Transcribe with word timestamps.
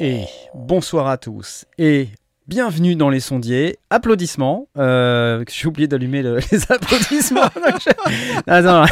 Et 0.00 0.26
bonsoir 0.52 1.06
à 1.06 1.16
tous. 1.16 1.64
Et 1.78 2.08
bienvenue 2.46 2.94
dans 2.96 3.08
les 3.10 3.20
sondiers. 3.20 3.78
Applaudissements. 3.90 4.68
Euh, 4.78 5.44
J'ai 5.50 5.68
oublié 5.68 5.88
d'allumer 5.88 6.22
le- 6.22 6.38
les 6.52 6.62
applaudissements. 6.72 7.42
Attends. 8.46 8.84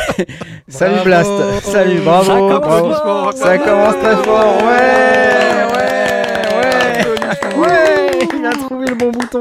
Salut 0.68 1.00
Blast. 1.04 1.30
Salut, 1.62 2.00
bravo. 2.00 2.24
Ça 2.26 2.58
commence 2.60 2.60
bravo. 2.60 2.94
fort. 2.94 3.32
Ça 3.34 3.58
commence 3.58 3.96
très 3.96 4.16
fort. 4.24 4.56
Ouais, 4.64 5.64
ouais, 5.74 7.06
ouais. 7.08 7.56
Ouais, 7.58 8.18
il 8.38 8.46
a 8.46 8.52
trouvé 8.52 8.86
le 8.86 8.94
bon 8.94 9.10
bouton. 9.10 9.38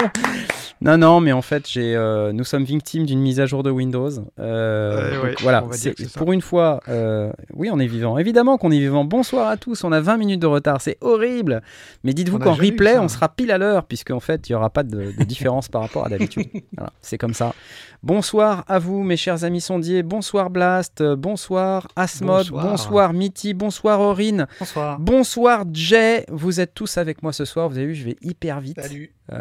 Non, 0.81 0.97
non, 0.97 1.19
mais 1.19 1.31
en 1.31 1.43
fait, 1.43 1.69
j'ai, 1.69 1.95
euh, 1.95 2.33
nous 2.33 2.43
sommes 2.43 2.63
victimes 2.63 3.05
d'une 3.05 3.19
mise 3.19 3.39
à 3.39 3.45
jour 3.45 3.61
de 3.61 3.69
Windows. 3.69 4.09
Euh, 4.39 5.09
Ouais, 5.11 5.15
donc 5.15 5.23
ouais, 5.23 5.35
voilà, 5.41 5.63
c'est- 5.73 6.17
pour 6.17 6.31
une 6.33 6.41
fois, 6.41 6.79
euh, 6.89 7.31
oui, 7.53 7.69
on 7.71 7.79
est 7.79 7.85
vivant. 7.85 8.17
Évidemment 8.17 8.57
qu'on 8.57 8.71
est 8.71 8.79
vivant. 8.79 9.05
Bonsoir 9.05 9.47
à 9.47 9.57
tous. 9.57 9.83
On 9.83 9.91
a 9.91 10.01
20 10.01 10.17
minutes 10.17 10.39
de 10.41 10.47
retard, 10.47 10.81
c'est 10.81 10.97
horrible. 11.01 11.61
Mais 12.03 12.13
dites-vous 12.13 12.37
On 12.37 12.39
qu'en 12.39 12.53
replay, 12.53 12.97
on 12.97 13.07
sera 13.07 13.29
pile 13.29 13.51
à 13.51 13.59
l'heure, 13.59 13.85
puisqu'en 13.85 14.19
fait, 14.19 14.49
il 14.49 14.53
n'y 14.53 14.55
aura 14.55 14.71
pas 14.71 14.81
de, 14.83 15.11
de 15.17 15.23
différence 15.23 15.67
par 15.69 15.81
rapport 15.83 16.05
à 16.05 16.09
d'habitude. 16.09 16.47
Voilà, 16.77 16.91
c'est 17.01 17.17
comme 17.19 17.33
ça. 17.35 17.53
Bonsoir 18.01 18.63
à 18.67 18.79
vous, 18.79 19.03
mes 19.03 19.17
chers 19.17 19.43
amis 19.43 19.61
sondiers. 19.61 20.01
Bonsoir 20.01 20.49
Blast. 20.49 21.03
Bonsoir 21.03 21.87
Asmod. 21.95 22.47
Bonsoir. 22.49 22.65
Bonsoir 22.65 23.13
Mitty. 23.13 23.53
Bonsoir 23.53 23.99
Aurine. 23.99 24.47
Bonsoir. 24.59 24.99
Bonsoir 24.99 25.65
Jay. 25.71 26.25
Vous 26.31 26.59
êtes 26.59 26.73
tous 26.73 26.97
avec 26.97 27.21
moi 27.21 27.31
ce 27.33 27.45
soir. 27.45 27.69
Vous 27.69 27.77
avez 27.77 27.85
vu, 27.87 27.93
je 27.95 28.05
vais 28.05 28.15
hyper 28.23 28.59
vite. 28.61 28.81
Salut. 28.81 29.13
Bah 29.29 29.37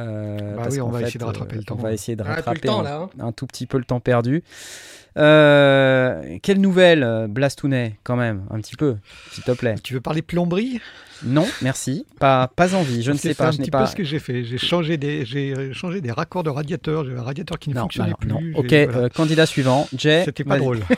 oui, 0.71 0.81
on 0.81 0.89
va 0.91 0.99
fait, 1.01 1.05
essayer 1.07 1.19
de 1.19 1.25
rattraper 1.33 1.57
le 1.57 1.65
temps. 1.65 1.77
On 1.79 1.83
va 1.83 1.93
essayer 1.93 2.17
de 2.17 2.23
plus 2.23 2.33
rattraper 2.33 2.61
temps 2.61 2.81
un, 2.81 2.85
là. 2.85 2.97
hein. 3.03 3.11
un 3.21 3.33
tout 3.33 3.47
petit 3.47 3.67
peu 3.67 3.79
le 3.79 3.85
temps 3.85 4.01
perdu. 4.01 4.43
Euh, 5.19 6.39
quelle 6.43 6.61
nouvelle, 6.61 7.03
euh, 7.03 7.27
Blastounet, 7.27 7.97
quand 8.05 8.17
même, 8.17 8.43
un 8.51 8.61
petit 8.61 8.77
peu, 8.77 8.97
s'il 9.33 9.43
te 9.45 9.51
plaît. 9.53 9.75
Tu 9.83 9.93
veux 9.95 10.01
parler 10.01 10.23
plomberie? 10.23 10.81
Non, 11.23 11.47
merci, 11.61 12.07
pas, 12.19 12.47
pas 12.49 12.75
envie, 12.75 13.03
je 13.03 13.13
ne 13.13 13.17
sais 13.19 13.29
C'est 13.29 13.35
pas, 13.35 13.49
un 13.49 13.51
je 13.51 13.59
n'ai 13.59 13.65
petit 13.65 13.71
pas. 13.71 13.81
peu 13.81 13.87
ce 13.87 13.97
que 13.97 14.05
j'ai 14.05 14.19
fait. 14.21 14.43
J'ai 14.45 14.57
changé 14.57 14.97
des, 14.97 15.27
j'ai 15.27 15.53
euh, 15.53 15.73
changé 15.75 16.01
des 16.01 16.11
raccords 16.13 16.45
de 16.45 16.49
radiateur. 16.49 17.05
J'avais 17.05 17.19
un 17.19 17.23
radiateur 17.25 17.59
qui 17.59 17.69
ne 17.71 17.75
Non, 17.75 17.83
fonctionnait 17.83 18.15
plus. 18.19 18.29
non. 18.31 18.39
J'ai- 18.41 18.55
Ok, 18.55 18.67
voilà. 18.91 19.05
euh, 19.05 19.09
candidat 19.11 19.45
suivant, 19.45 19.87
Jay. 19.95 20.23
C'était 20.25 20.45
pas 20.45 20.57
drôle. 20.59 20.79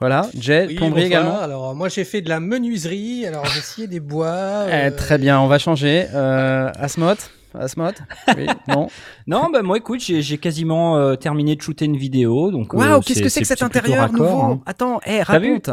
Voilà, 0.00 0.28
Jay, 0.38 0.66
Oui, 0.68 0.74
plomberie 0.74 1.04
bonsoir. 1.04 1.22
également. 1.22 1.40
Alors, 1.40 1.74
moi, 1.74 1.88
j'ai 1.88 2.04
fait 2.04 2.20
de 2.20 2.28
la 2.28 2.40
menuiserie. 2.40 3.24
Alors, 3.26 3.46
j'ai 3.46 3.60
scié 3.60 3.86
des 3.86 4.00
bois. 4.00 4.66
Eh, 4.70 4.90
très 4.94 5.16
bien, 5.18 5.40
on 5.40 5.46
va 5.46 5.58
changer. 5.58 6.06
Euh, 6.12 6.70
Asmod 6.78 7.16
Asmod 7.58 7.94
Oui, 8.36 8.46
non. 8.68 8.88
Non, 9.26 9.50
bah 9.52 9.62
moi 9.62 9.76
écoute, 9.78 10.00
j'ai 10.00 10.38
quasiment 10.38 10.96
euh, 10.96 11.16
terminé 11.16 11.56
de 11.56 11.62
shooter 11.62 11.84
une 11.86 11.96
vidéo, 11.96 12.50
donc. 12.50 12.74
euh, 12.74 12.78
Waouh, 12.78 13.00
qu'est-ce 13.00 13.22
que 13.22 13.28
c'est 13.28 13.40
que 13.40 13.46
cet 13.46 13.62
intérieur 13.62 13.98
raccord, 14.00 14.18
nouveau 14.26 14.40
hein. 14.42 14.60
Attends, 14.66 15.00
hé, 15.06 15.16
vu 15.18 15.22
raconte. 15.22 15.70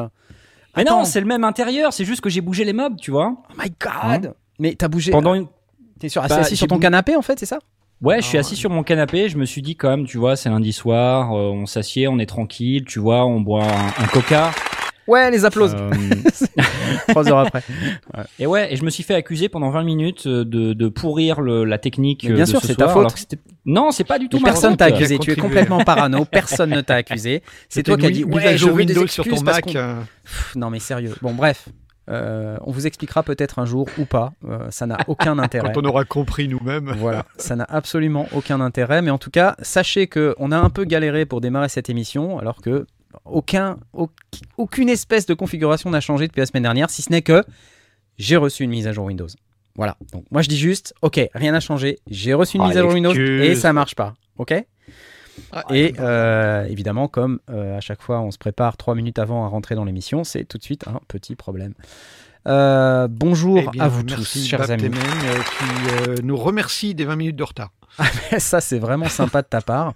Mais 0.75 0.81
Attends. 0.84 1.00
non, 1.00 1.06
c'est 1.06 1.20
le 1.20 1.28
même 1.28 1.44
intérieur, 1.44 1.94
c'est 1.94 2.06
juste 2.06 2.22
que 2.22 2.30
j'ai 2.30 2.42
bougé 2.42 2.64
les 2.66 2.73
meubles, 2.73 2.95
tu 3.00 3.12
vois. 3.12 3.36
Oh 3.50 3.53
my 3.62 3.72
god 3.80 4.34
Mais 4.59 4.73
t'as 4.75 4.88
bougé. 4.88 5.12
Pendant 5.12 5.34
une. 5.36 5.48
T'es 6.00 6.09
sur, 6.09 6.22
Bah, 6.28 6.38
assis 6.38 6.58
sur 6.58 6.67
ton 6.67 6.80
canapé 6.80 7.16
en 7.16 7.22
fait, 7.22 7.40
c'est 7.40 7.45
ça? 7.45 7.59
Ouais, 8.02 8.22
je 8.22 8.25
suis 8.28 8.38
Ah, 8.38 8.42
assis 8.42 8.56
sur 8.56 8.70
mon 8.70 8.84
canapé, 8.84 9.30
je 9.30 9.38
me 9.38 9.45
suis 9.45 9.62
dit 9.62 9.75
quand 9.78 9.90
même, 9.90 10.06
tu 10.06 10.18
vois, 10.18 10.36
c'est 10.36 10.50
lundi 10.50 10.73
soir, 10.73 11.31
euh, 11.34 11.52
on 11.52 11.66
s'assied, 11.66 12.08
on 12.09 12.20
est 12.20 12.25
tranquille, 12.25 12.84
tu 12.86 13.00
vois, 13.00 13.25
on 13.25 13.40
boit 13.40 13.63
un, 13.63 14.03
un 14.03 14.07
coca. 14.07 14.52
Ouais, 15.08 15.30
les 15.31 15.46
applaudissements. 15.46 15.90
Euh, 15.91 16.64
Trois 17.09 17.28
heures 17.30 17.40
après. 17.40 17.62
et 18.40 18.47
ouais, 18.47 18.74
et 18.74 18.75
je 18.78 18.84
me 18.86 18.90
suis 18.90 19.03
fait 19.03 19.16
accuser 19.16 19.50
pendant 19.50 19.69
20 19.69 19.84
minutes 19.84 20.28
euh, 20.28 20.46
de, 20.46 20.74
de 20.74 20.88
pourrir 20.88 21.41
le- 21.41 21.66
la 21.66 21.78
technique. 21.78 22.24
Mais 22.24 22.31
euh, 22.31 22.36
bien 22.36 22.44
de 22.46 22.50
sûr, 22.50 22.62
ce 22.62 22.68
c'est 22.68 22.75
ta 22.75 22.88
faute. 22.88 23.13
Non, 23.66 23.92
c'est 23.92 24.03
pas 24.03 24.19
du 24.19 24.30
tout 24.30 24.38
Mais 24.38 24.44
ma 24.44 24.50
personne 24.52 24.78
t'a 24.78 24.86
accusé, 24.86 25.18
tu 25.19 25.31
es 25.31 25.36
complètement 25.36 25.84
parano, 25.84 26.25
personne 26.31 26.69
ne 26.69 26.81
t'a 26.81 26.96
accusé. 26.96 27.44
C'est 27.69 27.84
toi 27.84 27.97
qui 27.97 28.06
as 28.06 28.09
dit 28.12 28.24
ouais, 28.24 28.46
à 28.47 28.52
je 28.53 28.58
jour 28.58 28.72
veux 28.75 28.86
des 28.86 28.94
Windows 28.94 29.08
sur 29.08 29.25
ton 29.25 29.42
Mac. 29.42 29.75
euh, 29.75 30.00
Pff, 30.24 30.56
Non 30.56 30.69
mais 30.69 30.80
sérieux. 30.80 31.13
Bon 31.22 31.34
bref, 31.34 31.68
euh, 32.09 32.58
on 32.62 32.72
vous 32.72 32.86
expliquera 32.88 33.24
peut-être 33.24 33.59
un 33.59 33.66
jour 33.66 33.88
ou 33.97 34.06
pas. 34.06 34.34
Euh, 34.47 34.68
ça 34.69 34.86
n'a 34.86 34.97
aucun 35.08 35.38
intérêt. 35.40 35.72
Quand 35.74 35.81
on 35.81 35.86
aura 35.86 36.03
compris 36.06 36.47
nous-mêmes. 36.47 36.94
Voilà, 36.97 37.25
ça 37.38 37.56
n'a 37.56 37.66
absolument 37.69 38.28
aucun 38.34 38.59
intérêt. 38.62 39.02
Mais 39.02 39.12
en 39.12 39.18
tout 39.18 39.31
cas, 39.31 39.56
sachez 39.62 40.08
que 40.08 40.36
on 40.38 40.52
a 40.52 40.58
un 40.58 40.69
peu 40.69 40.84
galéré 40.86 41.25
pour 41.25 41.42
démarrer 41.42 41.69
cette 41.69 41.90
émission, 41.90 42.40
alors 42.40 42.62
que 42.62 42.86
aucun, 43.25 43.78
au- 43.94 44.09
aucune 44.57 44.90
espèce 44.90 45.25
de 45.25 45.34
configuration 45.34 45.90
n'a 45.90 46.01
changé 46.01 46.28
depuis 46.28 46.40
la 46.40 46.46
semaine 46.46 46.63
dernière, 46.63 46.90
si 46.90 47.01
ce 47.01 47.12
n'est 47.12 47.22
que 47.22 47.44
j'ai 48.18 48.35
reçu 48.38 48.63
une 48.63 48.69
mise 48.72 48.88
à 48.88 48.91
jour 48.94 49.06
Windows. 49.06 49.28
Voilà. 49.75 49.97
Donc 50.12 50.25
moi 50.31 50.41
je 50.41 50.50
dis 50.50 50.57
juste, 50.57 50.94
ok, 51.01 51.19
rien 51.34 51.51
n'a 51.51 51.59
changé. 51.59 51.97
J'ai 52.09 52.34
reçu 52.34 52.57
une 52.57 52.63
Ah, 52.63 52.68
mise 52.68 52.78
à 52.78 52.81
jour 52.81 52.94
Windows 52.94 53.13
et 53.13 53.56
ça 53.56 53.74
marche 53.74 53.96
pas. 53.96 54.13
Ok? 54.38 54.53
Ah, 55.51 55.63
Et 55.74 55.96
euh, 56.00 56.66
évidemment, 56.66 57.07
comme 57.07 57.40
euh, 57.50 57.75
à 57.78 57.81
chaque 57.81 58.01
fois 58.03 58.22
on 58.22 58.29
se 58.29 58.38
prépare 58.38 58.78
trois 58.78 58.94
minutes 58.94 59.18
avant 59.18 59.45
à 59.45 59.47
rentrer 59.47 59.74
dans 59.74 59.84
l'émission, 59.85 60.24
c'est 60.24 60.44
tout 60.45 60.59
de 60.59 60.63
suite 60.63 60.88
un 60.88 61.00
petit 61.07 61.35
problème. 61.35 61.74
Euh, 62.45 63.07
bonjour 63.09 63.57
eh 63.57 63.68
bien, 63.69 63.84
à 63.84 63.88
vous 63.88 64.03
merci, 64.03 64.41
tous, 64.41 64.47
chers 64.47 64.59
Bab 64.59 64.72
amis. 64.72 64.84
Euh, 64.95 65.34
qui 65.40 66.09
euh, 66.09 66.16
nous 66.24 66.35
remercie 66.38 66.94
des 66.94 67.06
20 67.06 67.16
minutes 67.16 67.35
de 67.35 67.44
retard. 67.44 67.72
Ça, 68.40 68.62
c'est 68.62 68.80
vraiment 68.80 69.09
sympa 69.09 69.42
de 69.42 69.48
ta 69.48 69.62
part. 69.62 69.94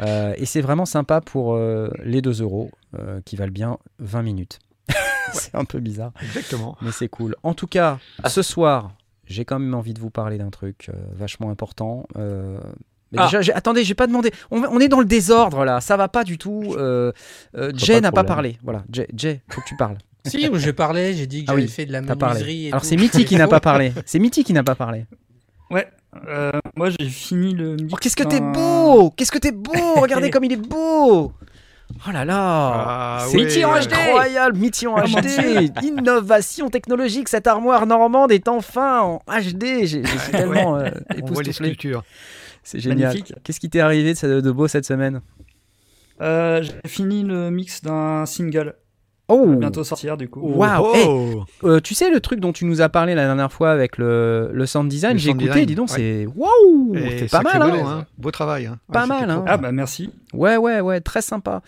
Euh, 0.00 0.34
et 0.36 0.46
c'est 0.46 0.60
vraiment 0.60 0.84
sympa 0.86 1.20
pour 1.20 1.54
euh, 1.54 1.90
les 2.04 2.20
2 2.22 2.42
euros 2.42 2.70
euh, 2.98 3.20
qui 3.24 3.36
valent 3.36 3.52
bien 3.52 3.78
20 3.98 4.22
minutes. 4.22 4.58
c'est 5.32 5.54
un 5.54 5.64
peu 5.64 5.78
bizarre, 5.80 6.12
Exactement. 6.22 6.76
mais 6.82 6.90
c'est 6.92 7.08
cool. 7.08 7.36
En 7.42 7.54
tout 7.54 7.66
cas, 7.68 7.98
ce 8.26 8.42
soir, 8.42 8.90
j'ai 9.26 9.44
quand 9.44 9.58
même 9.58 9.74
envie 9.74 9.94
de 9.94 10.00
vous 10.00 10.10
parler 10.10 10.38
d'un 10.38 10.50
truc 10.50 10.88
euh, 10.88 10.92
vachement 11.12 11.50
important. 11.50 12.06
Euh, 12.16 12.58
mais 13.12 13.18
Ah. 13.20 13.24
déjà, 13.26 13.40
j'ai- 13.42 13.52
attendez, 13.52 13.84
j'ai 13.84 13.94
pas 13.94 14.06
demandé. 14.06 14.32
On, 14.50 14.62
on 14.64 14.78
est 14.80 14.88
dans 14.88 14.98
le 15.00 15.04
désordre 15.06 15.64
là, 15.64 15.80
ça 15.80 15.96
va 15.96 16.08
pas 16.08 16.24
du 16.24 16.36
tout. 16.38 16.74
Euh, 16.76 17.12
euh, 17.56 17.70
Jay 17.74 18.00
n'a 18.00 18.12
pas 18.12 18.24
parlé. 18.24 18.58
Voilà, 18.62 18.84
Jay, 18.90 19.08
Jay, 19.14 19.40
faut 19.50 19.60
que 19.60 19.66
tu 19.66 19.76
parles. 19.76 19.96
Si, 20.26 20.50
j'ai 20.56 20.72
parlé. 20.74 21.14
J'ai 21.14 21.26
dit 21.26 21.44
que 21.44 21.50
Ah 21.50 21.54
j'avais 21.54 21.62
oui, 21.62 21.68
fait 21.68 21.86
de 21.86 21.92
la 21.92 22.02
menuiserie. 22.02 22.66
et 22.66 22.72
Alors 22.72 22.84
c'est 22.84 22.96
Mitty 22.96 23.24
qui 23.24 23.36
n'a 23.36 23.48
pas 23.48 23.60
parlé. 23.60 23.92
C'est 24.04 24.18
Mitty 24.18 24.44
qui 24.44 24.52
n'a 24.52 24.62
pas 24.62 24.74
parlé. 24.74 25.06
Ouais, 25.70 25.88
euh, 26.28 26.50
moi 26.76 26.90
j'ai 26.90 27.08
fini 27.08 27.54
le 27.54 27.76
mix 27.76 27.92
Oh, 27.92 27.96
qu'est-ce 27.96 28.16
que 28.16 28.24
t'es 28.24 28.40
beau 28.40 29.10
Qu'est-ce 29.16 29.30
que 29.32 29.38
t'es 29.38 29.52
beau 29.52 29.94
Regardez 29.96 30.30
comme 30.30 30.44
il 30.44 30.52
est 30.52 30.56
beau 30.56 31.32
Oh 32.06 32.10
là 32.12 32.24
là 32.24 32.36
Ah, 32.38 33.26
C'est 33.28 33.36
ouais. 33.38 33.64
en 33.64 33.74
HD 33.78 33.92
incroyable, 33.92 34.56
Mitty 34.58 34.86
en 34.86 34.96
HD 34.96 35.72
Innovation 35.82 36.68
technologique, 36.68 37.28
cette 37.28 37.46
armoire 37.46 37.86
normande 37.86 38.32
est 38.32 38.48
enfin 38.48 39.00
en 39.02 39.22
HD 39.28 39.84
J'ai- 39.84 40.02
tellement 40.30 40.76
euh, 40.76 40.88
On 41.22 41.26
voit 41.26 41.42
les 41.42 41.50
époustouflé. 41.50 41.52
sculptures. 41.52 42.04
C'est 42.62 42.78
génial. 42.80 43.16
Qu'est-ce 43.42 43.58
qui 43.60 43.70
t'est 43.70 43.80
arrivé 43.80 44.14
de, 44.14 44.40
de 44.40 44.50
beau 44.50 44.68
cette 44.68 44.84
semaine? 44.84 45.20
Euh, 46.20 46.62
j'ai 46.62 46.88
fini 46.88 47.22
le 47.22 47.50
mix 47.50 47.82
d'un 47.82 48.26
single. 48.26 48.74
Oh 49.30 49.46
Bientôt 49.56 49.84
sortir 49.84 50.16
du 50.16 50.28
coup. 50.28 50.40
Waouh. 50.40 50.86
Oh. 51.06 51.44
Euh, 51.64 51.80
Tu 51.80 51.94
sais 51.94 52.10
le 52.10 52.20
truc 52.20 52.40
dont 52.40 52.52
tu 52.52 52.64
nous 52.64 52.80
as 52.80 52.88
parlé 52.88 53.14
la 53.14 53.24
dernière 53.24 53.52
fois 53.52 53.70
avec 53.70 53.96
le, 53.98 54.50
le 54.52 54.66
sound 54.66 54.88
design, 54.88 55.18
j'ai 55.18 55.30
écouté, 55.30 55.46
design, 55.46 55.66
dis 55.66 55.74
donc, 55.74 55.88
ouais. 55.90 55.96
c'est 55.96 56.26
waouh 56.26 56.94
C'est 57.18 57.30
pas 57.30 57.42
mal, 57.42 57.62
hein 57.62 57.84
hein. 57.86 58.06
Beau 58.18 58.30
travail. 58.30 58.66
hein. 58.66 58.78
Pas 58.92 59.02
Ouais, 59.02 59.06
mal, 59.08 59.30
hein. 59.30 59.44
Ah 59.46 59.56
bah 59.56 59.72
merci. 59.72 60.10
Ouais, 60.34 60.56
ouais, 60.56 60.80
ouais, 60.80 61.00
très 61.00 61.22
sympa. 61.22 61.62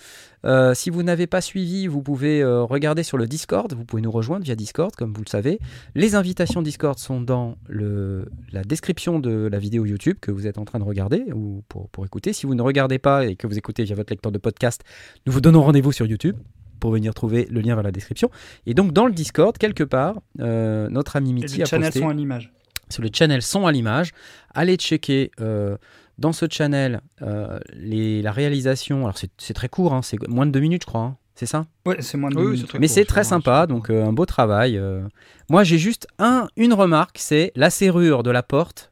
Euh, 0.44 0.74
si 0.74 0.90
vous 0.90 1.04
n'avez 1.04 1.28
pas 1.28 1.40
suivi, 1.40 1.86
vous 1.86 2.02
pouvez 2.02 2.42
euh, 2.42 2.62
regarder 2.64 3.04
sur 3.04 3.16
le 3.16 3.28
Discord. 3.28 3.72
Vous 3.74 3.84
pouvez 3.84 4.02
nous 4.02 4.10
rejoindre 4.10 4.44
via 4.44 4.56
Discord, 4.56 4.92
comme 4.96 5.12
vous 5.12 5.22
le 5.24 5.28
savez. 5.30 5.60
Les 5.94 6.16
invitations 6.16 6.62
Discord 6.62 6.98
sont 6.98 7.20
dans 7.20 7.56
le, 7.68 8.26
la 8.52 8.64
description 8.64 9.20
de 9.20 9.48
la 9.50 9.58
vidéo 9.60 9.86
YouTube 9.86 10.16
que 10.20 10.32
vous 10.32 10.48
êtes 10.48 10.58
en 10.58 10.64
train 10.64 10.80
de 10.80 10.84
regarder 10.84 11.26
ou 11.32 11.62
pour, 11.68 11.88
pour 11.90 12.04
écouter. 12.04 12.32
Si 12.32 12.46
vous 12.46 12.56
ne 12.56 12.62
regardez 12.62 12.98
pas 12.98 13.24
et 13.24 13.36
que 13.36 13.46
vous 13.46 13.56
écoutez 13.56 13.84
via 13.84 13.94
votre 13.94 14.12
lecteur 14.12 14.32
de 14.32 14.38
podcast, 14.38 14.82
nous 15.26 15.32
vous 15.32 15.40
donnons 15.40 15.62
rendez-vous 15.62 15.92
sur 15.92 16.06
YouTube 16.06 16.36
pour 16.82 16.90
venir 16.90 17.14
trouver 17.14 17.46
le 17.48 17.60
lien 17.60 17.74
vers 17.76 17.84
la 17.84 17.92
description. 17.92 18.28
Et 18.66 18.74
donc 18.74 18.92
dans 18.92 19.06
le 19.06 19.12
Discord, 19.12 19.56
quelque 19.56 19.84
part, 19.84 20.16
euh, 20.40 20.88
notre 20.90 21.14
ami 21.14 21.32
Mitty 21.32 21.56
les 21.58 21.62
a 21.62 21.66
channels 21.66 21.90
posté 21.92 22.00
sont 22.00 22.08
à 22.08 22.12
l'image. 22.12 22.52
sur 22.90 23.02
le 23.04 23.08
channel 23.12 23.40
son 23.40 23.66
à 23.68 23.72
l'image. 23.72 24.10
Allez 24.52 24.74
checker 24.76 25.30
euh, 25.40 25.76
dans 26.18 26.32
ce 26.32 26.46
channel 26.50 27.00
euh, 27.22 27.60
les, 27.72 28.20
la 28.20 28.32
réalisation. 28.32 29.04
Alors 29.04 29.16
c'est 29.16 29.30
c'est 29.38 29.54
très 29.54 29.68
court, 29.68 29.94
hein, 29.94 30.02
c'est 30.02 30.18
moins 30.28 30.44
de 30.44 30.50
deux 30.50 30.60
minutes, 30.60 30.82
je 30.82 30.86
crois. 30.88 31.02
hein. 31.02 31.16
C'est 31.34 31.46
ça? 31.46 31.64
Ouais, 31.86 31.96
c'est 32.02 32.18
moins 32.18 32.30
de 32.30 32.36
Oui, 32.36 32.42
deux 32.42 32.48
oui, 32.50 32.56
minutes. 32.56 32.74
Mais 32.74 32.86
court, 32.88 32.94
c'est 32.94 33.04
très 33.06 33.24
sympa, 33.24 33.62
c'est 33.62 33.72
donc 33.74 33.88
euh, 33.88 34.04
un 34.04 34.12
beau 34.12 34.26
travail. 34.26 34.76
euh. 34.76 35.02
Moi 35.48 35.62
j'ai 35.64 35.78
juste 35.78 36.06
un, 36.18 36.48
une 36.56 36.74
remarque, 36.74 37.16
c'est 37.18 37.52
la 37.56 37.70
serrure 37.70 38.22
de 38.22 38.30
la 38.30 38.42
porte. 38.42 38.91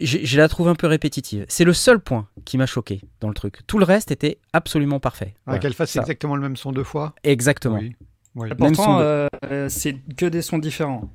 Je 0.00 0.38
la 0.38 0.48
trouve 0.48 0.68
un 0.68 0.74
peu 0.74 0.86
répétitive. 0.86 1.44
C'est 1.48 1.64
le 1.64 1.72
seul 1.74 2.00
point 2.00 2.26
qui 2.44 2.56
m'a 2.58 2.66
choqué 2.66 3.02
dans 3.20 3.28
le 3.28 3.34
truc. 3.34 3.58
Tout 3.66 3.78
le 3.78 3.84
reste 3.84 4.10
était 4.10 4.38
absolument 4.52 4.98
parfait. 5.00 5.34
Ah, 5.36 5.40
Voilà, 5.46 5.58
Qu'elle 5.60 5.74
fasse 5.74 5.90
ça. 5.90 6.00
exactement 6.00 6.36
le 6.36 6.42
même 6.42 6.56
son 6.56 6.72
deux 6.72 6.84
fois. 6.84 7.14
Exactement. 7.22 7.78
Oui. 7.78 7.94
Oui. 8.36 8.48
Même 8.48 8.74
son 8.74 8.82
Pourtant, 8.82 8.98
de- 9.00 9.28
euh, 9.50 9.68
c'est 9.68 9.96
que 10.16 10.26
des 10.26 10.40
sons 10.42 10.58
différents. 10.58 11.10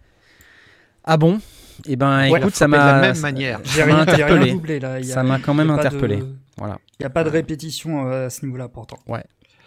Ah 1.03 1.17
bon? 1.17 1.39
Et 1.85 1.95
ben, 1.95 2.29
Ouais, 2.31 2.39
écoute, 2.39 2.55
ça 2.55 2.67
frappé 2.67 2.81
de 2.81 2.87
la 2.87 2.93
m'a. 2.93 3.01
même 3.01 3.19
manière. 3.19 3.59
J'ai 3.63 3.81
Ça 3.81 3.85
m'a 3.85 3.95
rien, 3.95 4.05
j'ai 4.05 4.11
rien 4.13 4.25
interpellé. 4.25 4.51
doublé 4.51 4.79
là. 4.79 4.99
Il 4.99 5.05
y 5.07 5.11
a- 5.11 5.13
Ça 5.15 5.23
m'a 5.23 5.39
quand 5.39 5.53
même 5.53 5.67
de- 5.67 5.73
interpellé. 5.73 6.23
Voilà. 6.57 6.77
Il 6.99 7.03
n'y 7.03 7.05
a 7.05 7.09
pas 7.09 7.23
de 7.23 7.29
répétition 7.29 8.07
euh, 8.09 8.27
à 8.27 8.29
ce 8.29 8.45
niveau-là 8.45 8.67
pourtant. 8.69 8.97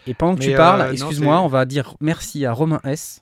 Et 0.07 0.13
pendant 0.13 0.35
que 0.35 0.39
Mais, 0.39 0.47
tu 0.51 0.55
parles, 0.55 0.81
euh, 0.81 0.91
excuse-moi, 0.91 1.41
on 1.41 1.47
va 1.47 1.65
dire 1.65 1.95
merci 1.99 2.45
à 2.45 2.53
Romain 2.53 2.79
S. 2.83 3.21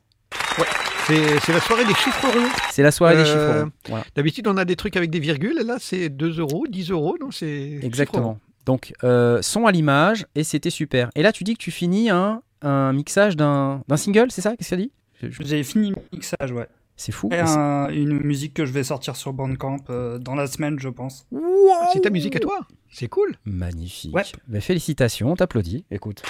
C'est 0.55 0.63
c'est 1.07 1.53
la 1.53 1.59
soirée 1.61 1.85
des 1.85 1.93
chiffres 1.95 2.27
ronds. 2.27 2.49
C'est 2.71 2.83
la 2.83 2.91
soirée 2.91 3.15
des 3.15 3.21
Euh, 3.21 3.25
chiffres. 3.25 3.61
ronds. 3.63 3.71
Voilà. 3.89 4.05
D'habitude, 4.15 4.47
on 4.47 4.57
a 4.57 4.65
des 4.65 4.75
trucs 4.75 4.95
avec 4.97 5.09
des 5.09 5.19
virgules. 5.19 5.57
et 5.59 5.63
Là, 5.63 5.77
c'est 5.79 6.09
2 6.09 6.39
euros, 6.39 6.65
10 6.69 6.91
euros. 6.91 7.15
C'est 7.31 7.77
ronds. 7.81 7.85
Exactement. 7.87 8.39
Donc, 8.65 8.93
euh, 9.03 9.41
son 9.41 9.65
à 9.65 9.71
l'image, 9.71 10.25
et 10.35 10.43
c'était 10.43 10.69
super. 10.69 11.09
Et 11.15 11.21
là, 11.23 11.31
tu 11.31 11.43
dis 11.45 11.53
que 11.53 11.59
tu 11.63 11.71
finis 11.71 12.09
un, 12.09 12.41
un 12.61 12.91
mixage 12.93 13.35
d'un 13.37 13.81
single, 13.95 14.27
c'est 14.29 14.41
ça? 14.41 14.51
Qu'est-ce 14.57 14.69
que 14.69 14.75
ça 14.75 14.75
dit 14.75 14.91
J'ai 15.21 15.63
fini 15.63 15.91
le 15.91 15.95
mixage, 16.11 16.51
ouais. 16.51 16.67
C'est 16.99 17.11
fou. 17.11 17.29
Et 17.31 17.37
un- 17.39 17.89
une 17.89 18.19
musique 18.23 18.55
que 18.55 18.65
je 18.65 18.71
vais 18.73 18.83
sortir 18.83 19.15
sur 19.15 19.31
Bandcamp 19.31 19.77
euh, 19.91 20.17
dans 20.17 20.33
la 20.35 20.47
semaine, 20.47 20.79
je 20.79 20.89
pense. 20.89 21.27
Ah, 21.33 21.89
c'est 21.93 21.99
ta 22.01 22.09
musique 22.09 22.35
à 22.35 22.39
toi. 22.39 22.59
C'est 22.91 23.07
cool. 23.07 23.35
Magnifique. 23.45 24.15
Ouais. 24.15 24.23
Ben, 24.47 24.59
félicitations, 24.61 25.31
on 25.31 25.35
t'applaudit. 25.35 25.85
Écoute, 25.91 26.23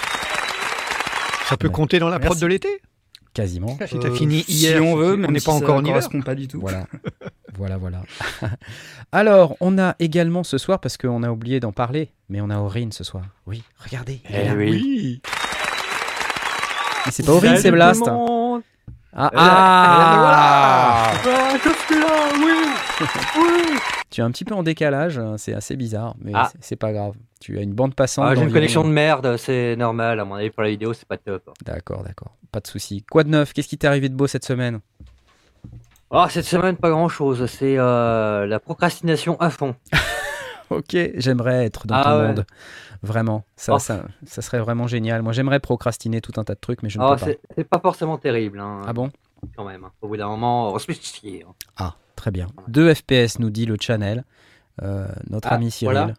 Ça 1.48 1.56
peut 1.56 1.68
Ouais. 1.68 1.72
compter 1.72 1.98
dans 1.98 2.10
la 2.10 2.18
prod 2.18 2.32
Merci. 2.32 2.42
de 2.42 2.46
l'été. 2.46 2.82
Quasiment. 3.42 3.78
Si 3.86 3.98
t'as 3.98 4.08
Euh, 4.08 4.14
fini 4.14 4.44
hier, 4.48 4.76
si 4.76 4.80
on 4.82 4.96
veut, 4.96 5.14
on 5.14 5.16
même 5.16 5.30
n'est 5.32 5.38
si 5.38 5.46
pas 5.46 5.52
encore 5.52 5.76
en 5.76 5.80
hiver. 5.80 5.92
correspond 5.94 6.22
pas 6.22 6.34
du 6.34 6.48
tout. 6.48 6.60
Voilà. 6.60 6.86
voilà, 7.56 7.76
voilà. 7.76 8.02
Alors, 9.12 9.56
on 9.60 9.78
a 9.78 9.94
également 10.00 10.42
ce 10.44 10.58
soir, 10.58 10.80
parce 10.80 10.96
qu'on 10.96 11.22
a 11.22 11.30
oublié 11.30 11.60
d'en 11.60 11.72
parler, 11.72 12.10
mais 12.28 12.40
on 12.40 12.50
a 12.50 12.58
Aurine 12.58 12.92
ce 12.92 13.04
soir. 13.04 13.24
Oui, 13.46 13.62
regardez. 13.78 14.20
Eh 14.28 14.44
là. 14.44 14.54
oui. 14.56 14.70
Oui. 14.70 15.20
Mais 17.06 17.12
c'est 17.12 17.24
pas 17.24 17.32
Aurine, 17.32 17.56
c'est 17.56 17.70
Blast. 17.70 18.02
Ah, 19.14 19.30
ah 19.34 21.12
je 21.64 21.70
suis 21.70 22.00
là, 22.00 22.06
oui 22.38 23.08
Oui 23.40 23.78
Tu 24.10 24.20
es 24.20 24.24
un 24.24 24.30
petit 24.30 24.44
peu 24.44 24.54
en 24.54 24.62
décalage, 24.62 25.18
hein, 25.18 25.34
c'est 25.38 25.54
assez 25.54 25.76
bizarre, 25.76 26.14
mais 26.20 26.32
Ah. 26.34 26.50
c'est- 26.60 26.76
pas 26.76 26.92
grave. 26.92 27.14
Tu 27.40 27.58
as 27.58 27.62
une 27.62 27.72
bande 27.74 27.94
passante. 27.94 28.26
Ah, 28.28 28.34
J'ai 28.34 28.42
une 28.42 28.52
connexion 28.52 28.82
de 28.84 28.88
merde, 28.90 29.36
c'est 29.36 29.76
normal. 29.76 30.18
À 30.20 30.24
mon 30.24 30.34
avis, 30.34 30.50
pour 30.50 30.62
la 30.62 30.70
vidéo, 30.70 30.92
c'est 30.92 31.06
pas 31.06 31.16
top. 31.16 31.42
D'accord, 31.64 32.02
d'accord. 32.02 32.32
Pas 32.52 32.60
de 32.60 32.66
souci. 32.66 33.04
Quoi 33.10 33.24
de 33.24 33.28
neuf? 33.30 33.52
Qu'est-ce 33.52 33.68
qui 33.68 33.78
t'est 33.78 33.86
arrivé 33.86 34.08
de 34.08 34.14
beau 34.14 34.26
cette 34.26 34.44
semaine? 34.44 34.80
Oh, 36.10 36.24
cette 36.30 36.46
semaine, 36.46 36.76
pas 36.76 36.90
grand 36.90 37.08
chose. 37.08 37.46
C'est 37.46 37.76
euh, 37.78 38.46
la 38.46 38.58
procrastination 38.60 39.36
à 39.40 39.50
fond. 39.50 39.74
Ok, 40.70 40.94
j'aimerais 41.14 41.64
être 41.64 41.86
dans 41.86 41.94
Ah 41.94 42.04
ton 42.04 42.18
ouais. 42.20 42.26
monde. 42.28 42.46
Vraiment, 43.02 43.44
ça, 43.56 43.74
Oh. 43.74 43.78
ça, 43.78 44.04
ça 44.26 44.42
serait 44.42 44.58
vraiment 44.58 44.86
génial. 44.88 45.22
Moi, 45.22 45.32
j'aimerais 45.32 45.60
procrastiner 45.60 46.20
tout 46.20 46.32
un 46.36 46.44
tas 46.44 46.54
de 46.54 46.60
trucs, 46.60 46.82
mais 46.82 46.88
je 46.88 46.98
ne 46.98 47.04
Oh, 47.04 47.14
peux 47.14 47.26
pas. 47.26 47.32
c'est 47.56 47.64
pas 47.64 47.78
forcément 47.80 48.18
terrible. 48.18 48.58
Hein, 48.58 48.82
Ah 48.86 48.92
bon? 48.92 49.10
Quand 49.56 49.64
même. 49.64 49.84
hein. 49.84 49.92
Au 50.02 50.08
bout 50.08 50.16
d'un 50.16 50.26
moment, 50.28 50.72
on 50.74 50.78
se 50.80 50.90
chier. 50.92 51.44
hein. 51.48 51.54
Ah, 51.76 51.94
très 52.16 52.30
bien. 52.32 52.48
2 52.66 52.92
FPS 52.92 53.38
nous 53.38 53.50
dit 53.50 53.66
le 53.66 53.76
channel, 53.80 54.24
euh, 54.82 55.06
notre 55.30 55.48
Ah, 55.50 55.54
ami 55.54 55.70
Cyril. 55.70 55.94
voilà. 55.96 56.14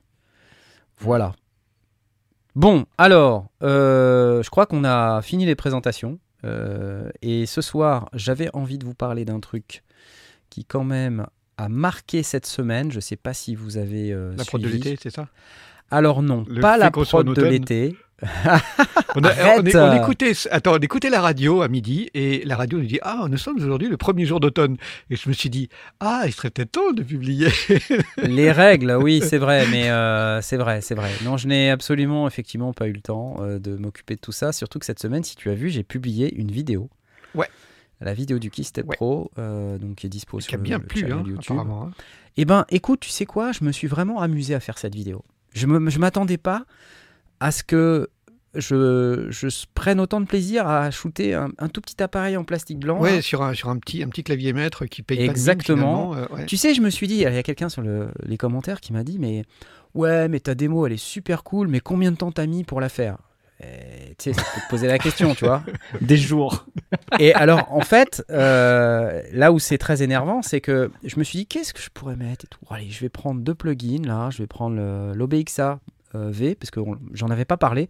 Voilà. 0.99 1.33
Bon, 2.55 2.85
alors, 2.97 3.47
euh, 3.63 4.41
je 4.43 4.49
crois 4.49 4.65
qu'on 4.65 4.83
a 4.83 5.21
fini 5.21 5.45
les 5.45 5.55
présentations. 5.55 6.19
euh, 6.45 7.09
et 7.21 7.45
ce 7.45 7.61
soir, 7.61 8.07
j'avais 8.13 8.49
envie 8.55 8.77
de 8.77 8.85
vous 8.85 8.93
parler 8.93 9.25
d'un 9.25 9.41
truc 9.41 9.83
qui, 10.49 10.63
quand 10.63 10.85
même, 10.85 11.27
a 11.57 11.67
marqué 11.67 12.23
cette 12.23 12.45
semaine. 12.45 12.89
Je 12.91 12.95
ne 12.97 13.01
sais 13.01 13.17
pas 13.17 13.33
si 13.33 13.55
vous 13.55 13.75
avez 13.75 14.13
euh, 14.13 14.33
La 14.37 14.45
suivi. 14.45 14.95
c'est 15.01 15.09
ça? 15.09 15.27
Alors 15.91 16.21
non, 16.21 16.45
Le 16.47 16.61
pas 16.61 16.77
la 16.77 16.91
prod 16.91 17.33
de 17.33 17.41
l'été. 17.43 17.95
on, 19.15 19.23
a- 19.23 19.31
on 19.59 19.63
est- 19.65 19.75
on 19.77 19.93
écoutait, 20.03 20.33
attends, 20.51 20.73
on 20.73 20.79
écoutait 20.79 21.09
la 21.09 21.21
radio 21.21 21.61
à 21.61 21.69
midi 21.69 22.09
et 22.13 22.43
la 22.45 22.57
radio 22.57 22.77
nous 22.79 22.85
dit 22.85 22.99
Ah, 23.01 23.27
nous 23.29 23.37
sommes 23.37 23.55
aujourd'hui 23.57 23.87
le 23.87 23.95
premier 23.95 24.25
jour 24.25 24.39
d'automne. 24.41 24.75
Et 25.09 25.15
je 25.15 25.29
me 25.29 25.33
suis 25.33 25.49
dit 25.49 25.69
Ah, 26.01 26.23
il 26.25 26.33
serait 26.33 26.49
peut-être 26.49 26.73
temps 26.73 26.91
de 26.91 27.01
publier. 27.01 27.47
Les 28.23 28.51
règles, 28.51 28.97
oui, 29.01 29.21
c'est 29.23 29.37
vrai, 29.37 29.65
mais 29.71 29.89
euh, 29.89 30.41
c'est 30.41 30.57
vrai, 30.57 30.81
c'est 30.81 30.95
vrai. 30.95 31.09
Non, 31.23 31.37
je 31.37 31.47
n'ai 31.47 31.69
absolument, 31.69 32.27
effectivement, 32.27 32.73
pas 32.73 32.87
eu 32.87 32.93
le 32.93 33.01
temps 33.01 33.37
euh, 33.39 33.57
de 33.57 33.77
m'occuper 33.77 34.15
de 34.15 34.19
tout 34.21 34.33
ça. 34.33 34.51
Surtout 34.51 34.79
que 34.79 34.85
cette 34.85 34.99
semaine, 34.99 35.23
si 35.23 35.37
tu 35.37 35.49
as 35.49 35.55
vu, 35.55 35.69
j'ai 35.69 35.83
publié 35.83 36.35
une 36.35 36.51
vidéo. 36.51 36.89
Ouais. 37.35 37.47
La 38.01 38.13
vidéo 38.13 38.37
du 38.37 38.49
Key 38.51 38.63
Step 38.63 38.85
Ouais. 38.87 38.95
Pro, 38.97 39.31
euh, 39.39 39.77
donc 39.77 39.95
qui 39.95 40.07
est 40.07 40.09
dispo 40.09 40.37
qui 40.37 40.43
sur 40.43 40.55
a 40.55 40.57
bien 40.57 40.77
le, 40.77 40.83
plu, 40.85 41.11
hein, 41.11 41.23
YouTube. 41.25 41.57
hein. 41.57 41.91
Eh 42.37 42.45
ben, 42.45 42.65
écoute, 42.69 42.99
tu 43.01 43.09
sais 43.09 43.25
quoi 43.25 43.51
Je 43.53 43.63
me 43.63 43.71
suis 43.71 43.87
vraiment 43.87 44.21
amusé 44.21 44.55
à 44.55 44.59
faire 44.59 44.77
cette 44.77 44.95
vidéo. 44.95 45.23
Je 45.53 45.65
ne 45.67 45.89
je 45.89 45.99
m'attendais 45.99 46.37
pas 46.37 46.65
à 47.39 47.51
ce 47.51 47.63
que 47.63 48.09
je, 48.55 49.27
je 49.29 49.47
prenne 49.75 49.99
autant 49.99 50.19
de 50.21 50.25
plaisir 50.25 50.67
à 50.67 50.89
shooter 50.91 51.33
un, 51.35 51.49
un 51.59 51.69
tout 51.69 51.81
petit 51.81 52.01
appareil 52.01 52.35
en 52.35 52.43
plastique 52.43 52.79
blanc. 52.79 52.99
Ouais, 52.99 53.17
là. 53.17 53.21
sur 53.21 53.41
un, 53.43 53.53
sur 53.53 53.69
un, 53.69 53.77
petit, 53.77 54.01
un 54.03 54.07
petit 54.09 54.23
clavier 54.23 54.53
maître 54.53 54.85
qui 54.85 55.03
paye 55.03 55.21
Exactement. 55.21 56.09
pas 56.09 56.15
de 56.15 56.19
mine, 56.21 56.23
finalement, 56.23 56.35
euh, 56.35 56.37
ouais. 56.41 56.45
Tu 56.47 56.57
sais, 56.57 56.73
je 56.73 56.81
me 56.81 56.89
suis 56.89 57.07
dit, 57.07 57.15
il 57.15 57.21
y 57.21 57.25
a 57.25 57.43
quelqu'un 57.43 57.69
sur 57.69 57.81
le- 57.81 58.09
les 58.25 58.37
commentaires 58.37 58.81
qui 58.81 58.91
m'a 58.91 59.03
dit, 59.03 59.19
mais 59.19 59.43
ouais, 59.93 60.27
mais 60.27 60.39
ta 60.39 60.55
démo, 60.55 60.85
elle 60.87 60.93
est 60.93 60.97
super 60.97 61.43
cool, 61.43 61.67
mais 61.67 61.79
combien 61.79 62.11
de 62.11 62.17
temps 62.17 62.31
t'as 62.31 62.47
mis 62.47 62.63
pour 62.63 62.81
la 62.81 62.89
faire? 62.89 63.17
Et, 63.61 64.15
Tu 64.17 64.31
sais, 64.31 64.33
ça 64.33 64.41
peut 64.41 64.61
te 64.61 64.69
poser 64.69 64.87
la 64.87 64.97
question, 64.99 65.35
tu 65.35 65.45
vois. 65.45 65.63
Des 66.01 66.17
jours. 66.17 66.65
Et 67.19 67.33
alors, 67.33 67.67
en 67.73 67.81
fait, 67.81 68.23
euh, 68.29 69.21
là 69.33 69.51
où 69.51 69.59
c'est 69.59 69.77
très 69.77 70.01
énervant, 70.01 70.41
c'est 70.41 70.61
que 70.61 70.91
je 71.03 71.17
me 71.19 71.23
suis 71.23 71.39
dit, 71.39 71.45
qu'est-ce 71.45 71.73
que 71.73 71.81
je 71.81 71.89
pourrais 71.93 72.15
mettre 72.15 72.45
et 72.45 72.47
tout. 72.47 72.59
Allez, 72.69 72.89
je 72.89 72.99
vais 73.01 73.09
prendre 73.09 73.41
deux 73.41 73.55
plugins, 73.55 74.05
là. 74.05 74.29
Je 74.31 74.37
vais 74.39 74.47
prendre 74.47 74.75
le- 74.77 75.13
l'OBXA 75.13 75.79
euh, 76.15 76.29
V, 76.31 76.55
parce 76.55 76.71
que 76.71 76.79
j'en 77.13 77.27
avais 77.27 77.45
pas 77.45 77.57
parlé. 77.57 77.89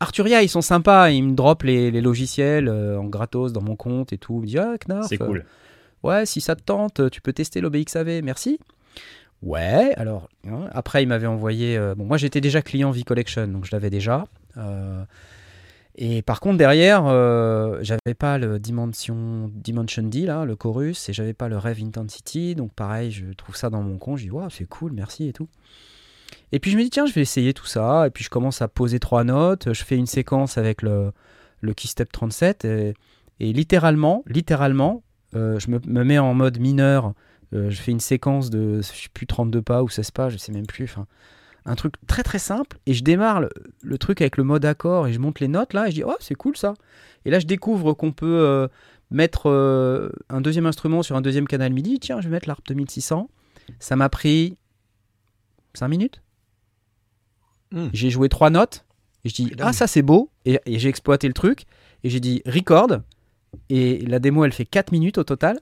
Arturia, 0.00 0.42
ils 0.42 0.48
sont 0.48 0.62
sympas, 0.62 1.10
ils 1.10 1.22
me 1.22 1.34
dropent 1.34 1.64
les, 1.66 1.90
les 1.90 2.00
logiciels 2.00 2.68
euh, 2.68 2.98
en 2.98 3.04
gratos 3.04 3.52
dans 3.52 3.62
mon 3.62 3.76
compte 3.76 4.12
et 4.12 4.18
tout. 4.18 4.34
Ils 4.38 4.40
me 4.40 4.46
disent, 4.46 4.56
ah, 4.58 4.74
Knarf, 4.88 5.06
C'est 5.08 5.20
euh, 5.22 5.26
cool. 5.26 5.44
Ouais, 6.02 6.26
si 6.26 6.40
ça 6.40 6.56
te 6.56 6.62
tente, 6.62 7.08
tu 7.10 7.20
peux 7.20 7.32
tester 7.32 7.60
l'OBXAV, 7.60 8.22
merci. 8.24 8.58
Ouais, 9.42 9.92
alors, 9.96 10.28
hein, 10.48 10.68
après, 10.72 11.02
il 11.02 11.06
m'avait 11.08 11.26
envoyé. 11.26 11.76
euh, 11.76 11.94
bon, 11.94 12.04
moi, 12.04 12.16
j'étais 12.16 12.40
déjà 12.40 12.62
client 12.62 12.90
V-Collection, 12.90 13.46
donc 13.48 13.64
je 13.64 13.70
l'avais 13.72 13.90
déjà. 13.90 14.24
Euh, 14.56 15.04
et 15.94 16.22
par 16.22 16.40
contre, 16.40 16.56
derrière, 16.56 17.04
euh, 17.06 17.78
j'avais 17.82 18.14
pas 18.18 18.38
le 18.38 18.58
Dimension, 18.58 19.50
Dimension 19.54 20.02
D, 20.04 20.24
là, 20.24 20.44
le 20.44 20.56
chorus, 20.56 21.08
et 21.08 21.12
j'avais 21.12 21.34
pas 21.34 21.48
le 21.48 21.58
Rev 21.58 21.82
Intensity. 21.82 22.54
Donc, 22.54 22.72
pareil, 22.72 23.10
je 23.10 23.26
trouve 23.32 23.56
ça 23.56 23.68
dans 23.68 23.82
mon 23.82 23.98
compte. 23.98 24.18
Je 24.18 24.24
dis, 24.24 24.30
waouh, 24.30 24.48
c'est 24.50 24.64
cool, 24.64 24.92
merci 24.92 25.28
et 25.28 25.32
tout. 25.32 25.48
Et 26.50 26.58
puis, 26.58 26.70
je 26.70 26.78
me 26.78 26.82
dis, 26.82 26.90
tiens, 26.90 27.06
je 27.06 27.12
vais 27.12 27.20
essayer 27.20 27.52
tout 27.52 27.66
ça. 27.66 28.06
Et 28.06 28.10
puis, 28.10 28.24
je 28.24 28.30
commence 28.30 28.62
à 28.62 28.68
poser 28.68 29.00
trois 29.00 29.24
notes. 29.24 29.72
Je 29.72 29.84
fais 29.84 29.96
une 29.96 30.06
séquence 30.06 30.56
avec 30.56 30.80
le, 30.80 31.12
le 31.60 31.74
Keystep 31.74 32.10
37. 32.10 32.64
Et, 32.64 32.94
et 33.40 33.52
littéralement, 33.52 34.22
littéralement, 34.26 35.02
euh, 35.34 35.58
je 35.58 35.70
me, 35.70 35.78
me 35.86 36.04
mets 36.04 36.18
en 36.18 36.32
mode 36.32 36.58
mineur. 36.58 37.12
Je 37.52 37.76
fais 37.76 37.90
une 37.90 38.00
séquence 38.00 38.48
de, 38.48 38.78
je 38.78 38.86
sais 38.86 39.08
plus, 39.12 39.26
32 39.26 39.60
pas 39.60 39.82
ou 39.82 39.88
16 39.90 40.10
pas, 40.12 40.30
je 40.30 40.38
sais 40.38 40.52
même 40.52 40.66
plus. 40.66 40.84
Enfin, 40.84 41.06
un 41.64 41.74
truc 41.74 41.94
très 42.06 42.22
très 42.22 42.38
simple. 42.38 42.78
Et 42.86 42.94
je 42.94 43.04
démarre 43.04 43.40
le, 43.40 43.50
le 43.82 43.98
truc 43.98 44.20
avec 44.20 44.36
le 44.36 44.44
mode 44.44 44.64
accord 44.64 45.06
et 45.06 45.12
je 45.12 45.18
monte 45.18 45.40
les 45.40 45.48
notes 45.48 45.72
là. 45.72 45.86
Et 45.86 45.90
je 45.90 45.96
dis, 45.96 46.04
oh, 46.04 46.16
c'est 46.20 46.34
cool 46.34 46.56
ça. 46.56 46.74
Et 47.24 47.30
là, 47.30 47.38
je 47.38 47.46
découvre 47.46 47.92
qu'on 47.92 48.12
peut 48.12 48.40
euh, 48.40 48.68
mettre 49.10 49.48
euh, 49.48 50.10
un 50.28 50.40
deuxième 50.40 50.66
instrument 50.66 51.02
sur 51.02 51.16
un 51.16 51.20
deuxième 51.20 51.46
canal 51.46 51.72
MIDI. 51.72 52.00
Tiens, 52.00 52.20
je 52.20 52.28
vais 52.28 52.32
mettre 52.32 52.48
l'ARP 52.48 52.66
2600. 52.66 53.28
Ça 53.78 53.96
m'a 53.96 54.08
pris 54.08 54.56
5 55.74 55.88
minutes. 55.88 56.22
Hmm. 57.70 57.88
J'ai 57.92 58.10
joué 58.10 58.28
trois 58.28 58.50
notes. 58.50 58.84
Et 59.24 59.28
je 59.28 59.34
dis, 59.34 59.52
ah, 59.60 59.72
ça 59.72 59.86
c'est 59.86 60.02
beau. 60.02 60.30
Et, 60.44 60.58
et 60.66 60.78
j'ai 60.78 60.88
exploité 60.88 61.28
le 61.28 61.34
truc. 61.34 61.64
Et 62.02 62.10
j'ai 62.10 62.20
dit, 62.20 62.42
record. 62.44 62.98
Et 63.68 64.04
la 64.06 64.18
démo, 64.18 64.44
elle 64.44 64.52
fait 64.52 64.64
4 64.64 64.92
minutes 64.92 65.18
au 65.18 65.24
total. 65.24 65.60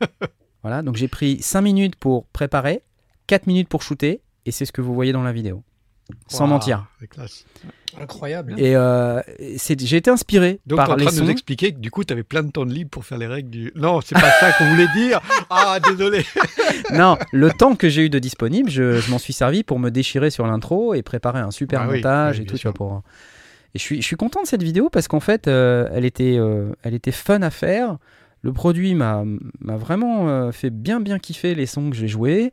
voilà, 0.62 0.82
donc 0.82 0.96
j'ai 0.96 1.08
pris 1.08 1.42
5 1.42 1.60
minutes 1.62 1.96
pour 1.96 2.26
préparer, 2.26 2.82
4 3.26 3.46
minutes 3.46 3.68
pour 3.68 3.82
shooter, 3.82 4.20
et 4.46 4.50
c'est 4.50 4.64
ce 4.64 4.72
que 4.72 4.80
vous 4.80 4.94
voyez 4.94 5.12
dans 5.12 5.22
la 5.22 5.32
vidéo. 5.32 5.62
Sans 6.28 6.46
mentir. 6.46 6.86
c'est 7.00 7.06
classe. 7.06 7.46
Incroyable. 7.98 8.54
Et 8.58 8.76
euh, 8.76 9.22
j'ai 9.58 9.96
été 9.96 10.10
inspiré 10.10 10.60
Donc, 10.66 10.78
es 10.78 10.82
par 10.82 10.90
en 10.90 10.96
les 10.96 11.04
train 11.04 11.12
de 11.12 11.16
sons. 11.18 11.24
nous 11.24 11.30
expliquer 11.30 11.72
que 11.72 11.78
du 11.78 11.90
coup, 11.90 12.04
tu 12.04 12.12
avais 12.12 12.22
plein 12.24 12.42
de 12.42 12.50
temps 12.50 12.66
de 12.66 12.72
libre 12.74 12.90
pour 12.90 13.06
faire 13.06 13.16
les 13.16 13.26
règles 13.26 13.48
du. 13.48 13.72
Non, 13.74 14.00
c'est 14.02 14.14
pas 14.14 14.30
ça 14.32 14.52
qu'on 14.52 14.68
voulait 14.68 14.88
dire. 14.94 15.22
Ah, 15.48 15.78
désolé. 15.80 16.26
non, 16.92 17.16
le 17.32 17.50
temps 17.52 17.74
que 17.74 17.88
j'ai 17.88 18.02
eu 18.04 18.10
de 18.10 18.18
disponible, 18.18 18.68
je, 18.68 19.00
je 19.00 19.10
m'en 19.10 19.18
suis 19.18 19.32
servi 19.32 19.62
pour 19.62 19.78
me 19.78 19.90
déchirer 19.90 20.28
sur 20.28 20.46
l'intro 20.46 20.92
et 20.92 21.02
préparer 21.02 21.38
un 21.40 21.50
super 21.50 21.80
Ah 21.82 21.88
oui, 21.88 21.96
montage 21.96 22.36
oui, 22.38 22.42
et 22.42 22.46
tout. 22.46 22.56
tu 22.58 22.64
vois, 22.64 22.74
pour... 22.74 23.02
Et 23.74 23.78
je 23.78 23.82
suis, 23.82 24.02
je 24.02 24.06
suis 24.06 24.16
content 24.16 24.42
de 24.42 24.46
cette 24.46 24.62
vidéo 24.62 24.90
parce 24.90 25.08
qu'en 25.08 25.20
fait, 25.20 25.48
euh, 25.48 25.88
elle, 25.94 26.04
était, 26.04 26.36
euh, 26.38 26.72
elle 26.82 26.92
était 26.94 27.12
fun 27.12 27.40
à 27.42 27.50
faire. 27.50 27.96
Le 28.42 28.52
produit 28.52 28.94
m'a 28.94 29.24
m'a 29.60 29.76
vraiment 29.78 30.28
euh, 30.28 30.52
fait 30.52 30.68
bien 30.70 31.00
bien 31.00 31.18
kiffer 31.18 31.54
les 31.54 31.64
sons 31.66 31.88
que 31.88 31.96
j'ai 31.96 32.08
joués. 32.08 32.52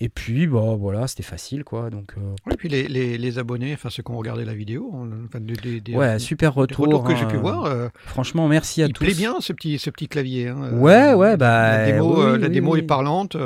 Et 0.00 0.08
puis, 0.08 0.46
bah 0.48 0.74
voilà, 0.78 1.06
c'était 1.06 1.22
facile 1.22 1.62
quoi. 1.62 1.88
Donc, 1.88 2.14
euh, 2.18 2.34
Et 2.52 2.56
puis 2.56 2.68
les, 2.68 2.88
les, 2.88 3.16
les 3.16 3.38
abonnés, 3.38 3.72
enfin 3.74 3.90
ceux 3.90 4.02
qui 4.02 4.10
ont 4.10 4.18
regardé 4.18 4.44
la 4.44 4.52
vidéo, 4.54 4.92
enfin, 5.26 5.38
des, 5.40 5.54
des- 5.54 5.80
des- 5.80 5.94
ouais, 5.94 6.18
super 6.18 6.52
retour. 6.52 6.86
retours 6.86 7.04
que 7.04 7.14
j'ai 7.14 7.24
hein, 7.24 7.28
pu 7.28 7.36
euh, 7.36 7.40
voir, 7.40 7.64
euh, 7.66 7.88
Franchement, 8.06 8.48
merci 8.48 8.82
à 8.82 8.86
il 8.86 8.92
tous. 8.92 9.04
plaît 9.04 9.14
bien 9.14 9.36
ce 9.40 9.52
petit, 9.52 9.78
ce 9.78 9.90
petit 9.90 10.08
clavier. 10.08 10.48
hein, 10.48 10.58
euh, 10.64 10.78
Ouais, 10.78 11.14
ouais, 11.14 11.36
bah, 11.36 11.78
La 11.78 11.92
démo, 11.92 12.16
oui, 12.32 12.40
la 12.40 12.48
oui, 12.48 12.52
démo 12.52 12.72
oui. 12.72 12.80
est 12.80 12.82
parlante. 12.82 13.36
Ouais, 13.36 13.40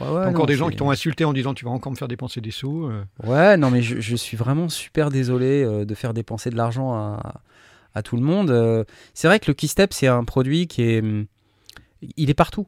ouais, 0.00 0.06
encore 0.26 0.32
non, 0.32 0.44
des 0.46 0.56
gens 0.56 0.68
qui 0.70 0.76
t'ont 0.76 0.90
insulté 0.90 1.24
en 1.24 1.32
disant 1.32 1.54
tu 1.54 1.64
vas 1.64 1.70
encore 1.70 1.92
me 1.92 1.96
faire 1.96 2.08
dépenser 2.08 2.40
des 2.40 2.50
sous. 2.50 2.90
Ouais, 3.24 3.56
non, 3.56 3.70
mais 3.70 3.80
je, 3.82 4.00
je 4.00 4.16
suis 4.16 4.36
vraiment 4.36 4.68
super 4.68 5.08
désolé 5.10 5.64
de 5.86 5.94
faire 5.94 6.14
dépenser 6.14 6.50
de 6.50 6.56
l'argent 6.56 6.94
à, 6.94 7.42
à 7.94 8.02
tout 8.02 8.16
le 8.16 8.22
monde. 8.22 8.84
C'est 9.14 9.28
vrai 9.28 9.38
que 9.38 9.44
le 9.48 9.54
Keystep, 9.54 9.92
c'est 9.92 10.08
un 10.08 10.24
produit 10.24 10.66
qui 10.66 10.82
est. 10.82 11.00
hum, 11.00 11.26
Il 12.16 12.28
est 12.28 12.34
partout. 12.34 12.66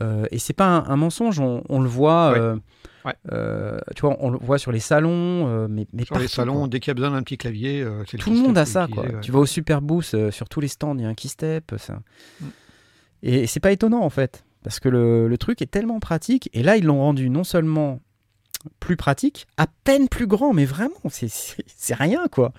Euh, 0.00 0.26
et 0.30 0.38
c'est 0.38 0.52
pas 0.52 0.66
un, 0.66 0.84
un 0.88 0.96
mensonge, 0.96 1.38
on, 1.40 1.62
on 1.68 1.80
le 1.80 1.88
voit. 1.88 2.32
Ouais. 2.32 2.38
euh, 2.38 2.56
Ouais. 3.04 3.14
euh, 3.30 3.78
tu 3.94 4.00
vois, 4.00 4.16
on 4.18 4.30
le 4.30 4.38
voit 4.38 4.58
sur 4.58 4.72
les 4.72 4.80
salons, 4.80 5.46
euh, 5.46 5.68
mais, 5.70 5.86
mais 5.92 6.04
Sur 6.04 6.16
les 6.16 6.22
partout, 6.22 6.34
salons, 6.34 6.58
quoi. 6.60 6.68
dès 6.68 6.80
qu'il 6.80 6.88
y 6.88 6.90
a 6.90 6.94
besoin 6.94 7.12
d'un 7.12 7.22
petit 7.22 7.38
clavier, 7.38 7.80
euh, 7.80 8.02
c'est 8.10 8.16
Tout 8.16 8.30
le 8.30 8.36
monde 8.36 8.58
a 8.58 8.66
ça, 8.66 8.88
quoi. 8.90 9.04
ouais. 9.04 9.20
Tu 9.22 9.30
vas 9.30 9.38
au 9.38 9.46
Superboost, 9.46 10.14
euh, 10.14 10.32
sur 10.32 10.48
tous 10.48 10.58
les 10.60 10.66
stands, 10.66 10.96
il 10.98 11.02
y 11.02 11.04
a 11.04 11.08
un 11.08 11.14
keystep. 11.14 11.72
Ça. 11.78 12.00
Mm. 12.40 12.44
Et, 13.22 13.46
c'est 13.46 13.60
pas 13.60 13.70
étonnant, 13.70 14.00
en 14.00 14.10
fait. 14.10 14.44
Parce 14.64 14.80
que 14.80 14.88
le, 14.88 15.28
le 15.28 15.38
truc 15.38 15.62
est 15.62 15.70
tellement 15.70 16.00
pratique. 16.00 16.50
Et 16.52 16.64
là, 16.64 16.76
ils 16.76 16.84
l'ont 16.84 16.98
rendu 16.98 17.30
non 17.30 17.44
seulement 17.44 18.00
plus 18.80 18.96
pratique, 18.96 19.46
à 19.56 19.68
peine 19.84 20.08
plus 20.08 20.26
grand, 20.26 20.52
mais 20.52 20.64
vraiment, 20.64 20.96
c'est- 21.08 21.28
c'est 21.28 21.64
c'est 21.68 21.94
rien, 21.94 22.26
quoi. 22.28 22.52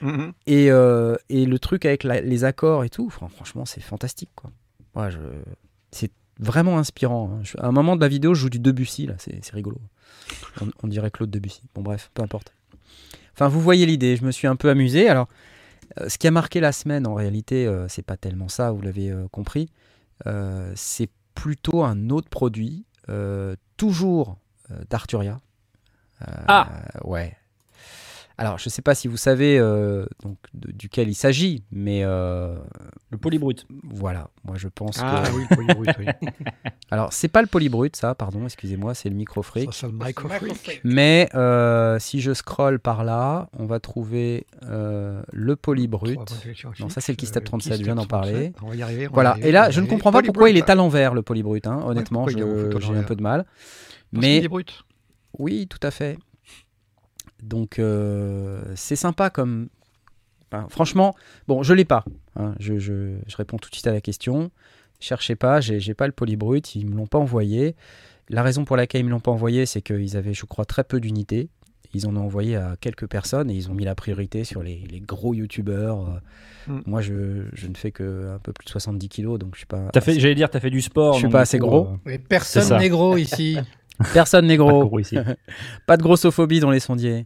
Mhm. 0.00 0.32
Et, 0.46 0.70
euh, 0.70 1.16
et 1.28 1.44
le 1.44 1.58
truc 1.58 1.84
avec 1.84 2.04
la- 2.04 2.22
les 2.22 2.44
accords 2.44 2.84
et 2.84 2.88
tout, 2.88 3.10
fran- 3.10 3.28
franchement, 3.28 3.66
c'est 3.66 3.82
fantastique, 3.82 4.30
quoi. 4.34 4.50
Ouais, 4.94 5.10
je... 5.10 5.18
C'est 5.92 6.10
vraiment 6.40 6.78
inspirant. 6.78 7.30
hein. 7.32 7.40
Je- 7.44 7.56
À 7.58 7.66
un 7.66 7.72
moment 7.72 7.94
de 7.96 8.00
la 8.00 8.08
vidéo, 8.08 8.34
je 8.34 8.40
joue 8.42 8.50
du 8.50 8.58
Debussy, 8.58 9.06
là, 9.06 9.14
c'est 9.18 9.44
c'est 9.44 9.52
rigolo. 9.54 9.78
On, 10.60 10.68
on 10.82 10.88
dirait 10.88 11.10
Claude 11.10 11.30
Debussy. 11.30 11.62
Bon, 11.74 11.82
bref, 11.82 12.10
peu 12.14 12.22
importe. 12.22 12.52
Enfin, 13.34 13.48
vous 13.48 13.60
voyez 13.60 13.86
l'idée, 13.86 14.16
je 14.16 14.24
me 14.24 14.30
suis 14.32 14.46
un 14.46 14.56
peu 14.56 14.68
amusé. 14.70 15.08
Alors, 15.08 15.28
euh, 16.00 16.08
ce 16.08 16.18
qui 16.18 16.26
a 16.26 16.30
marqué 16.30 16.60
la 16.60 16.72
semaine, 16.72 17.06
en 17.06 17.14
réalité, 17.14 17.66
euh, 17.66 17.86
c'est 17.88 18.02
pas 18.02 18.16
tellement 18.16 18.48
ça, 18.48 18.70
vous 18.70 18.82
l'avez 18.82 19.10
euh, 19.10 19.26
compris. 19.28 19.68
C'est 20.74 21.08
plutôt 21.34 21.82
un 21.84 22.10
autre 22.10 22.28
produit, 22.28 22.84
toujours 23.78 24.36
d'Arturia. 24.90 25.40
Ah 26.20 26.68
Ouais. 27.04 27.34
Alors, 28.40 28.56
je 28.58 28.70
sais 28.70 28.80
pas 28.80 28.94
si 28.94 29.06
vous 29.06 29.18
savez 29.18 29.58
euh, 29.58 30.06
donc, 30.22 30.38
de- 30.54 30.72
duquel 30.72 31.10
il 31.10 31.14
s'agit, 31.14 31.62
mais 31.70 32.00
euh, 32.04 32.56
Le 33.10 33.18
polybrut. 33.18 33.66
voilà, 33.84 34.30
moi 34.44 34.56
je 34.56 34.68
pense 34.68 34.98
Ah 35.02 35.24
que. 35.26 35.36
oui, 35.36 35.44
le 35.50 35.56
polybrut, 35.56 35.88
oui. 35.98 36.06
Alors, 36.90 37.12
c'est 37.12 37.28
pas 37.28 37.42
le 37.42 37.48
polybrut, 37.48 37.94
ça, 37.94 38.14
pardon, 38.14 38.46
excusez-moi, 38.46 38.94
c'est 38.94 39.10
le 39.10 39.14
microfreak. 39.14 39.72
Ça, 39.74 39.80
c'est 39.80 39.86
le 39.88 39.92
microfreak. 39.92 40.80
Mais 40.84 41.28
euh, 41.34 41.98
si 41.98 42.22
je 42.22 42.32
scroll 42.32 42.80
par 42.80 43.04
là, 43.04 43.50
on 43.58 43.66
va 43.66 43.78
trouver 43.78 44.46
euh, 44.64 45.20
le 45.32 45.54
polybrut. 45.54 46.18
Non, 46.80 46.88
ça, 46.88 47.02
c'est 47.02 47.12
le 47.12 47.16
Keystep 47.16 47.44
37, 47.44 47.78
je 47.78 47.84
viens 47.84 47.94
d'en 47.94 48.06
parler. 48.06 48.54
On 48.62 48.68
va 48.70 48.74
y 48.74 48.82
arriver. 48.82 49.06
Voilà, 49.12 49.30
y 49.30 49.32
arriver, 49.32 49.48
et 49.50 49.52
là, 49.52 49.70
je 49.70 49.82
ne 49.82 49.86
comprends 49.86 50.12
pas 50.12 50.22
pourquoi 50.22 50.48
il 50.48 50.56
est 50.56 50.60
Polybrut, 50.62 50.70
à 50.70 50.74
l'envers, 50.76 51.12
le 51.12 51.20
polybrut. 51.20 51.66
hein. 51.66 51.82
Honnêtement, 51.84 52.26
il 52.26 52.38
est 52.38 52.80
j'ai 52.80 52.94
un 52.96 53.02
peu 53.02 53.16
de 53.16 53.22
mal. 53.22 53.44
parce 53.44 54.22
Mais 54.22 54.38
est 54.38 54.48
brut. 54.48 54.82
oui, 55.38 55.66
tout 55.68 55.78
à 55.86 55.90
fait. 55.90 56.16
Donc, 57.42 57.78
euh, 57.78 58.60
c'est 58.74 58.96
sympa 58.96 59.30
comme. 59.30 59.68
enfin, 60.52 60.66
franchement, 60.68 61.14
bon, 61.48 61.62
je 61.62 61.72
l'ai 61.74 61.84
pas. 61.84 62.04
hein. 62.36 62.54
Je, 62.60 62.78
je- 62.78 63.16
je 63.26 63.36
réponds 63.36 63.56
tout 63.58 63.70
de 63.70 63.74
suite 63.74 63.86
à 63.86 63.92
la 63.92 64.00
question. 64.00 64.50
Cherchez 64.98 65.34
pas, 65.36 65.60
j'ai 65.60 65.94
pas 65.94 66.06
le 66.06 66.12
polybrut, 66.12 66.74
ils 66.74 66.86
me 66.86 66.94
l'ont 66.96 67.06
pas 67.06 67.18
envoyé. 67.18 67.74
La 68.28 68.42
raison 68.42 68.64
pour 68.64 68.76
laquelle 68.76 69.00
ils 69.00 69.04
me 69.04 69.10
l'ont 69.10 69.18
pas 69.20 69.30
envoyé, 69.30 69.64
c'est 69.66 69.80
qu'ils 69.82 70.16
avaient, 70.16 70.34
je 70.34 70.44
crois, 70.44 70.64
très 70.66 70.84
peu 70.84 71.00
d'unités. 71.00 71.48
Ils 71.94 72.06
en 72.06 72.14
ont 72.16 72.20
envoyé 72.20 72.54
à 72.54 72.76
quelques 72.80 73.08
personnes 73.08 73.50
et 73.50 73.54
ils 73.54 73.68
ont 73.70 73.74
mis 73.74 73.84
la 73.84 73.96
priorité 73.96 74.44
sur 74.44 74.62
les, 74.62 74.84
les 74.90 75.00
gros 75.00 75.34
youtubeurs. 75.34 76.20
Mm. 76.68 76.78
Moi, 76.86 77.00
je, 77.00 77.46
je 77.52 77.66
ne 77.66 77.74
fais 77.74 77.90
que 77.90 78.32
un 78.34 78.38
peu 78.38 78.52
plus 78.52 78.66
de 78.66 78.70
70 78.70 79.08
kilos, 79.08 79.38
donc 79.40 79.54
je 79.54 79.60
suis 79.60 79.66
pas. 79.66 79.88
Fait, 80.00 80.20
j'allais 80.20 80.36
dire, 80.36 80.50
t'as 80.50 80.60
fait 80.60 80.70
du 80.70 80.82
sport. 80.82 81.14
Je 81.14 81.18
suis 81.20 81.28
pas 81.28 81.40
assez 81.40 81.58
gros. 81.58 81.88
euh, 81.88 81.96
Mais 82.04 82.18
personne 82.18 82.62
n'est 82.78 82.88
gros 82.90 83.16
ici. 83.16 83.56
Personne 84.12 84.46
n'est 84.46 84.56
pas 84.56 84.64
gros. 84.64 84.86
gros 84.86 84.98
ici. 84.98 85.16
Pas 85.86 85.96
de 85.96 86.02
grossophobie 86.02 86.60
dans 86.60 86.70
les 86.70 86.80
sondiers. 86.80 87.24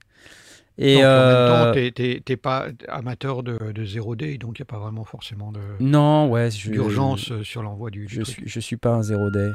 Et 0.77 0.95
Donc, 0.97 1.05
en 1.05 1.07
euh, 1.07 1.69
même 1.73 1.75
temps, 1.85 1.93
t'es- 1.95 2.21
t'es 2.25 2.37
pas 2.37 2.67
amateur 2.89 3.45
de, 3.45 3.71
de 3.73 3.85
0D, 3.85 4.39
donc 4.39 4.59
il 4.59 4.63
n'y 4.63 4.65
a 4.65 4.73
pas 4.73 4.79
vraiment 4.81 5.05
forcément 5.05 5.53
de- 5.53 5.61
non, 5.79 6.29
ouais, 6.31 6.51
je- 6.51 6.69
d'urgence 6.73 7.31
euh, 7.31 7.45
sur 7.45 7.63
l'envoi 7.63 7.91
du, 7.91 8.07
du 8.07 8.15
Je 8.15 8.23
truc. 8.23 8.35
suis, 8.35 8.49
je 8.49 8.59
suis 8.61 8.77
pas 8.77 8.91
un 8.91 9.03
zéro 9.03 9.31
day. 9.31 9.51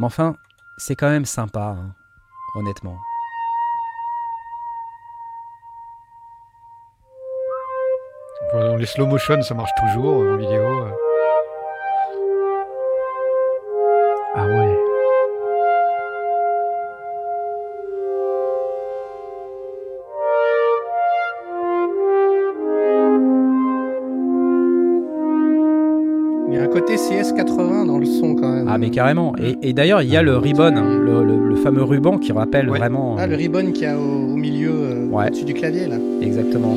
Mais 0.00 0.06
enfin, 0.06 0.34
c'est 0.78 0.94
quand 0.94 1.10
même 1.10 1.26
sympa, 1.26 1.76
hein, 1.78 1.94
honnêtement. 2.54 2.96
Dans 8.52 8.76
les 8.76 8.86
slow 8.86 9.06
motion, 9.06 9.42
ça 9.42 9.54
marche 9.54 9.70
toujours 9.80 10.22
euh, 10.22 10.34
en 10.34 10.36
vidéo. 10.36 10.84
Son 28.18 28.34
quand 28.34 28.48
même. 28.52 28.66
Ah, 28.68 28.78
mais 28.78 28.90
carrément. 28.90 29.34
Et, 29.38 29.56
et 29.62 29.72
d'ailleurs, 29.72 30.02
il 30.02 30.08
y 30.10 30.16
a 30.16 30.22
le 30.22 30.36
ribbon, 30.36 30.74
hein, 30.76 30.98
le, 31.00 31.22
le- 31.24 31.48
le 31.48 31.56
fameux 31.56 31.82
ruban 31.82 32.18
qui 32.18 32.32
rappelle 32.32 32.68
Ouais. 32.70 32.78
vraiment. 32.78 33.16
Ah, 33.18 33.22
euh, 33.22 33.26
le 33.26 33.36
ribbon 33.36 33.72
qu'il 33.72 33.82
y 33.82 33.86
a 33.86 33.96
au, 33.96 34.00
au 34.32 34.36
milieu, 34.36 34.70
euh, 34.72 35.06
Ouais. 35.10 35.26
au-dessus 35.28 35.44
du 35.44 35.54
clavier 35.54 35.86
là. 35.86 35.96
Exactement. 36.22 36.76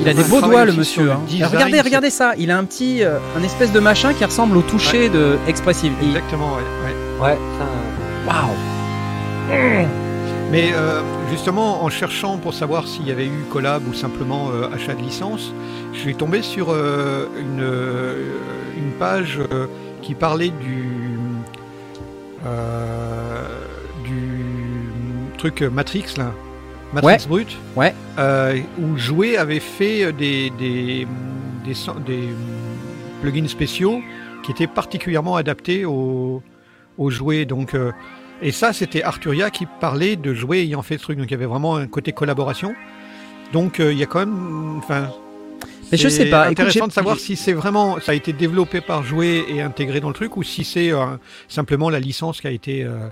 Il 0.00 0.08
a 0.08 0.14
des 0.14 0.24
beaux 0.24 0.40
doigts, 0.40 0.64
le 0.64 0.72
monsieur. 0.72 1.10
hein. 1.12 1.20
design, 1.28 1.48
regardez, 1.52 1.80
regardez 1.80 2.10
ça. 2.10 2.32
Il 2.38 2.50
a 2.50 2.58
un 2.58 2.64
petit, 2.64 3.04
euh, 3.04 3.18
un 3.38 3.42
espèce 3.42 3.72
de 3.72 3.78
machin 3.80 4.12
qui 4.14 4.24
ressemble 4.24 4.56
au 4.56 4.62
toucher 4.62 5.08
de 5.10 5.36
Expressive. 5.46 5.92
Il- 6.02 6.08
Exactement, 6.08 6.48
ouais. 6.54 7.26
ouais. 7.28 7.36
Waouh. 8.26 8.56
Mais 10.50 10.70
euh, 10.74 11.00
justement, 11.30 11.82
en 11.84 11.88
cherchant 11.88 12.36
pour 12.36 12.52
savoir 12.54 12.86
s'il 12.86 13.06
y 13.06 13.10
avait 13.10 13.26
eu 13.26 13.44
collab 13.50 13.82
ou 13.88 13.94
simplement 13.94 14.48
euh, 14.52 14.68
achat 14.74 14.94
de 14.94 15.00
licence, 15.02 15.52
je 15.94 15.98
suis 15.98 16.14
tombé 16.14 16.42
sur 16.42 16.68
euh, 16.70 17.26
une, 17.40 17.62
euh, 17.62 18.16
une 18.76 18.92
page 18.98 19.38
euh, 19.52 19.66
qui 20.02 20.14
parlait 20.14 20.50
du, 20.50 20.84
euh, 22.44 23.46
du 24.04 24.44
truc 25.38 25.62
Matrix, 25.62 26.04
là. 26.16 26.32
Matrix 26.92 27.26
Brut. 27.26 27.56
Ouais. 27.74 27.94
Euh, 28.18 28.60
où 28.78 28.98
Jouet 28.98 29.38
avait 29.38 29.60
fait 29.60 30.12
des, 30.12 30.50
des, 30.50 31.06
des, 31.64 31.74
so- 31.74 31.98
des 32.06 32.28
plugins 33.22 33.48
spéciaux 33.48 34.00
qui 34.42 34.50
étaient 34.50 34.66
particulièrement 34.66 35.36
adaptés 35.36 35.86
aux, 35.86 36.42
aux 36.98 37.10
jouets. 37.10 37.46
Donc, 37.46 37.74
euh, 37.74 37.92
et 38.42 38.50
ça, 38.50 38.72
c'était 38.72 39.02
Arturia 39.02 39.50
qui 39.50 39.66
parlait 39.80 40.16
de 40.16 40.34
jouets 40.34 40.62
ayant 40.62 40.82
fait 40.82 40.98
ce 40.98 41.04
truc. 41.04 41.18
Donc, 41.18 41.28
il 41.28 41.30
y 41.30 41.34
avait 41.34 41.46
vraiment 41.46 41.76
un 41.76 41.86
côté 41.86 42.12
collaboration. 42.12 42.74
Donc, 43.52 43.78
il 43.78 43.96
y 43.96 44.02
a 44.02 44.06
quand 44.06 44.18
même. 44.18 44.78
Enfin. 44.78 45.08
Mais 45.92 45.98
je 45.98 46.08
sais 46.08 46.26
pas. 46.26 46.46
Intéressant 46.48 46.86
de 46.88 46.92
savoir 46.92 47.18
si 47.18 47.36
c'est 47.36 47.52
vraiment 47.52 48.00
ça 48.00 48.12
a 48.12 48.14
été 48.14 48.32
développé 48.32 48.80
par 48.80 49.02
Jouet 49.02 49.44
et 49.48 49.60
intégré 49.60 50.00
dans 50.00 50.08
le 50.08 50.14
truc 50.14 50.36
ou 50.36 50.42
si 50.42 50.64
c'est 50.64 50.92
euh, 50.92 51.16
simplement 51.48 51.90
la 51.90 52.00
licence 52.00 52.40
qui 52.40 52.46
a 52.46 52.50
été 52.50 52.82
euh, 52.84 53.08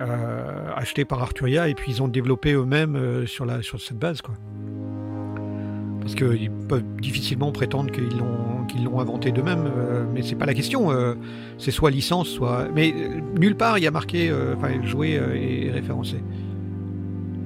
euh, 0.00 0.72
achetée 0.76 1.04
par 1.04 1.20
Arturia 1.22 1.68
et 1.68 1.74
puis 1.74 1.92
ils 1.92 2.02
ont 2.02 2.08
développé 2.08 2.52
eux-mêmes 2.52 2.96
euh, 2.96 3.26
sur 3.26 3.44
la 3.44 3.62
sur 3.62 3.80
cette 3.80 3.98
base 3.98 4.22
quoi. 4.22 4.34
Parce 6.00 6.14
qu'ils 6.14 6.50
peuvent 6.50 6.84
difficilement 7.00 7.52
prétendre 7.52 7.90
qu'ils 7.90 8.16
l'ont 8.16 8.64
qu'ils 8.68 8.84
l'ont 8.84 9.00
inventé 9.00 9.30
d'eux-mêmes, 9.32 9.64
euh, 9.66 10.04
mais 10.14 10.22
c'est 10.22 10.36
pas 10.36 10.46
la 10.46 10.54
question. 10.54 10.90
euh, 10.92 11.14
c'est 11.58 11.70
soit 11.70 11.90
licence, 11.90 12.28
soit. 12.28 12.66
Mais 12.74 12.94
euh, 12.96 13.20
nulle 13.38 13.56
part 13.56 13.76
il 13.78 13.84
y 13.84 13.86
a 13.86 13.90
marqué, 13.90 14.30
euh, 14.30 14.54
enfin 14.56 14.68
joué 14.84 15.18
euh, 15.18 15.34
et 15.34 15.70
référencé. 15.70 16.16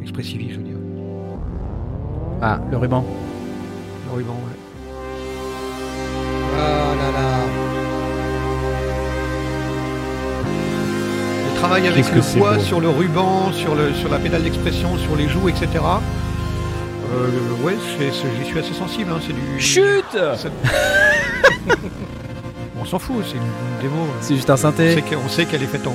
Expressivi, 0.00 0.50
je 0.50 0.56
veux 0.58 0.64
dire. 0.64 0.76
Ah, 2.40 2.60
le 2.70 2.76
ruban. 2.76 3.04
Le 4.12 4.18
ruban, 4.18 4.32
ouais. 4.32 4.56
Oh 6.54 6.94
là 6.96 7.10
là. 7.18 7.28
Il 11.48 11.58
travaille 11.58 11.86
avec 11.88 11.96
Qu'est-ce 11.96 12.10
que 12.10 12.36
le 12.36 12.40
poids 12.40 12.58
sur 12.58 12.80
le 12.80 12.88
ruban, 12.90 13.52
sur, 13.52 13.74
le, 13.74 13.94
sur 13.94 14.08
la 14.10 14.18
pédale 14.18 14.42
d'expression, 14.42 14.98
sur 14.98 15.16
les 15.16 15.28
joues, 15.28 15.48
etc. 15.48 15.68
Euh, 17.14 17.28
ouais, 17.64 17.76
j'y 17.98 18.44
suis 18.46 18.58
assez 18.58 18.74
sensible. 18.74 19.12
Hein, 19.12 19.20
c'est 19.26 19.32
du. 19.32 19.60
Chut 19.60 20.04
on 22.80 22.84
s'en 22.84 22.98
fout, 22.98 23.24
c'est 23.26 23.36
une, 23.36 23.42
une 23.42 23.80
démo. 23.88 24.06
C'est 24.20 24.34
juste 24.34 24.50
un 24.50 24.54
On 24.54 24.56
synthé. 24.56 25.02
on 25.24 25.28
sait 25.28 25.44
qu'elle 25.46 25.62
est 25.62 25.66
faite 25.66 25.86
en. 25.86 25.90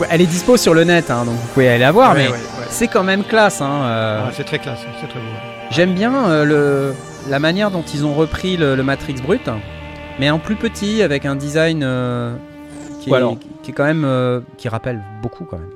Ouais, 0.00 0.06
Elle 0.10 0.20
est 0.22 0.26
dispo 0.26 0.56
sur 0.56 0.72
le 0.74 0.84
net, 0.84 1.10
hein, 1.10 1.24
donc 1.24 1.34
vous 1.34 1.46
pouvez 1.54 1.68
aller 1.68 1.78
la 1.78 1.92
voir, 1.92 2.12
Ouais, 2.12 2.22
mais 2.24 2.26
ouais, 2.28 2.32
ouais. 2.34 2.66
c'est 2.68 2.88
quand 2.88 3.02
même 3.04 3.24
classe. 3.24 3.60
Hein, 3.60 3.70
euh. 3.84 4.24
Ah, 4.26 4.30
c'est 4.34 4.44
très 4.44 4.58
classe, 4.58 4.80
c'est 5.00 5.06
très 5.08 5.18
beau. 5.20 5.53
J'aime 5.70 5.94
bien 5.94 6.28
euh, 6.28 6.44
le, 6.44 6.94
la 7.30 7.38
manière 7.38 7.70
dont 7.70 7.82
ils 7.94 8.04
ont 8.06 8.14
repris 8.14 8.56
le, 8.56 8.76
le 8.76 8.82
Matrix 8.82 9.14
brut, 9.14 9.48
mais 10.20 10.30
en 10.30 10.38
plus 10.38 10.56
petit, 10.56 11.02
avec 11.02 11.26
un 11.26 11.34
design 11.36 11.80
euh, 11.82 12.34
qui, 13.00 13.10
est, 13.10 13.14
alors- 13.14 13.36
qui 13.62 13.70
est 13.70 13.74
quand 13.74 13.84
même 13.84 14.04
euh, 14.04 14.40
qui 14.56 14.68
rappelle 14.68 15.00
beaucoup 15.22 15.44
quand 15.44 15.58
même. 15.58 15.70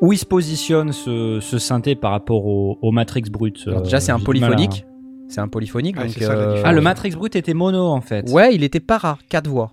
Où 0.00 0.12
il 0.12 0.18
se 0.18 0.24
positionne 0.26 0.92
ce, 0.92 1.38
ce 1.40 1.58
synthé 1.58 1.94
par 1.94 2.10
rapport 2.12 2.46
au, 2.46 2.78
au 2.80 2.90
Matrix 2.90 3.24
Brut 3.30 3.62
Alors 3.66 3.82
déjà 3.82 4.00
c'est 4.00 4.12
un 4.12 4.18
polyphonique, 4.18 4.84
c'est 5.28 5.40
un 5.40 5.48
polyphonique. 5.48 5.96
Donc, 5.96 6.10
ça. 6.10 6.34
Ah, 6.64 6.72
le 6.72 6.80
Matrix 6.80 7.10
Brut 7.10 7.36
était 7.36 7.54
mono 7.54 7.86
en 7.86 8.00
fait. 8.00 8.28
Ouais, 8.30 8.54
il 8.54 8.64
était 8.64 8.80
pas 8.80 8.98
rare, 8.98 9.18
quatre 9.28 9.48
voix. 9.48 9.70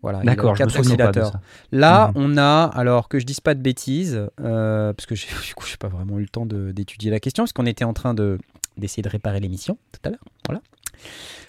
Voilà, 0.00 0.20
il 0.22 0.26
D'accord, 0.26 0.54
quatre 0.54 0.78
oscillateurs. 0.78 1.32
Là, 1.72 2.12
Mhm. 2.14 2.22
on 2.34 2.36
a, 2.36 2.64
alors 2.74 3.08
que 3.08 3.18
je 3.18 3.24
dise 3.24 3.40
pas 3.40 3.54
de 3.54 3.60
bêtises, 3.62 4.28
euh, 4.40 4.92
parce 4.92 5.06
que 5.06 5.14
j'ai- 5.14 5.26
du 5.48 5.54
coup, 5.54 5.64
j'ai 5.66 5.78
pas 5.78 5.88
vraiment 5.88 6.18
eu 6.18 6.22
le 6.22 6.28
temps 6.28 6.46
d'étudier 6.46 7.10
la 7.10 7.20
question, 7.20 7.42
parce 7.44 7.52
qu'on 7.54 7.64
était 7.66 7.84
en 7.86 7.94
train 7.94 8.12
de 8.14 8.38
d'essayer 8.76 9.02
de 9.02 9.08
réparer 9.08 9.40
l'émission 9.40 9.78
tout 9.92 10.00
à 10.04 10.10
l'heure. 10.10 10.24
Voilà. 10.46 10.60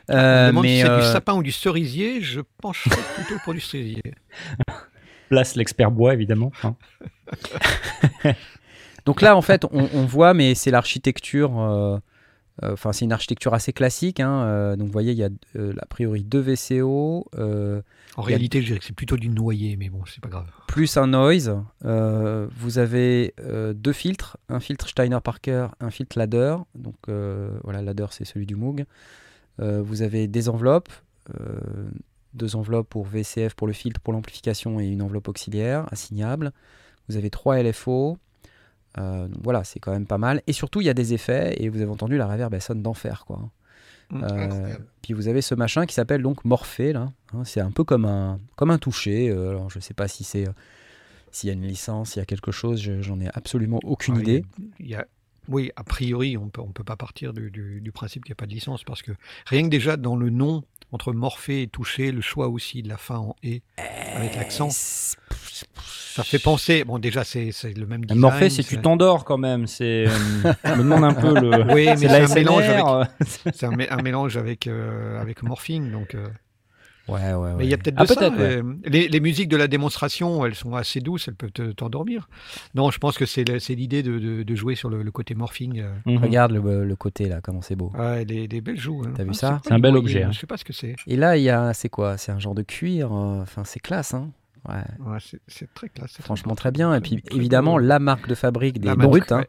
Je 0.10 0.14
me 0.14 0.20
Euh, 0.20 0.48
demande 0.48 0.66
si 0.68 0.82
c'est 0.82 0.90
euh, 0.90 1.00
du 1.00 1.06
sapin 1.06 1.34
ou 1.36 1.44
du 1.44 1.52
cerisier, 1.52 2.22
je 2.22 2.42
pencherais 2.62 2.96
plutôt 3.16 3.40
pour 3.44 3.54
du 3.54 3.60
cerisier. 3.62 4.02
Place 5.30 5.56
l'expert 5.56 5.92
bois, 5.92 6.14
évidemment. 6.14 6.52
hein. 6.64 6.76
Donc 9.06 9.22
là, 9.22 9.36
en 9.36 9.42
fait, 9.42 9.66
on, 9.66 9.90
on 9.94 10.06
voit, 10.06 10.34
mais 10.34 10.56
c'est 10.56 10.72
l'architecture. 10.72 11.60
euh, 11.60 11.98
euh, 12.64 12.74
Enfin, 12.74 12.94
c'est 12.94 13.06
une 13.06 13.12
architecture 13.12 13.54
assez 13.54 13.74
classique. 13.74 14.20
hein, 14.20 14.44
euh, 14.46 14.76
donc, 14.76 14.88
vous 14.88 14.94
voyez, 14.94 15.12
il 15.12 15.18
y 15.18 15.24
a 15.24 15.30
euh, 15.58 15.74
a 15.80 15.86
priori 15.86 16.24
deux 16.24 16.40
VCO, 16.42 17.28
euh, 17.38 17.82
En 18.18 18.22
a- 18.24 18.26
réalité, 18.26 18.62
je 18.62 18.68
dirais 18.68 18.80
que 18.80 18.86
c'est 18.86 18.96
plutôt 18.96 19.18
du 19.18 19.30
noyer, 19.30 19.76
mais 19.78 19.90
bon, 19.90 20.04
c'est 20.06 20.22
pas 20.22 20.30
grave. 20.30 20.48
plus 20.68 20.96
un 20.98 21.08
noise. 21.08 21.56
Euh, 21.84 22.48
vous 22.58 22.78
avez 22.78 23.34
euh, 23.42 23.74
deux 23.74 23.92
filtres, 23.94 24.38
un 24.50 24.60
filtre 24.60 24.88
Steiner 24.88 25.20
Parker, 25.24 25.68
un 25.80 25.92
filtre 25.92 26.18
ladder. 26.18 26.56
Donc 26.76 26.96
euh, 27.10 27.58
voilà, 27.64 27.82
ladder 27.82 28.06
c'est 28.12 28.26
celui 28.26 28.46
du 28.46 28.56
Moog. 28.56 28.86
Vous 29.60 30.02
avez 30.02 30.28
des 30.28 30.50
enveloppes, 30.50 30.90
deux 32.34 32.56
enveloppes 32.58 32.90
pour 32.90 33.06
VCF 33.06 33.54
pour 33.56 33.68
le 33.68 33.74
filtre, 33.74 34.02
pour 34.02 34.12
l'amplification 34.14 34.80
et 34.82 34.86
une 34.88 35.02
enveloppe 35.02 35.28
auxiliaire 35.30 35.86
assignable. 35.94 36.52
Vous 37.08 37.16
avez 37.18 37.30
trois 37.30 37.58
LFO. 37.62 38.18
Donc 38.98 39.30
voilà, 39.44 39.64
c'est 39.64 39.80
quand 39.80 39.92
même 39.92 40.08
pas 40.08 40.18
mal. 40.18 40.42
Et 40.48 40.54
surtout, 40.54 40.82
il 40.82 40.88
y 40.88 40.90
a 40.90 40.94
des 40.94 41.14
effets 41.14 41.56
et 41.62 41.70
vous 41.70 41.82
avez 41.82 41.90
entendu 41.92 42.18
la 42.18 42.28
reverb, 42.28 42.54
elle 42.54 42.62
sonne 42.62 42.82
d'enfer 42.82 43.24
quoi. 43.26 43.50
Mm. 44.12 44.24
Euh, 44.24 44.76
puis 45.02 45.14
vous 45.14 45.28
avez 45.28 45.42
ce 45.42 45.56
machin 45.56 45.86
qui 45.86 45.94
s'appelle 45.96 46.22
donc 46.22 46.46
Morphée 46.46 46.94
là. 46.94 47.12
Hein, 47.34 47.44
c'est 47.44 47.60
un 47.62 47.72
peu 47.72 47.84
comme 47.84 48.06
un 48.06 48.40
comme 48.56 48.72
un 48.72 48.78
toucher. 48.78 49.30
Euh, 49.30 49.50
alors 49.50 49.70
je 49.70 49.80
sais 49.80 49.94
pas 49.94 50.08
si 50.08 50.24
c'est 50.24 50.48
euh, 50.48 50.52
s'il 51.32 51.48
y 51.48 51.52
a 51.52 51.54
une 51.54 51.66
licence, 51.66 52.12
s'il 52.12 52.20
y 52.20 52.24
a 52.24 52.26
quelque 52.26 52.52
chose, 52.52 52.82
je- 52.82 53.02
j'en 53.02 53.20
ai 53.20 53.28
absolument 53.34 53.80
aucune 53.84 54.16
Ah, 54.18 54.22
idée. 54.22 54.46
il 54.80 54.88
y 54.88 54.96
a- 54.96 55.06
Oui, 55.48 55.72
a 55.76 55.84
priori, 55.84 56.38
on 56.38 56.50
peut, 56.50 56.62
on 56.62 56.72
peut 56.72 56.84
pas 56.84 56.96
partir 56.96 57.34
du, 57.34 57.52
du- 57.52 57.82
du 57.82 57.92
principe 57.92 58.24
qu'il 58.26 58.32
n'y 58.32 58.36
a 58.38 58.42
pas 58.42 58.46
de 58.48 58.54
licence, 58.54 58.84
parce 58.84 59.02
que 59.02 59.12
rien 59.46 59.64
que 59.64 59.70
déjà 59.70 59.98
dans 59.98 60.16
le 60.16 60.30
nom, 60.30 60.64
entre 60.92 61.14
morphée 61.14 61.64
et 61.64 61.68
touché, 61.68 62.12
le 62.12 62.22
choix 62.22 62.48
aussi 62.48 62.82
de 62.82 62.90
la 62.90 62.98
fin 62.98 63.18
en 63.18 63.36
et, 63.44 63.62
avec 64.16 64.36
l'accent, 64.36 64.70
ça 64.70 66.24
fait 66.24 66.40
penser. 66.40 66.84
Bon, 66.84 67.00
déjà, 67.00 67.24
c'est 67.24 67.52
c'est 67.52 67.74
le 67.78 67.86
même 67.86 68.06
design. 68.06 68.20
Morphée, 68.20 68.50
c'est 68.50 68.64
tu 68.64 68.80
t'endors 68.80 69.26
quand 69.26 69.38
même. 69.38 69.68
C'est, 69.68 70.06
euh, 70.08 70.10
je 70.66 70.72
me 70.72 70.78
demande 70.84 71.04
un 71.04 71.14
peu 71.14 71.34
le. 71.40 71.74
Oui, 71.74 71.86
mais 71.88 71.98
c'est 71.98 72.10
un 72.10 72.20
la 72.28 72.28
mélange 72.36 72.70
avec, 72.70 72.86
un, 73.64 73.98
un 73.98 74.02
mélange 74.02 74.38
avec, 74.38 74.68
euh, 74.68 75.20
avec 75.22 75.44
morphine, 75.44 75.92
donc. 75.92 76.16
Ouais, 77.08 77.34
ouais, 77.34 77.52
Mais 77.58 77.66
il 77.66 77.70
y 77.70 77.74
a 77.74 77.78
peut-être 77.78 77.96
Ah, 77.98 78.04
de 78.04 78.08
ça. 78.08 78.16
peut-être, 78.16 78.38
ouais. 78.38 78.58
euh, 78.64 78.74
les, 78.86 79.08
les 79.08 79.20
musiques 79.20 79.48
de 79.50 79.58
la 79.58 79.68
démonstration, 79.68 80.44
elles 80.46 80.56
sont 80.56 80.74
assez 80.76 81.02
douces, 81.02 81.28
elles 81.28 81.36
peuvent 81.36 81.52
te- 81.52 81.72
t'endormir. 81.72 82.28
Non, 82.74 82.90
je 82.90 82.98
pense 82.98 83.18
que 83.18 83.26
c'est 83.26 83.44
l'idée 83.70 84.02
de, 84.02 84.18
de- 84.18 84.44
de 84.44 84.56
jouer 84.56 84.74
sur 84.76 84.90
le, 84.90 85.04
le 85.04 85.12
côté 85.12 85.36
morphing. 85.36 85.82
euh. 85.82 85.94
Mhm. 86.06 86.18
Regarde 86.18 86.52
le, 86.54 86.84
le 86.84 86.96
côté 86.96 87.28
là, 87.30 87.42
comment 87.42 87.62
c'est 87.62 87.76
beau. 87.76 87.92
Des, 88.26 88.48
des 88.48 88.62
belles 88.62 88.80
joues. 88.80 89.04
hein. 89.06 89.14
T'as 89.16 89.24
vu 89.24 89.30
Ah, 89.34 89.38
ça 89.38 89.62
C'est 89.64 89.74
un 89.74 89.80
bel 89.80 89.96
objet, 89.96 90.24
hein. 90.24 90.32
Je 90.32 90.40
sais 90.40 90.48
pas 90.48 90.58
ce 90.58 90.66
que 90.66 90.74
c'est. 90.74 90.96
Et 91.06 91.16
là, 91.16 91.38
il 91.38 91.44
y 91.44 91.50
a, 91.50 91.74
c'est 91.74 91.90
quoi? 91.90 92.18
C'est 92.18 92.32
un 92.32 92.40
genre 92.40 92.56
de 92.56 92.64
cuir. 92.64 93.14
euh, 93.14 93.42
Enfin, 93.44 93.64
c'est 93.66 93.80
classe, 93.80 94.14
hein. 94.14 94.32
Ouais, 94.68 94.76
Ouais, 95.06 95.18
c'est- 95.48 95.72
très 95.76 95.90
classe. 95.90 96.18
franchement 96.22 96.56
très 96.56 96.72
très 96.72 96.72
bien. 96.72 96.96
Et 96.96 97.00
puis 97.02 97.22
évidemment, 97.30 97.74
beau. 97.74 97.78
la 97.78 98.00
marque 98.00 98.28
de 98.28 98.34
fabrique 98.34 98.80
des 98.80 98.96
brutes. 98.96 99.32
hein. 99.32 99.44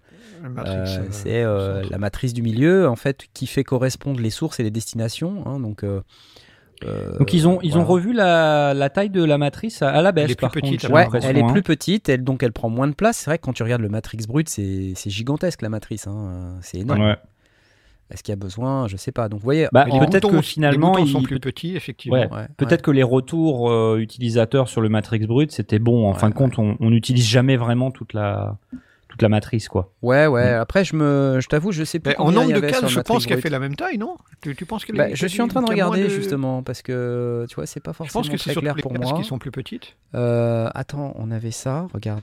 Euh, 0.44 0.58
euh, 0.66 1.06
c'est 1.10 1.42
euh, 1.42 1.82
la 1.90 1.96
matrice 1.96 2.34
du 2.34 2.42
milieu 2.42 2.86
en 2.86 2.96
fait 2.96 3.26
qui 3.32 3.46
fait 3.46 3.64
correspondre 3.64 4.20
les 4.20 4.28
sources 4.28 4.60
et 4.60 4.62
les 4.62 4.70
destinations. 4.70 5.42
hein, 5.46 5.58
donc, 5.58 5.84
euh, 5.84 6.02
euh, 6.84 7.16
Donc 7.18 7.32
ils 7.32 7.48
ont 7.48 7.58
ils 7.62 7.78
ont 7.78 7.84
revu 7.84 8.12
la, 8.12 8.74
la 8.74 8.90
taille 8.90 9.10
de 9.10 9.24
la 9.24 9.38
matrice 9.38 9.80
à, 9.82 9.90
à 9.90 10.02
la 10.02 10.12
baisse. 10.12 10.24
Elle 10.26 10.30
est 10.32 10.34
plus 10.34 10.40
par 10.42 10.50
petite, 10.52 10.70
contre, 10.82 10.86
j'ai 10.86 10.92
Ouais, 10.92 11.20
elle 11.22 11.38
est 11.38 11.42
hein. 11.42 11.46
plus 11.52 11.62
petite, 11.62 12.08
elle, 12.08 12.22
donc 12.24 12.42
elle 12.42 12.52
prend 12.52 12.68
moins 12.68 12.86
de 12.88 12.94
place. 12.94 13.16
C'est 13.18 13.30
vrai 13.30 13.38
que 13.38 13.42
quand 13.44 13.52
tu 13.52 13.62
regardes 13.62 13.82
le 13.82 13.88
Matrix 13.88 14.18
brut, 14.28 14.48
c'est 14.48 14.92
c'est 14.94 15.10
gigantesque 15.10 15.62
la 15.62 15.68
matrice. 15.68 16.06
hein, 16.06 16.56
C'est 16.60 16.78
énorme. 16.78 17.00
Ouais. 17.02 17.16
Est-ce 18.10 18.22
qu'il 18.22 18.30
y 18.30 18.34
a 18.34 18.36
besoin? 18.36 18.86
Je 18.86 18.96
sais 18.96 19.10
pas. 19.10 19.28
Donc 19.28 19.40
vous 19.40 19.44
voyez, 19.44 19.66
Bah, 19.72 19.84
peut-être 19.84 20.22
boutons- 20.28 20.36
que 20.36 20.40
finalement, 20.42 20.94
les 20.94 21.02
boutons 21.02 21.12
sont 21.14 21.20
ils- 21.22 21.26
plus 21.26 21.40
petits, 21.40 21.74
effectivement. 21.74 22.18
Ouais. 22.18 22.30
ouais, 22.30 22.46
Peut-être 22.56 22.82
que 22.82 22.92
les 22.92 23.02
retours 23.02 23.68
euh, 23.68 23.96
utilisateurs 23.98 24.68
sur 24.68 24.80
le 24.80 24.88
Matrix 24.88 25.26
brut, 25.26 25.50
c'était 25.50 25.80
bon. 25.80 26.06
En 26.06 26.12
Ouais, 26.12 26.18
fin 26.18 26.28
de 26.30 26.34
compte, 26.34 26.56
on 26.58 26.76
n'utilise 26.90 27.26
jamais 27.26 27.56
vraiment 27.56 27.90
toute 27.90 28.12
la 28.12 28.58
toute 29.16 29.22
la 29.22 29.28
matrice, 29.30 29.68
quoi. 29.68 29.92
ouais, 30.02 30.26
ouais. 30.26 30.50
Après, 30.50 30.84
je 30.84 30.94
me, 30.94 31.38
je 31.40 31.48
t'avoue, 31.48 31.72
je 31.72 31.84
sais 31.84 31.98
plus. 32.00 32.14
En 32.18 32.30
nombre 32.32 32.52
de 32.52 32.60
le 32.60 32.68
je 32.88 33.00
pense 33.00 33.26
qu'elle 33.26 33.40
fait 33.40 33.48
la 33.48 33.58
même 33.58 33.74
taille, 33.74 33.96
non? 33.96 34.16
Tu, 34.42 34.54
tu 34.54 34.66
penses 34.66 34.84
qu'elle 34.84 34.96
Bah, 34.96 35.06
je 35.14 35.26
suis 35.26 35.40
en 35.40 35.48
train 35.48 35.62
de 35.62 35.68
regarder 35.68 36.04
de- 36.04 36.08
justement 36.10 36.62
parce 36.62 36.82
que 36.82 37.46
tu 37.48 37.54
vois, 37.54 37.66
c'est 37.66 37.80
pas 37.80 37.92
Je 37.92 37.96
forcément 37.96 38.22
pense 38.22 38.30
que 38.30 38.36
c'est 38.36 38.52
très 38.52 38.60
clair 38.60 38.76
pour 38.76 38.92
moi. 38.92 39.14
qui 39.18 39.24
sont 39.24 39.38
plus 39.38 39.50
petites. 39.50 39.96
Euh, 40.14 40.68
attends, 40.74 41.14
on 41.16 41.30
avait 41.30 41.50
ça. 41.50 41.86
Regarde. 41.94 42.20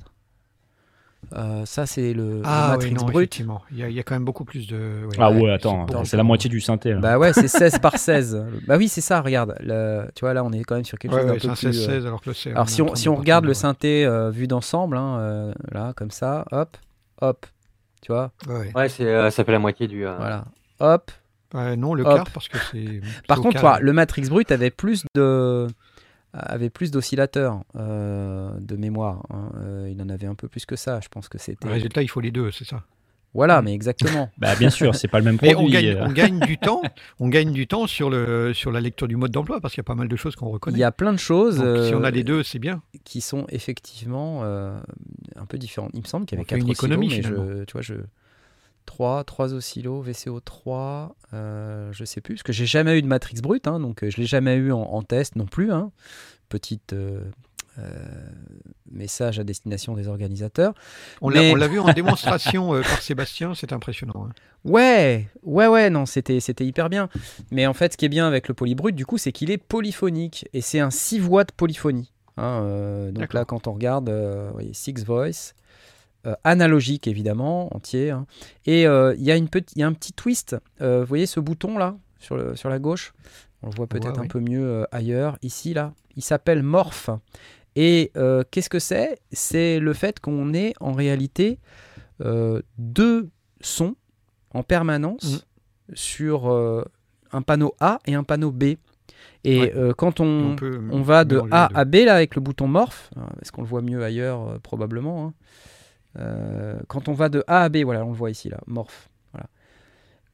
Euh, 1.35 1.65
ça, 1.65 1.85
c'est 1.85 2.13
le, 2.13 2.37
le 2.37 2.41
Ah, 2.45 2.69
Matrix 2.71 2.89
oui, 2.89 2.93
non, 2.95 3.05
brut. 3.05 3.39
Il 3.71 3.77
y, 3.77 3.83
a, 3.83 3.89
il 3.89 3.95
y 3.95 3.99
a 3.99 4.03
quand 4.03 4.13
même 4.15 4.25
beaucoup 4.25 4.45
plus 4.45 4.67
de. 4.67 5.07
Ah 5.17 5.31
Ouais, 5.31 5.41
ouais, 5.41 5.51
attends, 5.53 5.85
c'est- 6.05 6.17
la 6.17 6.23
moitié 6.23 6.49
du 6.49 6.61
synthé. 6.61 6.93
là. 6.93 6.99
Bah 6.99 7.17
ouais, 7.17 7.33
c'est 7.33 7.47
16 7.47 7.79
par 7.79 7.97
16. 7.97 8.43
Bah 8.67 8.75
oui, 8.77 8.87
c'est 8.87 9.01
ça, 9.01 9.21
regarde. 9.21 9.55
Le- 9.61 10.05
tu 10.15 10.21
vois, 10.21 10.33
là, 10.33 10.43
on 10.43 10.51
est 10.51 10.63
quand 10.63 10.75
même 10.75 10.83
sur 10.85 10.99
quelque 10.99 11.13
Ouais, 11.13 11.19
chose 11.19 11.27
d'un 11.27 11.33
ouais, 11.33 11.39
peu 11.39 11.55
c'est 11.55 11.67
un 11.67 11.69
plus... 11.71 11.89
euh, 11.89 11.99
16-16, 12.01 12.05
alors 12.07 12.21
que 12.21 12.29
le 12.29 12.33
c'est. 12.35 12.51
Alors, 12.51 12.69
si 12.69 12.81
on, 12.81 12.95
si 12.95 13.09
on 13.09 13.15
regarde 13.15 13.45
le 13.45 13.53
synthé 13.53 14.05
euh, 14.05 14.29
vu 14.29 14.47
d'ensemble, 14.47 14.97
hein, 14.97 15.17
euh, 15.19 15.53
là, 15.71 15.93
comme 15.95 16.11
ça, 16.11 16.45
hop, 16.51 16.77
hop, 17.21 17.45
tu 18.01 18.11
vois, 18.11 18.31
ouais. 18.47 18.53
Ouais. 18.55 18.71
Ouais, 18.75 18.89
c'est, 18.89 19.05
euh, 19.05 19.29
ça 19.31 19.43
fait 19.43 19.51
la 19.51 19.59
moitié 19.59 19.87
du. 19.87 20.05
euh, 20.05 20.15
voilà, 20.17 20.45
hop. 20.79 21.11
Ouais, 21.53 21.75
non, 21.75 21.93
le 21.93 22.03
Hop. 22.03 22.15
quart, 22.15 22.31
parce 22.31 22.47
que 22.47 22.57
c'est. 22.71 23.01
Par 23.27 23.39
contre, 23.39 23.59
toi, 23.59 23.77
le 23.79 23.93
Matrix 23.93 24.23
brut 24.27 24.51
avait 24.51 24.71
plus 24.71 25.05
de 25.15 25.67
avait 26.33 26.69
plus 26.69 26.91
d'oscillateurs 26.91 27.61
euh, 27.75 28.51
de 28.59 28.75
mémoire. 28.75 29.25
hein. 29.29 29.51
Euh, 29.57 29.89
il 29.91 30.01
en 30.01 30.09
avait 30.09 30.27
un 30.27 30.35
peu 30.35 30.47
plus 30.47 30.65
que 30.65 30.75
ça. 30.75 30.99
Je 31.01 31.07
pense 31.09 31.29
que 31.29 31.37
c'était. 31.37 31.67
Le 31.67 31.73
résultat, 31.73 32.01
il 32.01 32.07
faut 32.09 32.21
les 32.21 32.31
deux, 32.31 32.51
c'est 32.51 32.65
ça? 32.65 32.83
Voilà, 33.35 33.63
mais 33.63 33.73
exactement. 33.73 34.29
Bah 34.37 34.55
bien 34.55 34.69
sûr, 34.69 34.93
c'est 34.93 35.07
pas 35.07 35.17
le 35.17 35.25
même 35.25 35.39
Mais 35.41 35.53
produit. 35.53 35.69
on 35.75 35.81
gagne, 35.81 35.85
euh. 35.97 36.05
on 36.05 36.11
gagne 36.11 36.39
du 36.41 36.57
temps. 36.59 36.81
On 37.19 37.29
gagne 37.29 37.51
du 37.51 37.65
temps 37.65 37.87
sur 37.87 38.09
le 38.11 38.53
sur 38.53 38.71
la 38.71 38.79
lecture 38.79 39.07
du 39.07 39.15
mode 39.15 39.31
d'emploi 39.31 39.59
parce 39.59 39.73
qu'il 39.73 39.79
y 39.79 39.85
a 39.85 39.89
pas 39.89 39.95
mal 39.95 40.07
de 40.07 40.15
choses 40.15 40.35
qu'on 40.35 40.49
reconnaît. 40.49 40.77
Il 40.77 40.81
y 40.81 40.83
a 40.83 40.91
plein 40.91 41.13
de 41.13 41.17
choses 41.17 41.57
Donc, 41.57 41.85
si 41.87 41.95
on 41.95 42.03
a 42.03 42.11
les 42.11 42.23
deux, 42.23 42.43
c'est 42.43 42.59
bien. 42.59 42.83
qui 43.05 43.21
sont 43.21 43.45
effectivement 43.49 44.41
euh, 44.43 44.77
un 45.35 45.45
peu 45.45 45.57
différentes. 45.57 45.91
Il 45.95 46.01
me 46.01 46.05
semble 46.07 46.27
qu'il 46.27 46.37
y 46.37 46.41
avait 46.41 46.45
quatre 46.45 46.59
une 46.61 46.69
économie, 46.69 47.07
oscillos, 47.07 47.29
mais 47.43 47.57
je, 47.59 47.63
tu 47.63 47.71
vois, 47.73 47.81
je 47.81 47.95
3, 48.85 49.23
3 49.23 49.53
oscillos, 49.53 50.01
VCO 50.01 50.39
3, 50.39 51.15
euh, 51.33 51.89
je 51.91 52.05
sais 52.05 52.21
plus, 52.21 52.35
parce 52.35 52.43
que 52.43 52.53
j'ai 52.53 52.65
jamais 52.65 52.97
eu 52.97 53.01
de 53.01 53.07
matrix 53.07 53.35
brute, 53.41 53.67
hein, 53.67 53.79
donc 53.79 54.03
euh, 54.03 54.09
je 54.09 54.17
l'ai 54.17 54.25
jamais 54.27 54.55
eu 54.55 54.71
en, 54.71 54.81
en 54.81 55.01
test 55.03 55.35
non 55.35 55.45
plus. 55.45 55.71
hein. 55.71 55.91
Petite 56.49 56.93
euh, 56.93 57.19
euh, 57.79 57.89
message 58.91 59.39
à 59.39 59.43
destination 59.43 59.95
des 59.95 60.07
organisateurs. 60.07 60.73
On 61.21 61.29
l'a 61.29 61.39
Mais- 61.41 61.51
on 61.51 61.55
l'a 61.55 61.67
vu 61.67 61.79
en 61.79 61.91
démonstration 61.93 62.79
par 62.81 63.01
Sébastien, 63.01 63.53
c'est 63.55 63.73
impressionnant. 63.73 64.27
hein. 64.29 64.33
Ouais, 64.65 65.27
ouais, 65.43 65.67
ouais, 65.67 65.89
non, 65.89 66.05
c'était, 66.05 66.37
hyper 66.61 66.89
bien. 66.89 67.09
Mais 67.51 67.65
en 67.67 67.73
fait, 67.73 67.93
ce 67.93 67.97
qui 67.97 68.05
est 68.05 68.09
bien 68.09 68.27
avec 68.27 68.47
le 68.47 68.53
polybrut, 68.53 68.95
du 68.95 69.05
coup, 69.05 69.17
c'est 69.17 69.31
qu'il 69.31 69.51
est 69.51 69.57
polyphonique 69.57 70.47
et 70.53 70.61
c'est 70.61 70.79
un 70.79 70.91
6 70.91 71.19
voix 71.19 71.43
de 71.43 71.51
polyphonie. 71.51 72.11
hein, 72.37 73.09
donc 73.11 73.33
là, 73.33 73.43
quand 73.45 73.67
on 73.67 73.73
regarde, 73.73 74.09
euh, 74.09 74.47
vous 74.47 74.53
voyez, 74.53 74.73
six 74.73 74.93
voice, 75.05 75.53
euh, 76.25 76.35
analogique 76.43 77.07
évidemment, 77.07 77.75
entier. 77.75 78.11
hein. 78.11 78.25
Et 78.65 78.87
euh, 78.87 79.13
il 79.17 79.23
y, 79.23 79.31
a 79.31 79.35
une 79.35 79.49
petite- 79.49 79.73
il 79.75 79.79
y 79.79 79.83
a 79.83 79.87
un 79.87 79.93
petit 79.93 80.13
twist. 80.13 80.55
Euh, 80.81 81.01
vous 81.01 81.05
voyez 81.07 81.25
ce 81.25 81.39
bouton 81.39 81.77
là, 81.77 81.95
sur, 82.19 82.35
le, 82.37 82.55
sur 82.55 82.69
la 82.69 82.79
gauche? 82.79 83.13
On 83.61 83.67
le 83.69 83.75
voit 83.75 83.87
peut-être 83.87 84.13
Ouais, 84.13 84.19
un 84.19 84.21
oui. 84.23 84.27
peu 84.27 84.39
mieux 84.39 84.85
ailleurs. 84.91 85.37
Ici, 85.41 85.73
là, 85.73 85.93
il 86.15 86.21
s'appelle 86.23 86.63
Morph. 86.63 87.09
Et 87.75 88.11
qu'est-ce 88.51 88.69
que 88.69 88.79
c'est? 88.79 89.19
C'est 89.31 89.79
le 89.79 89.93
fait 89.93 90.19
qu'on 90.19 90.53
ait 90.53 90.73
en 90.79 90.91
réalité 90.91 91.59
deux 92.77 93.29
sons 93.61 93.95
en 94.53 94.63
permanence 94.63 95.47
sur 95.93 96.51
euh, 96.51 96.83
un 97.31 97.41
panneau 97.41 97.73
A 97.79 97.99
et 98.05 98.15
un 98.15 98.23
panneau 98.23 98.51
B. 98.51 98.75
Et 99.43 99.59
Ouais. 99.59 99.73
euh, 99.75 99.93
quand 99.93 100.19
on, 100.19 100.51
On 100.51 100.55
peut 100.55 100.79
on 100.91 101.01
va 101.01 101.25
de 101.25 101.41
A 101.51 101.69
à 101.73 101.85
B 101.85 101.95
là 102.05 102.15
avec 102.15 102.35
le 102.35 102.41
bouton 102.41 102.67
morph, 102.67 103.09
hein, 103.17 103.27
est-ce 103.41 103.51
qu'on 103.51 103.61
le 103.61 103.67
voit 103.67 103.81
mieux 103.81 104.03
ailleurs 104.03 104.47
euh, 104.47 104.59
probablement 104.59 105.27
hein. 105.27 105.33
Euh, 106.17 106.79
Quand 106.87 107.07
on 107.07 107.13
va 107.13 107.29
de 107.29 107.43
A 107.47 107.63
à 107.63 107.69
B, 107.69 107.77
voilà, 107.77 108.05
on 108.05 108.09
le 108.09 108.15
voit 108.15 108.29
ici 108.29 108.49
là, 108.49 108.59
morph. 108.67 109.09
Voilà. 109.31 109.47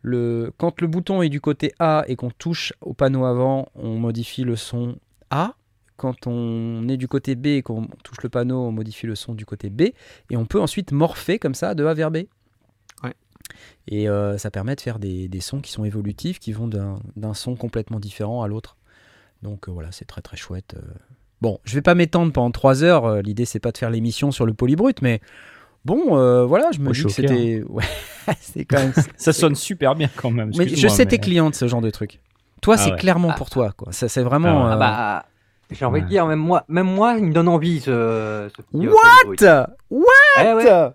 Le, 0.02 0.52
quand 0.58 0.82
le 0.82 0.88
bouton 0.88 1.22
est 1.22 1.30
du 1.30 1.42
côté 1.42 1.74
A 1.80 2.04
et 2.08 2.16
qu'on 2.16 2.32
touche 2.32 2.74
au 2.82 2.94
panneau 2.94 3.26
avant, 3.26 3.70
on 3.76 3.98
modifie 3.98 4.44
le 4.44 4.56
son 4.56 4.98
A. 5.30 5.54
Quand 5.98 6.28
on 6.28 6.88
est 6.88 6.96
du 6.96 7.10
côté 7.10 7.36
B 7.36 7.48
et 7.48 7.62
qu'on 7.62 7.88
touche 8.04 8.22
le 8.24 8.30
panneau, 8.30 8.60
on 8.62 8.72
modifie 8.72 9.06
le 9.06 9.16
son 9.16 9.34
du 9.34 9.46
côté 9.46 9.70
B. 9.70 9.82
Et 10.30 10.38
on 10.38 10.46
peut 10.46 10.62
ensuite 10.62 10.94
morpher 10.94 11.40
comme 11.40 11.54
ça 11.54 11.76
de 11.76 11.84
A 11.86 11.94
vers 11.94 12.10
B. 12.10 12.20
Ouais. 13.04 13.14
Et 13.88 14.08
euh, 14.08 14.38
ça 14.38 14.50
permet 14.50 14.78
de 14.78 14.82
faire 14.82 14.98
des, 15.00 15.28
des 15.28 15.42
sons 15.42 15.60
qui 15.60 15.74
sont 15.74 15.84
évolutifs, 15.84 16.40
qui 16.40 16.54
vont 16.54 16.70
d'un 16.70 17.34
son 17.34 17.58
complètement 17.58 18.00
différent 18.00 18.44
à 18.44 18.48
l'autre. 18.48 18.78
Donc 19.42 19.68
euh, 19.68 19.72
voilà, 19.72 19.92
c'est 19.92 20.06
très 20.06 20.22
très 20.22 20.38
chouette. 20.38 20.78
Bon, 21.42 21.60
je 21.66 21.76
vais 21.76 21.82
pas 21.82 21.96
m'étendre 21.96 22.32
pendant 22.32 22.52
trois 22.52 22.84
heures. 22.84 23.22
L'idée 23.22 23.44
c'est 23.44 23.60
pas 23.60 23.74
de 23.74 23.78
faire 23.78 23.90
l'émission 23.90 24.32
sur 24.32 24.46
le 24.46 24.54
polybrut, 24.54 25.02
mais 25.02 25.20
bon, 25.90 26.18
euh, 26.18 26.46
voilà, 26.46 26.70
je 26.72 26.80
me 26.80 26.92
dis 26.92 27.04
que 27.04 27.10
c'était, 27.10 27.64
ouais, 27.70 27.84
c'est 28.40 28.64
quand 28.66 28.78
même. 28.80 28.94
Ça 29.18 29.34
sonne 29.34 29.56
super 29.56 29.96
bien 29.96 30.10
quand 30.16 30.32
même. 30.32 30.52
mais 30.58 30.68
je 30.68 30.88
sais 30.88 31.06
t'es 31.06 31.18
mais- 31.18 31.22
client 31.22 31.50
de 31.50 31.56
ce 31.56 31.68
genre 31.68 31.82
de 31.82 31.90
truc. 31.90 32.20
Toi, 32.62 32.76
Ah 32.78 32.82
c'est 32.84 32.92
ouais. 32.92 32.98
clairement 32.98 33.30
Ah. 33.32 33.38
pour 33.38 33.50
toi, 33.50 33.72
quoi. 33.76 33.92
Ça, 33.92 34.08
c'est 34.10 34.22
vraiment. 34.22 34.66
Ah 34.68 34.70
Ah 34.72 34.76
euh, 34.76 34.78
bah, 34.78 35.26
j'ai 35.72 35.86
envie 35.86 36.02
de 36.02 36.08
dire, 36.08 36.26
même 36.28 36.40
moi, 36.40 36.64
même 36.68 36.88
moi, 36.88 37.16
il 37.18 37.26
me 37.26 37.34
donne 37.34 37.48
envie 37.48 37.80
ce. 37.80 38.50
ce 38.56 38.62
petit, 38.62 38.88
euh, 38.88 38.92
What? 38.92 39.26
Polybrut. 39.26 39.44
Eh 40.42 40.54
ouais. 40.54 40.90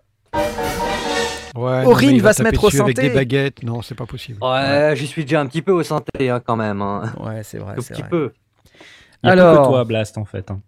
Non, 1.56 1.86
Aurine 1.86 2.10
il 2.16 2.22
va 2.22 2.32
se 2.32 2.42
mettre 2.42 2.62
au 2.64 2.66
dessus 2.68 2.80
avec 2.80 2.96
synthé. 2.96 3.08
des 3.08 3.14
baguettes. 3.14 3.62
Non, 3.62 3.80
c'est 3.82 3.94
pas 3.94 4.06
possible. 4.06 4.38
Ouais, 4.42 4.94
j'y 4.96 5.06
suis 5.06 5.22
déjà 5.24 5.40
un 5.40 5.46
petit 5.46 5.62
peu 5.62 5.70
au 5.72 5.82
synthé 5.84 6.28
hein, 6.28 6.40
quand 6.44 6.56
même. 6.56 6.82
Hein. 6.82 7.12
Ouais, 7.20 7.42
c'est 7.44 7.58
vrai. 7.58 7.72
Un 7.72 7.76
petit 7.76 7.92
vrai. 8.02 8.08
peu. 8.10 8.32
Il 9.22 9.28
y 9.28 9.30
a 9.30 9.32
plus 9.32 9.40
Alors- 9.40 9.62
que 9.66 9.68
toi, 9.72 9.84
Blast, 9.84 10.18
en 10.18 10.24
fait. 10.24 10.50
hein. 10.50 10.60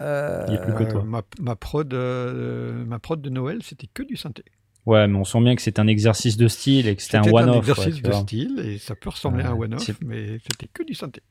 Euh, 0.00 0.44
Il 0.48 0.54
est 0.54 0.60
plus 0.60 0.74
que 0.74 0.84
toi. 0.90 1.02
ma, 1.04 1.22
ma 1.40 1.56
prod, 1.56 1.92
euh, 1.92 2.84
ma 2.84 2.98
prod 2.98 3.20
de 3.20 3.30
Noël, 3.30 3.58
c'était 3.62 3.88
que 3.92 4.02
du 4.02 4.16
synthé. 4.16 4.44
Ouais, 4.86 5.06
mais 5.06 5.16
on 5.18 5.24
sent 5.24 5.40
bien 5.42 5.54
que 5.56 5.60
c'est 5.62 5.78
un 5.78 5.86
exercice 5.86 6.36
de 6.36 6.48
style 6.48 6.88
et 6.88 6.96
que 6.96 7.02
c'était 7.02 7.18
un 7.18 7.24
C'était 7.24 7.36
un 7.36 7.42
one-off. 7.48 7.64
quoi, 7.74 7.84
exercice 7.86 8.02
de 8.02 8.12
style 8.12 8.60
et 8.64 8.78
ça 8.78 8.94
peut 8.94 9.10
ressembler 9.10 9.44
à 9.44 9.50
un 9.50 9.54
one-off, 9.54 9.90
mais 10.04 10.38
c'était 10.50 10.68
que 10.72 10.82
du 10.82 10.94
synthé. 10.94 11.22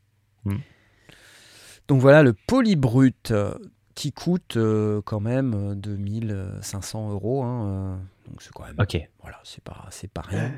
Donc 1.87 2.01
voilà 2.01 2.21
le 2.23 2.33
polybrut 2.33 3.31
euh, 3.31 3.53
qui 3.95 4.11
coûte 4.11 4.57
euh, 4.57 5.01
quand 5.05 5.19
même 5.21 5.53
euh, 5.71 5.75
2500 5.75 7.11
euros. 7.11 7.43
hein, 7.43 7.65
euh, 7.67 7.95
donc 8.29 8.41
c'est 8.41 8.51
quand 8.53 8.65
même. 8.65 8.75
Ok. 8.79 8.97
Voilà, 9.21 9.39
c'est 9.43 9.63
pas, 9.63 9.85
c'est 9.89 10.11
pas 10.11 10.21
rien. 10.21 10.51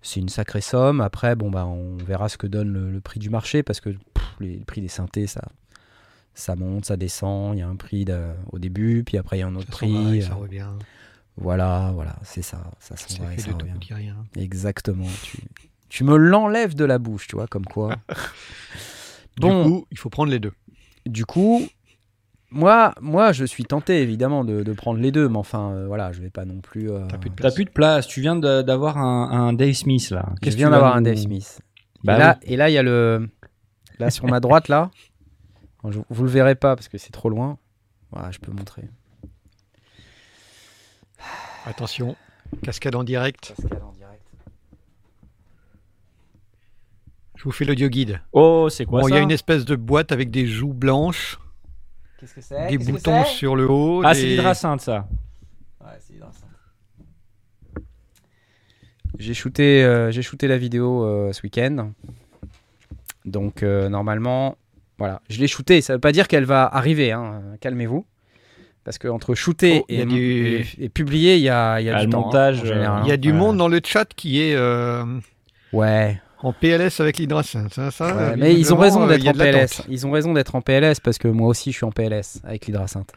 C'est 0.00 0.20
une 0.20 0.28
sacrée 0.28 0.60
somme. 0.60 1.00
Après, 1.00 1.36
bon, 1.36 1.50
bah, 1.50 1.66
on 1.66 1.96
verra 1.96 2.28
ce 2.28 2.38
que 2.38 2.46
donne 2.46 2.72
le, 2.72 2.90
le 2.90 3.00
prix 3.00 3.18
du 3.20 3.30
marché 3.30 3.62
parce 3.62 3.80
que 3.80 3.90
pff, 3.90 4.24
les, 4.40 4.56
le 4.56 4.64
prix 4.64 4.80
des 4.80 4.88
synthés, 4.88 5.26
ça, 5.26 5.42
ça 6.38 6.56
monte, 6.56 6.84
ça 6.86 6.96
descend. 6.96 7.54
Il 7.56 7.60
y 7.60 7.62
a 7.62 7.68
un 7.68 7.76
prix 7.76 8.04
de- 8.04 8.32
au 8.52 8.58
début, 8.58 9.02
puis 9.04 9.18
après, 9.18 9.36
il 9.36 9.40
y 9.40 9.42
a 9.42 9.46
un 9.46 9.54
autre 9.56 9.66
Ça 9.66 9.86
va 9.86 9.92
prix. 9.92 10.18
et 10.18 10.20
ça 10.22 10.32
euh, 10.32 10.36
revient. 10.36 10.66
Voilà, 11.36 11.92
voilà, 11.94 12.16
c'est 12.24 12.42
ça. 12.42 12.70
Ça 12.80 12.96
s'en 12.96 13.22
va 13.24 13.34
et 13.34 13.38
ça 13.38 13.52
tout, 13.52 13.58
rien. 13.94 14.16
Exactement. 14.36 15.06
Tu, 15.22 15.38
tu 15.88 16.04
me 16.04 16.16
l'enlèves 16.16 16.74
de 16.74 16.84
la 16.84 16.98
bouche, 16.98 17.26
tu 17.28 17.36
vois, 17.36 17.46
comme 17.46 17.64
quoi. 17.64 17.94
Bon. 19.40 19.62
Du 19.64 19.70
coup, 19.70 19.86
il 19.92 19.98
faut 19.98 20.10
prendre 20.10 20.32
les 20.32 20.40
deux. 20.40 20.52
Du 21.06 21.24
coup, 21.24 21.62
moi, 22.50 22.92
moi, 23.00 23.32
je 23.32 23.44
suis 23.44 23.64
tenté 23.64 24.02
évidemment 24.02 24.44
de, 24.44 24.62
de 24.64 24.72
prendre 24.72 24.98
les 24.98 25.12
deux, 25.12 25.28
mais 25.28 25.36
enfin, 25.38 25.70
euh, 25.70 25.86
voilà, 25.86 26.10
je 26.12 26.20
vais 26.20 26.30
pas 26.30 26.44
non 26.44 26.60
plus. 26.60 26.90
euh, 26.90 27.06
T'as 27.08 27.18
plus 27.18 27.30
de 27.30 27.34
T'as 27.36 27.42
place. 27.42 27.54
plus 27.54 27.64
de 27.64 27.70
place. 27.70 28.06
Tu 28.08 28.20
viens 28.20 28.34
d'avoir 28.36 28.98
un, 28.98 29.30
un 29.30 29.52
Dave 29.52 29.74
Smith 29.74 30.10
là. 30.10 30.30
Je 30.34 30.40
Qu'est-ce 30.40 30.56
que 30.56 30.58
viens 30.58 30.70
d'avoir 30.70 30.96
un 30.96 31.02
Dave 31.02 31.16
Smith. 31.16 31.60
Bah 32.02 32.16
et, 32.16 32.18
là, 32.18 32.38
et 32.42 32.56
là, 32.56 32.68
il 32.70 32.72
y 32.72 32.78
a 32.78 32.82
le. 32.82 33.28
Là, 34.00 34.10
sur 34.10 34.26
ma 34.26 34.40
droite, 34.40 34.68
là. 34.68 34.90
Je- 35.88 36.00
Vous 36.10 36.24
le 36.24 36.30
verrez 36.30 36.54
pas 36.54 36.74
parce 36.76 36.88
que 36.88 36.98
c'est 36.98 37.12
trop 37.12 37.28
loin. 37.28 37.58
Voilà, 38.10 38.30
je 38.30 38.38
peux 38.38 38.52
montrer. 38.52 38.82
Attention, 41.66 42.16
cascade 42.62 42.94
en 42.94 43.04
direct. 43.04 43.54
Je 47.36 47.44
vous 47.44 47.52
fais 47.52 47.64
l'audio 47.64 47.88
guide. 47.88 48.20
Oh, 48.32 48.68
c'est 48.70 48.84
quoi 48.84 49.00
Bon, 49.02 49.06
il 49.08 49.10
ça 49.12 49.16
y 49.16 49.20
a 49.20 49.22
une 49.22 49.30
espèce 49.30 49.64
de 49.64 49.76
boîte 49.76 50.10
avec 50.10 50.30
des 50.30 50.46
joues 50.46 50.72
blanches, 50.72 51.38
Qu'est-ce 52.18 52.34
que 52.34 52.40
c'est? 52.40 52.66
Des 52.66 52.78
boutons 52.78 53.24
sur 53.24 53.54
le 53.54 53.70
haut. 53.70 54.02
Ah, 54.04 54.12
des- 54.12 54.20
c'est 54.20 54.26
l'hydrasinte 54.26 54.80
ça. 54.80 55.06
Ouais, 55.80 55.86
c'est. 56.00 56.14
J'ai 59.18 59.34
shooté, 59.34 59.84
euh, 59.84 60.10
j'ai 60.10 60.22
shooté 60.22 60.48
la 60.48 60.58
vidéo 60.58 61.04
euh, 61.04 61.32
ce 61.32 61.42
week-end. 61.42 61.92
Donc 63.24 63.62
euh, 63.62 63.88
normalement, 63.88 64.56
voilà, 64.98 65.22
je 65.30 65.38
l'ai 65.40 65.46
shooté. 65.46 65.80
Ça 65.80 65.94
veut 65.94 65.98
pas 66.00 66.12
dire 66.12 66.28
qu'elle 66.28 66.44
va 66.44 66.66
arriver. 66.66 67.12
hein, 67.12 67.40
euh, 67.44 67.56
Calmez-vous. 67.60 68.04
Parce 68.84 68.96
que 68.98 69.08
entre 69.08 69.34
shooter 69.34 69.80
Oh, 69.82 69.86
et, 69.90 70.06
du- 70.06 70.56
et- 70.78 70.84
et 70.84 70.88
publier, 70.88 71.36
il 71.36 71.42
y 71.42 71.48
a, 71.50 71.78
y 71.80 71.90
a 71.90 71.96
Ah, 71.96 72.00
du 72.00 72.06
le 72.06 72.12
temps, 72.12 72.20
hein, 72.20 72.24
montage, 72.26 72.60
Il 72.64 72.68
y 72.70 72.72
a 72.72 72.94
hein. 72.94 73.16
du 73.18 73.32
Ouais. 73.32 73.36
monde 73.36 73.58
dans 73.58 73.68
le 73.68 73.80
chat 73.84 74.06
qui 74.14 74.40
est 74.40 74.54
euh, 74.54 75.04
Ouais. 75.74 76.18
en 76.42 76.54
PLS 76.54 76.98
avec 77.00 77.18
l'hydrascine. 77.18 77.68
Ça, 77.70 77.90
ça, 77.90 78.06
ouais, 78.16 78.22
euh, 78.22 78.36
mais 78.38 78.54
ils 78.58 78.72
ont 78.72 78.78
raison 78.78 79.02
euh, 79.06 79.08
d'être 79.08 79.26
en. 79.28 79.32
PLS. 79.34 79.82
Ils 79.90 80.06
ont 80.06 80.10
raison 80.10 80.32
d'être 80.32 80.54
en 80.54 80.62
PLS 80.62 81.00
parce 81.00 81.18
que 81.18 81.28
moi 81.28 81.48
aussi 81.48 81.70
je 81.70 81.76
suis 81.76 81.84
en 81.84 81.90
PLS 81.92 82.40
avec 82.44 82.66
l'hydrasynth. 82.66 83.12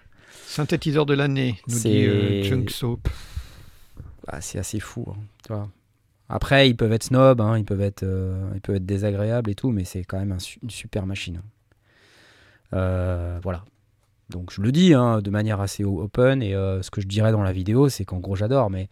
Synthétiseur 0.46 1.06
de 1.06 1.14
l'année, 1.14 1.58
nous 1.70 1.76
C'est- 1.78 1.90
dit 1.90 2.06
euh, 2.06 2.44
Junk 2.44 2.66
Soap. 2.70 3.08
Ah, 4.28 4.42
c'est 4.42 4.60
assez 4.60 4.80
fou. 4.82 5.06
hein, 5.10 5.16
tu 5.48 5.54
vois. 5.54 5.70
Après, 6.28 6.70
ils 6.70 6.76
peuvent 6.76 6.92
être 6.94 7.04
snobs, 7.04 7.40
hein, 7.42 7.58
ils, 7.58 7.66
peuvent 7.66 7.82
être, 7.82 8.04
euh, 8.04 8.50
ils 8.56 8.62
peuvent 8.62 8.76
être 8.76 8.86
désagréables 8.86 9.50
et 9.50 9.56
tout, 9.56 9.70
mais 9.72 9.84
c'est 9.86 10.04
quand 10.04 10.18
même 10.20 10.32
un 10.34 10.40
su- 10.40 10.60
une 10.64 10.70
super 10.70 11.06
machine. 11.06 11.42
Euh, 12.74 13.40
voilà. 13.44 13.66
Donc 14.30 14.52
je 14.52 14.62
le 14.62 14.72
dis 14.72 14.94
hein, 14.94 15.22
de 15.22 15.30
manière 15.30 15.60
assez 15.60 15.84
open 15.84 16.42
et 16.42 16.56
euh, 16.56 16.82
ce 16.82 16.90
que 16.90 17.02
je 17.02 17.08
dirais 17.08 17.32
dans 17.32 17.44
la 17.44 17.52
vidéo, 17.52 17.90
c'est 17.90 18.06
qu'en 18.06 18.20
gros 18.20 18.36
j'adore, 18.36 18.70
mais 18.70 18.88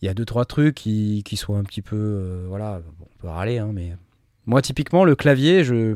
il 0.00 0.06
y 0.06 0.08
a 0.08 0.14
deux 0.14 0.24
trois 0.24 0.44
trucs 0.44 0.74
qui, 0.74 1.22
qui 1.24 1.36
sont 1.36 1.54
un 1.54 1.62
petit 1.62 1.82
peu, 1.82 1.96
euh, 1.96 2.46
voilà, 2.48 2.80
bon, 2.98 3.06
on 3.14 3.18
peut 3.20 3.28
râler, 3.28 3.58
hein, 3.58 3.70
mais 3.72 3.96
moi 4.46 4.60
typiquement 4.60 5.04
le 5.04 5.14
clavier, 5.14 5.62
je 5.62 5.94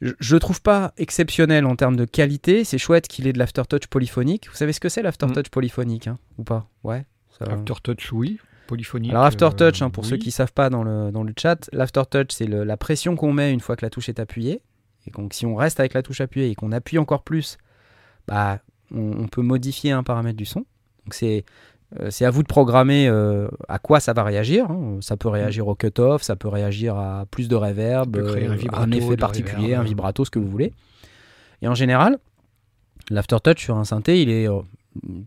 je, 0.00 0.34
le 0.34 0.40
trouve 0.40 0.60
pas 0.60 0.92
exceptionnel 0.96 1.64
en 1.66 1.76
termes 1.76 1.96
de 1.96 2.04
qualité. 2.04 2.64
C'est 2.64 2.78
chouette 2.78 3.08
qu'il 3.08 3.26
ait 3.26 3.32
de 3.32 3.38
l'aftertouch 3.38 3.86
polyphonique. 3.86 4.48
Vous 4.50 4.56
savez 4.56 4.72
ce 4.72 4.80
que 4.80 4.88
c'est 4.88 5.02
l'aftertouch 5.02 5.48
polyphonique, 5.48 6.08
hein, 6.08 6.18
ou 6.36 6.44
pas? 6.44 6.68
Ouais. 6.82 7.06
ça- 7.38 7.46
Aftertouch, 7.46 8.12
oui. 8.12 8.38
Polyphonique. 8.66 9.12
alors 9.12 9.24
Aftertouch, 9.24 9.82
hein, 9.82 9.90
pour 9.90 10.04
oui. 10.04 10.10
ceux 10.10 10.16
qui 10.16 10.30
savent 10.30 10.52
pas 10.52 10.68
dans 10.70 10.82
le, 10.82 11.10
dans 11.10 11.22
le 11.22 11.32
chat, 11.38 11.68
l'Aftertouch 11.72 12.28
c'est 12.30 12.46
la 12.46 12.76
pression 12.76 13.14
qu'on 13.16 13.32
met 13.32 13.52
une 13.52 13.60
fois 13.60 13.76
que 13.76 13.84
la 13.84 13.90
touche 13.90 14.08
est 14.08 14.18
appuyée. 14.18 14.62
Et 15.06 15.10
donc 15.10 15.34
si 15.34 15.46
on 15.46 15.54
reste 15.56 15.80
avec 15.80 15.94
la 15.94 16.02
touche 16.02 16.20
appuyée 16.20 16.50
et 16.50 16.54
qu'on 16.54 16.72
appuie 16.72 16.98
encore 16.98 17.22
plus, 17.22 17.58
bah, 18.26 18.58
on, 18.94 19.12
on 19.22 19.28
peut 19.28 19.42
modifier 19.42 19.92
un 19.92 20.02
paramètre 20.02 20.36
du 20.36 20.44
son. 20.46 20.60
Donc 21.04 21.12
c'est 21.14 21.44
euh, 22.00 22.10
à 22.22 22.30
vous 22.30 22.42
de 22.42 22.48
programmer 22.48 23.06
euh, 23.08 23.46
à 23.68 23.78
quoi 23.78 24.00
ça 24.00 24.12
va 24.14 24.24
réagir. 24.24 24.70
hein. 24.70 24.98
Ça 25.00 25.16
peut 25.16 25.28
réagir 25.28 25.68
au 25.68 25.74
cut-off, 25.74 26.22
ça 26.22 26.34
peut 26.36 26.48
réagir 26.48 26.96
à 26.96 27.26
plus 27.30 27.48
de 27.48 27.54
reverb, 27.54 28.16
un 28.16 28.20
euh, 28.20 28.54
vibrato, 28.54 28.82
un 28.82 28.90
effet 28.92 29.16
particulier, 29.16 29.64
reverb. 29.66 29.80
un 29.80 29.84
vibrato, 29.84 30.24
ce 30.24 30.30
que 30.30 30.38
vous 30.38 30.48
voulez. 30.48 30.72
Et 31.62 31.68
en 31.68 31.74
général, 31.74 32.18
l'Aftertouch 33.10 33.58
sur 33.62 33.76
un 33.76 33.84
synthé, 33.84 34.20
il 34.22 34.30
est 34.30 34.48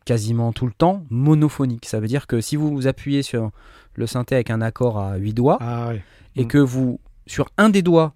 quasiment 0.06 0.52
tout 0.54 0.66
le 0.66 0.72
temps 0.72 1.04
monophonique. 1.10 1.86
Ça 1.86 2.00
veut 2.00 2.08
dire 2.08 2.26
que 2.28 2.42
si 2.42 2.56
vous 2.56 2.72
vous 2.72 2.88
appuyez 2.88 3.22
sur 3.22 3.52
le 3.96 4.08
synthé 4.08 4.36
avec 4.36 4.50
un 4.50 4.62
accord 4.62 5.00
à 5.00 5.16
8 5.18 5.34
doigts 5.34 5.58
Ah 5.62 5.92
et 6.36 6.44
Mm. 6.46 6.48
que 6.48 6.58
vous, 6.58 7.00
sur 7.26 7.50
un 7.58 7.70
des 7.70 7.82
doigts, 7.82 8.14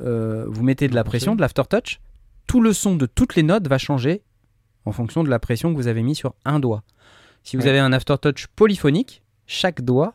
euh, 0.00 0.44
vous 0.48 0.62
mettez 0.62 0.88
de 0.88 0.94
la 0.94 1.04
pression, 1.04 1.34
de 1.36 1.40
l'aftertouch, 1.40 2.00
tout 2.46 2.60
le 2.60 2.72
son 2.72 2.96
de 2.96 3.06
toutes 3.06 3.34
les 3.36 3.42
notes 3.42 3.68
va 3.68 3.78
changer 3.78 4.22
en 4.84 4.92
fonction 4.92 5.22
de 5.24 5.28
la 5.30 5.38
pression 5.38 5.70
que 5.72 5.76
vous 5.76 5.86
avez 5.88 6.02
mis 6.02 6.14
sur 6.14 6.34
un 6.44 6.58
doigt. 6.60 6.82
Si 7.42 7.56
vous 7.56 7.62
Ouais. 7.64 7.68
avez 7.70 7.78
un 7.78 7.92
aftertouch 7.92 8.46
polyphonique, 8.56 9.22
chaque 9.46 9.82
doigt 9.82 10.14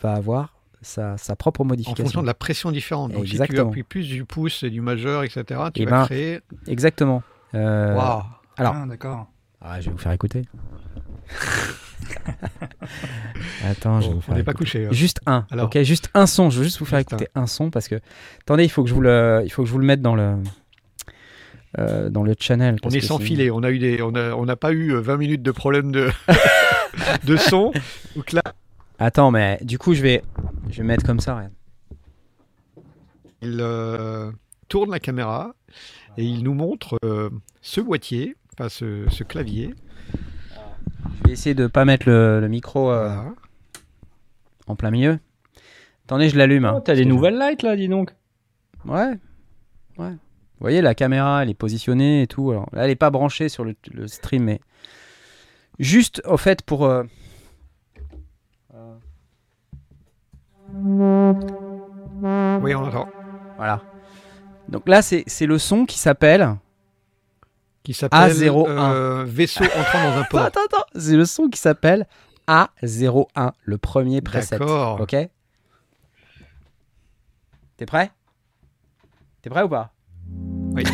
va 0.00 0.14
avoir 0.14 0.54
sa, 0.80 1.16
sa 1.16 1.36
propre 1.36 1.60
En 1.62 1.64
modification. 1.64 2.04
fonction 2.04 2.22
de 2.22 2.26
la 2.26 2.34
pression 2.34 2.70
différente. 2.72 3.12
Donc 3.12 3.24
si 3.24 3.30
tu 3.30 3.36
Exactement. 3.36 3.68
appuies 3.70 3.82
plus 3.84 4.08
du 4.08 4.24
pouce 4.24 4.62
et 4.64 4.70
du 4.70 4.80
majeur, 4.80 5.22
etc., 5.22 5.44
tu 5.72 5.82
Eh 5.82 5.84
vas 5.84 5.90
ben, 6.00 6.04
créer. 6.06 6.40
Exactement. 6.66 7.22
Euh, 7.54 7.94
Waouh. 7.94 8.22
alors- 8.56 8.74
Ah, 8.76 8.86
d'accord. 8.88 9.26
ah, 9.60 9.80
je 9.80 9.86
vais 9.86 9.92
vous 9.92 9.98
faire 9.98 10.12
écouter. 10.12 10.42
Attends, 13.64 14.00
je 14.00 14.06
vais 14.08 14.12
vous 14.12 14.18
on 14.18 14.20
faire 14.22 14.34
n'est 14.36 14.42
pas 14.42 14.54
couché. 14.54 14.86
hein. 14.86 14.92
Juste 14.92 15.20
un, 15.26 15.46
Alors. 15.50 15.66
ok, 15.66 15.80
juste 15.82 16.10
un 16.14 16.26
son. 16.26 16.50
Je 16.50 16.58
veux 16.58 16.64
juste 16.64 16.78
vous 16.78 16.84
faire 16.84 16.98
Juste 17.00 17.12
écouter 17.12 17.28
un. 17.34 17.46
son 17.46 17.70
parce 17.70 17.88
que 17.88 17.96
attendez, 18.42 18.64
il 18.64 18.68
faut 18.70 18.82
que 18.82 18.88
je 18.88 18.94
vous 18.94 19.00
le, 19.00 19.42
il 19.44 19.50
faut 19.50 19.62
que 19.62 19.68
je 19.68 19.72
vous 19.72 19.78
le 19.78 19.86
mette 19.86 20.02
dans 20.02 20.14
le, 20.16 20.34
euh, 21.78 22.08
dans 22.10 22.22
le 22.22 22.34
channel. 22.38 22.76
On 22.82 22.90
est 22.90 23.00
que 23.00 23.04
sans 23.06 23.16
sinon- 23.18 23.26
filet. 23.26 23.50
On 23.50 23.62
a 23.62 23.70
eu 23.70 23.78
des, 23.78 24.02
on 24.02 24.14
a, 24.14 24.32
on 24.34 24.44
n'a 24.44 24.56
pas 24.56 24.72
eu 24.72 24.90
euh, 24.92 25.00
20 25.00 25.16
minutes 25.16 25.42
de 25.42 25.50
problème 25.52 25.92
de, 25.92 26.08
de 27.24 27.36
son. 27.36 27.72
Donc 28.16 28.32
là, 28.32 28.42
Attends, 28.98 29.30
mais 29.30 29.58
du 29.62 29.78
coup, 29.78 29.94
je 29.94 30.02
vais, 30.02 30.22
je 30.70 30.78
vais 30.78 30.86
mettre 30.86 31.04
comme 31.04 31.18
ça. 31.20 31.34
regarde. 31.36 31.52
il 33.42 33.58
euh, 33.60 34.30
tourne 34.68 34.90
la 34.90 35.00
caméra 35.00 35.54
et 36.16 36.24
il 36.24 36.42
nous 36.44 36.54
montre 36.54 36.98
euh, 37.04 37.30
ce 37.62 37.80
boîtier, 37.80 38.36
enfin 38.54 38.68
ce, 38.68 39.04
ce 39.08 39.24
clavier. 39.24 39.74
Je 41.22 41.26
vais 41.26 41.32
essayer 41.32 41.54
de 41.54 41.66
pas 41.66 41.84
mettre 41.84 42.08
le, 42.08 42.40
le 42.40 42.48
micro 42.48 42.90
euh, 42.90 43.06
Voilà. 43.08 43.24
En 44.66 44.76
plein 44.76 44.90
milieu. 44.90 45.18
Attendez, 46.04 46.28
je 46.28 46.36
l'allume. 46.36 46.64
hein, 46.64 46.74
Oh, 46.76 46.80
T'as 46.80 46.94
des 46.94 47.04
nouvelles 47.04 47.36
lights 47.36 47.62
là, 47.62 47.76
dis 47.76 47.88
donc. 47.88 48.10
Ouais, 48.84 49.12
ouais. 49.98 50.10
Vous 50.10 50.64
voyez, 50.66 50.80
la 50.82 50.94
caméra, 50.94 51.42
elle 51.42 51.50
est 51.50 51.54
positionnée 51.54 52.22
et 52.22 52.26
tout. 52.26 52.50
Alors, 52.50 52.68
là, 52.72 52.84
elle 52.84 52.90
est 52.90 52.96
pas 52.96 53.10
branchée 53.10 53.48
sur 53.48 53.64
le, 53.64 53.74
le 53.92 54.06
stream, 54.08 54.44
mais 54.44 54.60
juste, 55.78 56.22
au 56.24 56.36
fait, 56.36 56.62
pour. 56.62 56.84
euh, 56.84 57.02
Oui, 62.60 62.74
on 62.74 62.84
entend. 62.84 63.08
Voilà. 63.56 63.82
Donc 64.68 64.88
là, 64.88 65.02
c'est 65.02 65.24
c'est 65.26 65.46
le 65.46 65.58
son 65.58 65.84
qui 65.86 65.98
s'appelle. 65.98 66.56
Qui 67.82 67.94
s'appelle 67.94 68.30
A01. 68.32 68.66
euh, 68.68 69.24
vaisseau 69.26 69.64
entrant 69.64 70.10
dans 70.10 70.18
un 70.18 70.24
port. 70.30 70.42
Attends, 70.42 70.60
attends, 70.64 70.84
c'est 70.94 71.16
le 71.16 71.24
son 71.24 71.48
qui 71.48 71.58
s'appelle 71.58 72.06
A01, 72.48 73.52
le 73.64 73.78
premier 73.78 74.20
preset. 74.20 74.58
D'accord. 74.58 75.00
Ok? 75.00 75.16
T'es 77.76 77.86
prêt? 77.86 78.10
T'es 79.42 79.50
prêt 79.50 79.62
ou 79.62 79.68
pas? 79.68 79.92
Oui. 80.74 80.84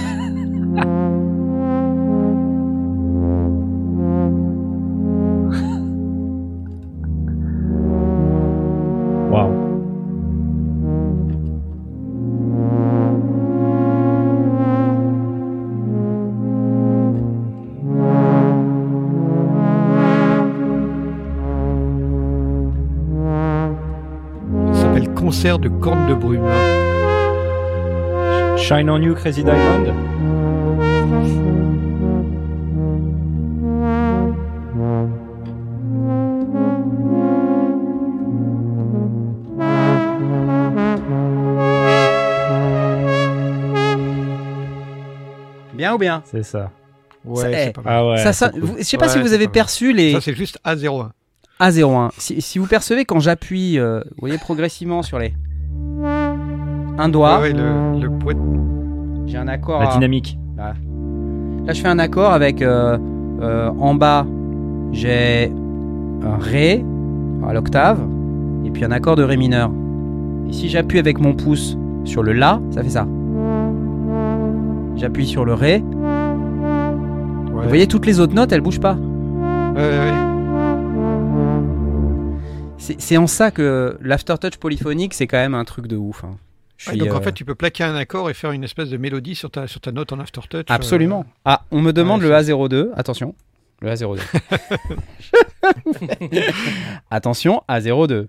de 25.56 25.70
Corne 25.70 26.06
de 26.06 26.14
Brume. 26.14 26.44
Shine 28.58 28.90
on 28.90 29.00
You 29.00 29.14
Crazy 29.14 29.42
Diamond 29.42 29.94
Bien 45.72 45.94
ou 45.94 45.98
bien? 45.98 46.22
C'est 46.26 46.42
ça. 46.42 46.70
Ouais, 47.24 47.40
ça, 47.40 47.50
eh. 47.50 47.72
pas. 47.72 47.82
Ah 47.86 48.06
ouais, 48.06 48.32
ça, 48.32 48.50
je 48.78 48.82
sais 48.82 48.98
pas 48.98 49.08
si 49.08 49.18
vous 49.18 49.32
avez 49.32 49.48
perçu 49.48 49.94
les, 49.94 50.12
Ça, 50.12 50.20
c'est 50.20 50.34
juste 50.34 50.58
A01. 50.66 51.08
A01. 51.60 52.10
Si, 52.18 52.40
si 52.40 52.58
vous 52.58 52.66
percevez 52.66 53.04
quand 53.04 53.18
j'appuie, 53.20 53.78
euh, 53.78 54.00
vous 54.10 54.20
voyez 54.20 54.38
progressivement 54.38 55.02
sur 55.02 55.18
les 55.18 55.34
un 57.00 57.08
doigt, 57.08 57.40
Ouais, 57.40 57.52
ouais, 57.52 57.52
le, 57.52 58.00
le 58.00 58.10
poète. 58.10 58.36
j'ai 59.26 59.36
un 59.38 59.48
accord. 59.48 59.80
La 59.80 59.90
à- 59.90 59.92
dynamique. 59.94 60.38
Là, 60.56 60.74
je 61.72 61.80
fais 61.80 61.88
un 61.88 61.98
accord 61.98 62.32
avec 62.32 62.62
euh, 62.62 62.96
euh, 63.42 63.70
en 63.78 63.94
bas, 63.94 64.26
j'ai 64.92 65.52
un 66.24 66.36
Ré 66.38 66.84
à 67.46 67.52
l'octave 67.52 68.00
et 68.64 68.70
puis 68.70 68.84
un 68.84 68.90
accord 68.90 69.16
de 69.16 69.22
Ré 69.22 69.36
mineur. 69.36 69.70
Et 70.48 70.52
si 70.52 70.68
j'appuie 70.68 70.98
avec 70.98 71.20
mon 71.20 71.34
pouce 71.34 71.76
sur 72.04 72.22
le 72.22 72.32
La, 72.32 72.60
ça 72.70 72.82
fait 72.82 72.88
ça. 72.90 73.06
J'appuie 74.96 75.26
sur 75.26 75.44
le 75.44 75.54
Ré. 75.54 75.82
Ouais. 75.84 77.62
Vous 77.62 77.68
voyez, 77.68 77.86
toutes 77.86 78.06
les 78.06 78.18
autres 78.18 78.34
notes, 78.34 78.50
elles 78.52 78.60
bougent 78.60 78.80
pas. 78.80 78.94
Ouais, 78.94 79.80
ouais, 79.82 79.88
ouais. 79.98 80.27
C'est 82.98 83.16
en 83.16 83.26
ça 83.26 83.50
que 83.50 83.96
l'aftertouch 84.00 84.56
polyphonique, 84.56 85.14
c'est 85.14 85.26
quand 85.26 85.38
même 85.38 85.54
un 85.54 85.64
truc 85.64 85.86
de 85.86 85.96
ouf. 85.96 86.24
hein. 86.24 86.36
Ouais, 86.86 86.96
donc 86.96 87.12
en 87.12 87.16
euh, 87.16 87.20
fait, 87.20 87.32
tu 87.32 87.44
peux 87.44 87.56
plaquer 87.56 87.82
un 87.84 87.96
accord 87.96 88.30
et 88.30 88.34
faire 88.34 88.52
une 88.52 88.62
espèce 88.62 88.88
de 88.88 88.96
mélodie 88.96 89.34
sur 89.34 89.50
ta, 89.50 89.66
sur 89.66 89.80
ta 89.80 89.90
note 89.90 90.12
en 90.12 90.20
aftertouch. 90.20 90.60
euh, 90.70 90.74
Absolument. 90.74 91.26
Ah, 91.44 91.64
on 91.72 91.82
me 91.82 91.92
demande 91.92 92.22
Ouais, 92.22 92.28
le 92.28 92.34
A02. 92.34 92.90
Attention. 92.94 93.34
Le 93.80 93.90
A02. 93.90 94.20
Attention, 97.10 97.62
A02. 97.68 98.28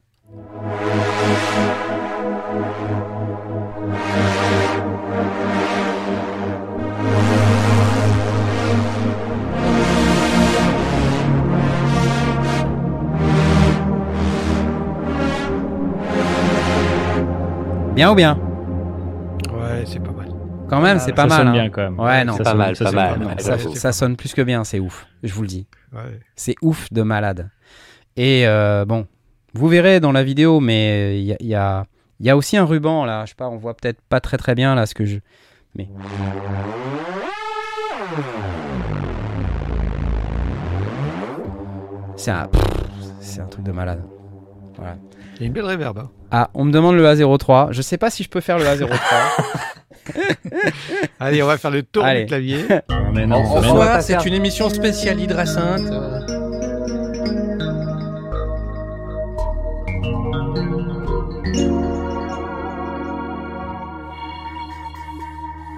Bien 18.00 18.12
ou 18.12 18.16
bien 18.16 18.40
Ouais, 19.52 19.84
c'est 19.86 20.00
pas 20.00 20.12
mal. 20.14 20.30
Quand 20.70 20.80
même, 20.80 20.96
Ah, 20.96 21.00
c'est 21.02 21.10
ça 21.10 21.16
pas 21.16 21.22
ça 21.24 21.28
mal. 21.28 21.38
sonne 21.40 21.48
hein. 21.50 21.52
bien 21.52 21.70
quand 21.70 21.82
même. 21.82 22.00
Ouais, 22.00 22.24
non. 22.24 22.32
Ça 22.38 22.44
Pas 22.46 22.50
sonne- 22.52 22.58
mal, 22.58 22.76
ça 22.78 22.84
pas 22.86 22.90
sonne 22.92 22.96
mal. 23.00 23.10
pas 23.20 23.26
mal. 23.26 23.36
Ouais, 23.36 23.42
Ça, 23.44 23.58
ça 23.58 23.92
sonne 23.92 24.16
plus 24.16 24.34
que 24.34 24.42
bien, 24.42 24.64
c'est 24.64 24.80
ouf. 24.80 25.06
Je 25.22 25.34
vous 25.34 25.42
le 25.42 25.50
dis. 25.50 25.68
Ouais. 25.92 26.22
C'est 26.38 26.56
ouf 26.62 26.88
de 26.94 27.02
malade. 27.02 27.50
Et 28.16 28.48
euh, 28.48 28.86
bon, 28.86 29.06
vous 29.54 29.68
verrez 29.68 30.00
dans 30.00 30.14
la 30.14 30.24
vidéo, 30.24 30.62
mais 30.62 31.20
il 31.20 31.26
y 31.26 31.34
a, 31.34 31.38
y, 31.42 31.56
a, 31.56 31.84
il 32.22 32.26
y 32.28 32.30
a 32.30 32.38
aussi 32.38 32.56
un 32.56 32.64
ruban 32.64 33.04
là. 33.04 33.26
Je 33.26 33.32
sais 33.32 33.36
pas, 33.36 33.50
on 33.50 33.58
voit 33.58 33.74
peut-être 33.76 34.00
pas 34.08 34.22
très 34.22 34.38
très 34.38 34.56
bien 34.56 34.76
là 34.76 34.86
ce 34.86 34.94
que 34.96 35.04
je. 35.04 35.18
Mais. 35.76 35.90
C'est 42.16 42.32
un, 42.32 42.50
c'est 43.22 43.42
un 43.42 43.46
truc 43.48 43.64
de 43.64 43.72
malade. 43.72 44.04
Voilà. 44.76 44.96
Il 45.40 45.44
y 45.44 45.46
a 45.46 45.48
une 45.48 45.54
belle 45.54 45.66
réverb. 45.66 45.98
hein. 46.00 46.10
Ah, 46.32 46.50
on 46.54 46.66
me 46.66 46.72
demande 46.72 46.96
le 46.96 47.06
A03. 47.06 47.70
Je 47.72 47.82
sais 47.82 47.98
pas 47.98 48.10
si 48.10 48.24
je 48.24 48.30
peux 48.30 48.42
faire 48.42 48.58
le 48.58 48.66
A03. 48.66 48.90
Allez, 51.20 51.42
on 51.44 51.48
va 51.48 51.58
faire 51.58 51.72
le 51.72 51.84
tour 51.84 52.04
Allez. 52.04 52.22
du 52.22 52.26
clavier. 52.28 52.66
Mais 53.14 53.26
non, 53.26 53.44
c'est 54.02 54.26
une 54.26 54.34
émission 54.34 54.70
spéciale 54.70 55.20
Hydrasynth. 55.20 55.90
euh. 55.92 56.20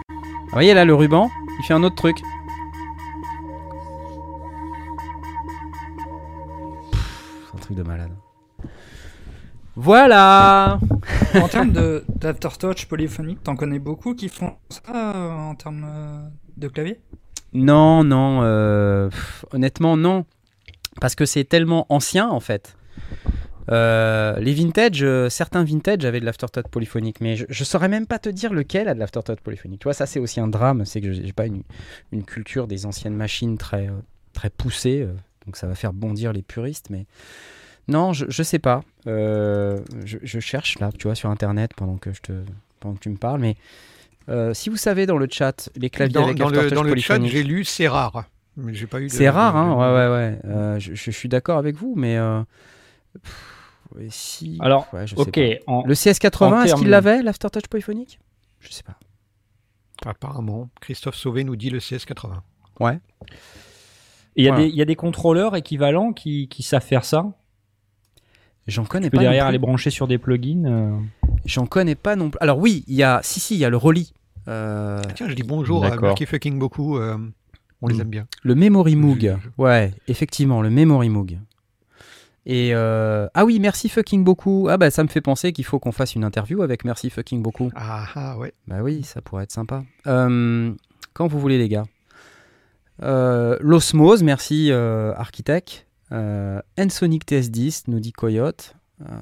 Vous 0.09 0.51
voyez 0.57 0.73
là 0.73 0.85
le 0.85 0.93
ruban 0.93 1.29
Il 1.59 1.65
fait 1.65 1.73
un 1.73 1.83
autre 1.83 1.95
truc. 1.95 2.21
Pff, 6.91 7.01
C'est 7.49 7.55
un 7.57 7.59
truc 7.59 7.77
de 7.77 7.83
malade. 7.83 8.11
Voilà 9.83 10.79
En 11.33 11.47
termes 11.47 11.73
d'aftertouch 12.15 12.85
polyphonique, 12.85 13.41
t'en 13.41 13.55
connais 13.55 13.79
beaucoup 13.79 14.13
qui 14.13 14.29
font 14.29 14.53
ça 14.69 15.15
euh, 15.15 15.31
en 15.31 15.55
termes 15.55 15.87
euh, 15.89 16.27
de 16.55 16.67
clavier? 16.67 16.99
Non, 17.53 18.03
non, 18.03 18.41
euh, 18.43 19.09
pff, 19.09 19.43
honnêtement 19.51 19.97
non. 19.97 20.25
Parce 20.99 21.15
que 21.15 21.25
c'est 21.25 21.45
tellement 21.45 21.87
ancien 21.89 22.29
en 22.29 22.39
fait. 22.39 22.75
Les 23.69 24.53
vintage, 24.53 25.03
certains 25.29 25.63
vintage 25.63 26.05
avaient 26.05 26.19
de 26.19 26.25
l'afterthought 26.25 26.67
polyphonique, 26.67 27.19
mais 27.19 27.35
je, 27.35 27.45
je 27.49 27.63
saurais 27.63 27.89
même 27.89 28.05
pas 28.05 28.19
te 28.19 28.29
dire 28.29 28.53
lequel 28.53 28.87
a 28.87 28.93
de 28.93 28.99
l'afterthought 28.99 29.41
polyphonique. 29.41 29.79
Tu 29.79 29.85
vois, 29.85 29.93
ça 29.93 30.05
c'est 30.05 30.19
aussi 30.19 30.39
un 30.39 30.47
drame, 30.47 30.85
c'est 30.85 31.01
que 31.01 31.11
j'ai 31.11 31.33
pas 31.33 31.47
une, 31.47 31.63
une 32.11 32.23
culture 32.23 32.67
des 32.67 32.85
anciennes 32.85 33.15
machines 33.15 33.57
très, 33.57 33.89
très 34.33 34.51
poussée, 34.51 35.07
donc 35.47 35.55
ça 35.55 35.65
va 35.65 35.73
faire 35.73 35.93
bondir 35.93 36.33
les 36.33 36.43
puristes, 36.43 36.91
mais 36.91 37.07
non, 37.87 38.13
je, 38.13 38.25
je 38.29 38.43
sais 38.43 38.59
pas. 38.59 38.81
Euh, 39.07 39.79
je, 40.05 40.17
je 40.21 40.39
cherche 40.39 40.79
là, 40.79 40.91
tu 40.91 41.07
vois, 41.07 41.15
sur 41.15 41.29
internet 41.29 41.71
pendant 41.75 41.97
que, 41.97 42.13
je 42.13 42.21
te, 42.21 42.31
pendant 42.79 42.95
que 42.95 42.99
tu 43.01 43.09
me 43.09 43.17
parles, 43.17 43.41
mais 43.41 43.55
euh, 44.29 44.53
si 44.53 44.69
vous 44.69 44.77
savez 44.77 45.05
dans 45.05 45.17
le 45.17 45.27
chat 45.29 45.69
les 45.75 45.89
claviers 45.89 46.13
Dans, 46.13 46.23
avec 46.25 46.37
dans 46.37 46.49
le, 46.49 46.69
dans 46.71 46.83
le 46.83 46.95
chat, 46.97 47.19
j'ai 47.25 47.43
lu 47.43 47.65
c'est 47.65 47.87
rare. 47.87 48.25
Mais 48.57 48.73
j'ai 48.73 48.85
pas 48.87 48.99
eu 49.01 49.07
de- 49.07 49.11
c'est 49.11 49.29
rare, 49.29 49.55
hein, 49.55 49.71
de- 49.71 49.75
ouais, 49.75 50.07
ouais, 50.09 50.15
ouais. 50.15 50.39
Euh, 50.45 50.79
je, 50.79 50.93
je 50.93 51.11
suis 51.11 51.29
d'accord 51.29 51.57
avec 51.57 51.75
vous, 51.75 51.93
mais. 51.97 52.17
euh, 52.17 52.41
pff, 53.21 53.35
ouais, 53.95 54.07
si. 54.09 54.57
Alors, 54.61 54.87
ouais, 54.93 55.07
je 55.07 55.15
sais 55.15 55.21
Ok. 55.21 55.31
pas. 55.65 55.71
en- 55.71 55.83
Le 55.85 55.93
CS80, 55.93 56.43
en 56.45 56.61
est-ce 56.63 56.75
qu'il 56.75 56.89
l'avait, 56.89 57.21
l'aftertouch 57.23 57.67
polyphonique? 57.69 58.19
Je 58.59 58.71
sais 58.71 58.83
pas. 58.83 58.97
Apparemment, 60.05 60.69
Christophe 60.81 61.15
Sauvé 61.15 61.43
nous 61.43 61.55
dit 61.55 61.69
le 61.69 61.79
CS80. 61.79 62.41
Il 64.35 64.45
y, 64.45 64.47
a 64.47 64.51
Voilà. 64.51 64.65
des- 64.65 64.69
il 64.69 64.75
y 64.75 64.81
a 64.81 64.85
des 64.85 64.95
contrôleurs 64.95 65.55
équivalents 65.55 66.13
qui, 66.13 66.47
qui 66.47 66.63
savent 66.63 66.83
faire 66.85 67.05
ça? 67.05 67.25
J'en 68.67 68.85
connais 68.85 69.07
Tu 69.07 69.11
peux 69.11 69.17
pas. 69.17 69.23
derrière 69.23 69.43
non 69.43 69.49
aller 69.49 69.57
plus. 69.57 69.65
brancher 69.67 69.89
sur 69.89 70.07
des 70.07 70.17
plugins. 70.17 70.65
euh, 70.65 70.97
J'en 71.45 71.65
connais 71.65 71.95
pas 71.95 72.15
non 72.15 72.29
plus. 72.29 72.37
Alors 72.41 72.57
oui, 72.59 72.83
il 72.87 72.95
y 72.95 73.03
a. 73.03 73.19
Si, 73.23 73.39
si, 73.39 73.55
il 73.55 73.59
y 73.59 73.65
a 73.65 73.69
le 73.69 73.77
Rolly. 73.77 74.13
Euh, 74.47 75.01
Tiens, 75.15 75.27
je 75.29 75.33
dis 75.33 75.43
bonjour 75.43 75.85
à. 75.85 75.95
Murky 75.95 76.25
Fucking 76.25 76.57
beaucoup. 76.59 76.97
euh, 76.97 77.17
on 77.81 77.87
les 77.87 77.95
Mm. 77.95 78.01
aime 78.01 78.09
bien. 78.09 78.27
le 78.43 78.53
Memory 78.55 78.95
Moog. 78.95 79.37
Ouais, 79.57 79.91
effectivement, 80.07 80.61
le 80.61 80.69
Memory 80.69 81.09
Moog. 81.09 81.39
Et 82.47 82.71
euh, 82.73 83.27
ah 83.35 83.45
oui, 83.45 83.59
merci 83.59 83.87
fucking 83.87 84.23
beaucoup. 84.23 84.67
Ah 84.69 84.77
bah 84.77 84.89
ça 84.89 85.03
me 85.03 85.07
fait 85.09 85.21
penser 85.21 85.51
qu'il 85.53 85.63
faut 85.65 85.77
qu'on 85.79 85.91
fasse 85.91 86.15
une 86.15 86.23
interview 86.23 86.63
avec 86.63 86.85
merci 86.85 87.09
fucking 87.11 87.41
beaucoup. 87.43 87.71
Ah, 87.75 88.05
ah, 88.15 88.37
ouais. 88.39 88.53
Bah 88.67 88.77
oui, 88.81 89.03
ça 89.03 89.21
pourrait 89.21 89.43
être 89.43 89.51
sympa. 89.51 89.83
Euh, 90.07 90.71
quand 91.13 91.27
vous 91.27 91.39
voulez, 91.39 91.59
les 91.59 91.69
gars. 91.69 91.83
Euh, 93.03 93.57
L'osmose, 93.61 94.23
merci 94.23 94.69
euh, 94.71 95.13
Architect. 95.15 95.85
Euh, 96.11 96.59
Ensonic 96.79 97.25
TS10, 97.25 97.83
nous 97.87 97.99
dit 97.99 98.11
Coyote. 98.11 98.75
Euh, 99.01 99.13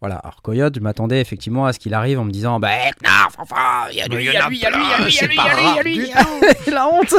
voilà, 0.00 0.16
alors 0.16 0.42
Coyote, 0.42 0.74
je 0.76 0.80
m'attendais 0.80 1.20
effectivement 1.20 1.64
à 1.66 1.72
ce 1.72 1.78
qu'il 1.78 1.94
arrive 1.94 2.18
en 2.20 2.24
me 2.24 2.30
disant 2.30 2.60
Bah, 2.60 2.70
Knarf, 3.02 3.34
enfin, 3.38 3.86
il 3.90 3.96
y 3.96 4.02
a 4.02 4.06
lui, 4.08 4.24
il 4.24 4.32
y 4.32 4.36
a 4.36 4.48
lui, 4.48 4.56
il 4.56 4.62
y 4.62 4.66
a 4.66 4.70
lui, 4.70 4.84
il 4.84 4.90
y 4.90 4.94
a 4.94 4.98
lui, 4.98 5.08
il 5.08 5.14
y 5.14 5.20
a 5.20 5.26
lui, 5.26 5.34
il 5.34 5.36
y 5.36 5.78
a 5.78 5.82
lui, 5.82 5.94
il 5.94 6.06
y 6.06 6.12
a 6.12 6.22
lui, 6.22 6.72
la 6.72 6.88
honte. 6.88 7.14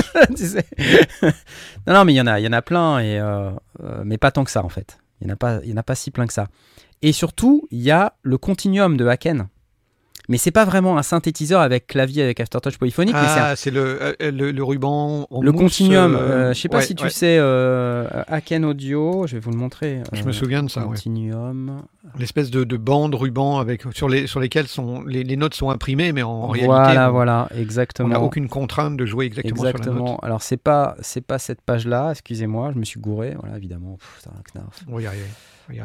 Non, 1.87 1.93
non, 1.93 2.05
mais 2.05 2.13
il 2.13 2.17
y 2.17 2.21
en 2.21 2.27
a, 2.27 2.39
il 2.39 2.43
y 2.43 2.47
en 2.47 2.53
a 2.53 2.61
plein, 2.61 2.99
et, 2.99 3.19
euh, 3.19 3.49
euh, 3.83 4.01
mais 4.05 4.17
pas 4.17 4.31
tant 4.31 4.43
que 4.43 4.51
ça 4.51 4.63
en 4.63 4.69
fait. 4.69 4.99
Il 5.21 5.27
n'y 5.27 5.31
en, 5.31 5.33
a 5.33 5.37
pas- 5.37 5.59
il 5.63 5.69
y 5.69 5.73
en 5.73 5.77
a 5.77 5.83
pas 5.83 5.95
si 5.95 6.11
plein 6.11 6.27
que 6.27 6.33
ça. 6.33 6.47
Et 7.01 7.11
surtout, 7.11 7.67
il 7.71 7.79
y 7.81 7.91
a 7.91 8.13
le 8.23 8.37
continuum 8.37 8.97
de 8.97 9.07
Haken. 9.07 9.47
Mais 10.29 10.37
c'est 10.37 10.51
pas 10.51 10.65
vraiment 10.65 10.97
un 10.97 11.03
synthétiseur 11.03 11.61
avec 11.61 11.87
clavier 11.87 12.21
avec 12.21 12.39
aftertouch 12.41 12.77
polyphonique, 12.77 13.15
Ah, 13.17 13.55
c'est 13.55 13.71
le, 13.71 13.97
euh, 14.01 14.13
le, 14.19 14.51
le 14.51 14.63
ruban. 14.63 15.25
en 15.29 15.41
le 15.41 15.51
mousse, 15.53 15.61
continuum. 15.61 16.15
euh, 16.15 16.19
euh, 16.19 16.53
je 16.53 16.59
sais 16.59 16.67
pas 16.67 16.77
ouais, 16.77 16.83
si 16.83 16.95
tu 16.95 17.05
ouais. 17.05 17.09
sais, 17.09 17.37
euh, 17.39 18.05
Haken 18.27 18.65
Audio, 18.65 19.25
je 19.25 19.35
vais 19.35 19.39
vous 19.39 19.51
le 19.51 19.57
montrer. 19.57 20.01
Je 20.11 20.23
me 20.23 20.33
souviens 20.33 20.63
de 20.63 20.69
ça, 20.69 20.81
ouais. 20.81 20.87
Continuum. 20.87 21.83
L'espèce 22.19 22.49
de, 22.51 22.63
de 22.65 22.77
bande 22.77 23.15
ruban 23.15 23.59
avec, 23.59 23.83
sur, 23.93 24.09
les, 24.09 24.27
sur 24.27 24.39
lesquelles 24.41 24.67
sont, 24.67 25.01
les, 25.03 25.23
les 25.23 25.37
notes 25.37 25.53
sont 25.53 25.69
imprimées, 25.69 26.11
mais 26.11 26.23
en, 26.23 26.47
réalité, 26.47 26.65
voilà, 26.67 27.09
on- 27.09 27.11
voilà, 27.13 27.47
on 27.53 27.57
exactement. 27.57 28.09
n'a 28.09 28.19
aucune 28.19 28.49
contrainte 28.49 28.97
de 28.97 29.05
jouer 29.05 29.25
exactement, 29.27 29.55
sur 29.55 29.63
la 29.65 29.69
Exactement. 29.71 30.11
note. 30.11 30.19
Alors 30.23 30.41
c'est 30.41 30.57
pas 30.57 30.95
c'est 31.01 31.25
pas 31.25 31.39
cette 31.39 31.61
page-là, 31.61 32.11
excusez-moi, 32.11 32.71
je 32.73 32.79
me 32.79 32.83
suis 32.85 32.99
gouré, 32.99 33.35
voilà 33.41 33.55
évidemment. 33.57 33.95
Pff, 33.97 34.19
c'est 34.23 34.29
un 34.29 34.61
knarf. 34.61 34.83
On 34.89 34.95
va 34.95 35.01
y 35.01 35.07
arriver. 35.07 35.23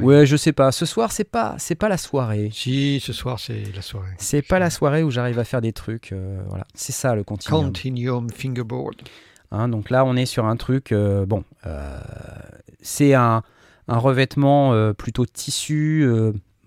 Ouais, 0.01 0.27
je 0.27 0.37
sais 0.37 0.53
pas. 0.53 0.73
Ce 0.73 0.87
soir 0.87 1.13
c'est 1.13 1.25
pas 1.25 1.55
c'est 1.59 1.75
pas 1.75 1.89
la 1.89 1.97
soirée. 1.99 2.51
Si, 2.53 3.01
ce 3.01 3.13
soir, 3.13 3.39
c'est 3.41 3.65
la 3.75 3.83
soirée. 3.83 4.13
C'est 4.19 4.43
pas 4.43 4.59
la 4.59 4.71
soirée 4.71 5.03
où 5.03 5.11
j'arrive 5.11 5.39
à 5.39 5.45
faire 5.45 5.61
des 5.61 5.73
trucs. 5.73 6.13
euh, 6.13 6.41
voilà, 6.49 6.67
c'est 6.75 6.93
ça 6.93 7.15
le 7.15 7.25
continuum. 7.25 7.65
Continuum 7.67 8.31
Fingerboard. 8.31 8.97
Hein, 9.51 9.69
donc 9.69 9.91
là, 9.91 10.05
on 10.05 10.17
est 10.17 10.27
sur 10.27 10.47
un 10.47 10.57
truc. 10.57 10.93
euh, 10.93 11.27
bon, 11.27 11.45
euh, 11.67 11.99
c'est 12.81 13.15
un, 13.15 13.43
un 13.89 13.99
revêtement 13.99 14.93
plutôt 14.95 15.27
tissu 15.27 16.07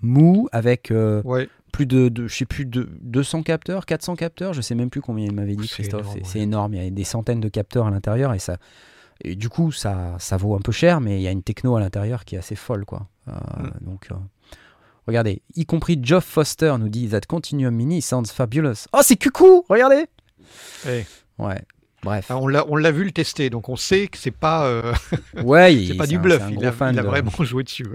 mou 0.02 0.48
avec 0.52 0.92
Ouais, 1.24 1.50
plus 1.72 1.86
de, 1.86 2.10
de 2.10 2.28
je 2.28 2.36
sais 2.36 2.46
plus 2.46 2.66
de 2.66 2.88
200 3.02 3.44
capteurs, 3.44 3.86
400 3.86 4.16
capteurs, 4.16 4.54
je 4.54 4.62
sais 4.62 4.76
même 4.76 4.90
plus 4.90 5.02
combien 5.02 5.26
il 5.26 5.34
m'avait 5.34 5.56
dit 5.56 5.68
C'est 5.68 5.76
Christophe. 5.84 6.02
énorme, 6.02 6.14
C'est 6.16 6.22
ouais. 6.22 6.30
c'est 6.32 6.40
énorme. 6.40 6.74
Il 6.76 6.84
y 6.84 6.88
a 6.88 6.90
des 6.90 7.04
centaines 7.04 7.42
de 7.42 7.50
capteurs 7.50 7.88
à 7.88 7.92
l'intérieur 7.92 8.34
et 8.34 8.40
ça. 8.40 8.58
Et 9.24 9.36
du 9.36 9.50
coup, 9.50 9.72
ça, 9.72 10.16
ça 10.20 10.38
vaut 10.38 10.56
un 10.56 10.60
peu 10.60 10.72
cher, 10.72 11.00
mais 11.02 11.18
il 11.18 11.22
y 11.22 11.28
a 11.28 11.32
une 11.32 11.42
techno 11.44 11.76
à 11.76 11.80
l'intérieur 11.80 12.26
qui 12.26 12.36
est 12.36 12.40
assez 12.40 12.56
folle, 12.56 12.86
quoi. 12.86 13.08
Euh, 13.28 13.32
Mm. 13.60 13.72
Donc, 13.82 14.08
euh, 14.12 14.16
regardez, 15.08 15.42
y 15.56 15.66
compris 15.66 16.00
Geoff 16.02 16.26
Foster 16.26 16.76
nous 16.80 16.90
dit 16.90 17.08
That 17.10 17.22
Continuum 17.28 17.74
Mini 17.74 18.02
sounds 18.02 18.32
fabulous. 18.32 18.86
Oh, 18.94 19.00
c'est 19.02 19.16
cucou 19.16 19.66
Regardez. 19.70 20.06
Ouais. 20.86 21.62
Bref. 22.04 22.28
Ah, 22.30 22.38
on 22.38 22.48
l'a 22.76 22.92
vu 22.92 23.04
le 23.04 23.12
tester, 23.12 23.50
donc 23.50 23.68
on 23.70 23.76
sait 23.76 24.08
que 24.08 24.18
c'est 24.18 24.30
pas 24.32 24.68
euh, 24.68 24.94
Ouais, 25.44 25.84
c'est 25.88 25.96
pas 25.96 26.06
du 26.08 26.18
un- 26.18 26.20
bluff. 26.20 26.42
un 26.44 26.50
Il 26.50 26.56
gros 26.58 26.66
a, 26.68 26.72
fan 26.72 26.94
il 26.94 27.00
a 27.00 27.02
de- 27.02 27.08
vraiment 27.08 27.32
joué 27.40 27.64
dessus. 27.64 27.88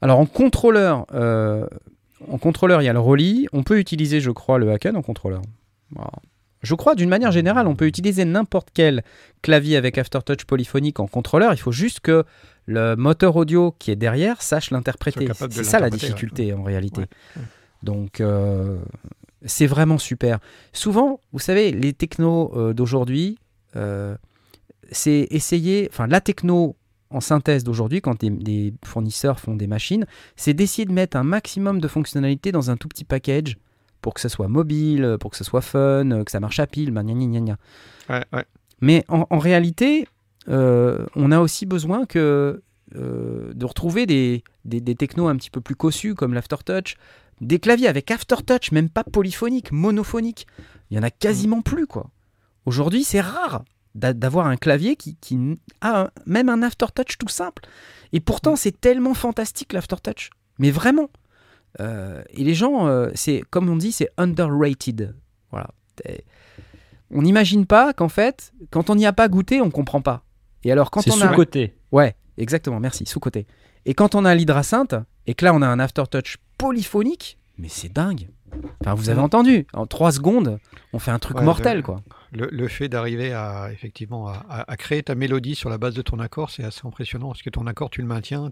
Alors 0.00 0.20
en 0.20 0.26
contrôleur, 0.26 1.04
en 1.10 2.38
contrôleur, 2.38 2.80
il 2.82 2.84
y 2.84 2.88
a 2.88 2.92
le 2.92 3.00
Rolly. 3.00 3.46
On 3.52 3.62
peut 3.64 3.78
utiliser, 3.80 4.20
je 4.20 4.30
crois, 4.30 4.58
le 4.58 4.70
Haken 4.70 4.96
en 4.96 5.02
contrôleur. 5.02 5.42
Voilà. 5.90 6.10
Je 6.62 6.74
crois, 6.74 6.94
d'une 6.94 7.08
manière 7.08 7.32
générale, 7.32 7.66
on 7.66 7.76
peut 7.76 7.86
utiliser 7.86 8.24
n'importe 8.24 8.68
quel 8.74 9.04
clavier 9.42 9.76
avec 9.76 9.98
aftertouch 9.98 10.44
polyphonique 10.44 11.00
en 11.00 11.06
contrôleur. 11.06 11.52
Il 11.52 11.58
faut 11.58 11.72
juste 11.72 12.00
que 12.00 12.24
le 12.66 12.96
moteur 12.96 13.36
audio 13.36 13.74
qui 13.78 13.90
est 13.90 13.96
derrière 13.96 14.42
sache 14.42 14.70
l'interpréter. 14.70 15.28
C'est 15.50 15.64
ça 15.64 15.78
la 15.78 15.86
ouais. 15.86 15.90
difficulté 15.90 16.52
en 16.52 16.62
réalité. 16.62 17.02
Ouais, 17.02 17.08
ouais. 17.36 17.42
Donc 17.82 18.20
euh, 18.20 18.78
c'est 19.44 19.66
vraiment 19.66 19.98
super. 19.98 20.38
Souvent, 20.72 21.20
vous 21.32 21.38
savez, 21.38 21.70
les 21.70 21.92
technos 21.92 22.52
euh, 22.56 22.74
d'aujourd'hui, 22.74 23.38
euh, 23.76 24.16
c'est 24.90 25.28
essayer, 25.30 25.88
enfin 25.92 26.06
la 26.06 26.20
techno 26.20 26.76
en 27.10 27.20
synthèse 27.20 27.64
d'aujourd'hui, 27.64 28.02
quand 28.02 28.20
des, 28.20 28.30
des 28.30 28.74
fournisseurs 28.84 29.40
font 29.40 29.54
des 29.54 29.66
machines, 29.66 30.06
c'est 30.36 30.52
d'essayer 30.52 30.84
de 30.84 30.92
mettre 30.92 31.16
un 31.16 31.24
maximum 31.24 31.80
de 31.80 31.88
fonctionnalités 31.88 32.52
dans 32.52 32.70
un 32.70 32.76
tout 32.76 32.88
petit 32.88 33.04
package 33.04 33.56
pour 34.00 34.14
que 34.14 34.20
ce 34.20 34.28
soit 34.28 34.48
mobile, 34.48 35.16
pour 35.20 35.30
que 35.30 35.36
ce 35.36 35.44
soit 35.44 35.60
fun, 35.60 36.10
euh, 36.10 36.24
que 36.24 36.30
ça 36.30 36.40
marche 36.40 36.60
à 36.60 36.66
pile, 36.66 36.90
bah, 36.90 37.02
gna, 37.02 37.12
gna, 37.14 37.26
gna, 37.26 37.40
gna. 37.40 37.56
Ouais, 38.08 38.24
ouais. 38.32 38.44
Mais 38.80 39.04
en, 39.08 39.26
en 39.30 39.38
réalité, 39.38 40.06
euh, 40.48 41.04
on 41.16 41.32
a 41.32 41.40
aussi 41.40 41.66
besoin 41.66 42.06
que, 42.06 42.62
euh, 42.94 43.52
de 43.54 43.64
retrouver 43.66 44.06
des, 44.06 44.42
des, 44.64 44.80
des 44.80 44.94
technos 44.94 45.28
un 45.28 45.36
petit 45.36 45.50
peu 45.50 45.60
plus 45.60 45.74
cossus 45.76 46.14
comme 46.14 46.32
l'aftertouch, 46.34 46.96
des 47.40 47.58
claviers 47.58 47.88
avec 47.88 48.10
aftertouch, 48.10 48.72
même 48.72 48.88
pas 48.88 49.04
polyphonique, 49.04 49.72
monophonique. 49.72 50.46
Il 50.90 50.96
y 50.96 51.00
en 51.00 51.02
a 51.02 51.10
quasiment 51.10 51.60
plus, 51.60 51.86
quoi. 51.86 52.08
Aujourd'hui, 52.66 53.04
c'est 53.04 53.20
rare 53.20 53.64
d'a- 53.94 54.12
d'avoir 54.12 54.46
un 54.46 54.56
clavier 54.56 54.96
qui, 54.96 55.16
a 55.80 56.02
un- 56.02 56.10
même 56.26 56.48
un 56.48 56.62
aftertouch 56.62 57.18
tout 57.18 57.28
simple. 57.28 57.62
Et 58.12 58.20
pourtant, 58.20 58.56
c'est 58.56 58.80
tellement 58.80 59.14
fantastique 59.14 59.72
l'aftertouch. 59.72 60.30
Mais 60.58 60.70
vraiment. 60.70 61.10
Euh, 61.80 62.22
et 62.30 62.44
les 62.44 62.54
gens, 62.54 62.86
euh, 62.86 63.10
c'est 63.14 63.42
comme 63.50 63.68
on 63.68 63.76
dit, 63.76 63.92
c'est 63.92 64.10
underrated. 64.16 65.14
Voilà. 65.50 65.68
On 67.10 67.22
n'imagine 67.22 67.66
pas 67.66 67.92
qu'en 67.92 68.08
fait, 68.08 68.52
quand 68.70 68.90
on 68.90 68.94
n'y 68.94 69.06
a 69.06 69.12
pas 69.12 69.28
goûté, 69.28 69.60
on 69.60 69.70
comprend 69.70 70.00
pas. 70.00 70.24
Et 70.64 70.72
alors 70.72 70.90
quand 70.90 71.06
on 71.08 71.20
a 71.20 71.28
sous-côté. 71.28 71.74
Ouais, 71.92 72.14
exactement, 72.36 72.80
merci, 72.80 73.06
sous-côté. 73.06 73.46
Et 73.86 73.94
quand 73.94 74.14
on 74.14 74.24
a 74.24 74.34
l'hydrasynth, 74.34 74.94
et 75.26 75.34
que 75.34 75.44
là 75.44 75.54
on 75.54 75.62
a 75.62 75.66
un 75.66 75.78
aftertouch 75.78 76.38
polyphonique, 76.58 77.37
mais 77.58 77.68
c'est 77.68 77.92
dingue. 77.92 78.28
Enfin, 78.80 78.94
vous 78.94 79.10
avez 79.10 79.20
entendu, 79.20 79.66
en 79.74 79.86
3 79.86 80.12
secondes, 80.12 80.58
on 80.92 80.98
fait 80.98 81.10
un 81.10 81.18
truc 81.18 81.36
Ouais, 81.38 81.44
mortel, 81.44 81.78
le- 81.78 81.82
quoi. 81.82 82.00
Le, 82.32 82.48
le 82.50 82.68
fait 82.68 82.88
d'arriver 82.88 83.32
à 83.32 83.70
effectivement 83.72 84.28
à, 84.28 84.76
créer 84.76 85.02
ta 85.02 85.14
mélodie 85.14 85.54
sur 85.54 85.70
la 85.70 85.78
base 85.78 85.94
de 85.94 86.02
ton 86.02 86.18
accord, 86.18 86.50
c'est 86.50 86.62
assez 86.64 86.82
impressionnant 86.84 87.28
parce 87.28 87.42
que 87.42 87.48
ton 87.50 87.66
accord 87.66 87.88
tu 87.90 88.00
le 88.02 88.06
maintiens. 88.06 88.50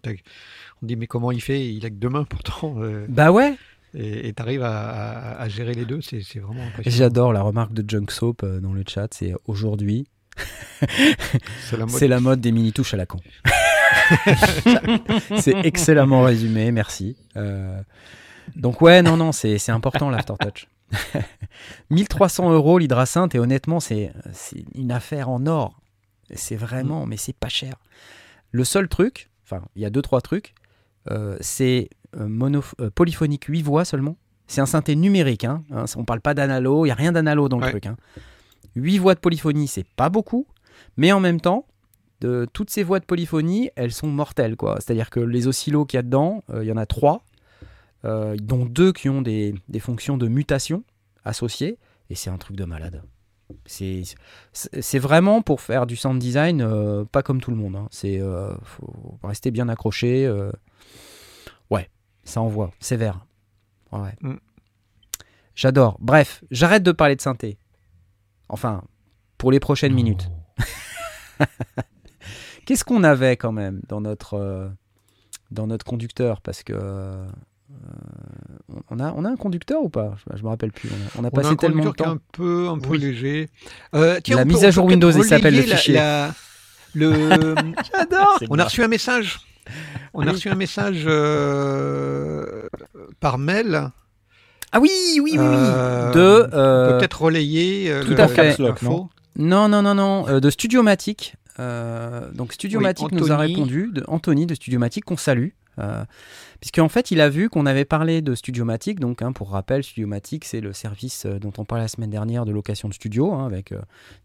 On 0.83 0.87
dit 0.87 0.97
mais 0.97 1.07
comment 1.07 1.31
il 1.31 1.41
fait? 1.43 1.67
Il 1.73 1.85
a 1.85 1.91
que 1.91 1.95
deux 1.95 2.09
mains 2.09 2.25
pourtant. 2.29 2.77
euh, 2.79 3.05
Bah 3.09 3.33
ouais, 3.33 3.55
et 3.95 4.33
tu 4.35 4.43
arrives 4.43 4.63
à, 4.63 4.89
à- 4.91 5.41
à 5.43 5.49
gérer 5.49 5.73
les 5.75 5.85
deux, 5.85 6.01
c'est 6.01 6.21
vraiment 6.39 6.63
impressionnant. 6.67 6.97
j'adore 6.97 7.33
la 7.33 7.43
remarque 7.43 7.73
de 7.75 7.85
Junk 7.89 8.07
Soap 8.11 8.43
euh, 8.45 8.61
dans 8.61 8.73
le 8.73 8.83
chat, 8.87 9.09
c'est 9.13 9.35
aujourd'hui, 9.47 10.07
C'est 11.61 11.77
la 11.77 11.87
mode. 11.87 11.91
c'est 11.91 12.09
la 12.09 12.21
mode 12.21 12.41
des 12.41 12.53
mini-touches 12.53 12.93
à 12.95 12.97
la 12.99 13.07
con. 13.07 13.19
c'est 15.39 15.55
excellemment 15.65 16.23
résumé, 16.23 16.73
merci. 16.73 17.17
Euh, 17.37 17.81
donc 18.55 18.81
ouais, 18.81 19.03
non, 19.03 19.17
non, 19.17 19.33
c'est 19.33 19.71
important 19.71 20.11
l'aftertouch. 20.11 20.69
1300 21.91 22.51
euros 22.53 22.79
l'hydrasynth 22.79 23.35
et 23.35 23.39
honnêtement 23.39 23.81
c'est 23.81 24.13
une 24.75 24.93
affaire 24.93 25.29
en 25.29 25.47
or. 25.47 25.81
C'est 26.35 26.57
vraiment, 26.57 27.07
mais 27.07 27.17
c'est 27.17 27.37
pas 27.37 27.49
cher. 27.49 27.75
Le 28.51 28.65
seul 28.65 28.89
truc, 28.89 29.31
enfin 29.45 29.63
il 29.77 29.83
y 29.83 29.85
a 29.85 29.91
deux 29.91 30.03
trois 30.03 30.21
trucs, 30.21 30.55
euh, 31.11 31.37
c'est 31.41 31.89
euh, 32.17 32.29
euh, 32.81 32.91
polyphonique 32.91 33.45
8 33.45 33.63
voix 33.63 33.85
seulement. 33.85 34.17
C'est 34.49 34.61
un 34.61 34.67
synthé 34.67 34.95
numérique, 34.95 35.45
hein, 35.45 35.65
hein, 35.73 35.85
on 35.97 36.05
parle 36.05 36.21
pas 36.21 36.35
d'analo, 36.35 36.85
il 36.87 36.89
y 36.89 36.93
a 36.93 36.95
rien 36.95 37.11
d'analo 37.13 37.49
dans 37.49 37.59
le 37.59 37.65
Ouais. 37.65 37.71
truc. 37.71 37.87
Hein. 37.87 37.97
8 38.77 38.99
voix 38.99 39.15
de 39.15 39.21
polyphonie, 39.21 39.67
c'est 39.67 39.87
pas 39.97 40.09
beaucoup, 40.09 40.47
mais 40.97 41.11
en 41.11 41.19
même 41.21 41.41
temps, 41.41 41.67
de 42.21 42.47
toutes 42.53 42.71
ces 42.71 42.83
voix 42.85 43.01
de 43.01 43.05
polyphonie, 43.05 43.71
elles 43.77 43.93
sont 43.93 44.07
mortelles. 44.09 44.57
quoi. 44.57 44.77
C'est-à-dire 44.77 45.11
que 45.11 45.21
les 45.21 45.47
oscillos 45.49 45.85
qu'il 45.85 45.99
y 45.99 46.01
a 46.01 46.03
dedans, 46.03 46.43
euh, 46.51 46.63
il 46.65 46.69
y 46.69 46.73
en 46.73 46.77
a 46.77 46.87
trois, 46.87 47.17
euh, 47.17 47.26
dont 48.41 48.65
deux 48.67 48.93
qui 48.93 49.09
ont 49.09 49.23
des, 49.23 49.55
des 49.69 49.81
fonctions 49.81 50.17
de 50.17 50.29
mutation 50.29 50.85
associées, 51.25 51.79
et 52.11 52.15
c'est 52.15 52.31
un 52.31 52.39
truc 52.39 52.57
de 52.57 52.65
malade. 52.65 53.03
C'est 53.67 54.99
vraiment 54.99 55.43
pour 55.43 55.61
faire 55.61 55.87
du 55.87 55.97
sound 55.97 56.19
design, 56.21 56.61
euh, 56.63 57.05
pas 57.05 57.23
comme 57.23 57.41
tout 57.41 57.51
le 57.51 57.57
monde. 57.57 57.77
hein. 57.77 57.89
C'est 57.91 58.21
euh, 58.21 58.55
faut 58.63 59.19
rester 59.23 59.51
bien 59.51 59.69
accroché. 59.69 60.27
euh. 60.27 60.51
Ouais, 61.71 61.89
ça 62.25 62.41
envoie, 62.41 62.73
sévère. 62.81 63.25
Ouais. 63.93 64.15
Mm. 64.21 64.35
J'adore. 65.55 65.97
Bref, 66.01 66.43
j'arrête 66.51 66.83
de 66.83 66.93
parler 66.93 67.17
de 67.17 67.21
synthé. 67.21 67.59
Enfin, 68.49 68.83
pour 69.39 69.51
les 69.53 69.61
prochaines 69.61 69.95
minutes. 69.95 70.29
Qu'est-ce 72.67 72.85
qu'on 72.85 73.05
avait 73.05 73.37
quand 73.37 73.53
même 73.53 73.81
dans 73.89 74.01
notre, 74.01 74.35
euh, 74.35 74.69
dans 75.51 75.67
notre 75.67 75.85
conducteur? 75.85 76.41
Parce 76.41 76.63
que. 76.63 77.27
Euh, 77.71 78.79
on, 78.91 79.01
a, 79.01 79.13
on 79.17 79.25
a 79.25 79.29
un 79.29 79.37
conducteur 79.37 79.83
ou 79.83 79.89
pas? 79.89 80.15
Je, 80.31 80.37
je 80.39 80.43
me 80.43 80.49
rappelle 80.49 80.73
plus. 80.73 80.89
On 80.91 80.95
a, 80.95 80.99
on 81.23 81.25
a 81.25 81.27
On 81.27 81.29
a 81.29 81.31
passé 81.31 81.49
un 81.49 81.57
tellement 81.57 81.77
de 81.85 81.89
conducteur 81.89 82.07
qui 82.07 82.13
est 82.13 82.15
temps. 82.15 82.19
un 82.19 82.21
peu, 82.33 82.69
un 82.69 82.79
peu 82.79 82.91
Oui. 82.91 82.99
léger. 82.99 83.49
Euh, 83.95 84.21
tiens, 84.23 84.37
La 84.37 84.45
mise 84.45 84.61
peut- 84.61 84.67
à 84.67 84.71
jour 84.71 84.85
Windows, 84.87 85.11
il 85.11 85.25
s'appelle 85.25 85.55
le 85.57 85.63
la- 85.63 85.77
fichier. 85.77 85.95
la- 85.95 86.35
le, 86.95 87.11
J'adore 87.93 88.39
on 88.49 88.59
a 88.59 88.65
reçu 88.65 88.83
un 88.83 88.89
message. 88.89 89.41
On 90.15 90.27
a 90.27 90.31
reçu 90.31 90.49
un 90.49 90.55
message 90.55 91.05
euh, 91.07 92.63
par 93.21 93.39
mail. 93.39 93.91
Ah 94.73 94.81
oui, 94.81 94.91
oui, 95.15 95.21
oui, 95.23 95.39
oui. 95.39 95.45
Euh, 95.49 96.13
De. 96.13 96.47
On 96.47 96.51
peut 96.51 96.57
euh, 96.57 96.99
peut-être 96.99 97.23
relayer. 97.23 97.91
euh, 97.91 98.03
tout 98.05 98.11
le- 98.11 98.21
à 98.21 98.29
fait. 98.29 98.59
Lock, 98.59 98.83
non 98.83 99.09
Non, 99.37 99.69
non, 99.69 99.83
non, 99.83 99.95
non, 99.95 100.29
euh, 100.29 100.41
de 100.41 100.51
Studiomatic. 100.51 101.35
Euh, 101.59 102.31
donc 102.33 102.53
Studiomatic 102.53 103.09
Oui, 103.11 103.19
nous 103.19 103.33
a 103.33 103.37
répondu, 103.37 103.91
de 103.93 104.05
Anthony 104.09 104.47
de 104.47 104.55
Studiomatic, 104.55 105.05
qu'on 105.05 105.17
salue. 105.17 105.49
Euh, 105.79 106.05
Puisqu'en 106.61 106.89
fait, 106.89 107.11
il 107.11 107.21
a 107.21 107.29
vu 107.29 107.49
qu'on 107.49 107.67
avait 107.67 107.85
parlé 107.85 108.23
de 108.23 108.35
Studiomatic. 108.35 109.01
Donc, 109.01 109.23
hein, 109.23 109.33
pour 109.33 109.51
rappel, 109.51 109.83
Studiomatic, 109.83 110.45
c'est 110.45 110.61
le 110.61 110.73
service 110.73 111.25
euh, 111.27 111.39
dont 111.39 111.53
on 111.59 111.65
parlait 111.65 111.85
la 111.85 111.89
semaine 111.89 112.11
dernière 112.11 112.45
de 112.45 112.53
location 112.53 112.89
de 112.89 112.95
studio, 112.95 113.33
hein, 113.33 113.47
avec 113.47 113.73
euh, 113.73 113.79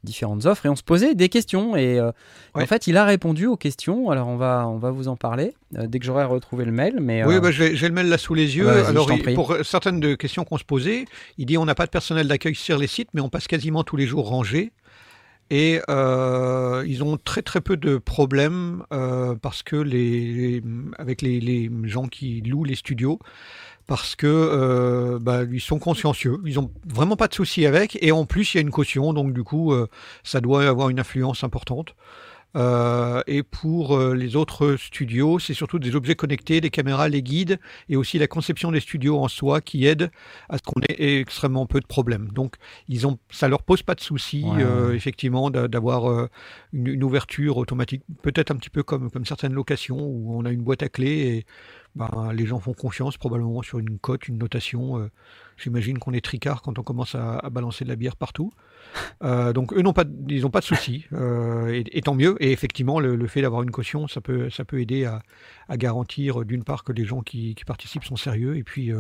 différentes 0.04 0.46
offres. 0.46 0.66
Et 0.66 0.70
on 0.70 0.76
se 0.76 0.84
posait 0.84 1.16
des 1.16 1.30
questions. 1.30 1.76
Et 1.76 2.00
euh, 2.00 2.12
Ouais. 2.56 2.64
en 2.64 2.66
fait, 2.66 2.88
il 2.88 2.98
a 2.98 3.06
répondu 3.06 3.46
aux 3.46 3.58
questions. 3.58 4.10
Alors, 4.10 4.28
on 4.28 4.38
va, 4.38 4.68
on 4.68 4.78
va 4.78 4.92
vous 4.92 5.08
en 5.08 5.16
parler 5.16 5.54
euh, 5.78 5.88
dès 5.88 6.00
que 6.00 6.06
j'aurai 6.06 6.26
retrouvé 6.26 6.66
le 6.66 6.72
mail. 6.72 6.98
Mais, 7.02 7.24
Oui, 7.26 7.40
bah, 7.40 7.52
j'ai 7.52 7.70
le 7.76 7.94
mail 7.94 8.08
là 8.10 8.18
sous 8.18 8.34
les 8.34 8.58
yeux. 8.58 8.68
Alors, 8.70 9.10
il- 9.12 9.34
pour 9.36 9.56
certaines 9.64 10.00
de 10.00 10.16
questions 10.16 10.44
qu'on 10.44 10.58
se 10.58 10.64
posait, 10.64 11.06
il 11.38 11.46
dit 11.46 11.58
on 11.58 11.66
n'a 11.66 11.76
pas 11.76 11.86
de 11.86 11.92
personnel 11.92 12.28
d'accueil 12.28 12.56
sur 12.56 12.78
les 12.78 12.88
sites, 12.88 13.10
mais 13.14 13.22
on 13.22 13.30
passe 13.30 13.48
quasiment 13.48 13.84
tous 13.84 13.96
les 13.96 14.08
jours 14.08 14.28
rangés. 14.28 14.72
Et 15.52 15.82
euh, 15.90 16.82
ils 16.88 17.04
ont 17.04 17.18
très 17.18 17.42
très 17.42 17.60
peu 17.60 17.76
de 17.76 17.98
problèmes 17.98 18.84
euh, 18.94 19.36
parce 19.36 19.64
que 19.64 19.76
les, 19.76 20.64
avec 20.98 21.22
les, 21.22 21.42
les 21.42 21.70
gens 21.84 22.08
qui 22.08 22.40
louent 22.40 22.64
les 22.64 22.76
studios, 22.76 23.20
parce 23.86 24.16
que 24.16 24.28
euh, 24.28 25.20
bah, 25.20 25.42
ils 25.52 25.60
sont 25.60 25.78
consciencieux, 25.78 26.38
ils 26.46 26.58
ont 26.58 26.72
vraiment 26.88 27.18
pas 27.18 27.28
de 27.28 27.34
soucis 27.34 27.66
avec, 27.66 28.02
et 28.02 28.14
en 28.14 28.26
plus 28.26 28.54
il 28.54 28.58
y 28.58 28.60
a 28.60 28.62
une 28.62 28.72
caution, 28.72 29.12
donc 29.12 29.34
du 29.34 29.44
coup 29.44 29.74
ça 30.24 30.40
doit 30.40 30.66
avoir 30.66 30.88
une 30.88 31.02
influence 31.02 31.44
importante. 31.44 31.96
Euh, 32.56 33.22
et 33.28 33.44
pour 33.44 33.96
euh, 33.96 34.14
les 34.14 34.36
autres 34.36 34.76
studios, 34.76 35.40
c'est 35.40 35.54
surtout 35.54 35.80
des 35.80 35.96
objets 35.96 36.16
connectés, 36.16 36.60
des 36.62 36.70
caméras, 36.70 37.08
les 37.10 37.22
guides, 37.24 37.60
et 37.90 37.96
aussi 37.96 38.20
la 38.20 38.28
conception 38.28 38.72
des 38.72 38.80
studios 38.82 39.18
en 39.20 39.28
soi 39.28 39.62
qui 39.62 39.86
aide 39.86 40.12
à 40.50 40.58
ce 40.58 40.64
qu'on 40.64 40.82
ait 40.90 41.20
extrêmement 41.20 41.66
peu 41.66 41.80
de 41.80 41.88
problèmes. 41.88 42.30
Donc, 42.34 42.56
ils 42.90 43.08
ont, 43.08 43.18
ça 43.30 43.48
leur 43.48 43.64
pose 43.64 43.84
pas 43.84 43.96
de 43.96 44.02
souci, 44.02 44.44
Ouais, 44.44 44.64
euh, 44.64 44.90
ouais. 44.90 44.96
effectivement, 44.96 45.50
d'a- 45.50 45.68
d'avoir 45.68 46.28
une, 46.74 46.88
une 46.88 47.04
ouverture 47.04 47.58
automatique, 47.58 48.04
peut-être 48.22 48.52
un 48.52 48.56
petit 48.56 48.70
peu 48.70 48.84
comme, 48.84 49.10
comme 49.10 49.26
certaines 49.26 49.54
locations 49.54 50.00
où 50.00 50.36
on 50.38 50.46
a 50.46 50.52
une 50.52 50.62
boîte 50.62 50.84
à 50.84 50.90
clés 50.90 51.38
et 51.38 51.46
ben, 51.96 52.32
les 52.34 52.46
gens 52.46 52.60
font 52.60 52.74
confiance 52.74 53.18
probablement 53.18 53.62
sur 53.62 53.80
une 53.80 54.00
cote, 54.00 54.28
une 54.28 54.38
notation. 54.38 55.00
euh, 55.00 55.10
J'imagine 55.58 56.00
qu'on 56.00 56.14
est 56.14 56.24
tricard 56.26 56.62
quand 56.64 56.80
on 56.80 56.84
commence 56.84 57.14
à, 57.16 57.38
à 57.38 57.50
balancer 57.52 57.84
de 57.84 57.90
la 57.90 57.96
bière 57.96 58.16
partout. 58.16 58.52
Euh, 59.24 59.54
donc 59.54 59.72
eux 59.74 59.82
n'ont 59.82 59.94
pas, 59.94 60.04
ils 60.28 60.42
n'ont 60.42 60.50
pas 60.50 60.60
de 60.60 60.66
soucis, 60.66 61.06
euh, 61.14 61.68
et, 61.72 61.84
et 61.98 62.02
tant 62.02 62.16
mieux. 62.16 62.36
Et 62.44 62.52
effectivement, 62.52 63.00
le, 63.00 63.16
le 63.16 63.28
fait 63.28 63.42
d'avoir 63.42 63.62
une 63.62 63.72
caution, 63.72 64.08
ça 64.08 64.20
peut, 64.20 64.50
ça 64.50 64.66
peut 64.66 64.82
aider 64.82 65.06
à, 65.06 65.22
à 65.70 65.78
garantir 65.78 66.44
d'une 66.44 66.64
part 66.64 66.84
que 66.84 66.92
les 66.92 67.06
gens 67.06 67.22
qui, 67.22 67.54
qui 67.56 67.64
participent 67.64 68.04
sont 68.04 68.16
sérieux, 68.18 68.58
et 68.58 68.64
puis 68.64 68.92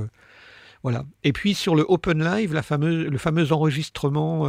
voilà. 0.83 1.03
Et 1.23 1.33
puis 1.33 1.53
sur 1.55 1.75
le 1.75 1.83
Open 1.89 2.23
Live, 2.23 2.53
la 2.53 2.61
fameuse, 2.61 3.07
le 3.07 3.17
fameux 3.17 3.51
enregistrement 3.51 4.47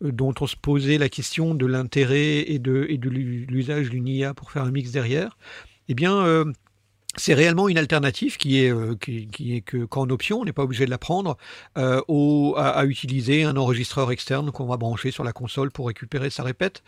dont 0.00 0.34
on 0.40 0.46
se 0.46 0.56
posait 0.56 0.98
la 0.98 1.08
question 1.08 1.54
de 1.54 1.66
l'intérêt 1.66 2.50
et 2.50 2.58
de, 2.58 2.86
et 2.88 2.98
de 2.98 3.08
l'u- 3.08 3.46
l'usage 3.48 3.90
d'une 3.90 4.06
IA 4.08 4.34
pour 4.34 4.50
faire 4.52 4.62
un 4.64 4.70
mix 4.70 4.90
derrière, 4.92 5.36
eh 5.88 5.94
bien, 5.94 6.44
c'est 7.16 7.34
réellement 7.34 7.68
une 7.68 7.78
alternative 7.78 8.36
qui 8.36 8.60
est, 8.60 8.72
euh, 8.72 8.96
qui, 8.96 9.56
est 9.56 9.60
que 9.60 9.84
qu'en 9.84 10.08
option, 10.10 10.40
on 10.40 10.44
n'est 10.44 10.52
pas 10.52 10.62
obligé 10.62 10.84
de 10.84 10.90
la 10.90 10.98
prendre, 10.98 11.36
euh, 11.78 12.00
à, 12.56 12.84
utiliser 12.84 13.44
un 13.44 13.56
enregistreur 13.56 14.10
externe 14.10 14.50
qu'on 14.50 14.66
va 14.66 14.76
brancher 14.76 15.10
sur 15.10 15.24
la 15.24 15.32
console 15.32 15.70
pour 15.70 15.86
récupérer 15.86 16.30
sa 16.30 16.42
répète. 16.42 16.82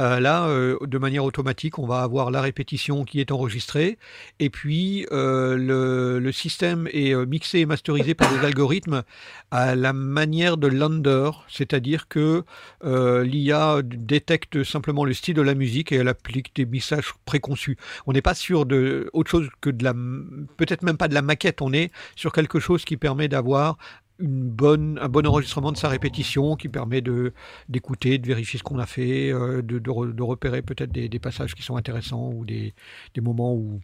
Euh, 0.00 0.20
là, 0.20 0.48
de 0.80 0.98
manière 0.98 1.24
automatique, 1.24 1.78
on 1.78 1.86
va 1.86 2.02
avoir 2.02 2.30
la 2.30 2.40
répétition 2.40 3.04
qui 3.04 3.20
est 3.20 3.32
enregistrée, 3.32 3.98
et 4.38 4.50
puis 4.50 5.06
le, 5.10 6.30
système 6.32 6.88
est 6.92 7.14
mixé 7.26 7.58
et 7.58 7.66
masterisé 7.66 8.14
par 8.14 8.32
des 8.32 8.46
algorithmes 8.46 9.02
à 9.50 9.74
la 9.74 9.92
manière 9.92 10.56
de 10.56 10.68
Lander, 10.68 11.30
c'est-à-dire 11.48 12.08
que 12.08 12.44
l'IA 12.84 13.80
détecte 13.82 14.62
simplement 14.62 15.04
le 15.04 15.12
style 15.12 15.34
de 15.34 15.42
la 15.42 15.54
musique 15.54 15.92
et 15.92 15.96
elle 15.96 16.08
applique 16.08 16.54
des 16.54 16.66
messages 16.66 17.12
préconçus. 17.24 17.76
On 18.06 18.12
n'est 18.12 18.22
pas 18.22 18.34
sur 18.34 18.64
de 18.64 19.10
autre 19.12 19.30
chose 19.30 19.48
que 19.60 19.69
peut-être 19.72 20.82
même 20.82 20.96
pas 20.96 21.08
de 21.08 21.14
la 21.14 21.22
maquette. 21.22 21.62
On 21.62 21.72
est 21.72 21.90
sur 22.16 22.32
quelque 22.32 22.60
chose 22.60 22.84
qui 22.84 22.96
permet 22.96 23.28
d'avoir 23.28 23.78
une 24.18 24.48
bonne, 24.50 24.98
un 25.00 25.08
bon 25.08 25.26
enregistrement 25.26 25.72
de 25.72 25.76
sa 25.76 25.88
répétition, 25.88 26.56
qui 26.56 26.68
permet 26.68 27.00
de 27.00 27.32
d'écouter, 27.68 28.18
de 28.18 28.26
vérifier 28.26 28.58
ce 28.58 28.64
qu'on 28.64 28.78
a 28.78 28.86
fait, 28.86 29.32
euh, 29.32 29.62
de, 29.62 29.78
de, 29.78 29.90
re- 29.90 30.12
de 30.14 30.22
repérer 30.22 30.62
peut-être 30.62 30.92
des, 30.92 31.08
passages 31.18 31.54
qui 31.54 31.62
sont 31.62 31.76
intéressants 31.76 32.30
ou 32.30 32.44
des, 32.44 32.74
moments 33.20 33.54
où 33.54 33.80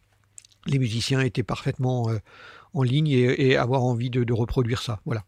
les 0.66 0.78
musiciens 0.78 1.20
étaient 1.20 1.42
parfaitement 1.42 2.10
euh, 2.10 2.18
en 2.74 2.82
ligne 2.82 3.08
et, 3.08 3.48
et 3.50 3.56
avoir 3.56 3.82
envie 3.84 4.10
de, 4.10 4.24
de 4.24 4.32
reproduire 4.32 4.82
ça. 4.82 5.00
Voilà. 5.06 5.24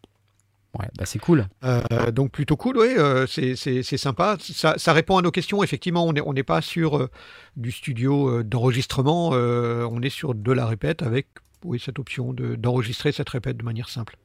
Ouais, 0.78 0.86
bah 0.98 1.04
c'est 1.06 1.18
cool. 1.18 1.46
Euh, 1.64 2.10
donc 2.10 2.30
plutôt 2.30 2.56
cool, 2.56 2.76
oui, 2.78 2.88
euh, 2.98 3.26
c'est 3.26 3.82
sympa. 3.96 4.36
Ça, 4.40 4.74
ça 4.76 4.92
répond 4.92 5.16
à 5.16 5.22
nos 5.22 5.30
questions. 5.30 5.62
Effectivement, 5.62 6.04
on 6.06 6.12
n'est 6.12 6.20
on 6.20 6.34
pas 6.44 6.60
sur 6.60 6.98
euh, 6.98 7.08
du 7.56 7.72
studio 7.72 8.42
d'enregistrement, 8.42 9.28
on 9.30 10.02
est 10.02 10.10
sur 10.10 10.34
de 10.34 10.52
la 10.52 10.66
répète 10.66 11.02
avec 11.02 11.28
oui, 11.64 11.80
cette 11.84 11.98
option 11.98 12.32
de- 12.32 12.54
d'enregistrer 12.54 13.12
cette 13.12 13.28
répète 13.30 13.56
de 13.56 13.64
manière 13.64 13.88
simple. 13.88 14.16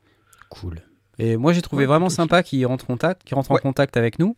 Cool. 0.49 0.81
Et 1.17 1.37
moi, 1.37 1.53
j'ai 1.53 1.61
trouvé 1.61 1.83
Ouais, 1.83 1.87
vraiment 1.87 2.09
sympa 2.09 2.43
qu'il 2.43 2.65
rentre, 2.65 2.85
contact, 2.85 3.23
qu'il 3.23 3.35
rentre 3.35 3.51
en 3.51 3.57
contact 3.57 3.97
avec 3.97 4.19
nous. 4.19 4.35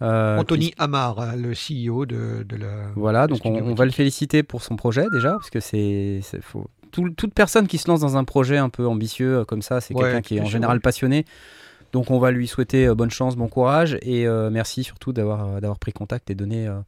Anthony 0.00 0.74
Amar, 0.78 1.18
euh, 1.18 1.32
le 1.36 1.52
CEO 1.54 2.06
de, 2.06 2.42
de 2.44 2.56
la. 2.56 2.88
Voilà, 2.94 3.26
donc 3.26 3.40
on, 3.44 3.74
va 3.74 3.84
le 3.84 3.90
féliciter 3.90 4.42
pour 4.42 4.62
son 4.62 4.76
projet 4.76 5.04
déjà, 5.12 5.32
parce 5.32 5.50
que 5.50 5.60
c'est 5.60 6.20
c'est- 6.22 6.40
faut- 6.40 6.70
tout- 6.90 7.10
toute 7.10 7.34
personne 7.34 7.66
qui 7.66 7.78
se 7.78 7.88
lance 7.88 8.00
dans 8.00 8.16
un 8.16 8.24
projet 8.24 8.56
un 8.58 8.68
peu 8.68 8.86
ambitieux 8.86 9.38
euh, 9.38 9.44
comme 9.44 9.62
ça, 9.62 9.80
c'est 9.80 9.94
Ouais, 9.94 10.02
quelqu'un 10.04 10.20
qui 10.22 10.36
est 10.36 10.40
en 10.40 10.44
général 10.46 10.76
ouais. 10.78 10.80
passionné. 10.82 11.24
Donc 11.92 12.10
on 12.10 12.18
va 12.18 12.30
lui 12.30 12.46
souhaiter 12.46 12.86
euh, 12.86 12.94
bonne 12.94 13.10
chance, 13.10 13.34
bon 13.36 13.48
courage 13.48 13.96
et 14.02 14.26
euh, 14.26 14.50
merci 14.50 14.84
surtout 14.84 15.12
d'avoir 15.12 15.46
euh, 15.46 15.60
d'avoir 15.60 15.78
pris 15.78 15.92
contact 15.92 16.30
et 16.30 16.34
donné 16.34 16.66
euh, 16.66 16.80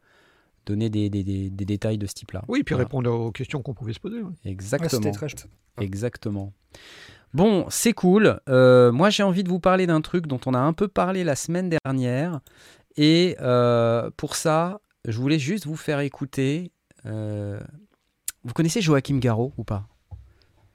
donné 0.66 0.90
des, 0.90 1.09
des- 1.09 1.24
des- 1.24 1.48
des 1.51 1.64
détails 1.64 1.96
de 1.98 2.07
ce 2.07 2.12
type-là. 2.14 2.42
Oui, 2.48 2.62
puis 2.62 2.74
Voilà. 2.74 2.84
répondre 2.86 3.11
aux 3.11 3.32
questions 3.32 3.62
qu'on 3.62 3.72
pouvait 3.74 3.94
se 3.94 4.01
poser. 4.01 4.20
ouais. 4.22 4.30
Exactement. 4.44 5.11
Très 5.11 5.28
chouette. 5.28 5.46
Exactement. 5.80 6.53
Bon, 7.32 7.64
c'est 7.70 7.92
cool. 7.94 8.40
Euh, 8.48 8.92
moi, 8.92 9.09
j'ai 9.09 9.22
envie 9.22 9.42
de 9.42 9.48
vous 9.48 9.61
parler 9.61 9.86
d'un 9.86 10.01
truc 10.01 10.26
dont 10.26 10.40
on 10.46 10.53
a 10.55 10.59
un 10.59 10.72
peu 10.72 10.86
parlé 10.88 11.24
la 11.24 11.34
semaine 11.36 11.70
dernière. 11.84 12.40
Et 12.96 13.36
euh, 13.40 14.11
pour 14.16 14.34
ça, 14.36 14.80
je 15.09 15.16
voulais 15.18 15.38
juste 15.38 15.64
vous 15.66 15.76
faire 15.76 16.01
écouter. 16.01 16.72
Vous 18.45 18.53
connaissez 18.55 18.80
Joachim 18.80 19.18
Garraud 19.18 19.53
ou 19.59 19.64
pas? 19.64 19.86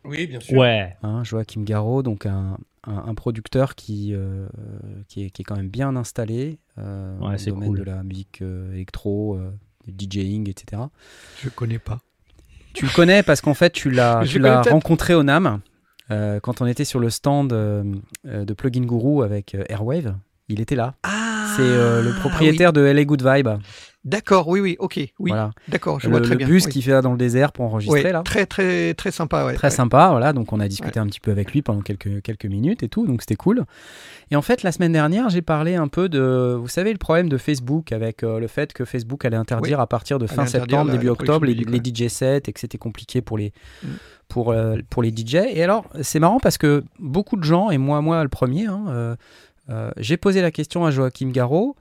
Oui, 0.03 0.27
bien 0.27 0.39
sûr. 0.39 0.57
Ouais. 0.57 0.95
Hein, 1.01 1.23
Joachim 1.23 1.63
Garraud, 1.63 2.03
donc 2.03 2.25
un, 2.27 2.57
un- 2.85 3.03
un 3.07 3.15
producteur 3.15 3.73
qui, 3.75 4.13
euh, 4.13 4.47
qui, 5.07 5.25
est, 5.25 5.29
qui 5.31 5.41
est 5.41 5.45
quand 5.45 5.55
même 5.55 5.69
bien 5.69 5.95
installé 5.95 6.59
euh, 6.77 7.15
Ouais, 7.17 7.21
dans 7.21 7.31
le 7.31 7.45
domaine 7.51 7.69
cool. 7.69 7.79
de 7.79 7.83
la 7.83 8.03
musique 8.03 8.41
euh, 8.43 8.71
électro, 8.73 9.35
euh, 9.35 9.51
du 9.87 10.05
DJing, 10.07 10.47
etc. 10.49 10.83
Je 11.41 11.49
connais 11.49 11.79
pas. 11.79 11.99
Tu 12.73 12.85
le 12.85 12.91
connais 12.93 13.23
parce 13.23 13.41
qu'en 13.41 13.53
fait, 13.55 13.71
tu 13.71 13.89
l'as, 13.89 14.23
tu 14.27 14.37
l'as 14.37 14.61
rencontré 14.61 15.15
au 15.15 15.23
NAM 15.23 15.61
euh, 16.11 16.39
quand 16.39 16.61
on 16.61 16.67
était 16.67 16.85
sur 16.85 16.99
le 16.99 17.09
stand 17.09 17.49
de 17.49 18.53
Plugin 18.53 18.85
Guru 18.85 19.23
avec 19.23 19.55
euh, 19.55 19.63
Airwave. 19.69 20.15
Il 20.49 20.59
était 20.61 20.75
là. 20.75 20.93
Ah, 21.01 21.51
C'est 21.55 21.63
euh, 21.63 22.03
le 22.03 22.13
propriétaire 22.19 22.73
de 22.73 22.81
LA 22.81 23.05
Good 23.05 23.23
Vibe. 23.27 23.49
D'accord, 24.05 24.47
oui, 24.47 24.59
oui, 24.59 24.75
ok, 24.77 24.97
oui, 24.97 25.11
Voilà. 25.31 25.49
d'accord, 25.67 25.99
je 25.99 26.05
Le, 26.05 26.11
vois 26.11 26.21
très 26.21 26.35
le 26.35 26.37
bien. 26.37 26.47
bus 26.47 26.65
oui. 26.67 26.71
qui 26.71 26.81
fait 26.83 27.01
dans 27.01 27.11
le 27.11 27.17
désert 27.17 27.51
pour 27.51 27.65
enregistrer 27.65 28.11
là. 28.11 28.21
Très, 28.23 28.45
très, 28.45 28.93
très 28.93 29.09
sympa, 29.09 29.45
ouais. 29.45 29.55
Très 29.55 29.67
ouais. 29.69 29.71
sympa, 29.73 30.09
voilà. 30.11 30.31
Donc 30.31 30.53
on 30.53 30.59
a 30.59 30.67
discuté 30.67 30.99
un 30.99 31.07
petit 31.07 31.19
peu 31.19 31.31
avec 31.31 31.51
lui 31.51 31.63
pendant 31.63 31.81
quelques, 31.81 32.21
quelques 32.21 32.45
minutes 32.45 32.83
et 32.83 32.87
tout, 32.87 33.07
donc 33.07 33.21
c'était 33.21 33.35
cool. 33.35 33.63
Et 34.29 34.35
en 34.35 34.43
fait, 34.43 34.61
la 34.61 34.71
semaine 34.71 34.91
dernière, 34.93 35.29
j'ai 35.29 35.41
parlé 35.41 35.75
un 35.75 35.87
peu 35.87 36.07
de, 36.07 36.55
vous 36.59 36.67
savez, 36.67 36.91
le 36.91 36.99
problème 36.99 37.29
de 37.29 37.37
Facebook 37.37 37.91
avec 37.91 38.23
euh, 38.23 38.39
le 38.39 38.47
fait 38.47 38.73
que 38.73 38.85
Facebook 38.85 39.25
allait 39.25 39.37
interdire 39.37 39.79
à 39.79 39.87
partir 39.87 40.19
de 40.19 40.27
fin 40.27 40.45
septembre, 40.45 40.85
la- 40.87 40.93
début 40.93 41.07
la 41.07 41.11
octobre, 41.13 41.45
les, 41.45 41.55
DJ 41.83 42.07
sets 42.07 42.43
et 42.47 42.53
que 42.53 42.59
c'était 42.59 42.77
compliqué 42.77 43.21
pour 43.21 43.37
les, 43.39 43.53
Mm. 43.83 43.87
pour, 44.27 44.51
euh, 44.51 44.77
pour 44.89 45.01
les 45.01 45.09
DJ. 45.09 45.35
Et 45.51 45.63
alors, 45.63 45.85
c'est 46.01 46.19
marrant 46.19 46.39
parce 46.39 46.57
que 46.59 46.83
beaucoup 46.99 47.37
de 47.37 47.43
gens, 47.43 47.71
et 47.71 47.77
moi, 47.79 48.01
moi 48.01 48.21
le 48.21 48.29
premier, 48.29 48.67
hein, 48.67 48.83
euh, 49.69 49.89
j'ai 49.97 50.17
posé 50.17 50.41
la 50.43 50.51
question 50.51 50.85
à 50.85 50.91
Joachim 50.91 51.31
Garraud 51.31 51.75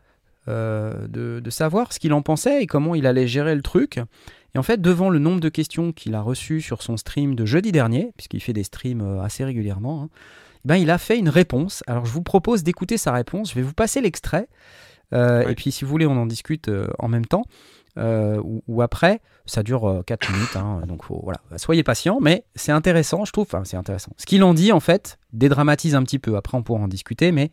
euh, 0.48 1.06
de, 1.08 1.40
de 1.40 1.50
savoir 1.50 1.92
ce 1.92 1.98
qu'il 1.98 2.12
en 2.12 2.22
pensait 2.22 2.62
et 2.62 2.66
comment 2.66 2.94
il 2.94 3.06
allait 3.06 3.26
gérer 3.26 3.54
le 3.54 3.62
truc. 3.62 3.98
Et 4.54 4.58
en 4.58 4.62
fait, 4.62 4.80
devant 4.80 5.10
le 5.10 5.18
nombre 5.18 5.40
de 5.40 5.48
questions 5.48 5.92
qu'il 5.92 6.14
a 6.14 6.20
reçues 6.20 6.60
sur 6.60 6.82
son 6.82 6.96
stream 6.96 7.34
de 7.34 7.44
jeudi 7.44 7.72
dernier, 7.72 8.12
puisqu'il 8.16 8.40
fait 8.40 8.52
des 8.52 8.64
streams 8.64 9.00
euh, 9.00 9.22
assez 9.22 9.44
régulièrement, 9.44 10.04
hein, 10.04 10.08
ben, 10.64 10.76
il 10.76 10.90
a 10.90 10.98
fait 10.98 11.18
une 11.18 11.28
réponse. 11.28 11.82
Alors, 11.86 12.06
je 12.06 12.12
vous 12.12 12.22
propose 12.22 12.62
d'écouter 12.62 12.96
sa 12.96 13.12
réponse. 13.12 13.50
Je 13.50 13.56
vais 13.56 13.62
vous 13.62 13.74
passer 13.74 14.00
l'extrait. 14.00 14.48
Euh. 15.12 15.46
Et 15.48 15.54
puis, 15.54 15.72
si 15.72 15.84
vous 15.84 15.90
voulez, 15.90 16.06
on 16.06 16.16
en 16.16 16.26
discute 16.26 16.68
euh, 16.68 16.88
en 16.98 17.08
même 17.08 17.26
temps 17.26 17.44
euh, 17.98 18.40
ou, 18.42 18.62
ou 18.66 18.82
après. 18.82 19.20
Ça 19.46 19.62
dure 19.62 20.02
4 20.06 20.32
minutes, 20.32 20.56
hein, 20.56 20.80
donc 20.88 21.04
faut, 21.04 21.20
voilà. 21.22 21.38
soyez 21.58 21.82
patient, 21.82 22.18
mais 22.20 22.46
c'est 22.54 22.72
intéressant, 22.72 23.26
je 23.26 23.32
trouve. 23.32 23.44
Enfin, 23.46 23.62
c'est 23.64 23.76
intéressant. 23.76 24.12
Ce 24.16 24.24
qu'il 24.24 24.42
en 24.42 24.54
dit, 24.54 24.72
en 24.72 24.80
fait, 24.80 25.18
dédramatise 25.34 25.94
un 25.94 26.02
petit 26.02 26.18
peu. 26.18 26.36
Après, 26.36 26.56
on 26.56 26.62
pourra 26.62 26.80
en 26.80 26.88
discuter, 26.88 27.30
mais 27.30 27.50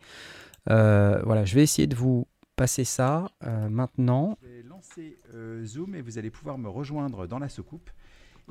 euh, 0.70 1.20
voilà, 1.24 1.44
je 1.44 1.54
vais 1.54 1.62
essayer 1.62 1.86
de 1.86 1.94
vous 1.94 2.26
passer 2.62 2.84
ça 2.84 3.28
euh, 3.44 3.68
maintenant. 3.68 4.38
Je 4.40 4.46
vais 4.48 4.62
lancer 4.68 5.16
euh, 5.34 5.64
Zoom 5.64 5.96
et 5.96 6.00
vous 6.00 6.16
allez 6.18 6.30
pouvoir 6.30 6.58
me 6.58 6.68
rejoindre 6.68 7.26
dans 7.26 7.40
la 7.40 7.48
soucoupe. 7.48 7.90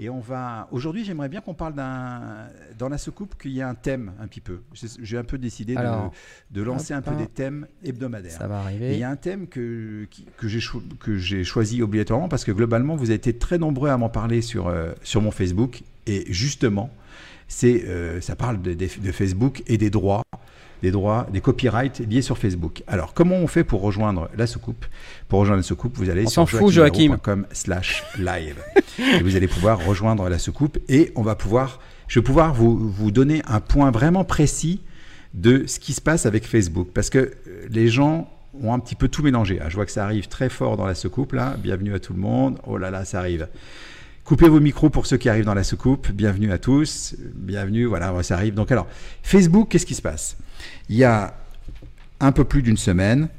Et 0.02 0.10
on 0.10 0.20
va. 0.20 0.68
Aujourd'hui, 0.72 1.06
j'aimerais 1.06 1.30
bien 1.30 1.40
qu'on 1.40 1.54
parle 1.54 1.76
d'un. 1.76 2.48
Dans 2.78 2.90
la 2.90 2.98
soucoupe, 2.98 3.36
qu'il 3.42 3.52
y 3.52 3.60
ait 3.60 3.64
un 3.64 3.74
thème 3.76 4.12
un 4.20 4.28
petit 4.28 4.42
peu. 4.42 4.64
J'ai 5.02 5.18
un 5.18 5.24
peu 5.24 5.38
décidé 5.38 5.76
de- 5.76 5.80
Alors, 5.80 6.12
de, 6.50 6.62
lancer 6.62 6.94
hop, 6.94 7.08
un 7.08 7.12
peu 7.12 7.16
des 7.18 7.28
thèmes 7.28 7.68
hebdomadaires. 7.86 8.32
Ça 8.34 8.48
va 8.50 8.58
Et 8.58 8.76
il 8.76 8.84
arriver. 8.84 8.98
y 8.98 9.04
a 9.04 9.10
un 9.10 9.16
thème 9.16 9.48
que, 9.48 10.06
que 10.38 10.48
j'ai 10.50 10.60
cho- 10.60 10.84
choisi 11.46 11.82
obligatoirement 11.82 12.28
parce 12.28 12.44
que 12.44 12.52
globalement, 12.52 12.98
vous 12.98 13.06
avez 13.06 13.16
été 13.16 13.38
très 13.38 13.58
nombreux 13.60 13.90
à 13.92 13.96
m'en 13.98 14.10
parler 14.10 14.42
sur, 14.42 14.68
euh, 14.68 14.92
sur 15.04 15.22
mon 15.22 15.32
Facebook. 15.32 15.84
Et 16.06 16.26
justement, 16.34 16.90
c'est, 17.48 17.86
ça 18.22 18.36
parle 18.36 18.62
de, 18.62 18.74
de- 18.74 19.00
de 19.08 19.12
Facebook 19.14 19.64
et 19.68 19.78
des 19.78 19.90
droits, 19.90 20.24
des 20.82 20.92
droits, 20.92 21.28
des 21.32 21.42
copyrights 21.42 22.00
liés 22.00 22.22
sur 22.22 22.38
Facebook. 22.38 22.84
Alors, 22.88 23.14
comment 23.14 23.36
on 23.36 23.48
fait 23.48 23.64
pour 23.64 23.82
rejoindre 23.82 24.30
la 24.36 24.48
soucoupe? 24.48 24.86
Pour 25.28 25.40
rejoindre 25.40 25.60
la 25.60 25.64
soucoupe, 25.64 25.98
vous 25.98 26.10
allez 26.10 26.24
On 26.26 26.30
sur 26.30 26.50
s'en 26.50 26.58
fout, 26.58 26.72
Joachim. 26.72 26.92
joachimgarraud.com 26.94 27.46
slash 27.52 28.04
live. 28.18 28.58
et 28.98 29.22
vous 29.24 29.36
allez 29.36 29.48
pouvoir 29.48 29.86
rejoindre 29.86 30.28
la 30.30 30.40
soucoupe 30.40 30.80
et 30.90 31.12
on 31.16 31.22
va 31.22 31.36
pouvoir, 31.36 31.80
je 32.08 32.20
vais 32.20 32.24
pouvoir 32.24 32.54
vous, 32.54 32.78
vous 32.90 33.12
donner 33.12 33.42
un 33.48 33.60
point 33.60 33.92
vraiment 33.92 34.24
précis 34.24 34.82
de 35.34 35.66
ce 35.68 35.80
qui 35.80 35.94
se 35.94 36.02
passe 36.02 36.26
avec 36.26 36.46
Facebook. 36.46 36.90
Parce 36.94 37.10
que 37.10 37.20
euh, 37.20 37.32
les 37.70 37.88
gens 37.88 38.30
ont 38.62 38.74
un 38.74 38.80
petit 38.80 38.96
peu 38.96 39.08
tout 39.08 39.24
mélangé. 39.24 39.60
Ah, 39.62 39.70
je 39.70 39.76
vois 39.76 39.86
que 39.86 39.92
ça 39.92 40.04
arrive 40.04 40.28
très 40.28 40.50
fort 40.50 40.76
dans 40.78 40.86
la 40.86 40.96
soucoupe 40.96 41.34
là. 41.34 41.56
Bienvenue 41.58 41.94
à 41.94 42.00
tout 42.00 42.14
le 42.14 42.20
monde. 42.20 42.58
Oh 42.66 42.78
là 42.78 42.92
là, 42.92 43.06
ça 43.06 43.20
arrive. 43.20 43.48
Coupez 44.24 44.48
vos 44.48 44.60
micros 44.60 44.90
pour 44.90 45.08
ceux 45.08 45.18
qui 45.18 45.30
arrivent 45.30 45.46
dans 45.46 45.54
la 45.54 45.64
soucoupe. 45.64 46.12
Bienvenue 46.12 46.52
à 46.52 46.58
tous. 46.58 47.16
Bienvenue, 47.36 47.86
voilà, 47.86 48.22
ça 48.24 48.36
arrive. 48.36 48.54
Donc 48.54 48.72
alors, 48.72 48.88
Facebook, 49.24 49.70
qu'est-ce 49.70 49.86
qui 49.86 49.96
se 49.96 50.02
passe? 50.02 50.38
Il 50.90 50.96
y 50.96 51.04
a 51.04 51.36
un 52.20 52.32
peu 52.32 52.44
plus 52.44 52.62
d'une 52.62 52.78
semaine, 52.78 53.30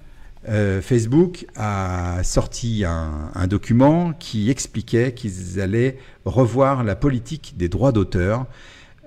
euh, 0.49 0.83
Facebook 0.83 1.47
a 1.55 2.21
sorti 2.25 2.85
un, 2.85 3.47
document 3.47 4.13
qui 4.13 4.51
expliquait 4.51 5.13
qu'ils 5.13 5.61
allaient 5.61 5.99
revoir 6.25 6.83
la 6.83 6.97
politique 6.97 7.55
des 7.57 7.69
droits 7.69 7.93
d'auteur 7.93 8.47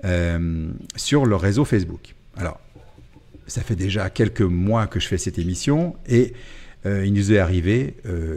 euh, 0.04 0.70
sur 0.96 1.26
le 1.26 1.36
réseau 1.36 1.64
Facebook. 1.66 2.14
Alors, 2.36 2.58
ça 3.46 3.60
fait 3.60 3.76
déjà 3.76 4.08
quelques 4.08 4.40
mois 4.40 4.86
que 4.86 4.98
je 4.98 5.06
fais 5.06 5.18
cette 5.18 5.38
émission 5.38 5.94
et 6.08 6.32
euh, 6.86 7.04
il 7.04 7.12
nous 7.12 7.32
est 7.32 7.38
arrivé 7.38 7.96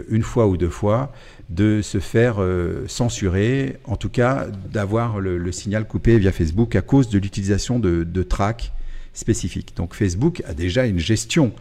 une 0.09 0.23
fois 0.23 0.47
ou 0.47 0.57
deux 0.57 0.69
fois 0.69 1.13
de 1.49 1.81
se 1.81 1.99
faire 1.99 2.35
euh, 2.39 2.85
censurer, 2.87 3.77
en 3.85 3.95
tout 3.95 4.09
cas 4.09 4.47
d'avoir 4.71 5.19
le, 5.19 5.51
signal 5.51 5.87
coupé 5.87 6.19
via 6.19 6.31
Facebook 6.31 6.75
à 6.75 6.81
cause 6.81 7.09
de 7.09 7.17
l'utilisation 7.17 7.79
de, 7.79 8.03
de 8.03 8.23
tracks 8.23 8.71
spécifiques. 9.13 9.73
Donc 9.75 9.95
Facebook 9.95 10.43
a 10.47 10.53
déjà 10.53 10.85
une 10.85 10.99
gestion 10.99 11.51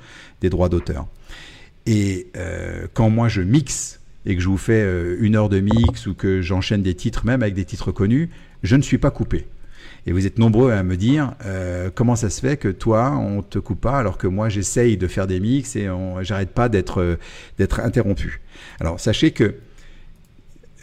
des 0.42 0.50
droits 0.50 0.68
d'auteur. 0.68 1.06
Et 1.86 2.26
euh, 2.36 2.86
quand 2.92 3.08
moi 3.08 3.28
je 3.28 3.40
mixe 3.40 4.00
et 4.26 4.36
que 4.36 4.42
je 4.42 4.48
vous 4.48 4.58
fais 4.58 4.82
euh, 4.82 5.16
une 5.20 5.36
heure 5.36 5.48
de 5.48 5.60
mix 5.60 6.06
ou 6.06 6.14
que 6.14 6.42
j'enchaîne 6.42 6.82
des 6.82 6.94
titres, 6.94 7.24
même 7.24 7.42
avec 7.42 7.54
des 7.54 7.64
titres 7.64 7.90
connus, 7.90 8.28
je 8.62 8.76
ne 8.76 8.82
suis 8.82 8.98
pas 8.98 9.10
coupé. 9.10 9.46
Et 10.06 10.12
vous 10.12 10.26
êtes 10.26 10.38
nombreux 10.38 10.70
à 10.70 10.82
me 10.82 10.96
dire 10.96 11.34
comment 11.94 12.16
ça 12.16 12.30
se 12.30 12.40
fait 12.40 12.56
que 12.56 12.68
toi, 12.68 13.10
on 13.18 13.42
te 13.42 13.58
coupe 13.58 13.82
pas 13.82 13.98
alors 13.98 14.16
que 14.16 14.26
moi, 14.26 14.48
j'essaye 14.48 14.96
de 14.96 15.06
faire 15.06 15.26
des 15.26 15.38
mix 15.38 15.76
et 15.76 15.88
j'arrête 16.22 16.50
pas 16.50 16.70
d'être 16.70 17.18
interrompu. 17.58 18.40
Alors, 18.80 19.00
sachez 19.00 19.32
que 19.32 19.56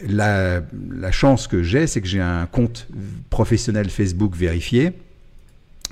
la, 0.06 0.62
chance 1.10 1.46
que 1.46 1.62
j'ai, 1.62 1.86
c'est 1.86 2.00
que 2.00 2.08
j'ai 2.08 2.20
un 2.20 2.46
compte 2.46 2.88
professionnel 3.30 3.88
Facebook 3.90 4.34
vérifié 4.34 4.92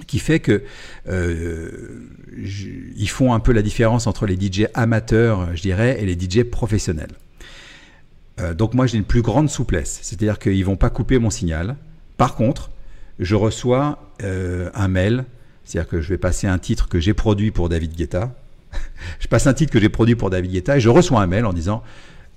qui 0.07 0.19
fait 0.19 0.41
que 0.41 0.65
euh, 1.09 1.71
ils 2.97 3.09
font 3.09 3.33
un 3.33 3.41
peu 3.41 3.53
la 3.53 3.63
différence 3.63 4.07
entre 4.07 4.27
les 4.27 4.35
DJ 4.35 4.67
amateurs, 4.75 5.55
je 5.55 5.63
dirais, 5.63 6.03
et 6.03 6.07
les 6.07 6.19
DJ 6.19 6.43
professionnels. 6.43 7.13
Euh, 8.41 8.55
donc 8.55 8.75
moi 8.75 8.87
j'ai 8.87 8.99
une 8.99 9.05
plus 9.05 9.23
grande 9.23 9.49
souplesse, 9.49 10.01
c'est-à-dire 10.03 10.39
qu'ils 10.39 10.65
vont 10.65 10.77
pas 10.77 10.91
couper 10.91 11.19
mon 11.19 11.31
signal. 11.31 11.77
Par 12.17 12.35
contre, 12.35 12.71
je 13.21 13.37
reçois 13.37 14.11
euh, 14.23 14.71
un 14.75 14.89
mail, 14.89 15.25
c'est-à-dire 15.65 15.89
que 15.89 16.01
je 16.01 16.09
vais 16.09 16.19
passer 16.19 16.49
un 16.49 16.59
titre 16.59 16.89
que 16.89 16.99
j'ai 16.99 17.15
produit 17.15 17.53
pour 17.53 17.69
David 17.69 17.95
Guetta. 17.95 18.35
je 19.21 19.29
passe 19.29 19.47
un 19.47 19.55
titre 19.55 19.73
que 19.73 19.79
j'ai 19.79 19.89
produit 19.89 20.17
pour 20.17 20.31
David 20.31 20.51
Guetta 20.51 20.77
et 20.77 20.81
je 20.81 20.89
reçois 20.89 21.23
un 21.23 21.29
mail 21.29 21.45
en 21.45 21.53
disant 21.53 21.85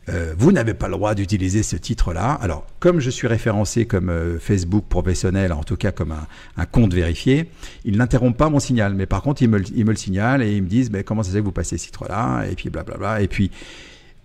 euh, 0.09 0.33
vous 0.37 0.51
n'avez 0.51 0.73
pas 0.73 0.87
le 0.87 0.93
droit 0.93 1.15
d'utiliser 1.15 1.63
ce 1.63 1.75
titre-là. 1.75 2.31
Alors, 2.33 2.65
comme 2.79 2.99
je 2.99 3.09
suis 3.09 3.27
référencé 3.27 3.85
comme 3.85 4.09
euh, 4.09 4.39
Facebook 4.39 4.85
professionnel, 4.87 5.51
en 5.51 5.63
tout 5.63 5.75
cas 5.75 5.91
comme 5.91 6.13
un, 6.57 6.65
compte 6.65 6.93
vérifié, 6.93 7.49
ils 7.83 7.97
n'interrompent 7.97 8.37
pas 8.37 8.49
mon 8.49 8.59
signal. 8.59 8.93
Mais 8.93 9.05
par 9.05 9.21
contre, 9.21 9.41
ils 9.41 9.49
me, 9.49 9.59
le- 9.59 9.95
signalent 9.95 10.41
et 10.41 10.55
ils 10.55 10.63
me 10.63 10.67
disent 10.69 10.91
mais 10.91 11.03
comment 11.03 11.23
ça 11.23 11.31
fait 11.31 11.39
que 11.39 11.43
vous 11.43 11.51
passez 11.51 11.77
ce 11.77 11.85
titre-là? 11.85 12.45
Et 12.49 12.55
puis 12.55 12.69
blablabla. 12.69 13.21
Et 13.21 13.27
puis, 13.27 13.51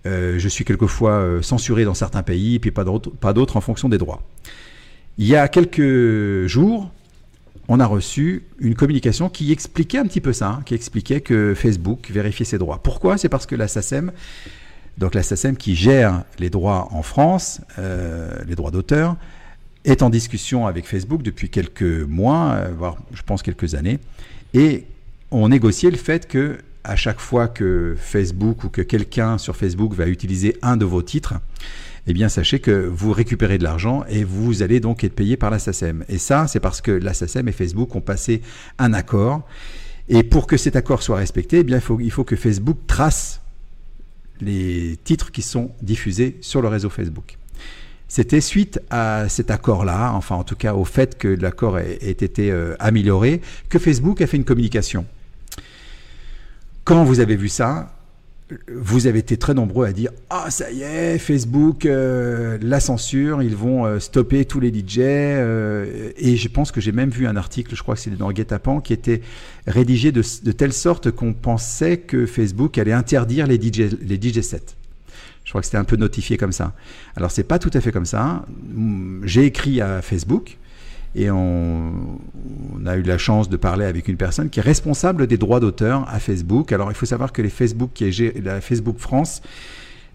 euh, 0.06 0.38
je 0.38 0.48
suis 0.48 0.64
quelquefois 0.64 1.38
censuré 1.42 1.84
dans 1.84 1.94
certains 1.94 2.22
pays, 2.22 2.56
et 2.56 2.58
puis 2.58 2.70
pas 2.70 2.84
d'autres 2.84 3.10
pas 3.10 3.32
d'autres 3.32 3.56
en 3.56 3.60
fonction 3.60 3.88
des 3.88 3.98
droits. 3.98 4.22
Il 5.18 5.26
y 5.26 5.36
a 5.36 5.48
quelques 5.48 6.46
jours, 6.46 6.92
on 7.68 7.80
a 7.80 7.86
reçu 7.86 8.44
une 8.58 8.74
communication 8.74 9.28
qui 9.28 9.52
expliquait 9.52 9.98
un 9.98 10.04
petit 10.06 10.20
peu 10.20 10.32
ça, 10.32 10.48
hein, 10.48 10.62
qui 10.64 10.74
expliquait 10.74 11.20
que 11.20 11.54
Facebook 11.54 12.08
vérifiait 12.10 12.46
ses 12.46 12.58
droits. 12.58 12.82
Pourquoi? 12.82 13.18
C'est 13.18 13.28
parce 13.28 13.46
que 13.46 13.54
la 13.54 13.68
SACEM, 13.68 14.12
donc 14.98 15.14
la 15.14 15.22
SACEM 15.22 15.56
qui 15.56 15.74
gère 15.74 16.24
les 16.38 16.50
droits 16.50 16.88
en 16.92 17.02
France, 17.02 17.60
euh, 17.78 18.30
les 18.46 18.54
droits 18.54 18.70
d'auteur, 18.70 19.16
est 19.84 20.02
en 20.02 20.10
discussion 20.10 20.66
avec 20.66 20.86
Facebook 20.86 21.22
depuis 21.22 21.50
quelques 21.50 21.82
mois, 21.82 22.52
euh, 22.52 22.72
voire 22.76 22.96
je 23.12 23.22
pense 23.22 23.42
quelques 23.42 23.74
années, 23.74 23.98
et 24.54 24.84
on 25.30 25.48
négociait 25.48 25.90
le 25.90 25.96
fait 25.96 26.28
que 26.28 26.58
à 26.84 26.96
chaque 26.96 27.20
fois 27.20 27.48
que 27.48 27.96
Facebook 27.98 28.64
ou 28.64 28.68
que 28.68 28.82
quelqu'un 28.82 29.38
sur 29.38 29.56
Facebook 29.56 29.94
va 29.94 30.06
utiliser 30.08 30.56
un 30.62 30.76
de 30.76 30.84
vos 30.84 31.02
titres, 31.02 31.34
eh 32.06 32.12
bien 32.12 32.28
sachez 32.28 32.58
que 32.58 32.86
vous 32.92 33.12
récupérez 33.12 33.58
de 33.58 33.64
l'argent 33.64 34.04
et 34.08 34.24
vous 34.24 34.62
allez 34.62 34.80
donc 34.80 35.04
être 35.04 35.14
payé 35.14 35.36
par 35.36 35.50
la 35.50 35.58
SACEM. 35.58 36.04
Et 36.08 36.18
ça, 36.18 36.48
c'est 36.48 36.60
parce 36.60 36.80
que 36.80 36.90
la 36.90 37.14
SACEM 37.14 37.48
et 37.48 37.52
Facebook 37.52 37.94
ont 37.94 38.00
passé 38.00 38.42
un 38.78 38.92
accord. 38.92 39.42
Et 40.08 40.24
pour 40.24 40.48
que 40.48 40.56
cet 40.56 40.74
accord 40.74 41.02
soit 41.02 41.18
respecté, 41.18 41.60
eh 41.60 41.62
bien, 41.62 41.76
il, 41.76 41.80
faut, 41.80 42.00
il 42.00 42.10
faut 42.10 42.24
que 42.24 42.34
Facebook 42.34 42.78
trace 42.88 43.41
les 44.40 44.98
titres 45.04 45.30
qui 45.30 45.42
sont 45.42 45.70
diffusés 45.82 46.38
sur 46.40 46.62
le 46.62 46.68
réseau 46.68 46.90
Facebook. 46.90 47.38
C'était 48.08 48.42
suite 48.42 48.80
à 48.90 49.28
cet 49.28 49.50
accord-là, 49.50 50.12
enfin 50.12 50.36
en 50.36 50.44
tout 50.44 50.56
cas 50.56 50.74
au 50.74 50.84
fait 50.84 51.16
que 51.16 51.28
l'accord 51.28 51.78
ait, 51.78 51.98
ait 52.02 52.10
été 52.10 52.50
euh, 52.50 52.74
amélioré, 52.78 53.40
que 53.70 53.78
Facebook 53.78 54.20
a 54.20 54.26
fait 54.26 54.36
une 54.36 54.44
communication. 54.44 55.06
Quand 56.84 57.04
vous 57.04 57.20
avez 57.20 57.36
vu 57.36 57.48
ça, 57.48 57.94
vous 58.68 59.06
avez 59.06 59.18
été 59.18 59.36
très 59.36 59.54
nombreux 59.54 59.86
à 59.86 59.92
dire 59.92 60.10
Ah, 60.30 60.50
ça 60.50 60.70
y 60.70 60.82
est, 60.82 61.18
Facebook, 61.18 61.86
euh, 61.86 62.58
la 62.62 62.80
censure, 62.80 63.42
ils 63.42 63.56
vont 63.56 63.84
euh, 63.84 63.98
stopper 63.98 64.44
tous 64.44 64.60
les 64.60 64.70
DJ. 64.70 64.98
euh, 64.98 66.10
et 66.16 66.36
je 66.36 66.48
pense 66.48 66.72
que 66.72 66.80
j'ai 66.80 66.92
même 66.92 67.10
vu 67.10 67.26
un 67.26 67.36
article, 67.36 67.74
je 67.74 67.82
crois 67.82 67.94
que 67.94 68.00
c'était 68.00 68.16
dans 68.16 68.30
Guet-apens, 68.30 68.80
qui 68.80 68.92
était 68.92 69.20
rédigé 69.66 70.12
de, 70.12 70.22
telle 70.52 70.72
sorte 70.72 71.10
qu'on 71.10 71.32
pensait 71.32 71.98
que 71.98 72.26
Facebook 72.26 72.78
allait 72.78 72.92
interdire 72.92 73.46
les 73.46 73.60
DJ, 73.60 73.90
les 74.00 74.42
sets. 74.42 74.76
Je 75.44 75.50
crois 75.50 75.60
que 75.60 75.66
c'était 75.66 75.78
un 75.78 75.84
peu 75.84 75.96
notifié 75.96 76.36
comme 76.36 76.52
ça. 76.52 76.72
Alors, 77.16 77.30
c'est 77.30 77.42
pas 77.42 77.58
tout 77.58 77.70
à 77.74 77.80
fait 77.80 77.92
comme 77.92 78.06
ça. 78.06 78.46
J'ai 79.24 79.44
écrit 79.44 79.80
à 79.80 80.00
Facebook 80.00 80.56
et 81.14 81.30
on, 81.30 81.92
a 82.86 82.96
eu 82.96 83.02
la 83.02 83.18
chance 83.18 83.48
de 83.48 83.56
parler 83.56 83.84
avec 83.84 84.08
une 84.08 84.16
personne 84.16 84.50
qui 84.50 84.58
est 84.58 84.62
responsable 84.62 85.26
des 85.26 85.36
droits 85.36 85.60
d'auteur 85.60 86.08
à 86.08 86.18
Facebook. 86.18 86.72
Alors 86.72 86.90
il 86.90 86.94
faut 86.94 87.06
savoir 87.06 87.32
que 87.32 87.46
Facebook 87.48 88.02
la 88.42 88.60
Facebook 88.60 88.98
France 88.98 89.42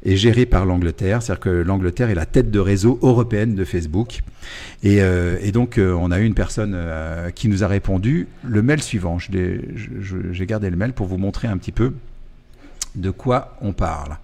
est 0.04 0.16
gérée 0.16 0.46
par 0.46 0.66
l'Angleterre, 0.66 1.22
c'est-à-dire 1.22 1.40
que 1.40 1.50
l'Angleterre 1.50 2.10
est 2.10 2.16
la 2.16 2.26
tête 2.26 2.52
de 2.52 2.60
réseau 2.60 3.00
européenne 3.02 3.56
de 3.56 3.64
Facebook. 3.64 4.22
Et, 4.84 5.02
euh, 5.02 5.52
donc 5.52 5.78
euh, 5.78 5.94
on 5.94 6.12
a 6.12 6.20
eu 6.20 6.26
une 6.26 6.34
personne 6.34 6.74
euh, 6.76 7.30
qui 7.32 7.48
nous 7.48 7.64
a 7.64 7.68
répondu 7.68 8.28
le 8.44 8.62
mail 8.62 8.82
suivant. 8.82 9.18
J'ai 9.20 10.46
gardé 10.46 10.70
le 10.70 10.78
mail 10.78 10.94
pour 10.94 11.08
vous 11.08 11.18
montrer 11.18 11.48
un 11.48 11.58
petit 11.58 11.72
peu 11.72 11.94
de 12.96 13.10
quoi 13.12 13.58
on 13.62 13.74
parle. 13.74 14.18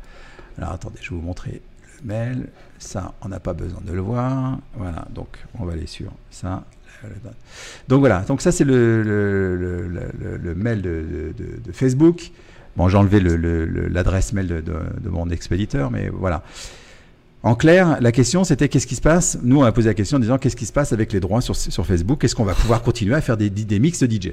Alors 0.58 0.72
attendez, 0.72 0.98
je 1.02 1.10
vais 1.10 1.16
vous 1.16 1.22
montrer 1.22 1.62
le 2.02 2.08
mail. 2.08 2.48
Ça, 2.84 3.14
on 3.22 3.30
n'a 3.30 3.40
pas 3.40 3.54
besoin 3.54 3.80
de 3.86 3.94
le 3.94 4.02
voir. 4.02 4.58
Voilà, 4.76 5.08
donc 5.16 5.30
on 5.58 5.66
va 5.66 5.74
aller 5.74 5.88
sur 5.88 6.12
ça. 6.30 6.64
Donc 7.88 8.00
voilà, 8.00 8.22
donc 8.22 8.42
ça 8.42 8.52
c'est 8.52 8.64
le, 8.64 9.02
le, 9.04 10.56
mail 10.56 10.82
de, 10.82 11.34
de- 11.66 11.72
Facebook. 11.72 12.32
Bon, 12.78 12.88
j'ai 12.90 12.98
enlevé 12.98 13.20
le- 13.20 13.36
le- 13.36 13.66
le- 13.66 13.88
l'adresse 13.88 14.32
mail 14.34 14.48
de, 14.48 14.62
de- 14.62 15.02
de 15.02 15.10
mon 15.10 15.30
expéditeur, 15.30 15.92
mais 15.92 16.10
voilà. 16.10 16.44
En 17.44 17.56
clair, 17.56 17.98
la 18.02 18.12
question 18.14 18.44
c'était 18.46 18.70
qu'est-ce 18.70 18.88
qui 18.88 18.96
se 18.96 19.02
passe? 19.02 19.38
Nous, 19.44 19.60
on 19.60 19.64
a 19.64 19.72
posé 19.72 19.90
la 19.90 19.94
question 19.94 20.18
en 20.18 20.20
disant 20.22 20.38
qu'est-ce 20.38 20.56
qui 20.56 20.66
se 20.66 20.72
passe 20.74 20.94
avec 20.94 21.12
les 21.14 21.20
droits 21.20 21.42
sur, 21.42 21.56
sur 21.56 21.86
Facebook? 21.86 22.24
Est-ce 22.24 22.36
qu'on 22.36 22.46
va 22.46 22.54
pouvoir 22.54 22.82
continuer 22.82 23.16
à 23.16 23.22
faire 23.22 23.36
des, 23.38 23.50
des 23.50 23.80
mix 23.80 24.00
de 24.02 24.08
DJ 24.10 24.32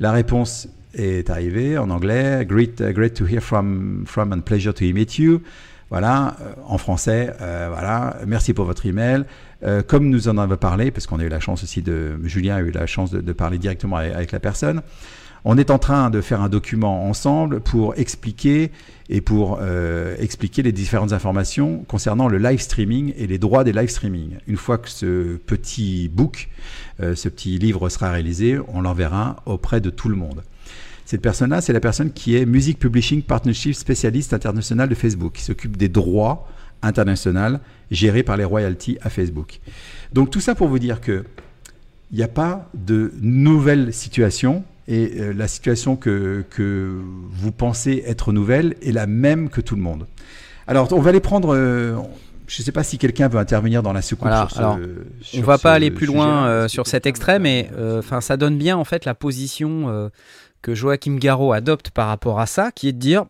La 0.00 0.10
réponse 0.10 0.68
est 0.94 1.28
arrivée 1.30 1.78
en 1.78 1.90
anglais. 1.90 2.44
Great, 2.44 2.80
uh, 2.80 2.92
great 2.92 3.14
to 3.14 3.24
hear 3.26 3.40
from, 3.40 4.04
from 4.06 4.32
and 4.32 4.40
pleasure 4.40 4.72
to 4.74 4.84
meet 4.92 5.18
you. 5.18 5.40
Voilà, 5.94 6.34
euh, 6.40 6.52
en 6.66 6.76
français, 6.76 7.32
euh, 7.40 7.68
voilà. 7.70 8.16
Merci 8.26 8.52
pour 8.52 8.64
votre 8.64 8.84
email. 8.84 9.22
Euh, 9.62 9.80
comme 9.80 10.10
nous 10.10 10.26
en 10.26 10.38
avons 10.38 10.56
parlé, 10.56 10.90
parce 10.90 11.06
qu'on 11.06 11.20
a 11.20 11.22
eu 11.22 11.28
la 11.28 11.38
chance 11.38 11.62
aussi 11.62 11.82
de, 11.82 12.18
Julien 12.24 12.56
a 12.56 12.60
eu 12.62 12.72
la 12.72 12.88
chance 12.88 13.12
de, 13.12 13.32
parler 13.32 13.58
directement 13.58 13.94
avec, 13.94 14.32
la 14.32 14.40
personne, 14.40 14.82
on 15.44 15.56
est 15.56 15.70
en 15.70 15.78
train 15.78 16.10
de 16.10 16.20
faire 16.20 16.42
un 16.42 16.48
document 16.48 17.08
ensemble 17.08 17.60
pour 17.60 17.96
expliquer 17.96 18.72
et 19.08 19.20
pour 19.20 19.60
expliquer 20.18 20.62
les 20.62 20.72
différentes 20.72 21.12
informations 21.12 21.84
concernant 21.86 22.26
le 22.26 22.38
live 22.38 22.60
streaming 22.60 23.14
et 23.16 23.28
les 23.28 23.38
droits 23.38 23.62
des 23.62 23.72
live 23.72 23.88
streaming. 23.88 24.38
Une 24.48 24.56
fois 24.56 24.78
que 24.78 24.88
ce 24.88 25.36
petit 25.36 26.08
book, 26.08 26.48
ce 26.98 27.28
petit 27.28 27.58
livre 27.58 27.88
sera 27.88 28.10
réalisé, 28.10 28.58
on 28.66 28.80
l'enverra 28.80 29.36
auprès 29.46 29.80
de 29.80 29.90
tout 29.90 30.08
le 30.08 30.16
monde. 30.16 30.42
Cette 31.04 31.20
personne-là, 31.20 31.60
c'est 31.60 31.72
la 31.72 31.80
personne 31.80 32.12
qui 32.12 32.36
est 32.36 32.46
Music 32.46 32.78
Publishing 32.78 33.22
Partnership 33.22 33.74
Spécialiste 33.74 34.32
International 34.32 34.88
de 34.88 34.94
Facebook, 34.94 35.32
qui 35.34 35.42
s'occupe 35.42 35.76
des 35.76 35.88
droits 35.88 36.48
internationaux 36.82 37.58
gérés 37.90 38.22
par 38.22 38.36
les 38.36 38.44
royalties 38.44 38.98
à 39.02 39.10
Facebook. 39.10 39.60
Donc 40.12 40.30
tout 40.30 40.40
ça 40.40 40.54
pour 40.54 40.68
vous 40.68 40.78
dire 40.78 41.00
que 41.00 41.24
il 42.12 42.18
n'y 42.18 42.22
a 42.22 42.28
pas 42.28 42.70
de 42.74 43.12
nouvelle 43.20 43.92
situation 43.92 44.62
et 44.86 45.14
euh, 45.18 45.32
la 45.32 45.48
situation 45.48 45.96
que, 45.96 46.44
que 46.50 46.96
vous 47.32 47.52
pensez 47.52 48.04
être 48.06 48.32
nouvelle 48.32 48.76
est 48.82 48.92
la 48.92 49.06
même 49.06 49.48
que 49.48 49.60
tout 49.60 49.74
le 49.74 49.82
monde. 49.82 50.06
Alors 50.66 50.92
on 50.92 51.00
va 51.00 51.12
les 51.12 51.20
prendre. 51.20 51.54
euh, 51.54 51.96
je 52.46 52.60
ne 52.60 52.64
sais 52.64 52.72
pas 52.72 52.84
si 52.84 52.98
quelqu'un 52.98 53.28
veut 53.28 53.38
intervenir 53.38 53.82
dans 53.82 53.94
la 53.94 54.02
secoupe 54.02 54.28
Voilà, 54.28 54.46
sur 54.48 54.50
ce. 54.50 54.58
alors, 54.58 54.78
sur 55.22 55.40
On 55.40 55.46
va 55.46 55.56
ce 55.56 55.62
pas 55.62 55.72
aller 55.72 55.90
plus 55.90 56.06
loin 56.06 56.46
euh, 56.46 56.68
sur 56.68 56.86
cet 56.86 57.06
extrait, 57.06 57.38
mais 57.38 57.70
enfin 57.98 58.20
ça 58.20 58.36
donne 58.36 58.58
bien 58.58 58.76
en 58.76 58.84
fait 58.84 59.06
la 59.06 59.14
position 59.14 60.10
que 60.64 60.74
Joachim 60.74 61.16
Garraud 61.16 61.52
adopte 61.52 61.90
par 61.90 62.08
rapport 62.08 62.40
à 62.40 62.46
ça, 62.46 62.72
qui 62.72 62.88
est 62.88 62.92
de 62.92 62.98
dire 62.98 63.26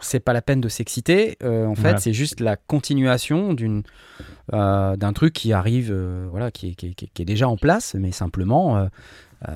c'est 0.00 0.18
pas 0.20 0.32
la 0.32 0.42
peine 0.42 0.60
de 0.60 0.68
s'exciter. 0.68 1.36
euh, 1.42 1.66
en 1.66 1.74
fait, 1.74 1.82
Voilà. 1.82 1.98
c'est 1.98 2.12
juste 2.12 2.40
la 2.40 2.56
continuation 2.56 3.52
d'une 3.54 3.82
euh, 4.52 4.96
d'un 4.96 5.12
truc 5.14 5.32
qui 5.32 5.52
arrive, 5.54 5.90
euh, 5.90 6.26
voilà, 6.30 6.50
qui 6.50 6.70
est, 6.70 6.74
qui, 6.74 6.88
est, 6.88 6.94
qui 6.94 7.04
est- 7.06 7.08
qui 7.08 7.22
est 7.22 7.24
déjà 7.24 7.48
en 7.48 7.56
place, 7.56 7.94
mais 7.94 8.12
simplement 8.12 8.76
euh, 8.76 8.86
euh, 9.48 9.52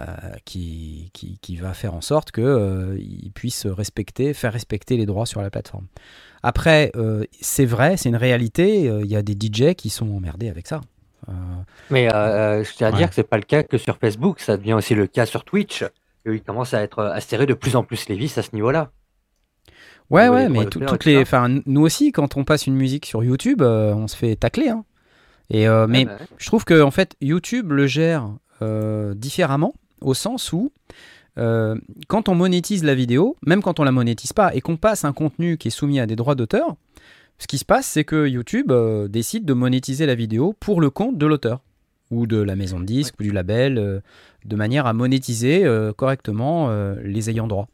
qui, 0.46 1.10
qui, 1.12 1.38
qui 1.42 1.56
va 1.56 1.74
faire 1.74 1.92
en 1.94 2.00
sorte 2.00 2.30
que 2.30 2.40
euh, 2.40 2.96
il 2.98 3.30
puisse 3.32 3.66
respecter, 3.66 4.32
faire 4.34 4.52
respecter 4.52 4.96
les 4.96 5.04
droits 5.06 5.26
sur 5.26 5.42
la 5.42 5.50
plateforme. 5.50 5.86
Après, 6.42 6.90
euh, 6.96 7.24
c'est 7.40 7.66
vrai, 7.66 7.96
c'est 7.98 8.08
une 8.08 8.16
réalité. 8.16 8.88
euh, 8.88 9.00
Il 9.04 9.10
y 9.10 9.16
a 9.16 9.22
des 9.22 9.34
DJ 9.34 9.74
qui 9.74 9.90
sont 9.90 10.08
emmerdés 10.16 10.48
avec 10.48 10.66
ça. 10.66 10.80
Euh, 11.28 11.32
Mais 11.90 12.08
je 12.08 12.74
tiens 12.74 12.88
à 12.88 12.90
Ouais. 12.92 12.96
dire 12.96 13.08
que 13.10 13.14
c'est 13.14 13.28
pas 13.28 13.36
le 13.36 13.42
cas 13.42 13.62
que 13.62 13.76
sur 13.76 13.98
Facebook, 13.98 14.40
ça 14.40 14.56
devient 14.56 14.72
aussi 14.74 14.94
le 14.94 15.06
cas 15.06 15.26
sur 15.26 15.44
Twitch. 15.44 15.84
Et 16.28 16.36
il 16.36 16.42
commence 16.42 16.74
à 16.74 16.82
être 16.82 17.02
à 17.04 17.20
serrer 17.20 17.46
de 17.46 17.54
plus 17.54 17.76
en 17.76 17.82
plus 17.84 18.08
les 18.08 18.16
vis 18.16 18.36
à 18.38 18.42
ce 18.42 18.50
niveau-là. 18.54 18.90
Ouais, 20.10 20.28
ouais, 20.28 20.48
mais 20.48 20.64
tout- 20.66 20.80
toutes 20.80 21.04
les, 21.04 21.18
enfin, 21.20 21.48
nous 21.66 21.82
aussi, 21.82 22.12
quand 22.12 22.36
on 22.36 22.44
passe 22.44 22.66
une 22.66 22.74
musique 22.76 23.04
sur 23.04 23.22
YouTube, 23.22 23.60
euh, 23.60 23.92
on 23.94 24.08
se 24.08 24.16
fait 24.16 24.36
tacler. 24.36 24.68
Hein. 24.70 24.84
Et 25.50 25.68
euh, 25.68 25.86
mais 25.86 26.04
bah 26.06 26.12
ouais. 26.18 26.26
je 26.38 26.46
trouve 26.46 26.64
que 26.64 26.80
en 26.80 26.90
fait, 26.90 27.14
YouTube 27.20 27.72
le 27.72 27.86
gère 27.86 28.28
euh, 28.62 29.14
différemment, 29.14 29.74
au 30.00 30.14
sens 30.14 30.52
où 30.52 30.72
euh, 31.38 31.76
quand 32.08 32.28
on 32.28 32.34
monétise 32.34 32.84
la 32.84 32.94
vidéo, 32.94 33.36
même 33.46 33.62
quand 33.62 33.80
on 33.80 33.84
la 33.84 33.92
monétise 33.92 34.32
pas, 34.32 34.54
et 34.54 34.60
qu'on 34.60 34.76
passe 34.76 35.04
un 35.04 35.12
contenu 35.12 35.56
qui 35.58 35.68
est 35.68 35.70
soumis 35.70 36.00
à 36.00 36.06
des 36.06 36.16
droits 36.16 36.34
d'auteur, 36.34 36.74
ce 37.38 37.46
qui 37.46 37.58
se 37.58 37.64
passe, 37.64 37.86
c'est 37.86 38.04
que 38.04 38.26
YouTube 38.26 38.72
euh, 38.72 39.08
décide 39.08 39.44
de 39.44 39.52
monétiser 39.52 40.06
la 40.06 40.14
vidéo 40.14 40.54
pour 40.58 40.80
le 40.80 40.90
compte 40.90 41.16
de 41.18 41.26
l'auteur 41.26 41.60
ou 42.10 42.26
de 42.26 42.38
la 42.38 42.56
maison 42.56 42.80
de 42.80 42.84
disque 42.84 43.14
ou 43.20 43.22
du 43.22 43.30
label, 43.32 43.78
euh, 43.78 44.00
de 44.44 44.56
manière 44.56 44.86
à 44.86 44.92
monétiser 44.92 45.64
euh, 45.64 45.92
correctement 45.92 46.68
euh, 46.70 46.94
les 47.02 47.30
ayants 47.30 47.48
droit. 47.48 47.68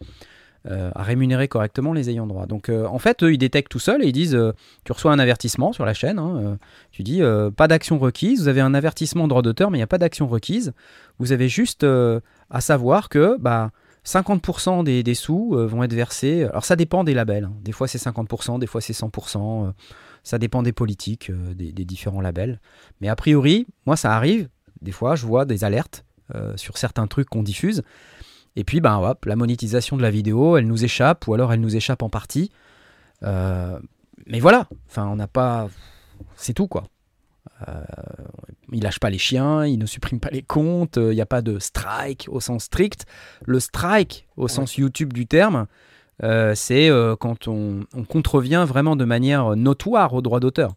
à 0.67 1.03
rémunérer 1.03 1.47
correctement 1.47 1.93
les 1.93 2.09
ayants 2.09 2.27
droit. 2.27 2.47
Donc 2.47 2.71
en 2.71 2.99
fait, 2.99 3.23
eux, 3.23 3.35
ils 3.35 3.39
détectent 3.39 3.71
tout 3.71 3.79
seuls 3.79 4.03
et 4.03 4.09
ils 4.09 4.13
disent, 4.13 4.39
tu 4.85 4.93
reçois 4.93 5.13
un 5.13 5.19
avertissement 5.19 5.75
sur 5.75 5.85
la 5.85 5.93
chaîne, 5.93 6.19
hein, 6.19 6.57
tu 6.91 7.03
dis, 7.03 7.21
pas 7.55 7.69
d'action 7.69 7.99
requise, 7.99 8.41
vous 8.41 8.49
avez 8.49 8.63
un 8.63 8.73
avertissement 8.73 9.29
droit 9.29 9.43
d'auteur, 9.43 9.71
mais 9.71 9.77
il 9.77 9.81
n'y 9.81 9.91
a 9.91 9.95
pas 9.95 9.99
d'action 9.99 10.27
requise. 10.27 10.73
Vous 11.19 11.33
avez 11.33 11.51
juste 11.51 11.85
à 11.85 12.61
savoir 12.63 13.11
que 13.11 13.37
bah, 13.39 13.73
50% 14.07 14.85
des, 14.85 15.03
des 15.03 15.15
sous 15.15 15.51
vont 15.55 15.83
être 15.83 15.93
versés. 15.93 16.45
Alors 16.45 16.65
ça 16.65 16.77
dépend 16.77 17.05
des 17.05 17.13
labels. 17.13 17.45
hein. 17.45 17.53
Des 17.63 17.73
fois 17.73 17.87
c'est 17.87 17.99
50%, 17.99 18.59
des 18.59 18.67
fois 18.67 18.81
c'est 18.81 18.95
100%. 18.95 19.71
Ça 20.25 20.39
dépend 20.39 20.63
des 20.63 20.73
politiques, 20.73 21.31
euh, 21.31 21.55
des, 21.55 21.71
des 21.71 21.85
différents 21.85 22.21
labels. 22.21 22.61
Mais 23.01 23.09
a 23.09 23.15
priori, 23.15 23.67
moi 23.87 23.97
ça 23.97 24.17
arrive. 24.17 24.49
Des 24.83 24.93
fois, 24.93 25.17
je 25.17 25.27
vois 25.27 25.45
des 25.45 25.65
alertes 25.65 26.05
euh, 26.35 26.57
sur 26.57 26.79
certains 26.79 27.07
trucs 27.07 27.29
qu'on 27.29 27.43
diffuse. 27.43 27.83
Et 28.57 28.65
puis, 28.65 28.81
ben, 28.81 28.99
hop, 28.99 29.25
la 29.25 29.37
monétisation 29.37 29.97
de 29.97 30.03
la 30.03 30.11
vidéo, 30.11 30.57
elle 30.57 30.67
nous 30.67 30.85
échappe, 30.85 31.27
ou 31.27 31.35
alors 31.35 31.53
elle 31.53 31.61
nous 31.61 31.75
échappe 31.75 32.03
en 32.03 32.09
partie. 32.09 32.51
Euh, 33.23 33.79
mais 34.27 34.41
voilà, 34.41 34.69
enfin, 34.89 35.07
on 35.07 35.17
n'a 35.17 35.27
pas. 35.27 35.69
C'est 36.37 36.53
tout, 36.53 36.69
quoi. 36.69 36.85
Euh, 37.69 37.85
il 38.73 38.83
lâche 38.83 39.01
pas 39.01 39.11
les 39.11 39.19
chiens, 39.19 39.67
il 39.67 39.79
ne 39.79 39.87
supprime 39.87 40.21
pas 40.21 40.31
les 40.31 40.43
comptes, 40.43 40.97
il 40.97 41.15
n'y 41.15 41.21
a 41.21 41.27
pas 41.27 41.43
de 41.43 41.59
strike 41.59 42.27
au 42.31 42.41
sens 42.41 42.65
strict. 42.65 43.07
Le 43.45 43.61
strike, 43.61 44.27
au 44.37 44.49
sens 44.49 44.77
YouTube 44.77 45.13
du 45.13 45.27
terme, 45.27 45.67
c'est 46.21 46.89
euh, 46.91 47.17
quand 47.17 47.49
on, 47.49 47.81
on 47.95 48.05
contrevient 48.05 48.65
vraiment 48.67 48.97
de 48.97 49.05
manière 49.05 49.57
notoire 49.57 50.15
au 50.15 50.23
droit 50.23 50.41
d'auteur, 50.41 50.73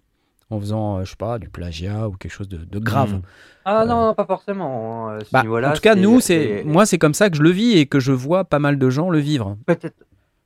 en 0.50 0.60
faisant, 0.60 0.98
euh, 1.00 1.04
je 1.06 1.12
sais 1.12 1.16
pas, 1.18 1.40
du 1.40 1.50
plagiat 1.50 2.08
ou 2.08 2.14
quelque 2.14 2.32
chose 2.32 2.50
de, 2.50 2.58
de 2.58 2.80
grave. 2.80 3.14
Mhm. 3.14 3.22
Ah 3.66 3.86
non, 3.86 4.08
non, 4.08 4.14
pas 4.14 4.26
forcément. 4.26 5.10
hein, 5.10 5.20
ce 5.20 5.30
Bah, 5.34 5.44
en 5.72 5.74
tout 5.74 5.82
cas, 5.82 5.96
nous, 5.96 6.22
c'est 6.22 6.64
moi, 6.66 6.86
c'est 6.86 6.98
comme 6.98 7.14
ça 7.14 7.30
que 7.30 7.36
je 7.38 7.44
le 7.44 7.50
vis 7.50 7.78
et 7.78 7.86
que 7.86 8.00
je 8.00 8.12
vois 8.14 8.46
pas 8.46 8.60
mal 8.60 8.80
de 8.80 8.90
gens 8.90 9.10
le 9.10 9.20
vivre. 9.20 9.58
Peut-être, 9.66 10.04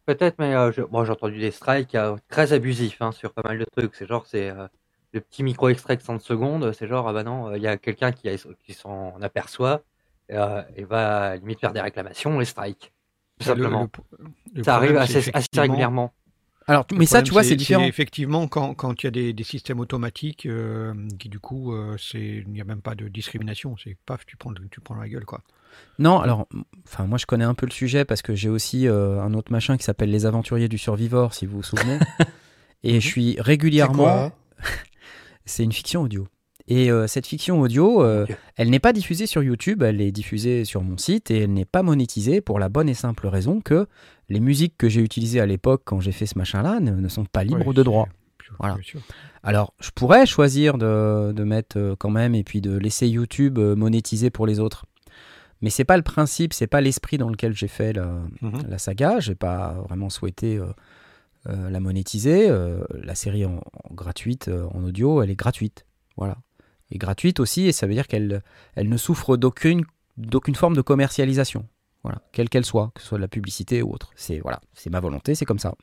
peut-être, 0.08 0.36
mais 0.40 0.56
euh, 0.56 0.72
je- 0.72 0.82
j'ai 1.06 1.12
entendu 1.12 1.40
des 1.40 1.52
strikes 1.52 1.94
euh, 1.96 2.16
très 2.30 2.52
abusifs 2.54 2.98
hein, 3.02 3.12
sur 3.12 3.32
pas 3.34 3.44
mal 3.46 3.60
de 3.60 3.66
trucs. 3.78 3.96
C'est 3.96 4.08
genre, 4.08 4.26
c'est 4.26 4.50
euh, 4.50 4.68
le 5.14 5.22
petit 5.22 5.44
micro 5.44 5.70
extrait 5.70 5.98
de 5.98 6.02
30 6.02 6.22
secondes. 6.22 6.72
C'est 6.74 6.88
genre, 6.88 7.08
ah 7.08 7.14
bah 7.14 7.24
non, 7.24 7.54
il 7.56 7.62
y 7.62 7.68
a 7.68 7.78
quelqu'un 7.78 8.12
qui, 8.12 8.28
a- 8.28 8.38
qui 8.66 8.74
s'en 8.74 9.14
aperçoit 9.22 9.82
euh, 10.32 10.64
et 10.76 10.84
va 10.84 11.36
limite 11.38 11.60
faire 11.60 11.74
des 11.74 11.82
réclamations 11.82 12.42
et 12.42 12.46
strike. 12.46 12.92
Tout 13.42 13.50
Le- 13.50 13.64
simplement. 13.64 13.90
le- 14.20 14.26
le 14.56 14.64
Ça 14.64 14.76
arrive 14.76 14.98
assez, 14.98 15.32
régulièrement. 15.56 16.14
Alors, 16.68 16.86
mais 16.94 17.06
ça, 17.06 17.22
tu 17.24 17.32
vois, 17.32 17.44
c'est 17.44 17.56
différent. 17.56 17.84
Effectivement, 17.84 18.48
quand, 18.48 18.76
quand 18.76 19.02
il 19.02 19.06
y 19.06 19.08
a 19.08 19.12
des, 19.12 19.34
des 19.34 19.44
systèmes 19.44 19.80
automatiques 19.80 20.46
euh, 20.46 20.94
qui, 21.20 21.28
du 21.28 21.40
coup, 21.40 21.74
euh, 21.74 21.96
c'est 21.98 22.20
il 22.20 22.50
n'y 22.50 22.62
a 22.62 22.64
même 22.64 22.82
pas 22.82 22.96
de 22.96 23.08
discrimination. 23.08 23.76
C'est 23.84 23.98
paf, 24.06 24.26
tu 24.26 24.38
prends, 24.38 24.52
le- 24.52 24.68
tu 24.70 24.80
prends 24.80 24.96
la 24.96 25.10
gueule, 25.10 25.26
quoi. 25.26 25.42
Non, 26.00 26.20
alors, 26.20 26.48
enfin, 26.88 27.06
moi, 27.08 27.18
je 27.18 27.26
connais 27.26 27.44
un 27.46 27.54
peu 27.56 27.66
le 27.66 27.72
sujet 27.72 28.06
parce 28.06 28.22
que 28.22 28.36
j'ai 28.36 28.50
aussi 28.50 28.88
euh, 28.88 29.22
un 29.22 29.34
autre 29.34 29.52
machin 29.52 29.76
qui 29.78 29.84
s'appelle 29.84 30.12
Les 30.12 30.26
Aventuriers 30.26 30.68
du 30.70 30.78
Survivor, 30.78 31.34
si 31.34 31.46
vous 31.46 31.58
vous 31.58 31.64
souvenez. 31.64 31.98
et 32.84 33.00
je 33.02 33.08
suis 33.08 33.34
C'est 33.36 33.42
régulièrement. 33.42 34.32
C'est 35.46 35.64
une 35.64 35.72
fiction 35.72 36.02
audio. 36.04 36.28
Et 36.68 36.92
euh, 36.92 37.08
cette 37.08 37.26
fiction 37.28 37.60
audio, 37.62 38.04
euh, 38.04 38.26
elle 38.56 38.70
n'est 38.70 38.80
pas 38.80 38.94
diffusée 38.94 39.26
sur 39.26 39.44
YouTube, 39.44 39.84
elle 39.84 40.00
est 40.02 40.12
diffusée 40.12 40.64
sur 40.66 40.82
mon 40.84 40.98
site 40.98 41.32
et 41.32 41.40
elle 41.40 41.54
n'est 41.54 41.66
pas 41.66 41.84
monétisée 41.84 42.42
pour 42.42 42.60
la 42.60 42.70
bonne 42.70 42.88
et 42.90 42.94
simple 42.94 43.28
raison 43.28 43.62
que 43.62 43.88
les 44.30 44.40
musiques 44.40 44.76
que 44.78 44.88
j'ai 44.88 45.02
utilisées 45.02 45.40
à 45.42 45.46
l'époque 45.46 45.82
quand 45.86 46.00
j'ai 46.00 46.12
fait 46.12 46.26
ce 46.26 46.38
machin-là 46.38 46.80
ne, 46.80 46.92
ne 46.92 47.08
sont 47.10 47.26
pas 47.26 47.44
libres 47.44 47.68
Ouais, 47.68 47.74
de 47.74 47.84
droit. 47.84 48.08
Voilà. 48.60 48.78
Alors, 49.44 49.74
je 49.80 49.90
pourrais 49.92 50.26
choisir 50.26 50.78
de, 50.78 51.32
de 51.32 51.44
mettre 51.44 51.78
euh, 51.78 51.96
quand 51.98 52.10
même 52.10 52.36
et 52.36 52.44
puis 52.44 52.62
de 52.62 52.78
laisser 52.78 53.08
YouTube 53.08 53.58
monétiser 53.60 54.30
pour 54.30 54.46
les 54.46 54.60
autres. 54.60 54.86
Mais 55.62 55.70
c'est 55.70 55.84
pas 55.86 55.96
le 55.98 56.04
principe, 56.04 56.54
c'est 56.54 56.68
pas 56.68 56.82
l'esprit 56.82 57.18
dans 57.18 57.30
lequel 57.30 57.54
j'ai 57.56 57.68
fait 57.68 57.94
la, 57.94 58.20
Mhm. 58.42 58.64
la 58.68 58.78
saga. 58.78 59.20
J'ai 59.20 59.36
pas 59.36 59.74
vraiment 59.88 60.10
souhaité 60.10 60.58
euh, 60.58 60.66
euh, 61.48 61.70
la 61.70 61.80
monétiser. 61.80 62.50
Euh, 62.50 62.82
la 63.04 63.14
série 63.16 63.46
en, 63.46 63.58
en 63.90 63.94
gratuite, 63.94 64.50
en 64.74 64.84
audio, 64.84 65.22
elle 65.22 65.30
est 65.30 65.36
gratuite. 65.36 65.86
Voilà. 66.18 66.38
Et 66.92 66.98
gratuite 66.98 67.40
aussi, 67.40 67.68
et 67.68 67.72
ça 67.72 67.88
veut 67.88 67.94
dire 67.94 68.08
qu'elle 68.08 68.42
elle 68.76 68.90
ne 68.90 68.98
souffre 68.98 69.38
d'aucune 69.38 69.84
d'aucune 70.18 70.56
forme 70.56 70.76
de 70.76 70.82
commercialisation. 70.82 71.66
Voilà, 72.04 72.22
quelle 72.32 72.50
qu'elle 72.50 72.66
soit, 72.66 72.92
que 72.96 73.02
ce 73.02 73.08
soit 73.08 73.18
de 73.18 73.22
la 73.22 73.28
publicité 73.28 73.82
ou 73.82 73.92
autre. 73.94 74.12
C'est 74.16 74.40
voilà, 74.40 74.60
c'est 74.74 74.90
ma 74.90 75.00
volonté, 75.00 75.36
c'est 75.36 75.46
comme 75.46 75.60
ça. 75.60 75.76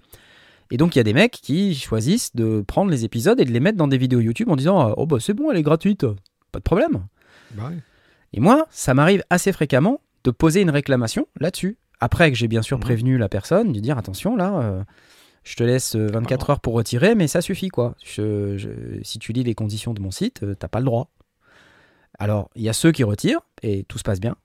Et 0.70 0.76
donc 0.76 0.94
il 0.94 0.98
y 0.98 1.00
a 1.00 1.04
des 1.04 1.14
mecs 1.14 1.32
qui 1.32 1.74
choisissent 1.74 2.34
de 2.36 2.61
prendre 2.66 2.90
les 2.90 3.04
épisodes 3.04 3.40
et 3.40 3.44
de 3.44 3.50
les 3.52 3.61
mettre 3.61 3.78
dans 3.78 3.88
des 3.88 3.96
vidéos 3.98 4.20
YouTube 4.20 4.50
en 4.50 4.56
disant 4.56 4.92
oh 4.96 5.06
bah 5.06 5.16
c'est 5.20 5.32
bon, 5.34 5.50
elle 5.50 5.56
est 5.56 5.62
gratuite, 5.62 6.04
pas 6.52 6.59
de 6.59 6.64
problème. 6.64 7.06
Bah 7.52 7.68
ouais. 7.70 7.78
Et 8.34 8.40
moi, 8.40 8.66
ça 8.70 8.92
m'arrive 8.92 9.22
assez 9.30 9.52
fréquemment 9.52 10.02
de 10.24 10.30
poser 10.30 10.61
une 10.61 10.70
réclamation 10.70 11.26
là-dessus. 11.40 11.78
Après 12.00 12.30
que 12.30 12.36
j'ai 12.36 12.48
bien 12.48 12.61
sûr 12.62 12.76
Mhm. 12.76 12.82
prévenu 12.82 13.16
la 13.18 13.28
personne, 13.30 13.72
de 13.72 13.80
dire 13.80 13.96
attention 13.96 14.36
là, 14.36 14.59
euh, 14.61 14.84
je 15.49 15.57
te 15.57 15.62
laisse 15.64 15.96
euh, 15.96 16.09
24 16.09 16.46
Ah. 16.49 16.53
heures 16.53 16.61
pour 16.61 16.74
retirer, 16.74 17.14
mais 17.14 17.26
ça 17.26 17.40
suffit 17.40 17.68
quoi. 17.68 17.94
Je- 18.05 18.59
je- 18.59 19.03
si 19.03 19.18
tu 19.18 19.32
lis 19.32 19.44
les 19.44 19.55
conditions 19.55 19.94
de 19.94 20.01
mon 20.01 20.11
site, 20.11 20.42
euh, 20.42 20.55
t'as 20.55 20.68
pas 20.68 20.78
le 20.80 20.84
droit. 20.84 21.11
Alors, 22.18 22.51
il 22.55 22.62
y 22.62 22.68
a 22.68 22.72
ceux 22.72 22.92
qui 22.92 23.05
retirent 23.05 23.40
et 23.62 23.84
tout 23.84 23.96
se 23.99 24.03
passe 24.03 24.20
bien. 24.20 24.36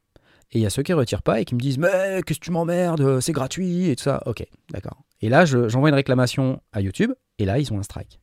Et 0.51 0.59
il 0.59 0.61
y 0.61 0.65
a 0.65 0.69
ceux 0.69 0.83
qui 0.83 0.93
retirent 0.93 1.23
pas 1.23 1.41
et 1.41 1.45
qui 1.45 1.55
me 1.55 1.59
disent 1.59 1.77
Mais 1.79 2.21
qu'est-ce 2.25 2.39
que 2.39 2.45
tu 2.45 2.51
m'emmerdes 2.51 3.19
C'est 3.19 3.31
gratuit 3.31 3.89
et 3.89 3.95
tout 3.95 4.03
ça. 4.03 4.21
Ok, 4.27 4.45
d'accord. 4.71 5.01
Et 5.21 5.29
là, 5.29 5.45
je- 5.45 5.67
j'envoie 5.67 5.89
une 5.89 5.95
réclamation 5.95 6.61
à 6.71 6.81
YouTube 6.81 7.11
et 7.39 7.45
là, 7.45 7.57
ils 7.59 7.73
ont 7.73 7.79
un 7.79 7.83
strike. 7.83 8.19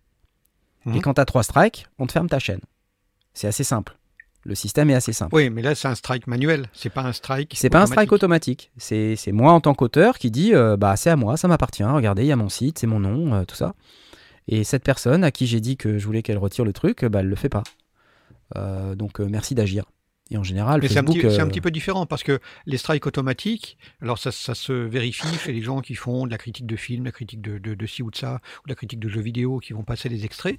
Mhm. 0.87 0.95
Et 0.97 1.01
quand 1.01 1.15
tu 1.15 1.21
as 1.21 1.25
trois 1.25 1.43
strikes, 1.43 1.87
on 1.99 2.07
te 2.07 2.13
ferme 2.13 2.29
ta 2.29 2.39
chaîne. 2.39 2.61
C'est 3.35 3.49
assez 3.49 3.65
simple. 3.65 3.97
Le 4.45 4.55
système 4.55 4.89
est 4.91 4.95
assez 4.95 5.13
simple. 5.13 5.35
Oui, 5.35 5.51
mais 5.51 5.61
là, 5.61 5.75
c'est 5.75 5.89
un 5.89 5.95
strike 5.95 6.27
manuel. 6.27 6.69
C'est 6.73 6.91
pas 6.91 7.03
un 7.03 7.13
strike. 7.13 7.53
C'est 7.57 7.69
pas 7.69 7.83
un 7.83 7.87
strike 7.87 8.13
automatique. 8.13 8.71
C'est 8.79 9.33
moi 9.33 9.53
en 9.53 9.61
tant 9.61 9.75
qu'auteur 9.75 10.19
qui 10.19 10.31
dit 10.31 10.55
euh, 10.55 10.77
bah 10.77 10.97
c'est 10.97 11.11
à 11.11 11.17
moi, 11.17 11.37
ça 11.37 11.49
m'appartient. 11.49 11.85
Regardez, 11.85 12.23
il 12.23 12.29
y 12.29 12.33
a 12.33 12.37
mon 12.37 12.49
site, 12.49 12.79
c'est 12.79 12.87
mon 12.87 13.01
nom, 13.01 13.35
euh, 13.35 13.45
tout 13.45 13.57
ça. 13.57 13.75
Et 14.49 14.65
cette 14.65 14.83
personne 14.83 15.25
à 15.25 15.31
qui 15.31 15.47
j'ai 15.47 15.61
dit 15.61 15.77
que 15.77 15.99
je 15.99 16.07
voulais 16.07 16.23
qu'elle 16.23 16.39
retire 16.39 16.65
le 16.65 16.73
truc, 16.73 17.05
bah 17.05 17.21
elle 17.21 17.29
le 17.29 17.37
fait 17.37 17.49
pas. 17.49 17.63
Euh, 18.57 18.95
donc 18.95 19.21
merci 19.21 19.55
d'agir. 19.55 19.85
Et 20.33 20.37
en 20.37 20.45
général, 20.45 20.81
c'est 20.89 20.97
un, 20.97 21.03
petit, 21.03 21.21
c'est 21.23 21.41
un 21.41 21.49
petit 21.49 21.61
peu 21.61 21.73
différent 21.73 22.07
parce 22.07 22.23
que 22.23 22.39
les 22.65 22.79
strikes 22.79 23.05
automatiques, 23.05 23.77
alors 24.01 24.17
ça, 24.17 24.31
ça 24.31 24.55
se 24.55 24.73
vérifie 24.73 25.27
chez 25.45 25.53
les 25.53 25.61
gens 25.61 25.81
qui 25.81 25.97
font 25.97 26.25
de 26.25 26.31
la 26.31 26.39
critique 26.39 26.67
de 26.67 26.77
film, 26.77 27.05
la 27.05 27.11
critique 27.11 27.41
de, 27.41 27.59
de, 27.59 27.75
de 27.75 27.87
ci 27.87 28.01
ou 28.01 28.13
de 28.13 28.17
ça, 28.17 28.41
ou 28.61 28.69
de 28.69 28.71
la 28.71 28.77
critique 28.77 29.01
de 29.01 29.09
jeux 29.09 29.23
vidéo, 29.23 29.59
qui 29.59 29.73
vont 29.73 29.83
passer 29.83 30.09
des 30.09 30.25
extraits. 30.25 30.57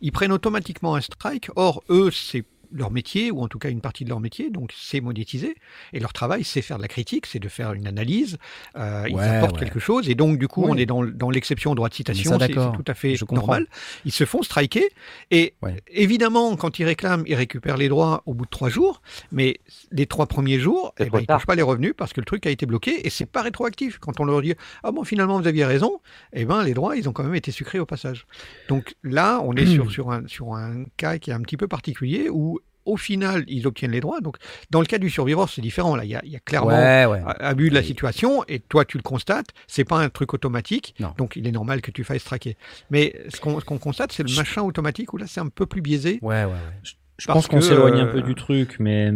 Ils 0.00 0.10
prennent 0.10 0.32
automatiquement 0.32 0.94
un 0.94 1.02
strike. 1.02 1.50
Or, 1.54 1.82
eux, 1.90 2.10
c'est 2.10 2.46
leur 2.72 2.90
métier, 2.90 3.30
ou 3.30 3.40
en 3.40 3.48
tout 3.48 3.58
cas 3.58 3.70
une 3.70 3.80
partie 3.80 4.04
de 4.04 4.08
leur 4.08 4.20
métier, 4.20 4.50
donc 4.50 4.72
c'est 4.76 5.00
monétisé. 5.00 5.56
Et 5.92 6.00
leur 6.00 6.12
travail, 6.12 6.44
c'est 6.44 6.62
faire 6.62 6.76
de 6.76 6.82
la 6.82 6.88
critique, 6.88 7.26
c'est 7.26 7.38
de 7.38 7.48
faire 7.48 7.72
une 7.72 7.86
analyse. 7.86 8.38
Euh, 8.76 9.04
ils 9.08 9.18
apportent 9.18 9.54
ouais. 9.54 9.60
quelque 9.60 9.80
chose. 9.80 10.08
Et 10.08 10.14
donc, 10.14 10.38
du 10.38 10.48
coup, 10.48 10.64
Oui. 10.64 10.70
on 10.72 10.76
est 10.76 10.86
dans, 10.86 11.04
dans 11.04 11.30
l'exception 11.30 11.72
au 11.72 11.74
droit 11.74 11.88
de 11.88 11.94
citation. 11.94 12.38
C'est 12.38 12.48
tout 12.52 12.84
à 12.86 12.94
fait 12.94 13.16
Je 13.16 13.24
comprends. 13.24 13.46
normal. 13.46 13.66
Ils 14.04 14.12
se 14.12 14.24
font 14.24 14.42
striker. 14.42 14.88
Et 15.30 15.54
Ouais. 15.62 15.76
évidemment, 15.88 16.56
quand 16.56 16.78
ils 16.78 16.84
réclament, 16.84 17.24
ils 17.26 17.34
récupèrent 17.34 17.76
les 17.76 17.88
droits 17.88 18.22
au 18.26 18.34
bout 18.34 18.44
de 18.44 18.50
trois 18.50 18.68
jours. 18.68 19.02
Mais 19.32 19.58
les 19.90 20.06
trois 20.06 20.26
premiers 20.26 20.58
jours, 20.58 20.94
eh 20.98 21.10
ben, 21.10 21.18
ils 21.18 21.22
ne 21.22 21.26
touchent 21.36 21.46
pas 21.46 21.54
les 21.54 21.62
revenus 21.62 21.94
parce 21.96 22.12
que 22.12 22.20
le 22.20 22.24
truc 22.26 22.46
a 22.46 22.50
été 22.50 22.66
bloqué 22.66 23.06
et 23.06 23.10
c'est 23.10 23.26
pas 23.26 23.42
rétroactif. 23.42 23.98
Quand 23.98 24.20
on 24.20 24.24
leur 24.24 24.40
dit 24.42 24.54
ah 24.84 24.92
bon 24.92 25.04
finalement 25.04 25.40
vous 25.40 25.46
aviez 25.48 25.64
raison, 25.64 26.00
eh 26.32 26.44
ben 26.44 26.62
les 26.62 26.74
droits 26.74 26.96
ils 26.96 27.08
ont 27.08 27.12
quand 27.12 27.24
même 27.24 27.34
été 27.34 27.50
sucrés 27.50 27.78
au 27.78 27.86
passage. 27.86 28.26
Donc 28.68 28.94
là 29.02 29.40
on 29.44 29.54
est 29.54 29.66
sur 29.66 29.90
sur 29.90 30.10
un 30.10 30.26
sur 30.28 30.54
un 30.54 30.84
cas 30.96 31.18
qui 31.18 31.30
est 31.30 31.34
un 31.34 31.40
petit 31.40 31.56
peu 31.56 31.66
particulier 31.68 32.28
où 32.30 32.59
au 32.84 32.96
final 32.96 33.44
ils 33.48 33.66
obtiennent 33.66 33.90
les 33.92 34.00
droits. 34.00 34.20
Donc 34.20 34.36
dans 34.70 34.80
le 34.80 34.86
cas 34.86 34.98
du 34.98 35.10
survivor 35.10 35.48
c'est 35.48 35.60
différent 35.62 35.96
là 35.96 36.04
il 36.04 36.10
y 36.10 36.14
a, 36.16 36.20
il 36.24 36.30
y 36.32 36.36
a 36.36 36.40
clairement 36.40 36.68
Ouais, 36.70 37.06
ouais. 37.06 37.20
a- 37.24 37.46
abus 37.48 37.70
de 37.70 37.74
la 37.74 37.82
situation 37.82 38.44
et 38.48 38.58
toi 38.60 38.84
tu 38.84 38.96
le 38.96 39.02
constates, 39.02 39.48
c'est 39.66 39.84
pas 39.84 39.98
un 39.98 40.08
truc 40.08 40.34
automatique, 40.34 40.94
Non. 41.00 41.12
donc 41.18 41.36
il 41.36 41.46
est 41.46 41.52
normal 41.52 41.80
que 41.82 41.90
tu 41.90 42.04
fasses 42.04 42.24
traquer. 42.24 42.56
Mais 42.90 43.14
ce 43.28 43.40
qu'on 43.40 43.58
ce 43.60 43.64
qu'on 43.64 43.78
constate 43.78 44.12
c'est 44.12 44.22
le 44.28 44.34
machin 44.36 44.62
automatique 44.62 45.12
où 45.12 45.16
là 45.16 45.26
c'est 45.28 45.40
un 45.40 45.48
peu 45.48 45.66
plus 45.66 45.80
biaisé. 45.82 46.18
Ouais, 46.22 46.44
ouais, 46.44 46.50
ouais. 46.50 46.56
Je 46.82 47.26
Parce 47.26 47.38
pense 47.40 47.48
qu'on 47.48 47.58
que, 47.58 47.64
s'éloigne 47.64 48.00
un 48.00 48.06
euh, 48.06 48.12
peu 48.12 48.22
du 48.22 48.34
truc, 48.34 48.76
mais 48.78 49.10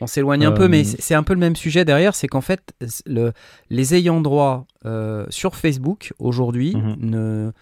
On 0.00 0.06
s'éloigne 0.06 0.44
un 0.46 0.52
Euh, 0.52 0.54
peu, 0.54 0.68
mais 0.68 0.84
c'est 0.84 1.00
c'est 1.00 1.14
un 1.16 1.24
peu 1.24 1.32
le 1.32 1.40
même 1.40 1.56
sujet 1.56 1.84
derrière. 1.84 2.14
C'est 2.14 2.28
qu'en 2.28 2.40
fait, 2.42 2.72
le, 3.06 3.32
les 3.68 3.94
ayants 3.96 4.20
droit 4.20 4.66
euh, 4.84 5.26
sur 5.30 5.56
Facebook 5.56 6.12
aujourd'hui 6.20 6.76
Mhm. 6.76 6.96
ne, 7.00 7.52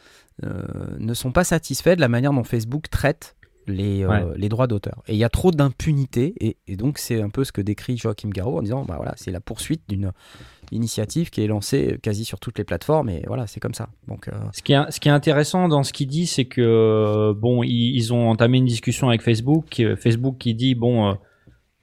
euh, 0.44 0.62
ne 0.98 1.14
sont 1.14 1.32
pas 1.32 1.44
satisfaits 1.44 1.94
de 1.96 2.00
la 2.02 2.08
manière 2.08 2.32
dont 2.34 2.44
Facebook 2.44 2.90
traite 2.90 3.35
les, 3.66 4.02
euh, 4.04 4.08
Ouais. 4.08 4.24
les 4.36 4.48
droits 4.48 4.66
d'auteur. 4.66 5.02
Et 5.08 5.12
il 5.14 5.18
y 5.18 5.24
a 5.24 5.28
trop 5.28 5.50
d'impunité, 5.50 6.34
et, 6.40 6.56
et 6.66 6.76
donc 6.76 6.98
c'est 6.98 7.20
un 7.20 7.28
peu 7.30 7.44
ce 7.44 7.52
que 7.52 7.60
décrit 7.60 7.96
Joachim 7.96 8.28
Garraud 8.30 8.58
en 8.58 8.62
disant 8.62 8.84
bah 8.84 8.94
voilà, 8.96 9.14
c'est 9.16 9.30
la 9.30 9.40
poursuite 9.40 9.82
d'une 9.88 10.12
initiative 10.72 11.30
qui 11.30 11.42
est 11.42 11.46
lancée 11.46 11.98
quasi 12.02 12.24
sur 12.24 12.40
toutes 12.40 12.58
les 12.58 12.64
plateformes, 12.64 13.08
et 13.08 13.22
voilà, 13.26 13.46
c'est 13.46 13.60
comme 13.60 13.74
ça. 13.74 13.88
Donc, 14.08 14.28
euh, 14.28 14.32
Ce 14.52 14.62
qui, 14.62 14.72
est, 14.72 14.90
ce 14.90 14.98
qui 15.00 15.08
est 15.08 15.12
intéressant 15.12 15.68
dans 15.68 15.82
ce 15.82 15.92
qu'il 15.92 16.08
dit, 16.08 16.26
c'est 16.26 16.44
que 16.46 16.60
euh, 16.60 17.34
bon, 17.34 17.62
ils, 17.62 17.94
ils 17.96 18.12
ont 18.12 18.28
entamé 18.28 18.58
une 18.58 18.64
discussion 18.64 19.08
avec 19.08 19.22
Facebook. 19.22 19.82
Facebook 19.98 20.36
qui 20.38 20.54
dit 20.54 20.74
bon, 20.74 21.08
euh, 21.10 21.14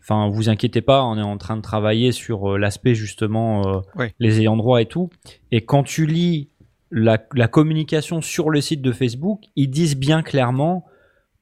enfin, 0.02 0.30
vous 0.30 0.50
inquiétez 0.50 0.82
pas, 0.82 1.04
on 1.06 1.18
est 1.18 1.22
en 1.22 1.38
train 1.38 1.56
de 1.56 1.62
travailler 1.62 2.12
sur 2.12 2.54
euh, 2.54 2.58
l'aspect 2.58 2.94
justement 2.96 3.62
euh, 3.68 3.80
Ouais. 3.96 4.14
les 4.20 4.40
ayants 4.42 4.58
droit 4.58 4.82
et 4.82 4.86
tout. 4.86 5.10
Et 5.52 5.62
quand 5.62 5.84
tu 5.84 6.06
lis 6.06 6.50
la, 6.92 7.18
la 7.34 7.48
communication 7.48 8.22
sur 8.22 8.50
le 8.50 8.60
site 8.62 8.82
de 8.82 8.92
Facebook, 8.92 9.42
ils 9.56 9.70
disent 9.70 9.96
bien 9.98 10.22
clairement 10.24 10.86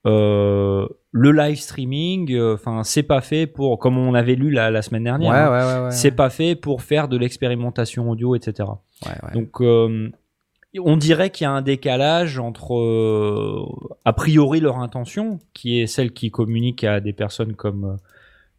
euh, 0.08 0.88
le 1.12 1.32
live 1.32 1.58
streaming, 1.60 2.32
euh, 2.34 2.56
enfin, 2.56 2.84
c'est 2.84 3.04
pas 3.04 3.22
fait 3.22 3.46
pour, 3.48 3.78
comme 3.80 3.98
on 3.98 4.14
avait 4.14 4.36
lu 4.36 4.50
la, 4.50 4.72
la 4.72 4.82
semaine 4.82 5.04
dernière, 5.04 5.32
ouais, 5.32 5.38
hein, 5.38 5.78
ouais. 5.80 5.86
ouais. 5.86 5.92
c'est 5.92 6.12
pas 6.12 6.30
fait 6.30 6.56
pour 6.56 6.82
faire 6.82 7.08
de 7.08 7.18
l'expérimentation 7.18 8.10
audio, 8.10 8.36
etc. 8.36 8.70
Donc, 9.34 9.62
euh, 9.62 10.10
on 10.80 10.98
dirait 10.98 11.30
qu'il 11.30 11.44
y 11.46 11.48
a 11.48 11.52
un 11.52 11.62
décalage 11.62 12.40
entre, 12.40 13.68
a 14.06 14.14
priori, 14.14 14.60
leur 14.60 14.78
intention, 14.80 15.40
qui 15.54 15.82
est 15.82 15.88
celle 15.88 16.12
qui 16.14 16.32
communique 16.32 16.84
à 16.84 17.00
des 17.02 17.14
personnes 17.14 17.56
comme 17.56 17.98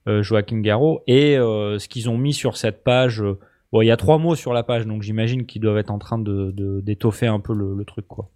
Joachim 0.07 0.61
Garraud, 0.61 1.01
et 1.07 1.37
ce 1.37 1.89
qu'ils 1.89 2.11
ont 2.11 2.19
mis 2.19 2.35
sur 2.35 2.57
cette 2.57 2.85
page. 2.85 3.25
Bon, 3.73 3.81
il 3.81 3.87
y 3.87 3.91
a 3.91 3.97
trois 3.97 4.19
mots 4.19 4.35
sur 4.35 4.53
la 4.53 4.63
page, 4.63 4.87
donc 4.87 5.01
j'imagine 5.01 5.47
qu'ils 5.47 5.63
doivent 5.63 5.79
être 5.79 5.91
en 5.91 5.99
train 5.99 6.19
de 6.19 6.51
de- 6.51 6.83
d'étoffer 6.83 7.27
un 7.29 7.41
peu 7.41 7.55
le, 7.55 7.75
le 7.75 7.85
truc, 7.87 8.07
quoi. 8.07 8.29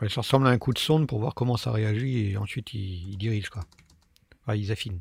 Ouais, 0.00 0.08
ça 0.08 0.20
ressemble 0.20 0.46
à 0.46 0.50
un 0.50 0.58
coup 0.58 0.72
de 0.72 0.78
sonde 0.78 1.06
pour 1.06 1.18
voir 1.18 1.34
comment 1.34 1.56
ça 1.56 1.72
réagit 1.72 2.30
et 2.30 2.36
ensuite 2.36 2.72
ils, 2.74 3.16
dirigent 3.16 3.50
quoi. 3.50 3.64
Ils 4.54 4.72
affinent. 4.72 5.00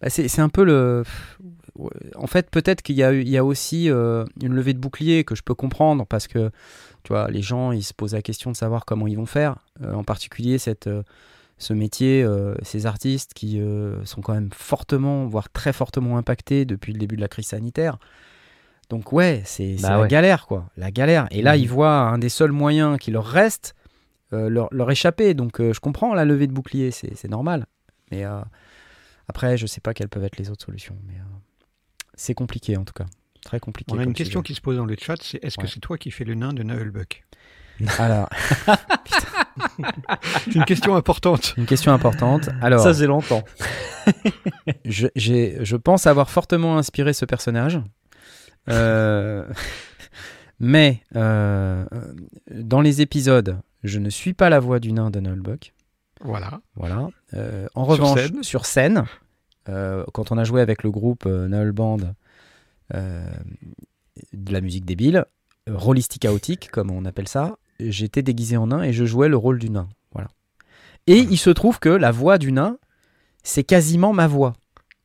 Bah, 0.00 0.08
c'est 0.10 0.40
un 0.40 0.48
peu 0.48 0.64
le. 0.64 1.02
En 2.14 2.26
fait, 2.26 2.50
peut-être 2.50 2.82
qu'il 2.82 2.96
y 2.96 3.36
a, 3.36 3.44
aussi 3.44 3.90
euh, 3.90 4.24
une 4.42 4.54
levée 4.54 4.74
de 4.74 4.78
bouclier 4.78 5.24
que 5.24 5.34
je 5.34 5.42
peux 5.42 5.54
comprendre 5.54 6.06
parce 6.06 6.28
que 6.28 6.50
tu 7.02 7.12
vois, 7.12 7.28
les 7.30 7.42
gens 7.42 7.72
ils 7.72 7.82
se 7.82 7.92
posent 7.92 8.14
la 8.14 8.22
question 8.22 8.50
de 8.50 8.56
savoir 8.56 8.84
comment 8.84 9.06
ils 9.06 9.16
vont 9.16 9.26
faire. 9.26 9.56
Euh, 9.82 9.92
en 9.92 10.04
particulier, 10.04 10.58
cette, 10.58 10.86
euh, 10.86 11.02
ce 11.58 11.72
métier, 11.72 12.26
ces 12.62 12.86
artistes 12.86 13.34
qui 13.34 13.60
sont 14.04 14.20
quand 14.20 14.34
même 14.34 14.50
fortement, 14.52 15.26
voire 15.26 15.50
très 15.50 15.72
fortement 15.72 16.18
impactés 16.18 16.64
depuis 16.64 16.92
le 16.92 16.98
début 16.98 17.16
de 17.16 17.20
la 17.20 17.28
crise 17.28 17.46
sanitaire. 17.46 17.98
Donc, 18.94 19.12
ouais, 19.12 19.42
c'est 19.44 19.76
Bah 19.82 19.90
la 19.90 20.00
ouais. 20.02 20.08
galère, 20.08 20.46
quoi. 20.46 20.66
La 20.76 20.90
galère. 20.92 21.26
Et 21.32 21.42
là, 21.42 21.56
Mhm. 21.56 21.62
ils 21.62 21.68
voient 21.68 21.98
un 21.98 22.18
des 22.18 22.28
seuls 22.28 22.52
moyens 22.52 22.96
qui 22.98 23.10
leur 23.10 23.26
reste 23.26 23.74
euh, 24.32 24.48
leur, 24.48 24.68
leur 24.72 24.90
échapper. 24.90 25.34
Donc, 25.34 25.60
euh, 25.60 25.72
je 25.72 25.80
comprends 25.80 26.14
la 26.14 26.24
levée 26.24 26.46
de 26.46 26.52
bouclier, 26.52 26.90
c'est 26.90 27.28
normal. 27.28 27.66
Mais. 28.10 28.24
euh, 28.24 28.40
après, 29.28 29.56
je 29.56 29.66
sais 29.66 29.80
pas 29.80 29.94
quelles 29.94 30.08
peuvent 30.10 30.24
être 30.24 30.36
les 30.36 30.50
autres 30.50 30.64
solutions, 30.66 30.96
mais 31.06 31.14
euh, 31.14 31.22
c'est 32.14 32.34
compliqué 32.34 32.76
en 32.76 32.84
tout 32.84 32.92
cas. 32.92 33.06
Très 33.44 33.58
compliqué. 33.58 33.92
On 33.94 33.98
a 33.98 34.02
une 34.04 34.12
question 34.12 34.40
sujet. 34.40 34.46
qui 34.48 34.54
se 34.54 34.60
pose 34.60 34.76
dans 34.76 34.84
le 34.84 34.96
chat, 35.00 35.16
c'est 35.22 35.42
est-ce 35.42 35.58
Ouais. 35.58 35.64
que 35.64 35.70
c'est 35.70 35.80
toi 35.80 35.96
qui 35.98 36.10
fais 36.10 36.24
le 36.24 36.34
nain 36.34 36.52
de 36.52 36.62
Nullbuck 36.62 37.24
Alors, 37.98 38.28
C'est 40.44 40.54
une 40.54 40.64
question 40.64 40.94
importante. 40.94 41.54
une 41.56 41.66
question 41.66 41.92
importante. 41.92 42.48
Alors, 42.60 42.80
Ça, 42.80 42.92
c'est 42.94 43.06
longtemps. 43.06 43.42
je, 44.84 45.06
je 45.16 45.76
pense 45.76 46.06
avoir 46.06 46.30
fortement 46.30 46.76
inspiré 46.78 47.12
ce 47.12 47.24
personnage. 47.24 47.80
Euh, 48.68 49.44
mais 50.60 51.02
euh, 51.16 51.84
dans 52.50 52.80
les 52.80 53.00
épisodes, 53.00 53.58
je 53.82 53.98
ne 53.98 54.10
suis 54.10 54.34
pas 54.34 54.48
la 54.50 54.60
voix 54.60 54.80
du 54.80 54.92
nain 54.92 55.10
de 55.10 55.20
Nullbuck. 55.20 55.74
Voilà. 56.20 56.60
Voilà. 56.76 57.08
Euh, 57.34 57.66
en 57.74 57.84
Sur 57.84 57.92
revanche, 57.92 58.20
scène. 58.20 58.42
sur 58.42 58.66
scène, 58.66 59.04
quand 59.66 60.30
on 60.30 60.38
a 60.38 60.44
joué 60.44 60.60
avec 60.60 60.82
le 60.82 60.90
groupe 60.90 61.26
Null 61.26 61.72
Band 61.72 61.98
de 62.92 64.52
la 64.52 64.60
musique 64.60 64.84
débile, 64.84 65.24
rôlistique 65.68 66.22
chaotique, 66.22 66.70
comme 66.70 66.90
on 66.90 67.04
appelle 67.04 67.28
ça, 67.28 67.56
j'étais 67.80 68.22
déguisé 68.22 68.56
en 68.56 68.68
nain 68.68 68.82
et 68.82 68.92
je 68.92 69.04
jouais 69.04 69.28
le 69.28 69.36
rôle 69.36 69.58
du 69.58 69.70
nain. 69.70 69.88
Voilà. 70.12 70.28
Et 71.06 71.18
il 71.18 71.38
se 71.38 71.50
trouve 71.50 71.78
que 71.78 71.88
la 71.88 72.10
voix 72.10 72.38
du 72.38 72.52
nain, 72.52 72.78
c'est 73.42 73.64
quasiment 73.64 74.12
ma 74.12 74.26
voix. 74.26 74.54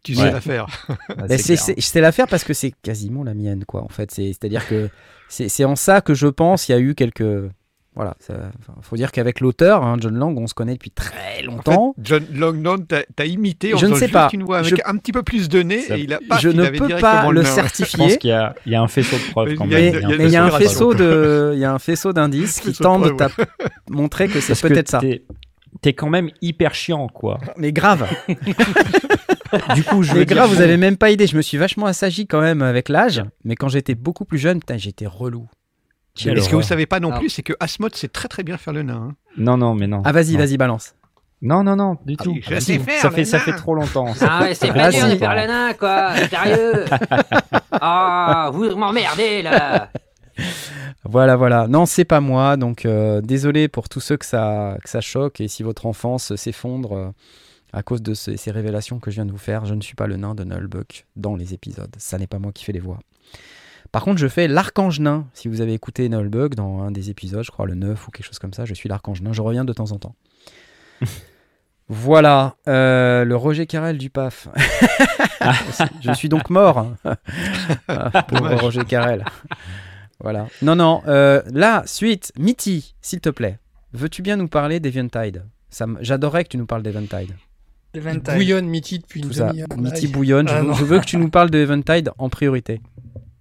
Tu 0.04 0.14
Ouais. 0.16 0.18
sais 0.24 0.32
la 0.32 0.42
faire. 0.42 0.66
Ben, 1.18 1.38
c'est 1.38 1.56
c'est- 1.58 1.76
je 1.78 1.86
sais 1.86 2.02
la 2.02 2.12
faire 2.12 2.28
parce 2.28 2.44
que 2.44 2.54
c'est 2.54 2.74
quasiment 2.84 3.24
la 3.24 3.34
mienne, 3.34 3.66
quoi. 3.66 3.84
En 3.84 3.90
fait, 3.90 4.12
c'est 4.12 4.28
c'est-à-dire 4.28 4.68
que 4.68 4.90
c'est 5.28 5.50
c'est 5.50 5.66
en 5.66 5.76
ça 5.76 6.02
que 6.02 6.14
je 6.14 6.28
pense 6.28 6.70
il 6.70 6.72
y 6.72 6.76
a 6.76 6.80
eu 6.80 6.96
quelques 6.96 7.50
voilà. 7.96 8.16
ça- 8.22 8.52
faut 8.82 8.96
dire 8.96 9.12
qu'avec 9.12 9.42
l'auteur, 9.42 9.84
hein, 9.84 9.98
John 10.00 10.16
Lang, 10.18 10.38
on 10.40 10.48
se 10.48 10.54
connaît 10.54 10.74
depuis 10.76 10.92
très 10.92 11.10
En 11.10 11.36
fait, 11.36 11.42
longtemps. 11.44 11.96
John 12.02 12.24
t'a 12.88 13.02
t'as 13.14 13.26
imité 13.26 13.74
en 13.74 13.78
Je 13.78 13.88
ne 13.88 13.94
faisant 13.94 14.00
sais 14.06 14.12
pas. 14.12 14.30
une 14.32 14.44
voix 14.44 14.60
avec 14.60 14.70
Je- 14.78 14.82
un 14.86 14.96
petit 14.96 15.12
peu 15.12 15.22
plus 15.22 15.50
de 15.50 15.62
nez 15.64 15.82
Ça- 15.82 15.98
et 15.98 16.02
il 16.04 16.14
a 16.14 16.20
pas 16.30 16.38
je 16.38 16.48
il 16.50 16.56
ne 16.56 16.64
avait 16.64 16.78
peux 16.78 16.88
pas 16.88 17.30
le 17.30 17.42
nain. 17.42 17.44
Je 17.44 17.50
pense 17.50 17.56
certifier. 17.56 18.18
qu'il 18.20 18.30
y 18.30 18.34
a, 18.34 18.56
il 18.66 18.72
y 18.72 18.76
a 18.76 18.82
un 18.82 18.88
faisceau 18.88 19.18
de 19.18 19.32
preuves 19.32 19.54
quand 19.56 19.66
même. 19.66 20.00
Mais 20.18 20.26
il 20.26 20.32
y 20.32 20.38
a 20.38 20.46
un 20.46 20.52
faisceau 20.52 20.94
de, 20.94 21.52
il 21.56 21.60
y 21.60 21.66
a 21.66 21.74
un 21.74 21.80
faisceau 21.80 22.14
d'indices 22.14 22.60
qui 22.62 22.72
preuves, 22.72 23.18
t'a- 23.18 23.30
montrer 23.90 24.30
que 24.30 24.40
c'est 24.40 24.50
Parce 24.54 24.62
que 24.62 24.68
peut-être 24.70 24.90
ça. 24.90 25.00
T'es, 25.00 25.24
t'es 25.82 25.92
quand 25.94 26.10
même 26.10 26.30
hyper 26.42 26.74
chiant, 26.74 27.10
quoi. 27.10 27.38
Mais 27.58 27.74
grave. 27.74 28.08
Du 29.76 29.84
coup, 29.84 30.04
je 30.04 30.14
dire, 30.14 30.26
grave, 30.26 30.50
vous 30.50 30.62
avez 30.62 30.78
même 30.78 30.98
pas 30.98 31.10
idée. 31.12 31.28
Je 31.28 31.36
me 31.38 31.42
suis 31.42 31.58
vachement 31.58 31.86
assagi 31.86 32.28
quand 32.28 32.42
même 32.42 32.62
avec 32.62 32.90
l'âge. 32.90 33.24
Mais 33.44 33.56
quand 33.56 33.68
j'étais 33.70 33.96
beaucoup 33.96 34.26
plus 34.26 34.38
jeune, 34.38 34.60
putain, 34.60 34.78
j'étais 34.78 35.08
relou. 35.08 35.48
Mais 36.26 36.40
ce 36.42 36.50
que 36.50 36.56
vous 36.56 36.62
savez 36.62 36.86
pas 36.86 37.00
non 37.00 37.10
Alors- 37.10 37.20
plus, 37.20 37.30
c'est 37.30 37.44
que 37.44 37.54
Asmod 37.60 37.96
sait 37.96 38.10
très 38.10 38.28
très 38.28 38.44
bien 38.44 38.58
faire 38.58 38.74
le 38.74 38.84
nain. 38.84 39.10
hein. 39.12 39.16
Non, 39.38 39.56
non, 39.58 39.74
mais 39.76 39.88
non. 39.88 40.02
Ah 40.06 40.12
vas-y, 40.12 40.36
vas-y, 40.36 40.58
balance. 40.58 40.94
Non, 41.42 41.64
non, 41.64 41.78
non, 41.78 41.96
du 42.06 42.16
Ah 42.20 42.24
tout. 42.24 42.36
je 42.42 42.60
sais 42.60 42.78
faire, 42.80 43.00
ça 43.02 43.12
fait, 43.12 43.24
ça 43.24 43.40
fait 43.40 43.54
trop 43.54 43.74
longtemps. 43.74 44.14
Ah 44.20 44.42
ouais, 44.42 44.54
c'est 44.54 44.70
Ah, 44.72 44.74
pas 44.74 44.92
dur 44.92 45.06
si. 45.06 45.12
de 45.12 45.16
faire 45.16 45.34
le 45.36 45.48
nain, 45.48 45.74
quoi. 45.74 46.14
Sérieux. 46.30 46.84
Ah, 47.72 48.50
vous 48.54 48.76
m'emmerdez, 48.76 49.42
là. 49.44 49.90
Voilà, 51.06 51.36
voilà. 51.38 51.68
Non, 51.68 51.86
c'est 51.86 52.04
pas 52.06 52.20
moi. 52.20 52.58
Donc 52.58 52.86
euh, 52.86 53.22
désolé 53.22 53.68
pour 53.70 53.88
tous 53.90 54.00
ceux 54.02 54.18
que 54.18 54.26
ça, 54.26 54.78
que 54.84 54.90
ça 54.90 55.00
choque. 55.02 55.40
Et 55.42 55.48
si 55.48 55.64
votre 55.64 55.86
enfance 55.86 56.36
s'effondre 56.36 56.94
euh, 56.98 57.10
à 57.74 57.84
cause 57.84 58.02
de 58.02 58.14
ces, 58.14 58.38
ces 58.38 58.52
révélations 58.52 59.00
que 59.00 59.12
je 59.12 59.16
viens 59.16 59.26
de 59.26 59.32
vous 59.32 59.38
faire, 59.38 59.66
je 59.66 59.74
ne 59.76 59.82
suis 59.82 59.96
pas 59.96 60.08
le 60.08 60.18
nain 60.18 60.36
de 60.36 60.44
Nullbuck 60.44 61.06
dans 61.16 61.36
les 61.36 61.54
épisodes. 61.54 61.94
Ça 61.98 62.18
n'est 62.18 62.28
pas 62.28 62.40
moi 62.40 62.52
qui 62.52 62.64
fais 62.66 62.72
les 62.72 62.80
voix. 62.80 63.00
Par 63.92 64.04
contre, 64.04 64.18
je 64.20 64.28
fais 64.28 64.48
l'archange 64.48 65.00
nain. 65.00 65.28
Si 65.34 65.48
vous 65.48 65.62
avez 65.62 65.74
écouté 65.74 66.10
Nullbuck 66.10 66.56
dans 66.56 66.82
un 66.82 66.92
des 66.92 67.10
épisodes, 67.10 67.44
je 67.44 67.52
crois 67.52 67.66
le 67.66 67.76
9 67.76 68.08
ou 68.08 68.12
quelque 68.12 68.26
chose 68.26 68.40
comme 68.40 68.54
ça, 68.54 68.66
je 68.66 68.74
suis 68.74 68.88
l'archange 68.90 69.22
nain. 69.22 69.34
Je 69.34 69.42
reviens 69.42 69.66
de 69.66 69.74
temps 69.74 69.92
en 69.92 69.98
temps. 70.00 70.16
Voilà, 71.92 72.56
euh, 72.68 73.26
le 73.26 73.36
Roger 73.36 73.66
Carrel 73.66 73.98
du 73.98 74.12
PAF. 74.12 74.48
je 76.02 76.14
suis 76.14 76.30
donc 76.30 76.50
mort. 76.52 76.94
Ah, 77.88 78.22
Pauvre. 78.24 78.54
Roger 78.62 78.86
Carrel. 78.86 79.26
Voilà. 80.20 80.48
Non, 80.62 80.76
non. 80.76 81.02
euh, 81.08 81.42
là, 81.52 81.82
suite, 81.88 82.32
Mitty, 82.38 82.94
s'il 83.02 83.22
te 83.22 83.30
plaît. 83.30 83.58
Veux-tu 83.94 84.22
bien 84.22 84.36
nous 84.38 84.48
parler 84.48 84.80
m- 85.86 85.98
J'adorerais 86.02 86.44
que 86.44 86.50
tu 86.50 86.58
nous 86.58 86.68
parles 86.68 86.84
d'Eventide. 86.84 87.32
Eventide. 87.94 88.36
bouillonne 88.36 88.68
Mitty 88.68 89.00
depuis 89.00 89.22
une 89.22 89.28
Tout 89.28 89.34
ça. 89.34 89.48
demi-heure. 89.50 89.68
Bouillonne. 90.12 90.48
Je, 90.48 90.54
Ah, 90.54 90.62
je 90.78 90.84
veux 90.84 91.00
que 91.00 91.06
tu 91.06 91.18
nous 91.18 91.30
parles 91.30 91.50
de 91.50 91.58
Eventide 91.58 92.12
en 92.18 92.30
priorité. 92.30 92.82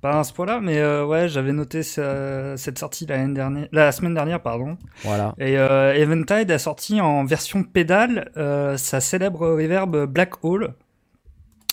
Pas 0.01 0.21
à 0.21 0.25
ce 0.25 0.33
point-là, 0.33 0.61
mais 0.63 0.79
euh, 0.79 1.05
ouais, 1.05 1.29
j'avais 1.29 1.53
noté 1.53 1.83
ce- 1.83 2.55
cette 2.57 2.79
sortie 2.79 3.05
dernière, 3.05 3.51
la 3.73 3.91
semaine 3.91 4.15
dernière, 4.15 4.41
pardon. 4.41 4.79
Voilà. 5.03 5.35
Et 5.39 5.59
euh, 5.59 5.93
Eventide 5.95 6.51
a 6.53 6.59
sorti 6.59 7.01
en 7.01 7.25
version 7.25 7.65
pédale 7.65 8.31
euh, 8.37 8.77
sa 8.77 9.01
célèbre 9.01 9.47
reverb 9.49 10.07
Black 10.07 10.45
Hole. 10.45 10.75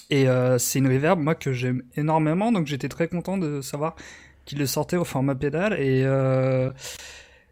Et 0.10 0.28
euh, 0.28 0.58
c'est 0.58 0.80
une 0.80 0.88
reverb, 0.88 1.20
moi, 1.20 1.36
que 1.36 1.54
j'aime 1.54 1.84
énormément, 1.96 2.52
donc 2.52 2.66
j'étais 2.68 2.90
très 2.90 3.08
content 3.08 3.38
de 3.38 3.62
savoir 3.62 3.96
qu'il 4.46 4.58
le 4.60 4.66
sortait 4.66 4.98
au 4.98 5.04
format 5.06 5.36
pédale. 5.36 5.74
Et 5.74 6.04
euh, 6.04 6.72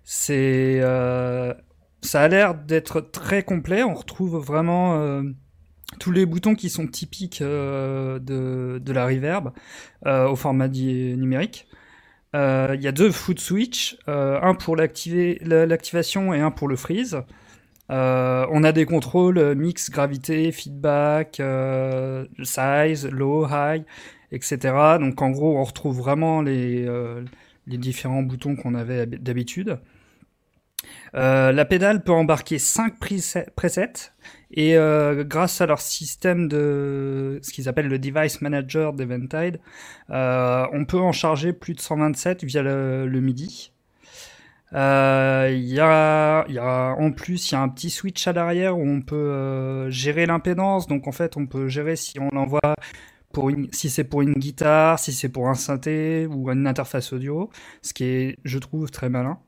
c'est, 0.04 0.80
euh, 0.82 1.54
ça 2.04 2.22
a 2.22 2.28
l'air 2.28 2.56
d'être 2.56 3.02
très 3.02 3.44
complet. 3.44 3.84
On 3.84 3.94
retrouve 3.94 4.38
vraiment 4.38 5.00
euh, 5.00 5.24
tous 6.00 6.12
les 6.12 6.26
boutons 6.26 6.56
qui 6.56 6.70
sont 6.70 6.88
typiques 6.88 7.42
euh, 7.42 8.20
de, 8.20 8.92
la 8.92 9.06
reverb 9.06 9.52
euh, 10.06 10.28
au 10.28 10.36
format 10.36 10.68
numérique. 10.68 11.68
Il 12.36 12.80
y 12.82 12.88
a 12.88 12.92
deux 12.92 13.12
foot 13.12 13.40
switch, 13.40 13.98
un 14.08 14.56
pour 14.56 14.76
l'activation 14.76 16.34
et 16.34 16.40
un 16.40 16.50
pour 16.50 16.68
le 16.68 16.76
freeze. 16.76 17.22
On 17.90 18.64
a 18.64 18.72
des 18.72 18.86
contrôles 18.86 19.54
mix, 19.54 19.92
gravité, 19.92 20.52
feedback, 20.52 21.40
size, 22.42 23.08
low, 23.08 23.46
high, 23.48 23.84
etc. 24.32 24.58
Donc 25.00 25.22
en 25.22 25.30
gros, 25.30 25.60
on 25.60 25.64
retrouve 25.64 26.00
vraiment 26.00 26.42
les, 26.42 26.88
différents 27.68 28.24
boutons 28.24 28.56
qu'on 28.56 28.74
avait 28.74 29.02
hab- 29.02 29.16
d'habitude. 29.22 29.78
Euh, 31.16 31.52
la 31.52 31.66
pédale 31.66 32.04
peut 32.04 32.12
embarquer 32.12 32.60
5 32.60 32.96
presets 33.56 34.12
et 34.52 34.78
euh, 34.78 35.24
grâce 35.24 35.62
à 35.62 35.66
leur 35.66 35.82
système 35.82 36.48
de 36.48 37.40
ce 37.42 37.52
qu'ils 37.52 37.70
appellent 37.70 37.88
le 37.88 38.00
device 38.00 38.42
manager 38.42 38.94
d'Eventide, 38.94 39.60
euh, 40.10 40.66
on 40.74 40.86
peut 40.86 41.00
en 41.00 41.12
charger 41.12 41.54
plus 41.54 41.74
de 41.74 41.82
127 41.82 42.44
via 42.44 42.62
le, 42.62 43.22
MIDI. 43.22 43.72
Il 44.72 44.78
y, 44.78 45.80
a, 45.80 46.96
en 46.98 47.12
plus 47.12 47.52
il 47.52 47.54
y 47.54 47.58
a 47.58 47.62
un 47.62 47.70
petit 47.70 47.92
switch 47.92 48.28
à 48.28 48.34
l'arrière 48.34 48.78
où 48.78 48.88
on 48.88 49.02
peut 49.02 49.90
gérer 49.90 50.26
l'impédance. 50.26 50.88
Donc 50.88 51.08
en 51.08 51.12
fait 51.12 51.38
on 51.38 51.46
peut 51.46 51.68
gérer 51.68 51.96
si 51.96 52.20
on 52.20 52.30
l'envoie 52.34 52.76
pour 53.34 53.50
une, 53.50 53.68
si 53.74 53.90
c'est 53.90 54.04
pour 54.04 54.22
une 54.22 54.34
guitare, 54.34 55.00
si 55.00 55.12
c'est 55.12 55.30
pour 55.30 55.50
un 55.50 55.56
synthé 55.56 56.28
ou 56.28 56.50
une 56.52 56.68
interface 56.68 57.14
audio, 57.14 57.50
ce 57.82 57.94
qui 57.94 58.06
est 58.06 58.38
je 58.46 58.60
trouve 58.60 58.90
très 58.92 59.10
malin. 59.10 59.40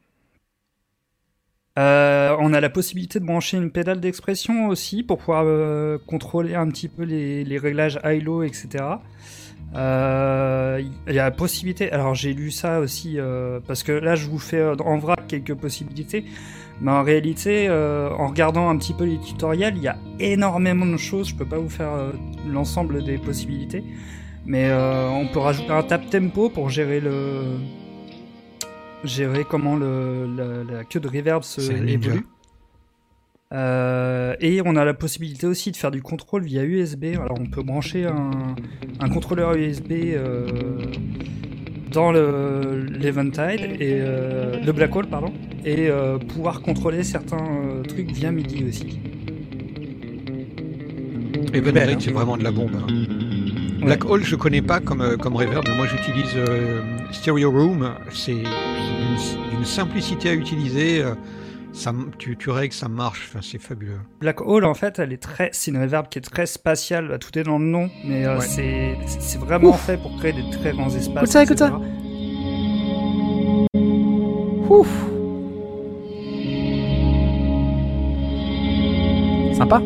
Euh, 1.78 2.34
on 2.40 2.54
a 2.54 2.62
la 2.62 2.70
possibilité 2.70 3.20
de 3.20 3.26
brancher 3.26 3.58
une 3.58 3.70
pédale 3.70 4.00
d'expression 4.00 4.68
aussi 4.68 5.04
pour 5.04 5.18
pouvoir 5.18 5.44
euh, 5.46 5.98
contrôler 6.08 6.56
un 6.56 6.70
petit 6.70 6.88
peu 6.88 7.04
les, 7.04 7.58
réglages 7.58 8.00
high-low, 8.06 8.44
etc. 8.44 8.84
Euh, 9.76 10.82
Il 11.08 11.14
y 11.14 11.20
a 11.20 11.26
la 11.26 11.32
possibilité, 11.32 11.92
alors 11.92 12.16
j'ai 12.16 12.34
lu 12.34 12.50
ça 12.52 12.80
aussi, 12.80 13.18
parce 13.68 13.84
que 13.84 13.92
là 13.92 14.16
je 14.16 14.28
vous 14.28 14.40
fais 14.40 14.64
en 14.64 14.98
vrac 14.98 15.28
quelques 15.28 15.56
possibilités. 15.56 16.26
Mais 16.82 16.92
en 16.92 17.04
réalité, 17.04 17.70
en 17.70 18.28
regardant 18.28 18.70
un 18.70 18.78
petit 18.78 18.94
peu 18.94 19.04
les 19.04 19.20
tutoriels, 19.20 19.76
il 19.76 19.84
y 19.84 19.88
a 19.88 19.98
énormément 20.20 20.86
de 20.86 20.98
choses. 20.98 21.30
Je 21.30 21.36
peux 21.36 21.46
pas 21.46 21.58
vous 21.58 21.70
faire 21.70 21.92
l'ensemble 22.48 23.04
des 23.04 23.18
possibilités, 23.18 23.84
mais 24.46 24.72
on 24.74 25.28
peut 25.28 25.40
rajouter 25.40 25.72
un 25.72 25.84
tap 25.84 26.10
tempo 26.10 26.50
pour 26.50 26.70
gérer 26.70 27.02
le 27.02 27.58
gérer 29.06 29.44
comment 29.44 29.76
le, 29.76 30.28
la, 30.36 30.78
la 30.78 30.84
queue 30.84 31.00
de 31.00 31.08
reverb 31.08 31.44
se 31.44 31.62
évolue. 31.62 32.26
Euh, 33.54 34.36
et 34.40 34.62
on 34.66 34.76
a 34.76 34.84
la 34.84 34.94
possibilité 34.94 35.46
aussi 35.46 35.72
de 35.72 35.78
faire 35.78 35.92
du 35.92 36.02
contrôle 36.02 36.44
via 36.44 36.64
USB. 36.64 37.06
Alors 37.14 37.38
on 37.40 37.46
peut 37.46 37.62
brancher 37.64 38.06
un, 38.06 38.56
un 39.00 39.10
contrôleur 39.10 39.54
USB 39.56 39.92
euh, 39.92 40.48
dans 41.92 42.12
le 42.12 42.86
l'Eventide 42.90 43.78
et 43.80 44.00
euh, 44.02 44.60
le 44.60 44.72
Black 44.72 44.96
Hole 44.96 45.08
pardon 45.08 45.32
et 45.64 45.88
euh, 45.90 46.18
pouvoir 46.18 46.62
contrôler 46.62 47.04
certains 47.04 47.38
euh, 47.38 47.84
trucs 47.84 48.12
via 48.12 48.32
MIDI 48.32 48.66
aussi. 48.68 49.00
Et 51.54 51.62
Ben 51.62 52.00
c'est 52.00 52.12
vraiment 52.12 52.36
de 52.38 52.44
la 52.44 52.52
bombe. 52.52 52.72
hein. 52.76 52.88
Black 53.86 54.06
Hole, 54.06 54.24
je 54.24 54.36
connais 54.36 54.62
pas 54.62 54.80
comme, 54.80 55.02
euh, 55.02 55.18
comme 55.18 55.36
reverb. 55.36 55.66
Moi, 55.76 55.86
j'utilise 55.88 56.32
euh, 56.36 56.82
Stereo 57.12 57.52
Room. 57.52 57.92
C'est 58.12 58.34
d'une 59.52 59.66
simplicité 59.66 60.30
à 60.30 60.34
utiliser. 60.34 61.02
euh, 61.04 61.14
ça, 61.74 61.94
tu, 62.18 62.38
tu 62.38 62.50
règles, 62.50 62.74
ça 62.74 62.88
marche. 62.88 63.28
Enfin, 63.30 63.40
c'est 63.42 63.58
fabuleux. 63.62 64.00
Black 64.22 64.40
Hole 64.42 64.64
en 64.64 64.74
fait, 64.74 64.98
elle 64.98 65.12
est 65.12 65.22
très, 65.22 65.50
c'est 65.52 65.72
une 65.72 65.78
reverb 65.82 66.08
qui 66.10 66.20
est 66.20 66.22
très 66.22 66.46
spatiale. 66.46 67.18
Tout 67.20 67.38
est 67.38 67.44
dans 67.44 67.60
le 67.60 67.66
nom, 67.66 67.90
mais 68.06 68.26
euh, 68.26 68.38
Ouais. 68.40 68.46
c'est 68.46 68.98
c'est 69.06 69.38
vraiment 69.40 69.74
fait 69.74 69.98
pour 70.02 70.16
créer 70.18 70.32
des 70.32 70.50
très 70.52 70.72
grands 70.72 70.90
espaces. 70.90 71.24
Écoute 71.24 71.32
ça, 71.32 71.44
écoute 71.44 71.62
etc. 71.62 71.72
Ouf. 74.70 74.88
Sympa. 79.58 79.82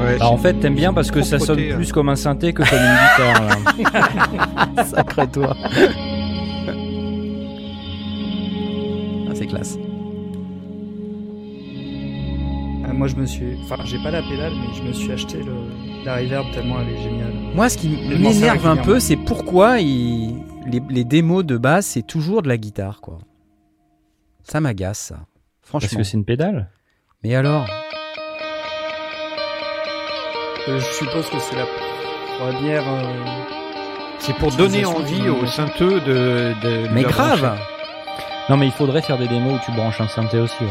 Ouais, 0.00 0.18
Bah, 0.18 0.28
en 0.30 0.36
fait, 0.38 0.54
t'aimes 0.54 0.74
bien 0.74 0.92
parce 0.92 1.10
que 1.10 1.22
ça 1.22 1.38
sonne 1.38 1.56
Propreté, 1.56 1.74
plus 1.74 1.92
comme 1.92 2.08
un 2.08 2.16
synthé 2.16 2.52
que 2.52 2.62
comme 2.62 2.78
une 2.78 2.98
guitare. 3.84 4.74
là. 4.76 4.84
Sacré 4.84 5.26
toi. 5.28 5.56
Ah, 9.28 9.32
c'est 9.34 9.46
classe. 9.46 9.76
Euh, 12.84 12.92
moi, 12.92 13.06
je 13.06 13.16
me 13.16 13.26
suis, 13.26 13.56
enfin, 13.64 13.76
j'ai 13.84 13.98
pas 14.02 14.10
la 14.10 14.22
pédale, 14.22 14.52
mais 14.54 14.74
je 14.76 14.82
me 14.82 14.92
suis 14.92 15.12
acheté 15.12 15.38
le, 15.38 16.04
la 16.04 16.16
reverb 16.16 16.46
tellement 16.52 16.76
elle 16.80 16.88
est 16.94 17.02
géniale. 17.02 17.32
Moi, 17.54 17.68
ce 17.68 17.78
qui 17.78 17.88
m'énerve 18.18 18.66
un 18.66 18.76
peu, 18.76 18.98
c'est 19.00 19.16
pourquoi 19.16 19.78
il- 19.80 20.36
les, 20.66 20.82
les 20.90 21.04
démos 21.04 21.44
de 21.44 21.56
base, 21.56 21.86
c'est 21.86 22.02
toujours 22.06 22.42
de 22.42 22.48
la 22.48 22.56
guitare, 22.58 23.00
quoi. 23.00 23.18
Ça 24.42 24.60
m'agace, 24.60 24.98
ça. 24.98 25.14
Parce 25.70 25.84
Franchement. 25.84 25.98
que 25.98 26.04
c'est 26.04 26.16
une 26.16 26.24
pédale. 26.24 26.68
Mais 27.22 27.34
alors? 27.34 27.66
Je 30.68 30.78
suppose 30.80 31.28
que 31.30 31.38
c'est 31.38 31.56
la 31.56 31.66
première. 32.38 32.82
euh, 32.82 33.02
c'est 34.18 34.34
pour 34.36 34.50
donner 34.52 34.84
envie 34.84 35.28
aux 35.28 35.46
syntheux 35.46 36.00
de. 36.00 36.52
de 36.62 36.88
Mais 36.92 37.02
grave 37.02 37.40
brancher. 37.40 37.62
Non, 38.48 38.56
mais 38.56 38.66
il 38.66 38.72
faudrait 38.72 39.00
faire 39.02 39.16
des 39.16 39.28
démos 39.28 39.54
où 39.54 39.58
tu 39.64 39.70
branches 39.72 40.00
un 40.00 40.08
synthé 40.08 40.38
aussi. 40.38 40.64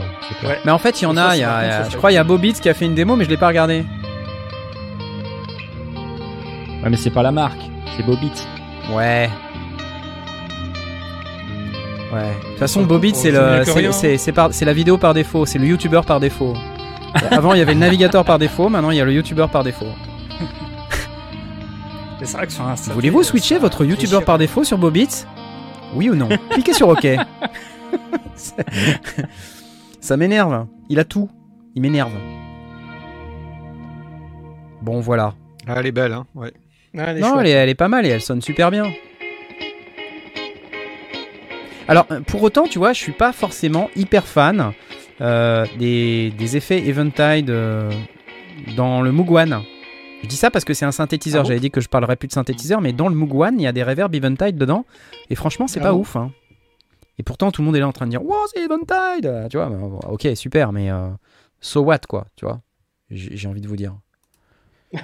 ouais. 0.44 0.60
Mais 0.66 0.72
en 0.72 0.78
fait, 0.78 1.00
il 1.02 1.06
y 1.06 1.08
en 1.08 1.16
ça, 1.16 1.30
a, 1.30 1.36
il 1.36 1.40
y 1.40 1.44
a- 1.44 1.68
y 1.68 1.84
ça 1.84 1.90
je 1.90 1.98
crois 1.98 2.12
il 2.12 2.16
y 2.16 2.18
a 2.18 2.22
cool. 2.24 2.28
Bobitz 2.38 2.60
qui 2.60 2.68
a 2.70 2.74
fait 2.74 2.86
une 2.86 2.94
démo, 2.96 3.16
mais 3.16 3.24
je 3.26 3.30
l'ai 3.30 3.38
pas 3.38 3.48
regardé. 3.48 3.86
Ouais, 6.84 6.90
mais 6.90 6.98
c'est 6.98 7.10
pas 7.10 7.24
la 7.24 7.32
marque, 7.32 7.60
c'est 7.96 8.06
Bobit. 8.06 8.32
Ouais. 8.94 9.30
Ouais. 12.14 12.22
De 12.44 12.50
toute 12.50 12.58
façon, 12.60 12.82
Ça, 12.82 12.86
Bobit, 12.88 13.16
c'est 13.16 13.32
le, 13.32 13.62
c'est, 13.66 13.72
rien. 13.74 13.92
c'est, 13.92 14.18
c'est 14.18 14.32
par- 14.32 14.50
c'est 14.52 14.66
la 14.66 14.74
vidéo 14.74 14.98
par 14.98 15.14
défaut, 15.14 15.46
c'est 15.46 15.60
le 15.60 15.68
YouTuber 15.68 16.02
par 16.08 16.20
défaut. 16.20 16.56
Avant, 17.32 17.54
il 17.54 17.60
y 17.60 17.62
avait 17.62 17.74
le 17.74 17.80
navigateur 17.80 18.24
par 18.26 18.40
défaut, 18.40 18.70
maintenant 18.70 18.92
il 18.92 18.98
y 18.98 19.02
a 19.02 19.06
le 19.06 19.14
YouTuber 19.14 19.48
par 19.52 19.64
défaut. 19.64 19.88
mais 22.20 22.26
c'est 22.26 22.38
vrai 22.38 22.48
que 22.48 22.54
sur 22.54 22.68
un 22.68 22.76
synthé, 22.76 22.94
Voulez-vous 22.94 23.20
euh, 23.20 23.24
switcher 23.24 23.56
ça 23.56 23.62
votre. 23.62 23.86
YouTuber 23.86 24.20
par 24.26 24.38
défaut 24.38 24.64
sur 24.64 24.78
Bobit 24.78 25.26
Oui 25.96 26.10
ou 26.10 26.16
non? 26.16 26.30
Cliquez 26.52 26.74
sur 26.74 26.90
OK. 26.90 27.08
Ça 30.02 30.18
m'énerve. 30.18 30.68
Il 30.90 31.00
a 31.00 31.04
tout. 31.04 31.30
Il 31.76 31.82
m'énerve. 31.82 32.14
Bon, 34.82 35.02
voilà. 35.02 35.34
Ah, 35.68 35.76
elle 35.78 35.88
est 35.88 35.92
belle, 35.92 36.14
hein. 36.14 36.26
Ouais. 36.36 36.54
Ah, 36.98 37.06
elle 37.08 37.18
est 37.18 37.22
Non, 37.22 37.40
elle 37.40 37.48
est, 37.48 37.52
elle 37.52 37.70
est 37.70 37.76
pas 37.76 37.90
mal 37.90 38.06
et 38.06 38.10
elle 38.10 38.22
sonne 38.22 38.42
super 38.42 38.72
bien. 38.72 38.86
Alors, 41.88 42.06
euh, 42.12 42.22
pour 42.22 42.42
autant, 42.44 42.64
tu 42.64 42.80
vois, 42.80 42.94
je 42.94 43.00
suis 43.00 43.12
pas 43.12 43.34
forcément 43.34 43.90
hyper 43.96 44.26
fan 44.28 44.74
euh, 45.22 45.66
des, 45.78 46.32
des 46.32 46.58
effets 46.58 46.88
Eventide 46.88 47.50
euh, 47.50 47.92
dans 48.76 49.02
le 49.02 49.10
One. 49.12 49.62
Je 50.24 50.28
dis 50.28 50.36
ça 50.36 50.52
parce 50.52 50.66
que 50.66 50.74
c'est 50.74 50.86
un 50.86 50.92
synthétiseur. 50.92 51.42
Ah 51.46 51.48
J'avais 51.48 51.60
dit 51.60 51.72
que 51.72 51.82
je 51.82 51.88
parlerais 51.90 52.16
plus 52.18 52.28
de 52.28 52.34
synthétiseur, 52.34 52.82
mais 52.82 52.92
dans 52.94 53.08
le 53.10 53.16
One, 53.16 53.56
il 53.60 53.64
y 53.64 53.68
a 53.68 53.72
des 53.72 53.84
reverbs 53.84 54.14
Eventide 54.16 54.58
dedans. 54.58 54.86
Et 55.30 55.36
franchement, 55.36 55.68
c'est 55.68 55.80
Ah 55.80 55.84
pas 55.84 55.92
bon 55.94 56.00
ouf. 56.00 56.16
hein. 56.16 56.32
Et 57.18 57.24
pourtant, 57.24 57.52
tout 57.52 57.62
le 57.62 57.66
monde 57.66 57.76
est 57.76 57.80
là 57.82 57.88
en 57.88 57.92
train 57.94 58.06
de 58.06 58.12
dire 58.12 58.24
Wow, 58.24 58.36
c'est 58.54 58.62
Eventide 58.64 59.48
Tu 59.50 59.58
vois, 59.58 59.70
bah, 59.70 60.08
ok, 60.10 60.28
super, 60.36 60.72
mais 60.72 60.90
euh, 60.92 61.10
so 61.62 61.82
what, 61.82 62.00
quoi, 62.08 62.28
tu 62.36 62.46
vois? 62.46 62.62
J'ai 63.10 63.48
envie 63.48 63.62
de 63.62 63.68
vous 63.68 63.76
dire. 63.76 63.96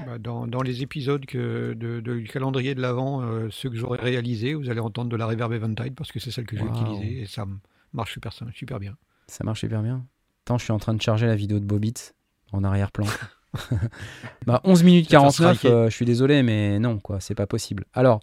Bah, 0.07 0.17
dans, 0.19 0.47
dans 0.47 0.61
les 0.63 0.81
épisodes 0.81 1.25
que 1.25 1.73
de, 1.73 1.99
de- 1.99 2.19
du 2.19 2.27
calendrier 2.27 2.73
de 2.73 2.81
l'avant, 2.81 3.21
euh, 3.21 3.49
ceux 3.51 3.69
que 3.69 3.75
j'aurais 3.75 3.99
réalisés, 3.99 4.53
vous 4.55 4.69
allez 4.69 4.79
entendre 4.79 5.09
de 5.11 5.15
la 5.15 5.27
reverb 5.27 5.53
Eventide 5.53 5.93
parce 5.95 6.11
que 6.11 6.19
c'est 6.19 6.31
celle 6.31 6.45
que 6.45 6.57
j'ai 6.57 6.63
Wow. 6.63 6.71
utilisée 6.71 7.21
et 7.21 7.25
ça 7.27 7.45
marche 7.93 8.13
super, 8.13 8.31
super 8.53 8.79
bien. 8.79 8.95
Ça 9.27 9.43
marche 9.43 9.61
super 9.61 9.81
bien. 9.81 10.05
Attends, 10.45 10.57
je 10.57 10.63
suis 10.63 10.73
en 10.73 10.79
train 10.79 10.93
de 10.93 11.01
charger 11.01 11.25
la 11.27 11.35
vidéo 11.35 11.59
de 11.59 11.65
Bobit 11.65 12.13
en 12.51 12.63
arrière-plan. 12.63 13.05
bah, 14.45 14.61
11 14.63 14.83
minutes 14.83 15.09
Ça 15.09 15.17
va 15.17 15.23
49, 15.23 15.57
striker. 15.57 15.73
euh, 15.75 15.89
je 15.89 15.95
suis 15.95 16.05
désolé, 16.05 16.43
mais 16.43 16.77
non, 16.79 16.99
quoi, 16.99 17.19
c'est 17.19 17.35
pas 17.35 17.47
possible. 17.47 17.85
Alors, 17.93 18.19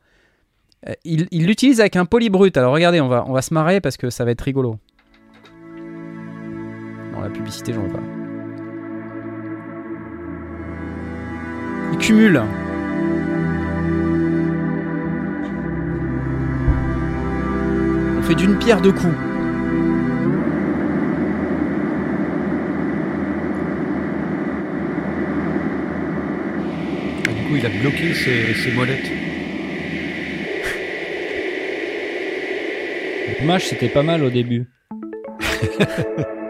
euh, 0.89 0.93
il 1.05 1.27
il 1.31 1.47
l'utilise 1.47 1.81
avec 1.81 1.97
un 1.97 2.05
polybrut. 2.05 2.57
Alors 2.57 2.73
regardez, 2.73 3.01
on 3.01 3.09
va, 3.09 3.25
on 3.27 3.33
va 3.33 3.43
se 3.43 3.53
marrer 3.55 3.81
parce 3.81 3.97
que 3.97 4.11
ça 4.11 4.25
va 4.25 4.31
être 4.31 4.41
rigolo. 4.43 4.79
Non, 7.13 7.21
la 7.21 7.31
publicité, 7.31 7.73
j'en 7.73 7.83
veux 7.83 7.93
pas. 7.93 8.01
Il 11.93 11.99
cumule. 11.99 12.43
On 18.19 18.23
fait 18.23 18.35
d'une 18.35 18.57
pierre 18.59 18.81
deux 18.81 18.93
coups. 18.93 19.15
Coup, 27.53 27.57
il 27.57 27.67
a 27.67 27.69
bloqué 27.69 28.15
ses, 28.15 28.55
ses 28.55 28.73
molettes. 28.73 29.11
Dommage, 33.41 33.67
c'était 33.67 33.89
pas 33.89 34.03
mal 34.03 34.23
au 34.25 34.31
début. 34.31 34.67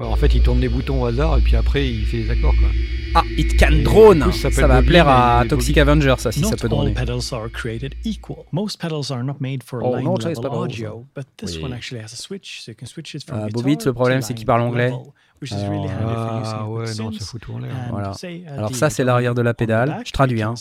en 0.00 0.16
fait, 0.16 0.34
il 0.34 0.42
tourne 0.42 0.60
les 0.60 0.68
boutons 0.68 1.02
au 1.02 1.06
hasard 1.06 1.38
et 1.38 1.40
puis 1.40 1.56
après, 1.56 1.88
il 1.88 2.04
fait 2.06 2.18
les 2.18 2.30
accords. 2.30 2.54
Quoi. 2.58 2.68
Ah, 3.14 3.22
It 3.38 3.58
Can 3.58 3.72
Et 3.72 3.82
Drone 3.82 4.20
coup, 4.22 4.32
ça 4.32 4.48
va 4.66 4.76
Bobby, 4.76 4.88
plaire 4.88 5.08
à 5.08 5.42
Toxic 5.48 5.74
Bobby. 5.76 5.80
Avenger, 5.80 6.14
ça, 6.18 6.30
si 6.30 6.40
Not 6.42 6.50
ça 6.50 6.56
peut 6.56 6.66
all 6.66 6.70
droner. 6.70 6.92
pedals 6.92 7.32
are 7.32 7.48
created 7.50 7.94
equal. 8.04 8.44
Most 8.52 8.78
pedals 8.80 9.10
are 9.10 9.24
not 9.24 9.36
made 9.40 9.62
for 9.62 9.80
Oh, 9.82 9.96
line 9.96 10.04
no, 10.04 10.20
ça, 10.20 10.28
level 10.28 10.36
c'est 10.36 10.42
pas 10.42 10.48
drôle, 10.48 10.64
audio, 10.64 11.04
but 11.16 11.24
this 11.38 11.56
Oui. 11.56 11.64
one 11.64 11.72
actually 11.72 12.02
has 12.02 12.12
a 12.12 12.16
switch, 12.16 12.60
so 12.62 12.70
you 12.70 12.76
can 12.78 12.86
switch 12.86 13.14
it 13.14 13.24
from 13.24 13.38
guitar 13.46 13.50
Bobby, 13.62 13.76
le 13.84 13.92
problème, 13.94 14.20
c'est 14.22 14.34
qu'il 14.34 14.46
parle 14.46 14.60
anglais. 14.60 14.90
level, 14.90 15.06
which 15.40 15.52
is 15.52 15.56
really 15.68 15.88
Alors, 15.88 16.10
handy 16.10 16.14
for 16.14 16.40
using 16.40 16.56
Ah 16.58 16.68
ouais, 16.68 16.84
non, 16.98 17.12
ça 17.12 17.24
fout 17.24 17.40
tout 17.40 17.52
en 17.52 17.58
l'air. 17.58 17.70
And 17.72 17.90
Voilà. 17.90 18.12
say, 18.14 18.42
at 18.48 18.54
Alors 18.54 18.74
ça, 18.74 18.90
c'est 18.90 19.04
l'arrière 19.04 19.34
de 19.34 19.42
la 19.42 19.54
pédale. 19.54 19.88
back, 19.90 20.06
Je 20.06 20.12
traduis, 20.12 20.42
hein. 20.42 20.54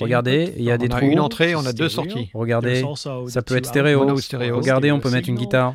Regardez, 0.00 0.52
il 0.56 0.64
y 0.64 0.70
a 0.70 0.78
des 0.78 0.88
on 0.90 0.94
a 0.94 0.98
trous. 0.98 1.06
une 1.10 1.20
entrée, 1.20 1.54
on 1.54 1.64
a 1.66 1.72
deux 1.72 1.88
sorties. 1.88 2.30
Regardez, 2.34 2.84
ça 3.28 3.42
peut 3.42 3.56
être 3.56 3.66
stéréo. 3.66 4.06
Regardez, 4.52 4.92
on 4.92 5.00
peut 5.00 5.10
mettre 5.10 5.28
une 5.28 5.36
guitare. 5.36 5.74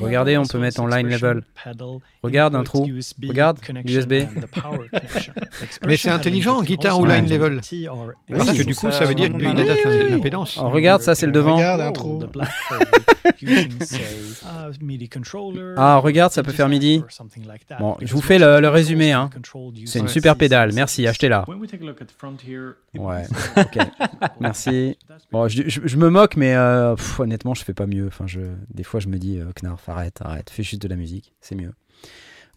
Regardez, 0.00 0.38
on 0.38 0.44
peut 0.46 0.58
mettre 0.58 0.80
en 0.80 0.86
line 0.86 1.08
level. 1.08 1.42
Regarde, 2.22 2.54
un 2.54 2.64
trou. 2.64 2.86
Regarde, 3.26 3.58
USB. 3.84 4.14
Mais 5.86 5.96
c'est 5.96 6.10
intelligent, 6.10 6.62
guitare 6.62 6.98
ou 7.00 7.06
line 7.06 7.28
level. 7.28 7.60
Parce 8.28 8.52
que 8.56 8.62
du 8.62 8.74
coup, 8.74 8.90
ça 8.90 9.04
veut 9.04 9.14
dire 9.14 9.30
qu'il 9.32 10.10
l'impédance. 10.10 10.58
Alors, 10.58 10.72
regarde, 10.72 11.02
ça, 11.02 11.14
c'est 11.14 11.26
le 11.26 11.32
devant. 11.32 11.56
Regarde, 11.56 11.80
un 11.80 11.92
trou. 11.92 12.22
A 14.44 14.70
MIDI 14.80 15.08
controller, 15.08 15.74
Ah, 15.76 15.96
regard, 15.98 16.30
ça 16.30 16.42
peut 16.42 16.52
faire 16.52 16.68
MIDI. 16.68 17.02
Bon, 17.80 17.96
je 18.00 18.12
vous 18.14 18.20
fais 18.20 18.38
le- 18.38 18.68
résumé, 18.68 19.12
hein. 19.12 19.30
controlled 19.32 19.76
C'est 19.86 19.98
une 19.98 20.08
super 20.08 20.36
pédale. 20.36 20.72
Merci, 20.74 21.06
achetez-la. 21.06 21.44
Ouais, 22.94 23.24
ok. 23.56 23.78
Merci. 24.40 24.96
Bon, 25.32 25.48
je, 25.48 25.62
je- 25.68 25.80
je 25.84 25.96
me 25.96 26.08
moque, 26.10 26.36
mais 26.36 26.54
euh, 26.54 26.94
pff, 26.94 27.20
honnêtement, 27.20 27.54
je 27.54 27.64
fais 27.64 27.74
pas 27.74 27.86
mieux. 27.86 28.06
Enfin, 28.08 28.26
je, 28.26 28.40
des 28.72 28.84
fois, 28.84 29.00
je 29.00 29.08
me 29.08 29.18
dis, 29.18 29.38
euh, 29.38 29.50
Knarf, 29.62 29.88
arrête, 29.88 30.18
arrête, 30.22 30.50
fais 30.50 30.62
juste 30.62 30.82
de 30.82 30.88
la 30.88 30.96
musique, 30.96 31.32
c'est 31.40 31.54
mieux. 31.54 31.66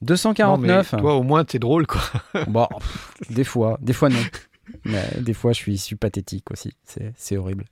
Non, 0.02 0.08
mais 0.08 0.08
249. 0.08 0.96
toi, 1.00 1.16
au 1.16 1.24
moins, 1.24 1.46
t'es 1.46 1.60
drôle, 1.60 1.88
quoi. 1.88 2.02
Bon, 2.48 2.68
pff, 2.78 3.14
des 3.30 3.44
fois, 3.44 3.78
des 3.82 3.94
fois 3.94 4.10
non. 4.10 4.20
Mais 4.86 5.04
des 5.20 5.34
fois, 5.34 5.52
je 5.54 5.58
suis, 5.58 5.78
je 5.78 5.82
suis 5.82 5.96
pathétique 5.96 6.50
aussi. 6.52 6.74
C'est 7.16 7.38
horrible. 7.38 7.66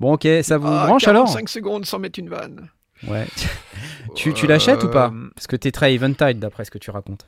Bon, 0.00 0.14
ok, 0.14 0.26
ça 0.42 0.58
vous 0.58 0.66
Ah, 0.66 0.86
branche 0.86 1.06
alors? 1.06 1.24
45 1.26 1.48
secondes 1.48 1.86
sans 1.86 1.98
mettre 1.98 2.18
une 2.18 2.28
vanne. 2.28 2.68
Ouais. 3.06 3.26
tu 4.14 4.32
tu 4.32 4.46
l'achètes 4.46 4.82
ou 4.84 4.88
pas 4.90 5.10
Euh, 5.12 5.30
Parce 5.34 5.46
que 5.46 5.56
t'es 5.56 5.72
très 5.72 5.94
eventide 5.94 6.38
d'après 6.38 6.64
ce 6.64 6.70
que 6.70 6.78
tu 6.78 6.90
racontes. 6.90 7.26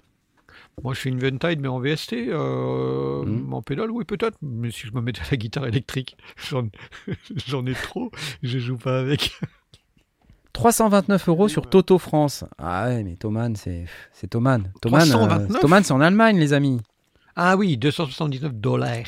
Moi, 0.83 0.93
je 0.93 1.01
suis 1.01 1.11
une 1.11 1.19
Ventide, 1.19 1.61
mais 1.61 1.69
en 1.69 1.81
VST. 1.81 2.13
euh, 2.29 3.25
Mhm. 3.25 3.53
En 3.53 3.63
pédale, 3.63 3.91
oui, 3.91 4.05
peut-être. 4.05 4.37
Mais 4.43 4.71
si 4.71 4.87
je 4.87 4.93
me 4.93 5.01
mettais 5.01 5.23
à 5.23 5.31
la 5.31 5.37
guitare 5.39 5.67
électrique, 5.67 6.17
j'en 7.47 7.67
ai 7.67 7.73
trop. 7.75 8.11
Je 8.43 8.59
joue 8.59 8.77
pas 8.77 8.99
avec. 9.01 9.39
329 10.53 11.29
euros 11.29 11.49
sur 11.49 11.69
Toto 11.69 11.99
France. 11.99 12.45
Ah 12.59 12.87
ouais, 12.87 13.03
mais 13.05 13.17
Thomann, 13.17 13.57
c'est 13.57 13.87
Thomann. 14.31 14.73
Thomann, 14.81 15.03
euh, 15.09 15.13
329? 15.13 15.61
Thomann, 15.61 15.85
c'est 15.85 15.93
en 15.93 16.01
Allemagne, 16.01 16.39
les 16.39 16.53
amis. 16.55 16.81
Ah 17.37 17.57
oui, 17.57 17.77
279 17.77 18.55
dollars. 18.55 19.05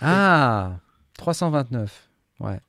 Ah, 0.00 0.78
329. 1.18 2.08
Ouais. 2.40 2.60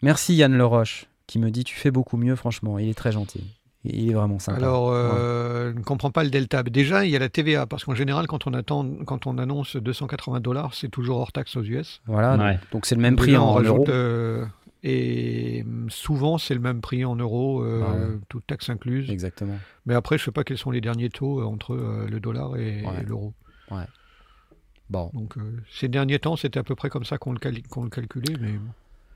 Merci 0.00 0.34
Yann 0.36 0.56
Leroche 0.56 1.06
qui 1.32 1.38
me 1.38 1.50
dit 1.50 1.64
tu 1.64 1.76
fais 1.76 1.90
beaucoup 1.90 2.16
mieux, 2.18 2.36
franchement. 2.36 2.78
Il 2.78 2.88
est 2.90 2.94
très 2.94 3.10
gentil. 3.12 3.42
Il 3.84 4.10
est 4.10 4.14
vraiment 4.14 4.38
sympa. 4.38 4.58
Alors, 4.58 4.90
euh, 4.92 5.72
je 5.72 5.78
ne 5.78 5.82
comprends 5.82 6.10
pas 6.10 6.22
le 6.24 6.30
delta. 6.30 6.62
Déjà, 6.62 7.04
il 7.04 7.10
y 7.10 7.16
a 7.16 7.18
la 7.18 7.28
TVA, 7.30 7.66
parce 7.66 7.84
qu'en 7.84 7.94
général, 7.94 8.26
quand 8.26 8.46
on, 8.46 8.52
attend, 8.54 8.86
quand 9.06 9.26
on 9.26 9.38
annonce 9.38 9.74
280 9.76 10.40
dollars, 10.40 10.74
c'est 10.74 10.88
toujours 10.90 11.16
hors 11.18 11.32
taxe 11.32 11.56
aux 11.56 11.62
US. 11.64 12.00
Voilà, 12.06 12.36
Ouais. 12.36 12.58
donc- 12.70 12.84
c'est 12.86 12.94
le 12.94 13.00
même 13.00 13.16
prix 13.16 13.36
on 13.36 13.40
en 13.42 13.52
rajoute, 13.54 13.68
euros. 13.78 13.84
euh, 13.88 14.44
et 14.84 15.62
hum, 15.66 15.86
souvent, 15.90 16.36
c'est 16.38 16.54
le 16.54 16.60
même 16.60 16.80
prix 16.82 17.04
en 17.04 17.16
euros, 17.16 17.64
euh, 17.64 17.80
Ouais. 17.80 18.18
toute 18.28 18.46
taxe 18.46 18.68
incluse. 18.68 19.10
Exactement. 19.10 19.58
Mais 19.86 19.94
après, 19.94 20.18
je 20.18 20.22
ne 20.22 20.24
sais 20.26 20.32
pas 20.32 20.44
quels 20.44 20.58
sont 20.58 20.70
les 20.70 20.80
derniers 20.82 21.08
taux 21.08 21.40
euh, 21.40 21.44
entre 21.44 21.74
euh, 21.74 22.06
le 22.10 22.20
dollar 22.20 22.54
et, 22.56 22.82
Ouais. 22.84 23.00
et 23.00 23.04
l'euro. 23.04 23.32
Bon. 24.90 25.10
Donc, 25.14 25.38
euh, 25.38 25.40
ces 25.72 25.88
derniers 25.88 26.18
temps, 26.18 26.36
c'était 26.36 26.58
à 26.60 26.62
peu 26.62 26.74
près 26.74 26.90
comme 26.90 27.04
ça 27.04 27.16
qu'on 27.16 27.32
le, 27.32 27.38
cal- 27.38 27.62
qu'on 27.70 27.84
le 27.84 27.90
calculait, 27.90 28.34
mais 28.38 28.52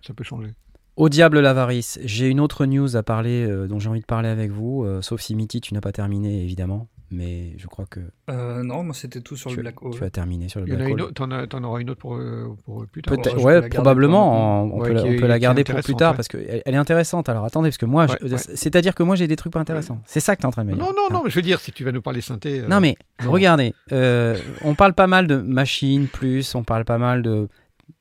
ça 0.01 0.15
peut 0.15 0.25
changer. 0.25 0.55
Au 0.97 1.09
diable 1.11 1.41
l'avarice, 1.41 1.99
j'ai 2.05 2.29
une 2.29 2.41
autre 2.41 2.65
news 2.65 2.97
à 2.97 3.03
parler 3.03 3.45
euh, 3.47 3.67
dont 3.67 3.79
j'ai 3.79 3.91
envie 3.91 4.01
de 4.01 4.07
parler 4.07 4.31
avec 4.31 4.51
vous, 4.51 4.83
euh, 4.85 5.03
sauf 5.03 5.21
si 5.21 5.35
Mitty 5.35 5.61
tu 5.61 5.75
n'as 5.75 5.83
pas 5.83 5.93
terminé 5.93 6.43
évidemment, 6.43 6.89
mais 7.11 7.53
je 7.59 7.67
crois 7.67 7.85
que 7.85 8.01
Euh, 8.31 8.63
non, 8.63 8.83
moi 8.83 8.95
c'était 8.95 9.21
tout 9.21 9.37
sur 9.37 9.51
tu, 9.51 9.57
le 9.57 9.63
Black 9.63 9.83
Hole. 9.83 9.93
tu 9.93 10.03
as 10.05 10.09
terminé 10.09 10.49
sur 10.49 10.61
le 10.61 10.67
Il 10.67 10.71
y 10.73 10.73
en 10.73 10.77
a 10.77 10.79
Black 10.79 10.89
une 10.89 10.95
Hole. 10.95 11.03
autre, 11.03 11.13
t'en, 11.13 11.31
as- 11.33 11.47
t'en 11.47 11.63
auras 11.65 11.81
une 11.81 11.91
autre 11.91 12.01
pour, 12.01 12.19
pour 12.65 12.87
plus 12.87 13.03
tard. 13.03 13.15
Peut-être, 13.15 13.43
ouais, 13.45 13.69
probablement. 13.69 14.31
pour 14.69 14.75
On, 14.75 14.79
on 14.79 14.81
Ouais, 14.81 14.89
peut, 14.89 14.95
la- 14.95 15.03
qui 15.03 15.09
on 15.09 15.13
est- 15.13 15.17
peut 15.17 15.27
la 15.27 15.35
qui 15.35 15.37
est 15.37 15.41
garder 15.43 15.65
pour 15.65 15.81
plus 15.81 15.95
tard 15.97 16.13
ouais. 16.13 16.17
parce 16.17 16.29
qu'elle 16.29 16.63
elle 16.65 16.75
est 16.75 16.79
intéressante. 16.79 17.29
Alors 17.29 17.45
attendez, 17.45 17.69
parce 17.69 17.77
que 17.77 17.85
moi, 17.85 18.07
Ouais, 18.07 18.17
je- 18.23 18.29
ouais. 18.29 18.39
c'est-à-dire 18.55 18.95
que 18.95 19.03
moi 19.03 19.17
j'ai 19.17 19.27
des 19.29 19.37
trucs 19.37 19.53
pas 19.53 19.61
intéressants. 19.61 20.01
C'est 20.07 20.21
ça 20.21 20.35
que 20.35 20.41
tu 20.41 20.45
es 20.45 20.47
en 20.47 20.51
train 20.51 20.65
de 20.65 20.71
me 20.71 20.75
dire. 20.77 20.83
Non, 20.83 20.93
non, 20.97 21.15
non, 21.15 21.21
mais 21.25 21.29
je 21.31 21.37
veux 21.37 21.43
dire, 21.43 21.61
si 21.61 21.73
tu 21.73 21.85
vas 21.85 21.93
nous 21.93 22.01
parler 22.01 22.23
synthé. 22.23 22.61
euh, 22.61 22.69
Non 22.69 22.81
mais 22.81 22.97
non. 23.23 23.33
regardez, 23.33 23.75
euh, 23.93 24.35
on 24.65 24.75
parle 24.75 24.95
pas 24.95 25.07
mal 25.07 25.27
de 25.27 25.37
machines 25.37 26.07
plus, 26.09 26.55
on 26.55 26.65
parle 26.65 26.87
pas 26.87 26.97
mal 26.97 27.21
de, 27.23 27.49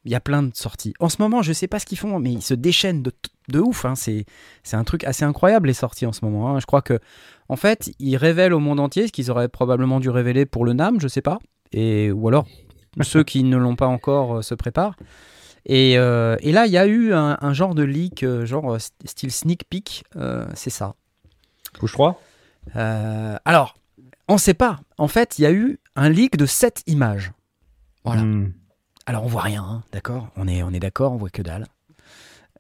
il 0.04 0.12
y 0.12 0.16
a 0.16 0.20
plein 0.20 0.44
de 0.44 0.52
sorties. 0.56 0.94
En 1.00 1.10
ce 1.10 1.18
moment, 1.22 1.42
je 1.42 1.54
sais 1.54 1.68
pas 1.68 1.80
ce 1.80 1.86
qu'ils 1.86 1.98
font, 1.98 2.20
mais 2.20 2.32
ils 2.32 2.42
se 2.42 2.54
déchaînent 2.54 3.02
de, 3.04 3.12
de 3.50 3.60
ouf. 3.60 3.86
hein. 3.86 3.96
C'est 3.96 4.26
c'est 4.64 4.76
un 4.78 4.84
truc 4.84 5.04
assez 5.04 5.24
incroyable 5.26 5.68
les 5.68 5.74
sorties 5.74 6.06
en 6.06 6.12
ce 6.14 6.24
moment. 6.26 6.50
hein. 6.56 6.60
Je 6.60 6.66
crois 6.66 6.82
que 6.82 7.00
en 7.50 7.56
fait, 7.56 7.92
ils 8.00 8.18
révèlent 8.18 8.54
au 8.54 8.60
monde 8.60 8.80
entier 8.80 9.08
ce 9.08 9.12
qu'ils 9.12 9.30
auraient 9.32 9.50
probablement 9.50 10.00
dû 10.00 10.10
révéler 10.10 10.46
pour 10.46 10.66
le 10.66 10.74
NAM, 10.74 11.00
je 11.00 11.08
sais 11.08 11.22
pas, 11.22 11.40
et 11.72 12.12
ou 12.12 12.28
alors 12.28 12.48
ceux 13.02 13.24
qui 13.24 13.44
ne 13.44 13.58
l'ont 13.58 13.76
pas 13.76 13.88
encore 13.88 14.38
euh, 14.38 14.42
se 14.42 14.56
préparent. 14.56 14.96
Et, 15.68 15.98
euh, 15.98 16.36
et 16.42 16.52
là, 16.52 16.68
il 16.68 16.72
y 16.72 16.78
a 16.78 16.86
eu 16.86 17.12
un, 17.14 17.38
un 17.42 17.54
genre 17.54 17.74
de 17.74 17.82
leak, 17.84 18.22
euh, 18.24 18.46
genre 18.46 18.78
style 19.06 19.32
sneak 19.32 19.64
peek, 19.70 20.04
c'est 20.54 20.70
ça. 20.70 20.96
Push 21.80 21.92
3 21.94 22.22
Euh, 22.76 23.36
alors, 23.46 23.76
on 24.28 24.38
sait 24.38 24.54
pas. 24.54 24.80
En 24.98 25.08
fait, 25.08 25.38
il 25.38 25.42
y 25.44 25.46
a 25.46 25.52
eu 25.52 25.80
un 25.96 26.10
leak 26.10 26.38
de 26.38 26.46
7 26.46 26.84
images. 26.88 27.32
Voilà. 28.04 28.22
Hmm. 28.24 28.54
Alors, 29.06 29.24
on 29.24 29.28
voit 29.28 29.42
rien, 29.42 29.64
hein, 29.64 29.84
d'accord 29.92 30.30
on 30.36 30.48
est, 30.48 30.80
d'accord, 30.80 31.14
on 31.14 31.18
voit 31.18 31.30
que 31.30 31.42
dalle. 31.42 31.68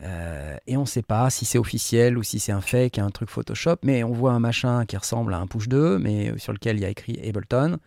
Euh, 0.02 0.58
et 0.68 0.78
on 0.78 0.86
sait 0.86 1.02
pas 1.02 1.30
si 1.30 1.46
c'est 1.46 1.58
officiel 1.58 2.18
ou 2.18 2.24
si 2.24 2.39
c'est 2.39 2.52
un 2.52 2.62
fake, 2.62 3.00
un 3.00 3.10
truc 3.10 3.30
Photoshop, 3.30 3.78
mais 3.84 4.04
on 4.04 4.12
voit 4.12 4.34
un 4.34 4.39
machin 4.39 4.86
qui 4.86 4.98
ressemble 4.98 5.34
à 5.34 5.39
un 5.39 5.48
push 5.48 5.68
2, 5.70 5.98
mais 5.98 6.38
sur 6.38 6.54
lequel 6.54 6.78
il 6.78 6.82
y 6.82 6.86
a 6.86 6.89
écrit 6.89 7.20
Ableton. 7.28 7.78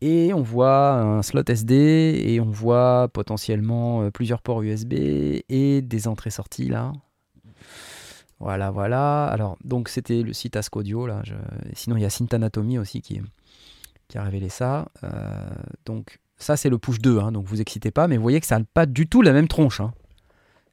Et 0.00 0.32
on 0.32 0.42
voit 0.42 0.92
un 0.92 1.22
slot 1.22 1.42
SD, 1.48 2.22
et 2.24 2.40
on 2.40 2.50
voit 2.50 3.08
potentiellement 3.12 4.02
euh, 4.02 4.10
plusieurs 4.10 4.42
ports 4.42 4.62
USB 4.62 4.92
et 4.92 5.82
des 5.82 6.06
entrées-sorties 6.06 6.68
là. 6.68 6.92
Voilà, 8.40 8.70
voilà. 8.70 9.24
Alors, 9.26 9.56
donc 9.64 9.88
c'était 9.88 10.22
le 10.22 10.32
site 10.32 10.56
Ask 10.56 10.76
Audio 10.76 11.06
là. 11.06 11.22
Sinon, 11.72 11.96
il 11.96 12.02
y 12.02 12.06
a 12.06 12.10
Synth 12.10 12.32
Anatomy 12.32 12.78
aussi 12.78 13.02
qui, 13.02 13.20
a 14.14 14.22
révélé 14.22 14.48
ça. 14.48 14.88
Euh, 15.02 15.50
donc, 15.84 16.20
ça, 16.38 16.56
c'est 16.56 16.68
le 16.70 16.78
push 16.78 16.98
2, 17.00 17.18
hein, 17.18 17.32
donc 17.32 17.46
vous 17.46 17.60
excitez 17.60 17.90
pas, 17.90 18.06
mais 18.08 18.16
vous 18.16 18.22
voyez 18.22 18.40
que 18.40 18.46
ça 18.46 18.58
n'a 18.58 18.64
pas 18.72 18.86
du 18.86 19.08
tout 19.08 19.22
la 19.22 19.32
même 19.32 19.48
tronche. 19.48 19.80
hein. 19.80 19.92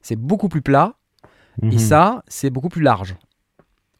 C'est 0.02 0.16
beaucoup 0.16 0.48
plus 0.48 0.62
plat, 0.62 0.94
et 1.62 1.66
Mhm. 1.66 1.78
ça, 1.78 2.22
c'est 2.28 2.50
beaucoup 2.50 2.68
plus 2.68 2.82
large. 2.82 3.16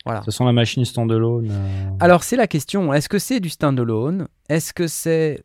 Voilà. 0.04 0.22
Ça 0.22 0.30
sent 0.30 0.44
la 0.44 0.52
machine 0.52 0.84
standalone. 0.84 1.48
euh, 1.50 1.90
Alors, 1.98 2.22
c'est 2.22 2.36
la 2.36 2.46
question 2.46 2.92
est-ce 2.94 3.08
que 3.08 3.18
c'est 3.18 3.40
du 3.40 3.48
standalone? 3.48 4.28
Est-ce 4.48 4.72
que 4.72 4.86
c'est 4.86 5.42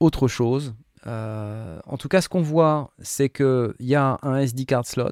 autre 0.00 0.28
chose? 0.28 0.74
Euh, 1.06 1.78
En 1.86 1.98
tout 1.98 2.08
cas, 2.08 2.20
ce 2.22 2.28
qu'on 2.30 2.40
voit, 2.42 2.90
c'est 3.00 3.28
qu'il 3.28 3.74
y 3.80 3.94
a 3.94 4.18
un 4.22 4.36
SD 4.36 4.64
card 4.64 4.86
slot, 4.86 5.10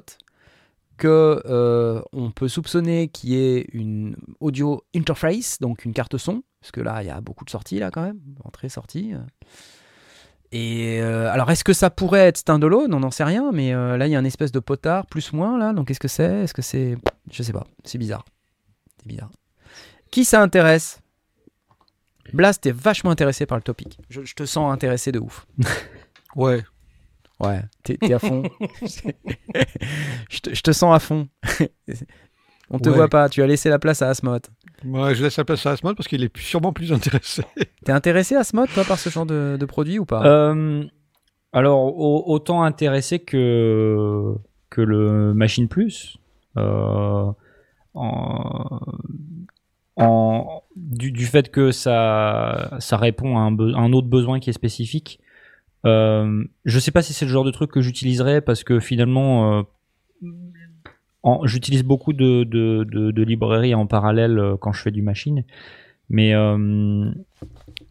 que 0.97 1.41
euh, 1.45 2.01
on 2.13 2.31
peut 2.31 2.47
soupçonner 2.47 3.07
qu'il 3.09 3.29
y 3.31 3.35
ait 3.35 3.67
une 3.73 4.15
audio 4.39 4.81
interface, 4.95 5.59
donc 5.59 5.85
une 5.85 5.93
carte 5.93 6.17
son, 6.17 6.41
parce 6.61 6.71
que 6.71 6.81
là, 6.81 7.03
il 7.03 7.07
y 7.07 7.11
a 7.11 7.21
beaucoup 7.21 7.45
de 7.45 7.49
sorties, 7.51 7.77
là, 7.79 7.91
quand 7.91 8.01
même, 8.03 8.19
entrée, 8.43 8.69
sortie. 8.69 9.13
Et 10.53 10.99
euh, 11.01 11.31
alors, 11.31 11.49
est-ce 11.49 11.63
que 11.63 11.71
ça 11.73 11.89
pourrait 11.89 12.27
être 12.27 12.37
standalone 12.37 12.93
On 12.93 12.99
n'en 12.99 13.11
sait 13.11 13.23
rien, 13.23 13.51
mais 13.53 13.73
euh, 13.73 13.95
là, 13.97 14.07
il 14.07 14.11
y 14.11 14.15
a 14.15 14.19
un 14.19 14.25
espèce 14.25 14.51
de 14.51 14.59
potard, 14.59 15.05
plus 15.05 15.31
moins, 15.31 15.57
là, 15.57 15.71
donc 15.73 15.87
qu'est-ce 15.87 15.99
que 15.99 16.07
c'est 16.09 16.43
Est-ce 16.43 16.53
que 16.53 16.61
c'est. 16.61 16.97
Je 17.31 17.41
sais 17.43 17.53
pas, 17.53 17.65
c'est 17.85 17.97
bizarre. 17.97 18.25
C'est 18.97 19.07
bizarre. 19.07 19.31
Qui 20.11 20.25
ça 20.25 20.41
intéresse? 20.41 20.99
Blast 22.33 22.65
est 22.65 22.71
vachement 22.71 23.11
intéressé 23.11 23.45
par 23.45 23.57
le 23.57 23.61
topic. 23.63 23.97
Je, 24.09 24.23
je 24.23 24.33
te 24.35 24.45
sens 24.45 24.71
intéressé 24.71 25.11
de 25.11 25.19
ouf. 25.19 25.45
Ouais. 26.35 26.63
Ouais, 27.41 27.61
t'es 27.83 27.97
t'es 27.97 28.13
à 28.13 28.19
fond. 28.19 28.43
je, 30.29 30.39
te, 30.39 30.53
je 30.53 30.61
te 30.61 30.71
sens 30.71 30.95
à 30.95 30.99
fond. 30.99 31.27
On 32.69 32.79
te 32.79 32.87
Ouais. 32.89 32.95
voit 32.95 33.09
pas, 33.09 33.27
tu 33.27 33.41
as 33.43 33.47
laissé 33.47 33.67
la 33.69 33.79
place 33.79 34.01
à 34.01 34.07
Asmod. 34.09 34.47
Ouais, 34.85 35.13
je 35.15 35.23
laisse 35.23 35.37
la 35.37 35.45
place 35.45 35.65
à 35.65 35.71
Asmod 35.71 35.95
parce 35.95 36.07
qu'il 36.07 36.23
est 36.23 36.37
sûrement 36.37 36.73
plus 36.73 36.91
intéressé. 36.93 37.43
T'es 37.85 37.91
intéressé 37.91 38.35
Asmod, 38.35 38.69
toi, 38.73 38.83
par 38.83 38.97
ce 38.99 39.09
genre 39.09 39.25
de, 39.25 39.57
de 39.59 39.65
produit 39.65 39.99
ou 39.99 40.05
pas? 40.05 40.25
Euh, 40.25 40.83
alors, 41.53 41.97
au- 41.97 42.23
autant 42.33 42.63
intéressé 42.63 43.19
que, 43.19 44.33
que 44.69 44.81
le 44.81 45.33
Machine 45.33 45.67
Plus. 45.67 46.17
euh, 46.57 47.31
en, 47.93 48.79
en- 49.97 50.61
du, 50.75 51.11
du 51.11 51.25
fait 51.25 51.51
que 51.51 51.71
ça, 51.71 52.75
ça 52.79 52.97
répond 52.97 53.37
à 53.37 53.41
un, 53.41 53.51
be- 53.51 53.75
un 53.75 53.91
autre 53.93 54.07
besoin 54.07 54.39
qui 54.39 54.49
est 54.49 54.53
spécifique. 54.53 55.19
Euh, 55.85 56.43
je 56.65 56.79
sais 56.79 56.91
pas 56.91 57.01
si 57.01 57.13
c'est 57.13 57.25
le 57.25 57.31
genre 57.31 57.43
de 57.43 57.51
truc 57.51 57.71
que 57.71 57.81
j'utiliserais 57.81 58.41
parce 58.41 58.63
que 58.63 58.79
finalement, 58.79 59.59
euh, 59.59 59.63
j'utilise 61.43 61.83
beaucoup 61.83 62.13
de, 62.13 62.43
de, 62.43 62.83
de, 62.83 63.11
de 63.11 63.23
librairies 63.23 63.75
en 63.75 63.85
parallèle 63.87 64.39
euh, 64.39 64.57
quand 64.57 64.71
je 64.71 64.81
fais 64.81 64.91
du 64.91 65.01
machine. 65.01 65.43
Mais 66.09 66.33
euh, 66.33 67.09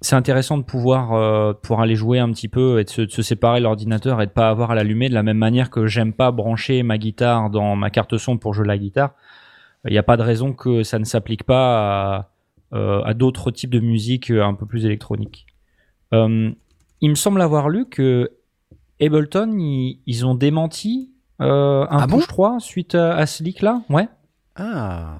c'est 0.03 0.15
intéressant 0.15 0.59
de 0.59 0.63
pouvoir, 0.63 1.15
euh, 1.15 1.55
aller 1.79 1.95
jouer 1.95 2.19
un 2.19 2.31
petit 2.33 2.49
peu 2.49 2.79
et 2.79 2.85
de 2.85 2.91
se, 2.91 3.09
se 3.09 3.23
séparer 3.23 3.61
l'ordinateur 3.61 4.21
et 4.21 4.27
de 4.27 4.31
pas 4.31 4.51
avoir 4.51 4.71
à 4.71 4.75
l'allumer 4.75 5.09
de 5.09 5.15
la 5.15 5.23
même 5.23 5.39
manière 5.39 5.71
que 5.71 5.87
j'aime 5.87 6.13
pas 6.13 6.31
brancher 6.31 6.83
ma 6.83 6.99
guitare 6.99 7.49
dans 7.49 7.77
ma 7.77 7.89
carte 7.89 8.19
son 8.19 8.37
pour 8.37 8.53
jouer 8.53 8.67
la 8.67 8.77
guitare. 8.77 9.15
Il 9.87 9.93
n'y 9.93 9.99
a 9.99 10.03
pas 10.03 10.19
de 10.19 10.23
raison 10.23 10.53
que 10.53 10.83
ça 10.83 10.99
ne 10.99 11.05
s'applique 11.05 11.45
pas 11.45 12.19
à, 12.19 12.31
euh, 12.75 13.15
d'autres 13.15 13.51
types 13.51 13.71
de 13.71 13.81
musique 13.81 14.31
un 14.31 14.53
peu 14.53 14.67
plus 14.67 14.85
électroniques. 14.85 15.47
Euh, 16.13 16.51
il 17.01 17.09
me 17.09 17.15
semble 17.15 17.41
avoir 17.41 17.71
lu 17.71 17.87
que 17.87 18.31
Ableton, 19.01 19.57
ils 19.59 20.27
ont 20.27 20.35
démenti 20.35 21.11
euh, 21.41 21.87
un 21.91 21.99
Ah 22.03 22.07
bon 22.07 22.19
push 22.19 22.27
3 22.29 22.57
suite 22.61 22.95
à, 22.95 23.15
à 23.17 23.27
ce 23.27 23.43
leak-là. 23.43 23.83
Ouais, 23.89 24.09
Ah, 24.57 25.19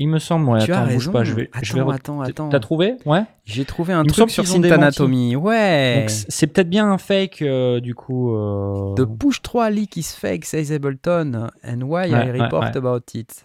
il 0.00 0.08
me 0.08 0.18
semble. 0.18 0.48
Ouais, 0.48 0.64
tu 0.64 0.72
attends, 0.72 0.82
as 0.82 0.84
bouge 0.86 0.94
raison. 0.94 1.12
pas, 1.12 1.24
je 1.24 1.32
vais, 1.34 1.48
attends, 1.52 1.60
je 1.62 1.72
vais 1.74 1.80
re- 1.80 1.94
attends, 1.94 2.20
attends. 2.20 2.48
T'as 2.48 2.60
trouvé 2.60 2.94
Ouais. 3.04 3.24
J'ai 3.44 3.64
trouvé 3.64 3.92
un 3.92 4.04
Il 4.04 4.12
truc 4.12 4.30
sur 4.30 4.46
Synth. 4.46 4.64
Anatomy. 4.64 5.34
Ouais. 5.36 6.06
C'est 6.08 6.46
peut-être 6.46 6.68
bien 6.70 6.90
un 6.90 6.98
fake 6.98 7.42
euh, 7.42 7.80
du 7.80 7.94
coup. 7.94 8.34
euh, 8.34 8.94
The 8.94 9.04
push 9.04 9.42
3 9.42 9.70
leak 9.70 9.96
is 9.96 10.04
fake, 10.16 10.44
says 10.44 10.72
Ableton, 10.72 11.48
and 11.64 11.80
why 11.82 12.08
I 12.08 12.12
Ouais, 12.14 12.30
ouais, 12.30 12.42
report 12.42 12.62
ouais. 12.64 12.76
about 12.76 13.00
it? 13.14 13.44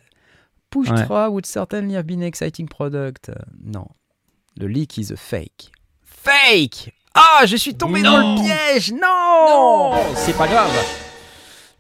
Push 0.70 0.90
Ouais. 0.90 1.04
3 1.06 1.30
would 1.30 1.46
certainly 1.46 1.96
have 1.96 2.06
been 2.06 2.22
an 2.22 2.26
exciting 2.26 2.68
product. 2.68 3.32
Non. 3.64 3.88
Le 4.60 4.68
leak 4.68 4.98
is 4.98 5.12
a 5.12 5.16
fake. 5.16 5.72
Fake 6.04 6.94
Ah, 7.16 7.46
je 7.46 7.56
suis 7.58 7.76
tombé 7.76 8.02
dans 8.04 8.18
le 8.18 8.42
piège 8.42 8.92
Non, 8.94 9.94
c'est 10.16 10.36
pas 10.38 10.48
grave. 10.48 10.70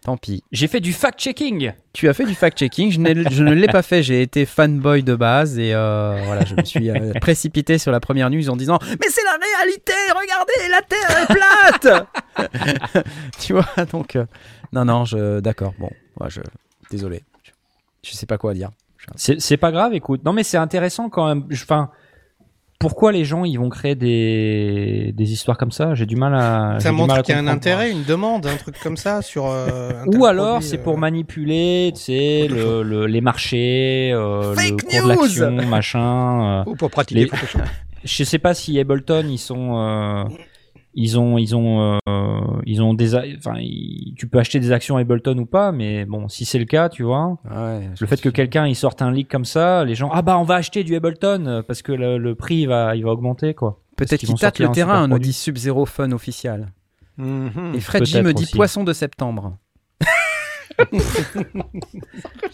Tant 0.04 0.18
pis. 0.18 0.44
J'ai 0.52 0.68
fait 0.68 0.82
du 0.82 0.92
fact-checking. 0.92 1.72
Tu 1.94 2.10
as 2.10 2.14
fait 2.14 2.26
du 2.26 2.36
fact-checking, 2.36 2.92
je, 2.92 3.00
ne 3.00 3.54
l'ai 3.54 3.68
pas 3.68 3.82
fait, 3.84 4.04
j'ai 4.04 4.22
été 4.22 4.46
fanboy 4.46 5.02
de 5.04 5.16
base 5.16 5.58
et 5.58 5.74
euh, 5.74 6.22
voilà, 6.26 6.44
je 6.44 6.56
me 6.56 6.64
suis 6.66 6.90
euh, 6.90 7.14
précipité 7.22 7.78
sur 7.78 7.92
la 7.92 8.02
première 8.02 8.30
news 8.30 8.50
en 8.50 8.58
disant 8.58 8.80
Mais 8.84 9.08
c'est 9.10 9.24
la 9.24 9.38
réalité, 9.38 9.94
regardez, 10.14 10.70
la 10.70 10.82
Terre 10.82 11.22
est 11.22 12.94
plate 12.94 13.06
Tu 13.40 13.54
vois, 13.54 13.86
donc, 13.92 14.16
euh, 14.18 14.26
non, 14.74 14.84
non, 14.86 15.06
je, 15.06 15.40
d'accord, 15.40 15.74
bon, 15.80 15.90
ouais, 16.20 16.30
je, 16.30 16.42
désolé, 16.92 17.24
je, 17.44 17.52
je 18.10 18.16
sais 18.16 18.26
pas 18.26 18.38
quoi 18.38 18.54
dire. 18.54 18.72
C'est 19.16 19.58
pas 19.58 19.72
grave, 19.72 19.94
écoute. 19.94 20.24
Non, 20.26 20.34
mais 20.34 20.44
c'est 20.44 20.58
intéressant 20.58 21.10
quand 21.10 21.28
même. 21.28 21.46
Je- 21.50 21.64
Enfin, 21.64 21.90
pourquoi 22.80 23.12
les 23.14 23.24
gens 23.24 23.46
ils 23.46 23.58
vont 23.58 23.70
créer 23.70 23.96
des, 23.96 25.14
des 25.16 25.32
histoires 25.32 25.58
comme 25.58 25.72
ça? 25.72 25.96
J'ai 25.96 26.06
du 26.06 26.16
mal 26.16 26.36
à. 26.36 26.78
Ça 26.80 26.92
montre 26.92 27.22
qu'il 27.22 27.34
y 27.34 27.38
a 27.38 27.42
un 27.42 27.48
intérêt, 27.48 27.92
une 27.92 28.04
demande, 28.04 28.46
un 28.46 28.56
truc 28.58 28.76
comme 28.82 28.98
ça 28.98 29.22
sur. 29.22 29.46
euh, 29.48 29.92
Ou 30.08 30.26
alors 30.26 30.62
c'est 30.62 30.80
euh. 30.80 30.84
pour 30.84 30.98
manipuler, 30.98 31.92
tu 31.96 32.02
sais, 32.02 32.48
le, 32.50 32.84
le- 32.84 33.06
les 33.08 33.22
marchés, 33.22 34.12
euh, 34.14 34.54
Fake 34.54 34.72
le 34.84 35.00
cours 35.00 35.04
de 35.04 35.08
l'action, 35.22 35.52
machin. 35.68 36.62
euh. 36.68 36.72
Ou 36.72 36.76
pour 36.76 36.90
pratiquer 36.92 37.22
Les-. 37.26 37.30
Je 38.06 38.24
sais 38.26 38.40
pas 38.40 38.54
si 38.54 38.78
Ableton 38.80 39.26
ils 39.30 39.38
sont, 39.38 39.78
euh, 39.80 40.24
ils 40.96 41.18
ont, 41.20 41.38
ils 41.38 41.56
ont, 41.56 41.98
euh, 42.08 42.42
ils 42.66 42.82
ont 42.82 42.94
des, 42.94 43.16
a- 43.16 43.24
enfin, 43.38 43.56
tu 44.16 44.28
peux 44.28 44.38
acheter 44.40 44.60
des 44.60 44.72
actions 44.72 44.98
Ableton 44.98 45.38
ou 45.38 45.46
pas, 45.46 45.72
mais 45.72 46.06
bon, 46.06 46.28
si 46.30 46.46
c'est 46.46 46.60
le 46.60 46.66
cas, 46.66 46.90
tu 46.90 47.04
vois, 47.04 47.38
Ouais, 47.50 47.90
le 48.00 48.08
fait 48.08 48.22
que 48.22 48.30
quelqu'un 48.30 48.68
il 48.68 48.76
sorte 48.76 49.02
un 49.02 49.12
leak 49.12 49.30
comme 49.30 49.46
ça, 49.46 49.84
les 49.86 49.96
gens, 49.96 50.10
ah 50.14 50.22
bah 50.22 50.38
on 50.38 50.44
va 50.44 50.56
acheter 50.56 50.84
du 50.84 50.96
Ableton 50.96 51.64
parce 51.68 51.82
que 51.82 51.92
le, 51.92 52.18
le 52.18 52.36
prix 52.36 52.66
va, 52.66 52.96
il 52.96 53.04
va 53.04 53.12
augmenter 53.12 53.54
quoi. 53.54 53.80
Peut-être 53.96 54.12
qu'ils 54.12 54.20
qu'il 54.20 54.30
vont 54.30 54.36
tâte 54.36 54.58
sortir 54.58 54.70
le 54.70 54.74
terrain, 54.76 55.04
super 55.04 55.08
nous 55.10 55.20
dit 55.20 55.34
Sub-Zero 55.34 55.86
Fun 55.86 56.12
officiel. 56.12 56.68
Mhm. 57.18 57.74
Et 57.76 57.80
Fred 57.80 58.06
J 58.06 58.22
me 58.22 58.34
dit 58.34 58.44
aussi. 58.44 58.56
poisson 58.56 58.84
de 58.84 58.94
septembre. 58.94 59.58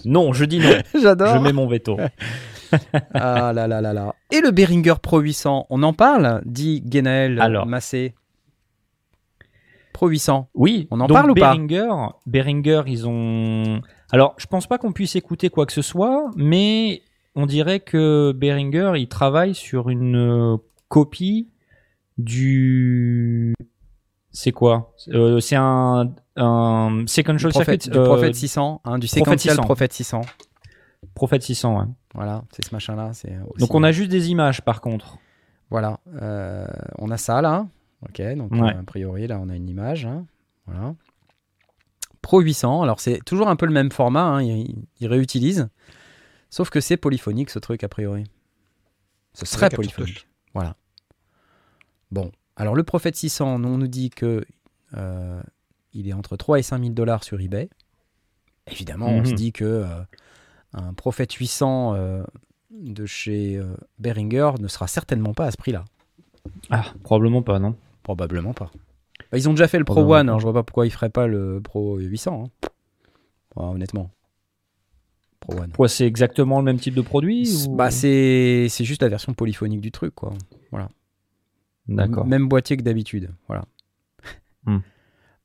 Non, 0.05 0.33
je 0.33 0.45
dis 0.45 0.59
non. 0.59 0.69
J'adore. 1.01 1.35
je 1.35 1.39
mets 1.41 1.53
mon 1.53 1.67
veto. 1.67 1.97
Ah 3.13 3.51
là 3.53 3.67
là 3.67 3.81
là 3.81 3.93
là. 3.93 4.13
Et 4.31 4.41
le 4.41 4.51
Behringer 4.51 4.95
Pro 5.01 5.19
800, 5.19 5.67
on 5.69 5.83
en 5.83 5.93
parle 5.93 6.41
dit 6.45 6.83
Genaël 6.91 7.39
Alors. 7.41 7.65
Massé. 7.65 8.13
Pro 9.99 10.07
800. 10.07 10.47
Oui, 10.53 10.87
On 10.91 11.01
en 11.01 11.07
donc 11.07 11.17
parle 11.17 11.31
ou 11.31 11.33
pas 11.33 11.51
Behringer, 11.53 11.89
Behringer, 12.25 12.83
ils 12.87 13.05
ont. 13.05 13.81
Alors, 14.13 14.33
je 14.37 14.45
pense 14.45 14.65
pas 14.65 14.77
qu'on 14.77 14.93
puisse 14.93 15.17
écouter 15.17 15.49
quoi 15.49 15.65
que 15.65 15.73
ce 15.73 15.81
soit, 15.81 16.31
mais 16.37 17.01
on 17.35 17.45
dirait 17.45 17.81
que 17.81 18.31
Behringer, 18.31 18.93
il 18.95 19.09
travaille 19.09 19.53
sur 19.53 19.89
une 19.89 20.15
euh, 20.15 20.57
copie 20.87 21.49
du. 22.17 23.53
C'est 24.31 24.53
quoi? 24.53 24.93
Euh, 25.09 25.41
C'est 25.41 25.57
un, 25.57 26.13
un 26.37 26.91
Du 27.03 27.05
Prophet, 27.49 27.77
circuit. 27.79 27.89
du 27.89 27.97
euh, 27.97 28.05
Prophet 28.05 28.31
600, 28.31 28.81
hein, 28.85 28.99
du 28.99 29.07
séquentiel 29.07 29.55
600. 29.55 29.63
Prophet 29.63 29.87
600. 29.91 30.21
Prophet 31.13 31.39
600, 31.41 31.77
ouais. 31.77 31.85
Voilà, 32.15 32.43
c'est 32.51 32.63
ce 32.63 32.73
machin-là. 32.73 33.09
aussi- 33.09 33.27
Donc 33.59 33.73
on 33.75 33.83
a 33.83 33.91
juste 33.91 34.11
des 34.11 34.29
images, 34.31 34.61
par 34.61 34.79
contre. 34.79 35.17
Voilà, 35.69 35.99
euh, 36.21 36.65
on 36.99 37.11
a 37.11 37.17
ça 37.17 37.41
là. 37.41 37.67
Ok, 38.07 38.21
donc 38.35 38.51
Ouais. 38.53 38.61
euh, 38.75 38.79
a 38.79 38.83
priori 38.83 39.27
là 39.27 39.39
on 39.41 39.49
a 39.49 39.55
une 39.55 39.67
image. 39.69 40.05
hein. 40.05 40.25
Voilà. 40.65 40.95
Pro 42.21 42.41
800, 42.41 42.81
alors 42.83 42.99
c'est 42.99 43.23
toujours 43.25 43.47
un 43.47 43.55
peu 43.55 43.65
le 43.65 43.71
même 43.71 43.91
format, 43.91 44.23
hein, 44.23 44.41
il, 44.43 44.85
il 44.99 45.07
réutilise. 45.07 45.69
Sauf 46.49 46.69
que 46.69 46.79
c'est 46.81 46.97
polyphonique 46.97 47.49
ce 47.49 47.59
truc 47.59 47.83
a 47.83 47.87
priori. 47.89 48.23
Ce 49.33 49.45
serait 49.45 49.69
polyphonique. 49.69 50.27
Voilà. 50.53 50.75
Bon, 52.11 52.31
alors 52.55 52.75
le 52.75 52.83
Prophet 52.83 53.11
600, 53.13 53.55
on 53.55 53.59
nous 53.77 53.87
dit 53.87 54.09
que 54.09 54.45
euh, 54.95 55.41
il 55.93 56.07
est 56.09 56.13
entre 56.13 56.35
3 56.37 56.59
et 56.59 56.63
5 56.63 56.79
000 56.81 56.93
dollars 56.93 57.23
sur 57.23 57.39
eBay. 57.39 57.69
Évidemment, 58.67 59.07
on 59.07 59.19
Mhm. 59.19 59.25
se 59.25 59.33
dit 59.33 59.51
que 59.53 59.63
euh, 59.65 60.01
un 60.73 60.93
Prophet 60.93 61.27
800 61.31 61.95
euh, 61.95 62.23
de 62.71 63.05
chez 63.05 63.61
Behringer 63.99 64.51
ne 64.59 64.67
sera 64.67 64.87
certainement 64.87 65.33
pas 65.33 65.45
à 65.45 65.51
ce 65.51 65.57
prix-là. 65.57 65.85
Ah, 66.69 66.85
probablement 67.03 67.41
pas, 67.43 67.59
non 67.59 67.75
Probablement 68.10 68.53
pas. 68.53 68.72
Bah, 69.32 69.38
ils 69.38 69.47
ont 69.47 69.53
déjà 69.53 69.68
fait 69.68 69.78
le 69.78 69.86
Pro 69.86 70.01
One, 70.01 70.30
alors 70.30 70.39
je 70.39 70.45
vois 70.45 70.53
pas 70.53 70.64
pourquoi 70.64 70.88
ils 70.88 70.89
feraient 70.89 71.12
pas 71.12 71.28
le 71.28 71.62
Pro 71.62 71.97
800. 71.99 72.45
hein. 72.66 72.70
Honnêtement. 73.55 74.10
Pro 75.39 75.53
One. 75.60 75.72
Quoi, 75.74 75.88
c'est 75.88 76.07
exactement 76.07 76.57
le 76.57 76.66
même 76.66 76.80
type 76.80 76.95
de 76.95 77.01
produit 77.01 77.47
ou- 77.68 77.76
Bah, 77.76 77.91
c'est 77.91 78.66
c'est 78.68 78.84
juste 78.84 79.03
la 79.03 79.10
version 79.10 79.36
polyphonique 79.36 79.82
du 79.82 79.91
truc, 79.91 80.16
quoi. 80.16 80.34
D'accord. 81.88 82.26
Même 82.26 82.47
boîtier 82.47 82.78
que 82.78 82.82
d'habitude. 82.82 83.30
Voilà. 83.47 83.66
Hmm. 84.66 84.80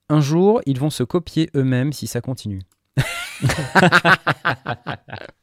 Un 0.09 0.21
jour, 0.23 0.63
ils 0.65 0.79
vont 0.79 0.89
se 0.91 1.03
copier 1.03 1.51
eux-mêmes 1.55 1.93
si 1.93 2.07
ça 2.07 2.23
continue. 2.23 2.63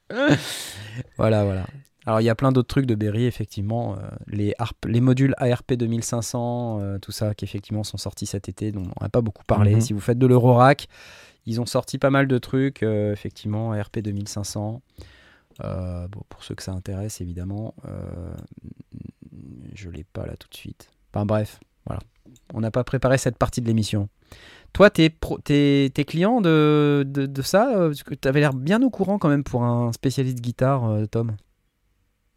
voilà, 1.17 1.43
voilà. 1.45 1.67
Alors, 2.05 2.19
il 2.19 2.23
y 2.23 2.29
a 2.29 2.35
plein 2.35 2.51
d'autres 2.51 2.67
trucs 2.67 2.87
de 2.87 2.95
Berry, 2.95 3.25
effectivement. 3.25 3.95
euh, 3.95 4.09
les, 4.27 4.53
ARP 4.57 4.85
les 4.87 5.01
modules 5.01 5.35
ARP 5.37 5.73
2500, 5.73 6.79
euh, 6.81 6.99
tout 6.99 7.11
ça, 7.11 7.35
qui 7.35 7.45
effectivement 7.45 7.83
sont 7.83 7.97
sortis 7.97 8.25
cet 8.25 8.49
été, 8.49 8.71
dont 8.71 8.83
on 8.99 9.03
n'a 9.03 9.09
pas 9.09 9.21
beaucoup 9.21 9.43
parlé. 9.45 9.75
Mhm. 9.75 9.81
Si 9.81 9.93
vous 9.93 9.99
faites 9.99 10.17
de 10.17 10.25
l'Eurorack, 10.25 10.87
ils 11.45 11.61
ont 11.61 11.65
sorti 11.65 11.99
pas 11.99 12.09
mal 12.09 12.27
de 12.27 12.37
trucs, 12.39 12.81
euh, 12.81 13.13
effectivement, 13.13 13.71
ARP 13.73 13.99
2500. 13.99 14.81
Euh, 15.63 16.07
bon, 16.07 16.21
pour 16.29 16.43
ceux 16.43 16.55
que 16.55 16.63
ça 16.63 16.71
intéresse, 16.71 17.21
évidemment. 17.21 17.75
je 19.73 19.89
l'ai 19.89 20.03
pas 20.03 20.25
là 20.25 20.35
tout 20.37 20.49
de 20.49 20.55
suite. 20.55 20.89
Enfin 21.13 21.25
bref, 21.25 21.59
voilà. 21.85 22.01
On 22.53 22.61
n'a 22.61 22.71
pas 22.71 22.83
préparé 22.83 23.17
cette 23.17 23.37
partie 23.37 23.61
de 23.61 23.67
l'émission. 23.67 24.09
Toi, 24.73 24.89
t'es 24.89 25.13
t'es 25.43 26.05
client 26.05 26.41
de, 26.41 27.03
de, 27.05 27.25
de 27.25 27.41
ça 27.41 27.71
Parce 27.73 28.03
que 28.03 28.15
t'avais 28.15 28.39
l'air 28.39 28.53
bien 28.53 28.81
au 28.81 28.89
courant 28.89 29.19
quand 29.19 29.29
même 29.29 29.43
pour 29.43 29.63
un 29.63 29.91
spécialiste 29.91 30.39
guitare, 30.39 31.07
Tom? 31.11 31.35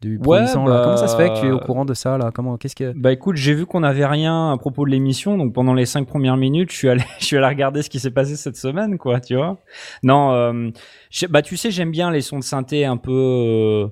Du 0.04 0.18
Ouais, 0.26 0.40
800, 0.40 0.66
là. 0.66 0.74
bah, 0.76 0.80
Comment 0.84 0.96
ça 0.98 1.08
se 1.08 1.16
fait 1.16 1.30
que 1.30 1.40
tu 1.40 1.46
es 1.46 1.50
au 1.50 1.58
courant 1.58 1.86
de 1.86 1.94
ça 1.94 2.18
là? 2.18 2.30
Comment 2.34 2.58
Qu'est-ce 2.58 2.76
que 2.76 2.92
Bah 2.94 3.10
écoute, 3.10 3.36
j'ai 3.36 3.54
vu 3.54 3.64
qu'on 3.64 3.80
n'avait 3.80 4.04
rien 4.04 4.52
à 4.52 4.56
propos 4.58 4.84
de 4.84 4.90
l'émission, 4.90 5.38
donc 5.38 5.54
pendant 5.54 5.72
les 5.72 5.86
cinq 5.86 6.06
premières 6.06 6.36
minutes, 6.36 6.70
je 6.72 6.76
suis 6.76 6.88
allé, 6.90 7.02
je 7.20 7.24
suis 7.24 7.36
allé 7.38 7.46
regarder 7.46 7.80
ce 7.82 7.88
qui 7.88 7.98
s'est 7.98 8.10
passé 8.10 8.36
cette 8.36 8.56
semaine, 8.56 8.98
quoi, 8.98 9.20
tu 9.20 9.34
vois. 9.34 9.56
Non, 10.02 10.32
euh, 10.32 10.68
je- 11.10 11.26
bah 11.26 11.40
tu 11.40 11.56
sais, 11.56 11.70
j'aime 11.70 11.90
bien 11.90 12.10
les 12.10 12.20
sons 12.20 12.38
de 12.38 12.44
synthé 12.44 12.84
un 12.84 12.98
peu, 12.98 13.12
euh, 13.12 13.88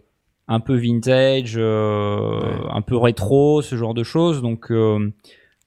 un 0.48 0.60
peu 0.60 0.74
vintage, 0.74 1.54
euh, 1.56 2.40
un 2.70 2.82
peu 2.82 2.96
rétro, 2.98 3.62
ce 3.62 3.76
genre 3.76 3.94
de 3.94 4.02
choses. 4.02 4.42
Donc 4.42 4.70
euh, 4.70 5.10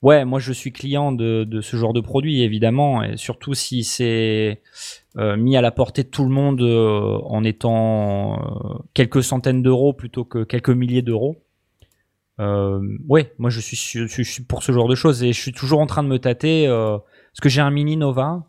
ouais, 0.01 0.25
moi 0.25 0.39
je 0.39 0.53
suis 0.53 0.71
client 0.71 1.11
de, 1.11 1.43
de 1.43 1.61
ce 1.61 1.77
genre 1.77 1.93
de 1.93 2.01
produit, 2.01 2.41
évidemment, 2.41 3.03
et 3.03 3.17
surtout 3.17 3.53
si 3.53 3.83
c'est 3.83 4.61
euh, 5.17 5.37
mis 5.37 5.55
à 5.55 5.61
la 5.61 5.71
portée 5.71 6.03
de 6.03 6.09
tout 6.09 6.23
le 6.23 6.29
monde 6.29 6.61
euh, 6.61 7.17
en 7.23 7.45
étant 7.45 8.35
euh, 8.35 8.77
quelques 8.93 9.23
centaines 9.23 9.63
d'euros 9.63 9.93
plutôt 9.93 10.25
que 10.25 10.43
quelques 10.43 10.69
milliers 10.69 11.01
d'euros. 11.01 11.37
Ouais, 12.37 13.33
moi 13.37 13.49
je 13.49 13.61
suis, 13.61 13.77
je, 13.77 14.07
je 14.07 14.41
pour 14.41 14.61
ce 14.61 14.73
genre 14.73 14.89
de 14.89 14.95
choses 14.95 15.23
et 15.23 15.31
je 15.31 15.39
suis 15.39 15.53
toujours 15.53 15.79
en 15.79 15.85
train 15.85 16.03
de 16.03 16.09
me 16.09 16.19
tâter 16.19 16.67
parce 16.67 17.39
que 17.41 17.47
j'ai 17.47 17.61
un 17.61 17.71
mini 17.71 17.95
Nova. 17.95 18.43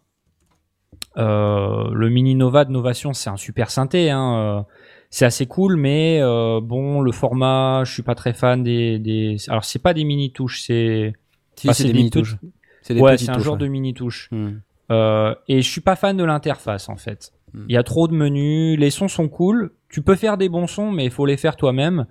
Le 1.15 2.09
mini 2.09 2.35
Nova 2.35 2.65
de 2.65 2.73
Novation, 2.73 3.13
c'est 3.13 3.31
un 3.31 3.37
super 3.37 3.71
synthé. 3.71 4.11
Hein, 4.11 4.67
c'est 5.09 5.25
assez 5.25 5.47
cool, 5.47 5.77
mais 5.77 6.21
bon, 6.63 7.01
le 7.01 7.13
format, 7.13 7.85
je 7.85 7.93
suis 7.93 8.03
pas 8.03 8.17
très 8.17 8.33
fan 8.33 8.65
des. 8.65 8.99
des... 8.99 9.37
Alors 9.47 9.65
c'est 9.65 9.79
pas 9.79 9.95
des 9.95 10.03
mini 10.03 10.33
touches, 10.33 10.63
c'est. 10.63 11.13
Si, 11.57 11.69
Ah, 11.69 11.75
c'est 11.75 11.85
des 11.85 11.93
des 11.93 11.99
mini 11.99 12.11
petits- 12.11 12.19
touches. 12.21 12.37
C'est 12.83 12.95
des 12.95 13.01
Ouais, 13.01 13.13
petites 13.13 13.27
c'est 13.27 13.33
un 13.33 13.39
genre 13.39 13.55
ouais. 13.55 13.61
de 13.61 13.67
mini 13.67 13.95
touche. 13.95 14.29
Hmm. 14.31 14.59
Euh, 14.93 15.35
et 15.49 15.63
je 15.63 15.69
suis 15.71 15.81
pas 15.81 15.97
fan 15.97 16.17
de 16.17 16.23
l'interface 16.25 16.89
en 16.89 16.97
fait. 16.97 17.33
Hmm. 17.55 17.65
Il 17.69 17.75
y 17.75 17.77
a 17.77 17.83
trop 17.83 18.07
de 18.09 18.15
menus, 18.15 18.79
les 18.79 18.91
sons 18.91 19.09
sont 19.09 19.29
cool. 19.29 19.73
Tu 19.89 20.03
peux 20.03 20.15
faire 20.15 20.37
des 20.37 20.49
bons 20.49 20.67
sons, 20.67 20.93
mais 20.93 21.05
il 21.05 21.11
faut 21.11 21.27
les 21.27 21.37
faire 21.37 21.57
toi-même. 21.57 22.07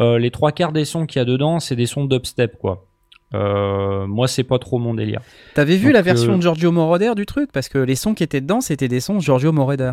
Euh, 0.00 0.18
les 0.18 0.30
trois 0.30 0.52
quarts 0.52 0.72
des 0.72 0.84
sons 0.84 1.06
qu'il 1.06 1.18
y 1.18 1.22
a 1.22 1.24
dedans, 1.24 1.58
c'est 1.60 1.76
des 1.76 1.86
sons 1.86 2.04
dubstep 2.04 2.56
quoi. 2.58 2.86
Euh, 3.34 4.06
moi, 4.06 4.28
c'est 4.28 4.44
pas 4.44 4.58
trop 4.58 4.78
mon 4.78 4.92
délire. 4.94 5.20
T'avais 5.54 5.76
vu 5.76 5.86
Donc, 5.86 5.94
la 5.94 6.02
version 6.02 6.34
euh, 6.34 6.36
de 6.36 6.42
Giorgio 6.42 6.70
Moroder 6.70 7.12
du 7.16 7.24
truc? 7.24 7.50
Parce 7.50 7.68
que 7.70 7.78
les 7.78 7.94
sons 7.96 8.12
qui 8.14 8.22
étaient 8.22 8.42
dedans, 8.42 8.60
c'était 8.60 8.88
des 8.88 9.00
sons 9.00 9.14
de 9.16 9.20
Giorgio 9.20 9.52
Moroder. 9.52 9.92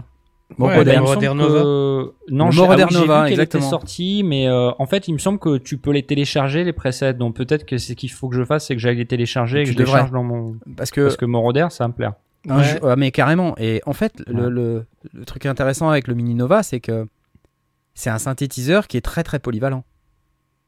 Ouais, 0.58 0.82
il 0.82 0.88
me 0.90 0.98
Moroder 1.00 1.26
semble 1.28 1.38
Nova. 1.38 1.62
que- 1.62 2.14
Non, 2.34 2.52
Moroder 2.52 2.84
ah 2.84 2.88
oui, 2.90 2.94
Nova, 2.96 3.18
vu 3.20 3.24
qu'elle 3.26 3.34
exactement. 3.34 3.64
était 3.64 3.70
sortie, 3.70 4.24
mais 4.26 4.48
euh, 4.48 4.72
en 4.80 4.86
fait, 4.88 5.08
il 5.08 5.14
me 5.14 5.20
semble 5.20 5.38
que 5.40 5.58
tu 5.58 5.78
peux 5.78 5.92
les 5.92 6.04
télécharger 6.04 6.64
les 6.64 6.74
presets. 6.74 7.14
Donc 7.14 7.36
peut-être 7.36 7.66
que 7.66 7.78
c'est 7.78 7.94
ce 7.94 7.96
qu'il 7.96 8.12
faut 8.12 8.30
que 8.30 8.36
je 8.36 8.44
fasse, 8.44 8.66
c'est 8.66 8.74
que 8.76 8.82
j'aille 8.82 8.98
les 8.98 9.06
télécharger 9.06 9.60
et 9.62 9.64
que 9.64 9.70
Tu 9.70 9.74
je 9.74 9.78
les 9.78 9.84
devrais. 9.86 10.00
charge 10.00 10.12
dans 10.12 10.24
mon. 10.24 10.56
Parce 10.76 10.90
que 10.92 11.02
Parce 11.02 11.18
que 11.18 11.26
Moroder, 11.26 11.68
ça 11.70 11.84
va 11.84 11.90
me 11.90 11.94
plaire. 11.94 12.14
Ouais. 12.48 12.80
ah, 12.84 12.96
mais 12.96 13.12
carrément. 13.12 13.54
Et 13.58 13.82
en 13.86 13.94
fait, 13.94 14.24
le, 14.28 14.44
Ouais. 14.46 14.50
le- 14.50 14.86
le 15.14 15.26
truc 15.26 15.46
intéressant 15.46 15.90
avec 15.90 16.08
le 16.08 16.16
Mini 16.16 16.34
Nova, 16.36 16.64
c'est 16.64 16.80
que 16.80 17.06
c'est 17.94 18.10
un 18.10 18.18
synthétiseur 18.18 18.88
qui 18.88 18.98
est 18.98 19.02
très 19.02 19.24
très 19.24 19.40
polyvalent. 19.40 19.84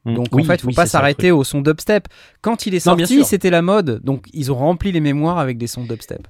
Donc 0.04 0.26
Oui, 0.32 0.42
en 0.42 0.44
fait, 0.46 0.60
faut 0.60 0.68
oui, 0.68 0.74
pas 0.74 0.86
s'arrêter 0.86 1.30
au 1.30 1.44
son 1.44 1.60
dubstep. 1.60 2.08
Quand 2.40 2.66
il 2.66 2.74
est 2.74 2.80
sorti, 2.80 3.24
c'était 3.24 3.50
la 3.50 3.62
mode. 3.62 4.00
Donc 4.04 4.26
ils 4.32 4.50
ont 4.52 4.56
rempli 4.56 4.92
les 4.92 5.00
mémoires 5.00 5.38
avec 5.38 5.58
des 5.58 5.66
sons 5.66 5.84
dubstep. 5.84 6.26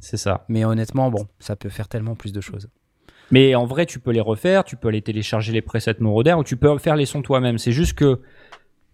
C'est 0.00 0.16
ça. 0.16 0.44
Mais 0.48 0.64
honnêtement, 0.64 1.10
bon, 1.10 1.26
ça 1.40 1.56
peut 1.56 1.68
faire 1.68 1.88
tellement 1.88 2.14
plus 2.14 2.32
de 2.32 2.40
choses. 2.40 2.68
Mais 3.30 3.54
en 3.54 3.66
vrai, 3.66 3.84
tu 3.86 3.98
peux 3.98 4.10
les 4.10 4.20
refaire, 4.20 4.64
tu 4.64 4.76
peux 4.76 4.88
aller 4.88 5.02
télécharger 5.02 5.52
les 5.52 5.60
presets 5.62 5.96
Moroder 6.00 6.32
ou 6.34 6.44
tu 6.44 6.56
peux 6.56 6.76
faire 6.78 6.96
les 6.96 7.04
sons 7.06 7.22
toi-même. 7.22 7.58
C'est 7.58 7.72
juste 7.72 7.92
que 7.94 8.20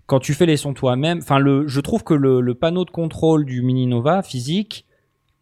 quand 0.07 0.19
tu 0.21 0.35
fais 0.35 0.47
les 0.47 0.57
sons 0.57 0.75
toi-même, 0.75 1.19
enfin, 1.19 1.39
le, 1.39 1.67
je 1.69 1.81
trouve 1.81 2.03
que 2.05 2.15
le, 2.15 2.41
le 2.41 2.55
panneau 2.55 2.85
de 2.85 2.91
contrôle 2.91 3.45
du 3.45 3.63
Mini 3.63 3.87
Nova 3.87 4.23
physique 4.23 4.87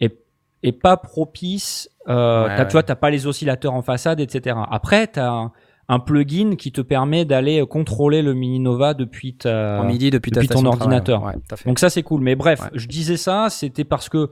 est, 0.00 0.16
est 0.62 0.72
pas 0.72 0.96
propice. 0.96 1.88
Euh, 2.08 2.42
Ouais, 2.44 2.48
t'as- 2.56 2.62
ouais. 2.62 2.68
Tu 2.68 2.72
vois, 2.72 2.82
t'as 2.82 2.94
pas 2.96 3.10
les 3.10 3.26
oscillateurs 3.26 3.72
en 3.74 3.82
façade, 3.82 4.20
etc. 4.20 4.56
Après, 4.70 5.06
t'as 5.06 5.30
un, 5.30 5.52
un 5.88 5.98
plugin 5.98 6.56
qui 6.56 6.70
te 6.72 6.80
permet 6.80 7.24
d'aller 7.24 7.64
contrôler 7.66 8.22
le 8.22 8.34
Mini 8.34 8.58
Nova 8.60 8.92
depuis 8.94 9.34
ta 9.34 9.80
en 9.80 9.84
midi 9.84 10.10
depuis, 10.10 10.30
ta 10.30 10.40
ton 10.42 10.64
ordinateur. 10.66 11.22
ouais. 11.24 11.32
Donc 11.66 11.78
ça 11.78 11.90
c'est 11.90 12.02
cool. 12.02 12.20
Mais 12.20 12.34
bref, 12.36 12.60
je 12.74 12.86
disais 12.88 13.16
ça, 13.16 13.48
c'était 13.50 13.84
parce 13.84 14.08
que 14.08 14.30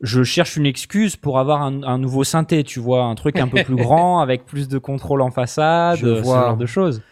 je 0.00 0.22
cherche 0.22 0.56
une 0.56 0.66
excuse 0.66 1.16
pour 1.16 1.38
avoir 1.38 1.62
un, 1.62 1.82
un 1.82 1.98
nouveau 1.98 2.24
synthé, 2.24 2.62
tu 2.64 2.78
vois, 2.80 3.04
un 3.04 3.14
truc 3.14 3.38
un 3.38 3.48
peu 3.48 3.62
plus 3.64 3.76
grand 3.76 4.18
avec 4.20 4.44
plus 4.46 4.68
de 4.68 4.78
contrôle 4.78 5.22
en 5.22 5.30
façade, 5.30 5.96
Je 5.98 6.16
ce 6.16 6.22
vois. 6.22 6.46
genre 6.46 6.56
de 6.56 6.66
choses. 6.66 7.02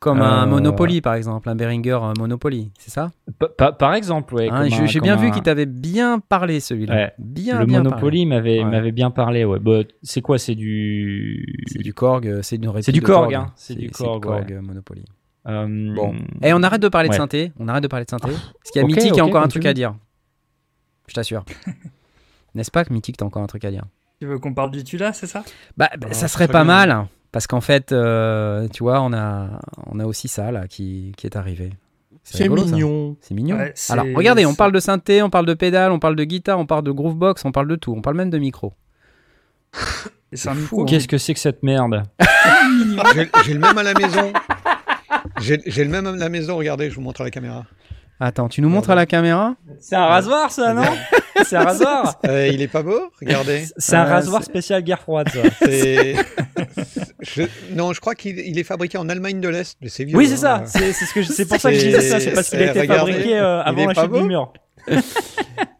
Comme 0.00 0.20
un 0.20 0.42
Euh, 0.42 0.46
Monopoly, 0.50 1.00
par 1.00 1.14
exemple, 1.14 1.48
un 1.48 1.54
Behringer 1.54 1.92
euh, 2.02 2.12
Monopoly, 2.18 2.70
c'est 2.78 2.90
ça? 2.90 3.10
Pa- 3.38 3.48
pa- 3.48 3.72
par 3.72 3.94
exemple, 3.94 4.34
ouais. 4.34 4.50
Hein, 4.50 4.66
J'ai 4.68 4.98
un- 4.98 5.02
bien 5.02 5.16
vu 5.16 5.30
qu'il 5.30 5.40
t'avait 5.42 5.64
bien 5.64 6.18
parlé, 6.18 6.60
celui-là. 6.60 6.94
Ouais. 6.94 7.12
Bien, 7.18 7.60
le 7.60 7.64
bien 7.64 7.82
Monopoly 7.82 8.26
m'avait 8.26 8.62
Ouais. 8.62 8.92
bien 8.92 9.10
parlé, 9.10 9.46
ouais. 9.46 9.58
Bah, 9.60 9.78
c'est 10.02 10.20
quoi 10.20 10.36
C'est 10.36 10.54
du. 10.56 11.64
C'est 11.68 11.78
du 11.82 11.94
Korg, 11.94 12.26
euh, 12.28 12.40
c'est 12.42 12.56
une 12.56 12.66
réplique 12.68 12.84
C'est 12.84 12.92
du 12.92 13.00
Korg, 13.00 13.32
hein. 13.34 13.46
C'est 13.56 13.74
du 13.76 13.86
du 13.86 13.90
Korg, 13.92 14.26
ouais. 14.26 14.44
euh, 14.52 14.60
Monopoly. 14.60 15.04
Euh, 15.48 15.94
Bon. 15.94 16.14
Et 16.42 16.52
on 16.52 16.62
arrête 16.62 16.82
de 16.82 16.88
parler 16.88 17.08
de 17.08 17.14
synthé. 17.14 17.52
On 17.58 17.68
arrête 17.68 17.82
de 17.82 17.88
parler 17.88 18.04
de 18.04 18.10
synthé. 18.10 18.28
Parce 18.28 18.70
qu'il 18.72 18.82
y 18.82 18.84
a 18.84 18.86
Mythic 18.86 19.12
qui 19.12 19.20
a 19.20 19.24
ok, 19.24 19.30
encore 19.30 19.42
un 19.42 19.48
truc 19.48 19.64
à 19.64 19.72
dire. 19.72 19.94
Je 21.08 21.14
t'assure. 21.14 21.44
N'est-ce 22.54 22.70
pas 22.70 22.84
que 22.84 22.92
Mythic, 22.92 23.16
t'as 23.16 23.24
encore 23.24 23.42
un 23.42 23.46
truc 23.46 23.64
à 23.64 23.70
dire? 23.70 23.84
Tu 24.20 24.26
veux 24.26 24.38
qu'on 24.38 24.54
parle 24.54 24.70
du 24.70 24.84
Tula, 24.84 25.12
c'est 25.12 25.26
ça? 25.26 25.44
Bah, 25.76 25.90
bah, 25.98 26.08
Ah, 26.10 26.14
ça 26.14 26.28
serait 26.28 26.46
pas 26.46 26.64
bien. 26.64 26.86
mal. 26.86 27.06
Parce 27.32 27.46
qu'en 27.48 27.60
fait, 27.60 27.90
euh, 27.90 28.68
tu 28.68 28.84
vois, 28.84 29.00
on 29.00 29.12
a, 29.12 29.60
on 29.86 29.98
a 29.98 30.04
aussi 30.06 30.28
ça 30.28 30.52
là 30.52 30.68
qui, 30.68 31.12
qui 31.16 31.26
est 31.26 31.36
arrivé. 31.36 31.72
C'est 32.22 32.48
mignon. 32.48 33.16
C'est 33.20 33.34
mignon. 33.34 33.56
Ouais, 33.56 33.74
Alors, 33.90 34.06
regardez, 34.14 34.46
on 34.46 34.54
parle 34.54 34.72
de 34.72 34.78
synthé, 34.80 35.20
on 35.20 35.30
parle 35.30 35.46
de 35.46 35.54
pédale, 35.54 35.90
on 35.90 35.98
parle 35.98 36.16
de 36.16 36.24
guitare, 36.24 36.58
on 36.58 36.64
parle 36.64 36.84
de 36.84 36.92
groovebox, 36.92 37.44
on 37.44 37.52
parle 37.52 37.68
de 37.68 37.76
tout. 37.76 37.92
On 37.92 38.00
parle 38.02 38.16
même 38.16 38.30
de 38.30 38.38
micro. 38.38 38.72
Et 40.32 40.36
c'est 40.36 40.48
un 40.48 40.54
fou, 40.54 40.82
hein. 40.82 40.84
Qu'est-ce 40.88 41.06
que 41.08 41.18
c'est 41.18 41.34
que 41.34 41.40
cette 41.40 41.62
merde? 41.62 42.02
J'ai 43.14 43.28
j'ai 43.44 43.52
le 43.54 43.60
même 43.60 43.76
à 43.78 43.82
la 43.82 43.94
maison. 43.94 44.32
J'ai 45.40 45.60
j'ai 45.66 45.84
le 45.84 45.90
même 45.90 46.06
à 46.06 46.12
la 46.12 46.28
maison, 46.28 46.56
regardez, 46.56 46.88
je 46.90 46.94
vous 46.94 47.02
montre 47.02 47.20
à 47.20 47.24
la 47.24 47.30
caméra. 47.30 47.64
Attends, 48.20 48.48
tu 48.48 48.62
nous 48.62 48.68
montres 48.68 48.90
à 48.90 48.94
la 48.94 49.06
caméra 49.06 49.54
C'est 49.80 49.96
un 49.96 50.06
rasoir, 50.06 50.50
ça, 50.52 50.72
non 50.72 50.82
C'est 51.44 51.56
un 51.56 51.64
rasoir. 51.64 52.20
Euh, 52.26 52.46
il 52.46 52.62
est 52.62 52.68
pas 52.68 52.82
beau 52.82 53.10
Regardez. 53.20 53.64
C'est 53.76 53.96
un 53.96 54.06
Euh, 54.06 54.10
rasoir 54.10 54.42
spécial 54.44 54.82
guerre 54.82 55.00
froide. 55.00 55.28
Ça. 55.30 55.40
Je- 57.20 57.42
Non, 57.72 57.92
je 57.92 58.00
crois 58.00 58.14
qu'il 58.14 58.38
il 58.38 58.58
est 58.58 58.64
fabriqué 58.64 58.98
en 58.98 59.08
Allemagne 59.08 59.40
de 59.40 59.48
l'Est, 59.48 59.76
mais 59.80 59.88
c'est 59.88 60.04
vieux. 60.04 60.16
Oui, 60.16 60.26
c'est 60.28 60.44
hein. 60.46 60.62
ça. 60.66 60.78
C'est 60.78 60.92
c'est 60.92 61.06
ce 61.06 61.14
que 61.14 61.22
je- 61.22 61.32
c'est 61.32 61.46
pour 61.46 61.58
ça 61.60 61.70
que 61.70 61.76
je 61.76 61.86
disais 61.86 62.00
ça. 62.02 62.20
C'est 62.20 62.32
parce 62.32 62.50
qu'il 62.50 62.60
a 62.62 62.66
été 62.70 62.80
Regardez, 62.82 63.12
fabriqué 63.12 63.38
euh, 63.38 63.62
avant 63.62 63.86
la 63.86 63.94
chute 63.94 64.12
du 64.12 64.22
mur. 64.22 64.52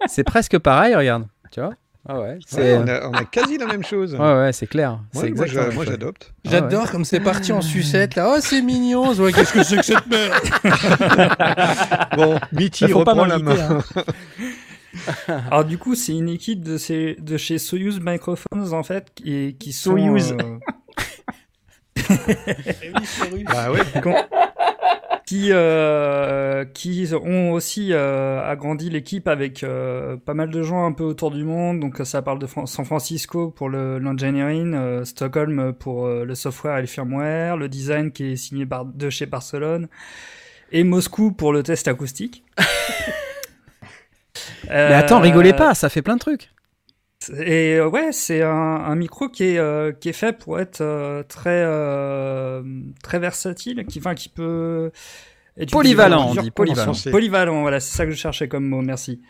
C'est 0.06 0.24
presque 0.24 0.59
pareil, 0.59 0.94
regarde. 0.94 1.27
Tu 1.52 1.61
vois? 1.61 1.74
Ah 2.07 2.21
ouais, 2.21 2.39
on, 2.59 2.87
a, 2.87 3.09
on 3.09 3.13
a 3.13 3.25
quasi 3.25 3.57
la 3.57 3.65
même 3.67 3.83
chose. 3.83 4.15
ouais, 4.15 4.21
ouais, 4.21 4.53
c'est 4.53 4.67
clair. 4.67 5.01
Moi, 5.15 5.85
j'adopte. 5.87 6.33
Ah 6.45 6.51
J'adore 6.51 6.91
comme 6.91 7.05
c'est 7.05 7.21
parti 7.21 7.51
en 7.53 7.63
sucette 7.63 8.15
là. 8.17 8.35
Oh, 8.37 8.41
c'est 8.41 8.61
mignon. 8.61 9.13
Ouais, 9.15 9.33
Qu'est-ce 9.33 9.53
que 9.55 9.63
c'est 9.63 9.77
que 9.77 9.83
cette 9.83 10.07
merde? 10.07 10.35
Bon, 12.17 12.39
Mitty 12.53 12.93
reprend 12.93 13.25
la 13.25 13.39
main. 13.39 13.79
hein. 13.97 14.05
Alors 15.51 15.65
du 15.65 15.79
coup, 15.79 15.95
c'est 15.95 16.13
une 16.13 16.29
équipe 16.29 16.63
de, 16.63 16.77
ces, 16.77 17.17
de 17.19 17.37
chez 17.37 17.59
Soyuz 17.59 17.99
Microphones 18.01 18.73
en 18.73 18.83
fait, 18.83 19.07
qui, 19.15 19.57
qui 19.59 19.73
sont 19.73 19.93
Soyuz. 19.93 20.33
euh, 20.33 20.59
Bah 23.47 23.71
ouais. 23.73 23.81
Qui 25.27 25.49
euh, 25.53 26.65
qui 26.65 27.09
ont 27.15 27.53
aussi 27.53 27.93
euh, 27.93 28.43
agrandi 28.45 28.91
l'équipe 28.91 29.27
avec 29.27 29.63
euh, 29.63 30.17
pas 30.17 30.35
mal 30.35 30.51
de 30.51 30.63
gens 30.63 30.85
un 30.85 30.93
peu 30.93 31.05
autour 31.05 31.31
du 31.31 31.45
monde. 31.45 31.81
Donc 31.81 32.01
ça 32.05 32.21
parle 32.23 32.39
de 32.39 32.47
San 32.47 32.85
Francisco 32.85 33.51
pour 33.51 33.69
le 33.69 33.99
l'engineering, 33.99 34.75
euh, 34.75 35.05
Stockholm 35.05 35.73
pour 35.73 36.07
euh, 36.07 36.25
le 36.25 36.35
software 36.35 36.79
et 36.79 36.83
le 36.83 36.87
firmware, 36.87 37.57
le 37.57 37.69
design 37.69 38.13
qui 38.13 38.33
est 38.33 38.37
signé 38.37 38.67
par 38.67 38.85
de 38.85 39.11
chez 39.11 39.27
Barcelone 39.27 39.89
et 40.73 40.85
Moscou 40.85 41.33
pour 41.33 41.53
le 41.53 41.63
test 41.63 41.89
acoustique. 41.89 42.45
Mais 44.69 44.95
attends, 44.95 45.21
rigolez 45.21 45.53
pas, 45.53 45.75
ça 45.75 45.89
fait 45.89 46.03
plein 46.03 46.15
de 46.15 46.21
trucs. 46.21 46.54
Et 47.39 47.75
euh, 47.77 47.89
ouais, 47.89 48.13
c'est 48.13 48.43
un, 48.43 48.51
un 48.51 48.95
micro 48.97 49.29
qui 49.29 49.45
est, 49.45 49.59
euh, 49.59 49.93
qui 49.93 50.09
est 50.09 50.13
fait 50.15 50.37
pour 50.37 50.59
être 50.61 50.81
euh, 50.81 51.23
très, 51.23 51.63
euh, 51.65 52.63
très 53.03 53.19
versatile, 53.19 53.85
qui, 53.87 53.99
enfin, 53.99 54.15
qui 54.15 54.29
peut. 54.29 54.91
être 55.57 55.71
Polyvalent, 55.71 56.31
on 56.31 56.35
dit, 56.43 56.51
polyvalent. 56.51 56.93
Polyvalent, 57.11 57.61
voilà, 57.63 57.81
c'est 57.81 57.97
ça 57.97 58.05
que 58.05 58.11
je 58.13 58.17
cherchais 58.17 58.49
comme 58.49 58.67
mot, 58.67 58.83
merci. 58.83 59.21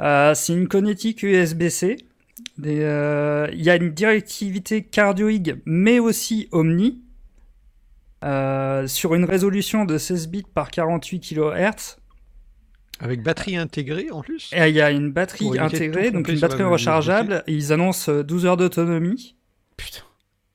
Euh, 0.00 0.34
c'est 0.34 0.52
une 0.54 0.68
connectique 0.68 1.22
USB-C. 1.22 1.96
Euh, 2.64 3.48
Il 3.52 3.62
y 3.62 3.70
a 3.70 3.76
une 3.76 3.90
directivité 3.90 4.82
cardioïde, 4.82 5.60
mais 5.66 5.98
aussi 5.98 6.48
Omni. 6.52 7.02
euh, 8.24 8.86
sur 8.86 9.14
une 9.14 9.24
résolution 9.24 9.84
de 9.84 9.98
16 9.98 10.28
bits 10.28 10.46
par 10.54 10.70
48 10.70 11.20
kHz. 11.20 11.98
Avec 13.00 13.22
batterie 13.22 13.56
intégrée 13.56 14.10
en 14.10 14.22
plus. 14.22 14.50
Et 14.54 14.68
il 14.68 14.74
y 14.74 14.80
a 14.80 14.90
une 14.90 15.12
batterie 15.12 15.58
intégrée, 15.58 16.10
donc 16.10 16.28
une 16.28 16.38
batterie 16.40 16.62
rechargeable. 16.62 17.44
Ils 17.46 17.72
annoncent 17.72 18.10
euh, 18.10 18.22
12 18.22 18.46
heures 18.46 18.56
d'autonomie. 18.56 19.36
Putain. 19.76 20.00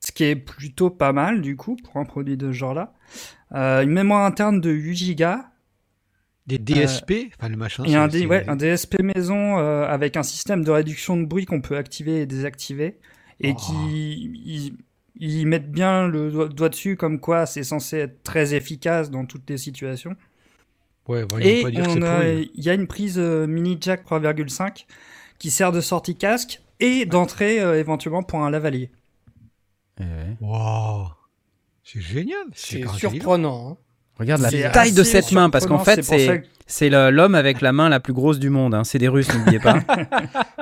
Ce 0.00 0.10
qui 0.10 0.24
est 0.24 0.34
plutôt 0.36 0.90
pas 0.90 1.12
mal, 1.12 1.40
du 1.42 1.54
coup, 1.56 1.76
pour 1.76 1.96
un 1.98 2.04
produit 2.04 2.36
de 2.36 2.48
ce 2.48 2.52
genre-là. 2.56 2.92
Euh, 3.54 3.82
une 3.82 3.90
mémoire 3.92 4.24
interne 4.24 4.60
de 4.60 4.70
8 4.70 5.14
Go. 5.14 5.24
Des 6.48 6.58
DSP, 6.58 7.30
enfin 7.38 7.48
le 7.48 7.56
machin. 7.56 7.84
Et 7.84 7.94
un, 7.94 8.08
D- 8.08 8.26
ouais, 8.26 8.44
un 8.48 8.56
DSP 8.56 9.00
maison 9.00 9.58
euh, 9.60 9.84
avec 9.86 10.16
un 10.16 10.24
système 10.24 10.64
de 10.64 10.72
réduction 10.72 11.16
de 11.16 11.24
bruit 11.24 11.46
qu'on 11.46 11.60
peut 11.60 11.76
activer 11.76 12.20
et 12.22 12.26
désactiver. 12.26 12.98
Et 13.38 13.52
Oh. 13.52 13.54
qui. 13.54 14.32
Ils, 14.44 14.76
ils 15.20 15.46
mettent 15.46 15.70
bien 15.70 16.08
le 16.08 16.48
doigt 16.48 16.68
dessus, 16.68 16.96
comme 16.96 17.20
quoi 17.20 17.46
c'est 17.46 17.62
censé 17.62 17.98
être 17.98 18.24
très 18.24 18.54
efficace 18.54 19.08
dans 19.12 19.24
toutes 19.24 19.48
les 19.48 19.56
situations. 19.58 20.16
Ouais, 21.08 21.24
voyons 21.28 21.46
Et 21.46 21.62
pas 21.62 21.70
dire 21.70 21.84
que 21.84 21.90
on 21.90 21.94
c'est 21.94 22.04
a- 22.06 22.16
pourri. 22.16 22.50
il 22.54 22.64
y 22.64 22.70
a 22.70 22.74
une 22.74 22.86
prise 22.86 23.18
euh, 23.18 23.46
mini 23.46 23.76
jack 23.80 24.04
3,5 24.08 24.86
qui 25.38 25.50
sert 25.50 25.72
de 25.72 25.80
sortie 25.80 26.16
casque 26.16 26.60
et 26.80 27.06
d'entrée 27.06 27.60
euh, 27.60 27.78
éventuellement 27.78 28.22
pour 28.22 28.40
un 28.44 28.50
lavalier. 28.50 28.90
Eh 30.00 30.04
ouais. 30.04 30.36
Wow. 30.40 31.08
C'est 31.84 32.00
génial. 32.00 32.38
C'est 32.54 32.86
surprenant. 32.88 33.70
hein. 33.72 33.76
Regarde 34.18 34.42
la 34.42 34.70
taille 34.70 34.92
de 34.92 35.02
cette 35.02 35.32
main, 35.32 35.50
parce 35.50 35.66
qu'en 35.66 35.78
fait, 35.80 36.02
c'est 36.66 36.88
l'homme 36.90 37.34
avec 37.34 37.60
la 37.60 37.72
main 37.72 37.88
la 37.88 37.98
plus 37.98 38.12
grosse 38.12 38.38
du 38.38 38.50
monde. 38.50 38.72
hein. 38.74 38.84
C'est 38.84 38.98
des 38.98 39.08
Russes, 39.08 39.32
n'oubliez 39.34 39.58
pas. 39.58 39.78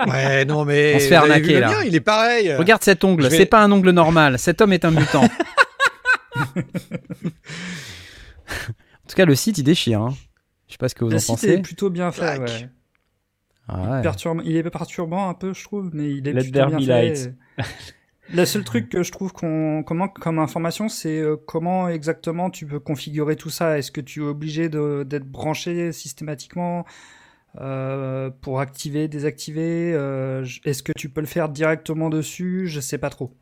Ouais, 0.07 0.47
non 0.47 0.65
mais. 0.65 0.95
On 0.97 0.99
se 0.99 1.09
fait 1.09 1.15
arnaquer, 1.17 1.61
là. 1.61 1.69
mien, 1.69 1.83
il 1.85 1.95
est 1.95 2.01
pareil. 2.01 2.55
Regarde 2.57 2.83
cet 2.83 3.05
ongle, 3.05 3.25
vais- 3.29 3.37
c'est 3.37 3.45
pas 3.47 3.63
un 3.63 3.71
ongle 3.71 3.91
normal. 3.91 4.39
Cet 4.39 4.63
homme 4.63 4.73
est 4.73 4.87
un 4.87 4.91
mutant. 4.93 5.25
en 6.45 6.63
tout 9.09 9.17
cas, 9.17 9.25
le 9.27 9.35
site 9.35 9.59
il 9.59 9.63
déchire. 9.65 10.01
hein. 10.01 10.15
Je 10.71 10.75
sais 10.75 10.79
pas 10.79 10.89
ce 10.89 10.95
que 10.95 11.05
vous 11.05 11.13
en 11.13 11.19
pensez. 11.21 11.49
est 11.51 11.63
plutôt 11.63 11.91
bien 11.91 12.13
fait. 12.13 12.39
Ouais. 12.39 12.69
Ah 13.69 13.91
ouais. 13.91 14.03
Perturbe- 14.03 14.43
Il 14.45 14.57
est 14.57 14.63
perturbant 14.71 15.29
un 15.29 15.35
peu, 15.35 15.53
je 15.53 15.65
trouve, 15.65 15.91
mais 15.93 16.11
il 16.15 16.27
est 16.29 16.33
Let 16.33 16.41
plutôt 16.43 16.59
there 16.61 16.67
bien 16.69 16.79
be 16.79 16.83
fait. 16.83 17.09
light. 17.09 17.35
Le 18.33 18.45
seul 18.45 18.63
truc 18.63 18.89
que 18.89 19.03
je 19.03 19.11
trouve 19.11 19.33
qu'on 19.33 19.83
comment 19.85 20.07
comme 20.09 20.39
information, 20.39 20.89
c'est 20.89 21.19
euh, 21.19 21.37
comment 21.37 21.89
exactement 21.89 22.49
tu 22.51 22.65
peux 22.65 22.79
configurer 22.79 23.35
tout 23.35 23.51
ça. 23.51 23.77
Est-ce 23.79 23.91
que 23.91 24.01
tu 24.01 24.21
es 24.21 24.25
obligé 24.25 24.69
d'être 24.69 25.25
branché 25.27 25.91
systématiquement 25.91 26.85
euh, 27.61 28.31
pour 28.41 28.61
activer, 28.61 29.09
désactiver 29.09 29.93
euh, 29.95 30.47
Est-ce 30.65 30.85
que 30.85 30.93
tu 30.97 31.09
peux 31.09 31.21
le 31.21 31.27
faire 31.27 31.49
directement 31.49 32.09
dessus? 32.09 32.69
Je 32.69 32.79
sais 32.79 32.99
pas 32.99 33.11
trop. 33.11 33.35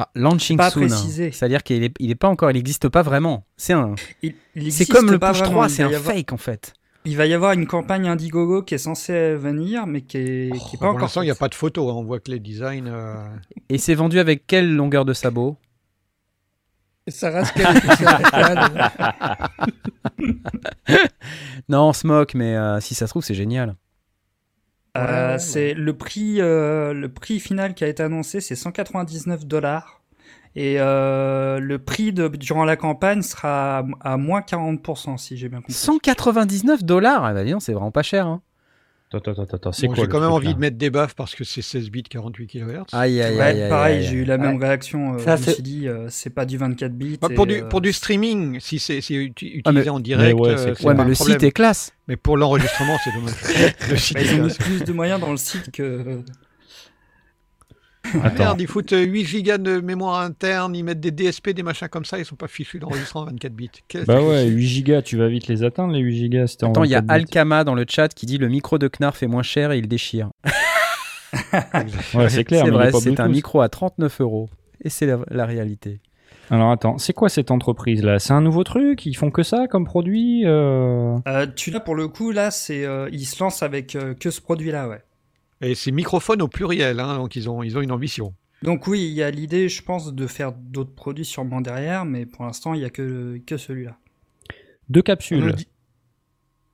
Ah, 0.00 0.10
launching 0.14 0.56
pas 0.56 0.70
soon. 0.70 0.86
précisé. 0.86 1.32
C'est-à-dire 1.32 1.64
qu'il 1.64 1.82
est, 1.82 1.92
il 1.98 2.12
est 2.12 2.14
pas 2.14 2.28
encore, 2.28 2.52
il 2.52 2.54
n'existe 2.54 2.88
pas 2.88 3.02
vraiment. 3.02 3.44
C'est 3.56 3.72
un, 3.72 3.96
Il- 4.22 4.34
il 4.54 4.72
c'est 4.72 4.86
comme 4.86 5.10
le 5.10 5.18
pas 5.18 5.30
push 5.30 5.38
vraiment. 5.40 5.52
3, 5.54 5.66
Il 5.66 5.70
c'est 5.70 5.82
un 5.82 5.86
avoir- 5.92 6.14
fake 6.14 6.32
en 6.32 6.36
fait. 6.36 6.74
Il 7.04 7.16
va 7.16 7.26
y 7.26 7.34
avoir 7.34 7.52
une 7.52 7.66
campagne 7.66 8.06
Indiegogo 8.06 8.62
qui 8.62 8.74
est 8.74 8.78
censée 8.78 9.34
venir, 9.34 9.86
mais 9.86 10.02
qui 10.02 10.18
est, 10.18 10.50
qui 10.52 10.56
est 10.56 10.56
Oh, 10.56 10.70
pas 10.72 10.78
pour 10.78 10.88
encore. 10.90 11.00
l'instant, 11.02 11.22
il 11.22 11.24
n'y 11.24 11.30
a 11.30 11.34
pas 11.34 11.48
de 11.48 11.54
photo. 11.54 11.88
hein. 11.90 11.94
On 11.96 12.04
voit 12.04 12.20
que 12.20 12.30
les 12.30 12.38
designs. 12.38 12.86
euh, 12.86 13.14
Et 13.70 13.78
c'est 13.78 13.94
vendu 13.94 14.18
avec 14.20 14.46
quelle 14.46 14.72
longueur 14.74 15.04
de 15.04 15.14
sabot 15.14 15.56
ça 17.08 17.30
reste. 17.30 17.54
Non, 21.68 21.88
on 21.88 21.92
se 21.92 22.06
moque, 22.06 22.34
mais 22.34 22.56
euh, 22.56 22.80
si 22.80 22.94
ça 22.94 23.06
se 23.06 23.12
trouve, 23.12 23.24
c'est 23.24 23.34
génial. 23.34 23.76
Euh, 24.98 25.26
Ouais, 25.28 25.32
ouais, 25.32 25.38
c'est 25.38 25.74
le 25.74 25.96
prix, 25.96 26.40
euh, 26.40 26.92
le 26.92 27.08
prix 27.08 27.40
final 27.40 27.74
qui 27.74 27.84
a 27.84 27.88
été 27.88 28.02
annoncé, 28.02 28.40
c'est 28.40 28.54
199 28.56 29.46
dollars. 29.46 30.00
Et 30.56 30.76
euh, 30.78 31.60
le 31.60 31.78
prix 31.78 32.12
de, 32.12 32.26
durant 32.28 32.64
la 32.64 32.76
campagne 32.76 33.22
sera 33.22 33.78
à, 33.78 34.12
à 34.12 34.16
moins 34.16 34.40
40%, 34.40 35.16
si 35.18 35.36
j'ai 35.36 35.48
bien 35.48 35.58
compris. 35.58 35.72
199 35.72 36.82
dollars? 36.84 37.24
Ah 37.24 37.32
bah 37.32 37.42
c'est 37.60 37.72
vraiment 37.72 37.90
pas 37.92 38.02
cher. 38.02 38.26
Hein. 38.26 38.42
Attends, 39.10 39.32
attends, 39.32 39.42
attends, 39.54 39.72
c'est 39.72 39.86
bon, 39.86 39.94
quoi 39.94 40.04
J'ai 40.04 40.08
quand 40.10 40.20
même 40.20 40.30
envie 40.32 40.52
de 40.54 40.58
mettre 40.58 40.76
des 40.76 40.90
baffes 40.90 41.14
parce 41.14 41.34
que 41.34 41.42
c'est 41.42 41.62
16 41.62 41.90
bits 41.90 42.02
48 42.02 42.46
kHz. 42.46 42.82
Aïe, 42.92 43.22
aïe, 43.22 43.36
Ouais, 43.36 43.40
aïe, 43.42 43.62
aïe, 43.62 43.68
pareil, 43.70 44.02
j'ai 44.02 44.16
eu 44.16 44.24
la 44.24 44.36
même 44.36 44.56
Ouais. 44.58 44.66
réaction. 44.66 45.14
euh, 45.14 45.18
Ça, 45.18 45.36
je 45.36 45.40
me 45.40 45.46
c'est- 45.46 45.52
suis 45.54 45.62
dit, 45.62 45.88
euh, 45.88 46.06
c'est 46.10 46.28
pas 46.28 46.44
du 46.44 46.58
24 46.58 46.92
bits. 46.92 47.16
Bah, 47.18 47.28
et, 47.30 47.34
pour, 47.34 47.46
du, 47.46 47.62
euh, 47.62 47.68
pour 47.68 47.80
du 47.80 47.92
streaming, 47.94 48.60
si 48.60 48.78
c'est 48.78 49.00
si 49.00 49.14
Ah, 49.14 49.18
mais- 49.18 49.54
utilisé 49.60 49.88
en 49.90 50.00
direct, 50.00 50.34
mais 50.36 50.40
ouais, 50.42 50.50
euh, 50.50 50.56
c'est 50.58 50.74
c'est 50.82 50.86
Ouais, 50.86 50.92
mais 50.94 51.04
le 51.06 51.12
problème. 51.14 51.38
site 51.38 51.42
est 51.42 51.52
classe. 51.52 51.92
Mais 52.06 52.16
pour 52.16 52.36
l'enregistrement, 52.36 52.96
c'est 53.02 53.12
dommage. 53.14 53.32
le 53.90 53.96
site 53.96 54.14
bah, 54.14 54.22
ils 54.24 54.40
ont 54.42 54.44
mis 54.44 54.54
plus 54.54 54.84
de 54.84 54.92
moyens 54.92 55.18
dans 55.20 55.30
le 55.30 55.36
site 55.38 55.70
que. 55.70 56.20
Merde, 58.38 58.60
ils 58.60 58.66
foutent 58.66 58.92
euh, 58.92 59.04
8 59.04 59.24
gigas 59.24 59.58
de 59.58 59.80
mémoire 59.80 60.20
interne, 60.20 60.74
ils 60.74 60.82
mettent 60.82 61.00
des 61.00 61.10
DSP, 61.10 61.50
des 61.50 61.62
machins 61.62 61.88
comme 61.88 62.04
ça, 62.04 62.18
ils 62.18 62.24
sont 62.24 62.36
pas 62.36 62.48
fichus 62.48 62.78
d'enregistrement 62.78 63.26
24 63.26 63.52
bits. 63.52 63.70
Bah 64.06 64.22
ouais, 64.22 64.44
c'est 64.44 64.48
8 64.48 64.66
gigas, 64.66 65.02
tu 65.02 65.16
vas 65.16 65.28
vite 65.28 65.48
les 65.48 65.62
atteindre 65.62 65.92
les 65.92 66.00
8 66.00 66.16
gigas. 66.16 66.56
Attends, 66.62 66.84
il 66.84 66.90
y 66.90 66.94
a 66.94 67.00
24 67.00 67.06
bits. 67.06 67.12
Alkama 67.12 67.64
dans 67.64 67.74
le 67.74 67.84
chat 67.88 68.08
qui 68.08 68.26
dit 68.26 68.38
le 68.38 68.48
micro 68.48 68.78
de 68.78 68.88
Knarf 68.88 69.22
est 69.22 69.26
moins 69.26 69.42
cher 69.42 69.72
et 69.72 69.78
il 69.78 69.88
déchire. 69.88 70.30
Ouais, 72.14 72.30
c'est 72.30 72.44
clair, 72.44 72.64
c'est 72.64 72.70
vrai, 72.70 72.90
c'est 72.90 73.20
un 73.20 73.28
micro 73.28 73.60
à 73.60 73.68
39 73.68 74.22
euros. 74.22 74.48
Et 74.82 74.88
c'est 74.88 75.04
la, 75.04 75.18
la 75.30 75.44
réalité. 75.44 76.00
Alors 76.50 76.70
attends, 76.70 76.98
c'est 76.98 77.12
quoi 77.12 77.28
cette 77.28 77.50
entreprise 77.50 78.02
là 78.02 78.18
C'est 78.18 78.32
un 78.32 78.40
nouveau 78.40 78.64
truc? 78.64 79.04
Ils 79.04 79.14
font 79.14 79.30
que 79.30 79.42
ça 79.42 79.66
comme 79.68 79.84
produit 79.84 80.46
euh? 80.46 81.18
Euh, 81.26 81.46
tu 81.54 81.70
là 81.70 81.80
pour 81.80 81.94
le 81.94 82.08
coup 82.08 82.30
là 82.30 82.50
c'est 82.50 82.86
euh, 82.86 83.08
ils 83.12 83.26
se 83.26 83.42
lancent 83.42 83.62
avec 83.62 83.94
euh, 83.94 84.14
que 84.14 84.30
ce 84.30 84.40
produit 84.40 84.70
là 84.70 84.88
ouais. 84.88 85.02
Et 85.60 85.74
c'est 85.74 85.90
microphone 85.90 86.40
au 86.42 86.48
pluriel, 86.48 87.00
hein, 87.00 87.16
donc 87.16 87.34
ils 87.36 87.48
ont, 87.50 87.62
ils 87.62 87.76
ont 87.76 87.80
une 87.80 87.92
ambition. 87.92 88.34
Donc 88.62 88.86
oui 88.88 89.00
il 89.06 89.12
y 89.12 89.22
a 89.22 89.30
l'idée 89.30 89.68
je 89.68 89.82
pense 89.82 90.12
de 90.12 90.26
faire 90.26 90.50
d'autres 90.52 90.92
produits 90.94 91.24
sûrement 91.24 91.60
derrière 91.60 92.04
mais 92.04 92.26
pour 92.26 92.44
l'instant 92.44 92.74
il 92.74 92.80
y 92.80 92.84
a 92.84 92.90
que 92.90 93.40
que 93.46 93.56
celui-là. 93.56 93.96
Deux 94.88 95.02
capsules. 95.02 95.52
dit- 95.54 95.68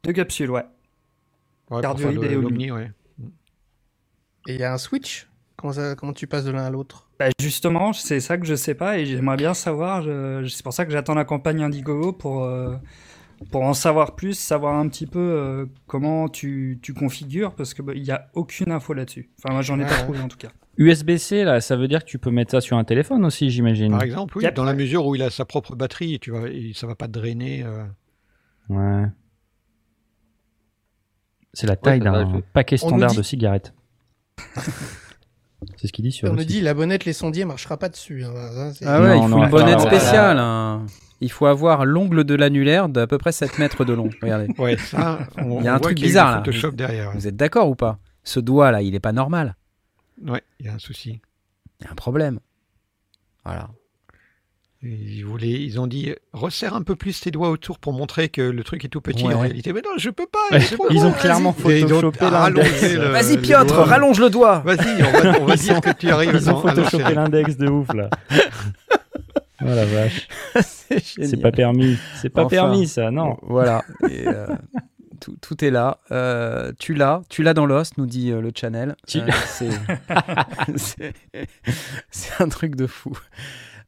Deux 0.04 0.12
capsules 0.14 0.50
ouais. 0.50 0.62
Ouais, 0.62 0.66
pour 1.68 1.80
Cardioïde 1.82 2.20
faire 2.20 2.30
le- 2.30 2.38
et 2.38 2.40
l'Omni, 2.40 2.70
ouais. 2.70 2.90
Et 4.48 4.54
il 4.54 4.60
y 4.60 4.64
a 4.64 4.72
un 4.72 4.78
switch? 4.78 5.28
Comment, 5.56 5.72
ça- 5.74 5.94
comment 5.94 6.12
tu 6.12 6.26
passes 6.26 6.44
de 6.44 6.50
l'un 6.52 6.64
à 6.64 6.70
l'autre? 6.70 7.08
Bah 7.18 7.26
justement 7.38 7.92
c'est 7.92 8.20
ça 8.20 8.38
que 8.38 8.46
je 8.46 8.54
sais 8.54 8.74
pas 8.74 8.98
et 8.98 9.04
j'aimerais 9.06 9.36
bien 9.36 9.52
savoir 9.54 10.02
je- 10.02 10.46
c'est 10.48 10.62
pour 10.62 10.72
ça 10.72 10.84
que 10.86 10.90
j'attends 10.92 11.14
la 11.14 11.24
campagne 11.24 11.62
Indiegogo 11.62 12.12
pour 12.12 12.44
euh, 12.44 12.76
pour 13.50 13.62
en 13.62 13.74
savoir 13.74 14.14
plus 14.16 14.38
savoir 14.38 14.74
un 14.74 14.88
petit 14.88 15.06
peu 15.06 15.18
euh, 15.18 15.66
comment 15.86 16.28
tu, 16.28 16.78
tu 16.82 16.94
configures 16.94 17.54
parce 17.54 17.74
que 17.74 17.82
bah, 17.82 17.92
il 17.94 18.02
y 18.04 18.10
a 18.10 18.28
aucune 18.34 18.70
info 18.72 18.92
là-dessus. 18.94 19.30
Enfin 19.38 19.52
moi 19.54 19.62
j'en 19.62 19.78
ai 19.80 19.84
pas 19.84 19.90
Ouais. 19.92 20.02
trouvé 20.02 20.20
en 20.20 20.28
tout 20.28 20.36
cas. 20.38 20.48
USB-C 20.76 21.44
là, 21.44 21.60
ça 21.60 21.76
veut 21.76 21.86
dire 21.88 22.00
que 22.04 22.08
tu 22.10 22.18
peux 22.18 22.30
mettre 22.30 22.50
ça 22.50 22.60
sur 22.60 22.76
un 22.76 22.84
téléphone 22.84 23.24
aussi, 23.24 23.48
j'imagine. 23.50 23.92
Par 23.92 24.02
exemple, 24.02 24.36
oui, 24.38 24.44
Yep. 24.44 24.54
dans 24.54 24.64
la 24.64 24.74
mesure 24.74 25.06
où 25.06 25.14
il 25.14 25.22
a 25.22 25.30
sa 25.30 25.44
propre 25.44 25.76
batterie, 25.76 26.18
tu 26.18 26.30
vois, 26.32 26.48
et 26.50 26.72
ça 26.74 26.86
va 26.88 26.94
pas 26.96 27.06
drainer. 27.08 27.62
euh, 27.64 27.84
Ouais. 28.68 29.04
C'est 31.52 31.68
la 31.68 31.76
taille 31.76 32.00
va, 32.00 32.24
d'un 32.24 32.40
paquet 32.52 32.76
standard 32.76 33.10
dit- 33.10 33.16
de 33.18 33.22
cigarettes. 33.22 33.72
c'est 35.76 35.86
ce 35.88 35.92
qu'il 35.92 36.04
dit 36.04 36.12
sur 36.12 36.30
On 36.30 36.34
le 36.34 36.40
site. 36.40 36.48
dit 36.48 36.60
la 36.60 36.74
bonnette, 36.74 37.04
les 37.04 37.12
sondiers 37.12 37.44
marchera 37.44 37.76
pas 37.76 37.88
dessus. 37.88 38.24
hein. 38.24 38.72
Ça, 38.74 38.86
Ah 38.86 39.00
ouais, 39.00 39.08
Non, 39.08 39.14
il 39.14 39.22
faut 39.22 39.28
non, 39.38 39.44
une 39.44 39.50
bonnette 39.50 39.80
spéciale. 39.80 40.38
hein. 40.38 40.86
Il 41.20 41.30
faut 41.30 41.46
avoir 41.46 41.84
l'ongle 41.86 42.24
de 42.24 42.34
l'annulaire 42.34 42.88
d'à 42.88 43.06
peu 43.06 43.18
près 43.18 43.32
7 43.32 43.58
mètres 43.58 43.84
de 43.84 43.92
long. 43.94 44.10
Regardez. 44.20 44.48
Ouais, 44.58 44.76
ça, 44.76 45.20
on, 45.38 45.60
Il 45.60 45.64
y 45.64 45.68
a 45.68 45.74
un 45.74 45.78
truc 45.78 45.98
y 45.98 46.02
a 46.04 46.06
bizarre, 46.06 46.30
là. 46.32 46.36
Photoshop 46.38 46.72
derrière. 46.72 47.12
Vous 47.12 47.26
êtes 47.26 47.36
d'accord 47.36 47.68
ou 47.70 47.74
pas? 47.74 47.98
Ce 48.24 48.40
doigt 48.40 48.70
là, 48.70 48.82
il 48.82 48.94
est 48.94 49.00
pas 49.00 49.12
normal. 49.12 49.54
Ouais, 50.26 50.42
il 50.60 50.66
y 50.66 50.68
a 50.68 50.74
un 50.74 50.78
souci. 50.78 51.20
Il 51.80 51.84
y 51.84 51.88
a 51.88 51.92
un 51.92 51.94
problème. 51.94 52.40
Voilà. 53.44 53.68
Ils, 54.84 55.22
voulaient, 55.24 55.48
ils 55.62 55.80
ont 55.80 55.86
dit 55.86 56.14
resserre 56.32 56.74
un 56.74 56.82
peu 56.82 56.94
plus 56.94 57.18
tes 57.20 57.30
doigts 57.30 57.48
autour 57.50 57.78
pour 57.78 57.92
montrer 57.94 58.28
que 58.28 58.42
le 58.42 58.62
truc 58.64 58.84
est 58.84 58.88
tout 58.88 59.00
petit 59.00 59.24
Ouais. 59.24 59.32
en 59.34 59.40
réalité. 59.40 59.72
Mais 59.72 59.80
non, 59.80 59.92
je 59.96 60.10
peux 60.10 60.26
pas. 60.26 60.56
Ouais, 60.56 60.62
ils 60.90 61.04
ont 61.06 61.12
clairement 61.12 61.52
photoshopé 61.54 62.30
l'index. 62.30 62.84
Vas-y 62.94 63.38
Piotr, 63.38 63.74
rallonge 63.74 64.20
le 64.20 64.28
doigt. 64.30 64.58
Vas-y, 64.64 65.02
on 65.02 65.10
va, 65.10 65.40
on 65.40 65.44
va 65.46 65.56
dire 65.56 65.76
ont- 65.76 65.80
que 65.80 65.90
tu 65.92 66.10
arrives 66.10 66.32
Ils 66.34 66.50
ont 66.50 66.60
photoshopé 66.60 67.14
l'index 67.14 67.56
de 67.56 67.68
ouf 67.68 67.88
là. 67.94 68.10
Oh 69.62 69.66
la 69.68 69.84
vache. 69.86 70.28
C'est 71.00 71.40
pas 71.40 71.52
permis. 71.52 71.96
C'est 72.20 72.28
pas 72.28 72.42
Enfin. 72.44 72.50
permis 72.56 72.86
ça, 72.86 73.10
non. 73.10 73.38
Voilà. 73.42 73.82
Et, 74.10 74.26
euh, 74.28 74.46
tout, 75.20 75.36
tout 75.40 75.64
est 75.64 75.70
là. 75.70 75.98
Euh, 76.10 76.72
tu 76.78 76.92
l'as, 76.92 77.22
tu 77.30 77.42
l'as 77.42 77.54
dans 77.54 77.64
l'os, 77.64 77.96
nous 77.96 78.04
dit 78.04 78.30
euh, 78.30 78.42
le 78.42 78.50
channel. 78.54 78.94
Tu- 79.06 79.20
Euh, 79.20 79.30
c'est 82.10 82.32
un 82.40 82.48
truc 82.48 82.74
de 82.76 82.86
fou. 82.86 83.16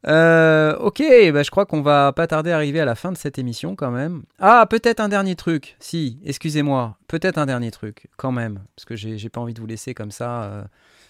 Euh, 0.05 0.75
ok, 0.77 1.01
bah, 1.33 1.43
je 1.43 1.49
crois 1.49 1.65
qu'on 1.65 1.81
va 1.81 2.13
pas 2.13 2.27
tarder 2.27 2.51
à 2.51 2.55
arriver 2.55 2.79
à 2.79 2.85
la 2.85 2.95
fin 2.95 3.11
de 3.11 3.17
cette 3.17 3.39
émission 3.39 3.75
quand 3.75 3.91
même. 3.91 4.23
Ah, 4.39 4.65
peut-être 4.69 4.99
un 4.99 5.09
dernier 5.09 5.35
truc. 5.35 5.75
Si, 5.79 6.19
excusez-moi, 6.23 6.97
peut-être 7.07 7.37
un 7.37 7.45
dernier 7.47 7.71
truc 7.71 8.07
quand 8.15 8.31
même, 8.31 8.63
parce 8.75 8.85
que 8.85 8.95
j'ai, 8.95 9.17
j'ai 9.17 9.29
pas 9.29 9.41
envie 9.41 9.53
de 9.53 9.59
vous 9.59 9.65
laisser 9.67 9.93
comme 9.93 10.11
ça 10.11 10.43
euh, 10.43 10.63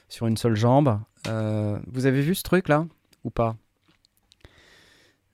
sur 0.08 0.26
une 0.28 0.38
seule 0.38 0.56
jambe. 0.56 1.00
Euh, 1.28 1.78
vous 1.92 2.06
avez 2.06 2.22
vu 2.22 2.34
ce 2.34 2.44
truc 2.44 2.70
là? 2.70 2.86
Ou 3.24 3.30
pas? 3.30 3.56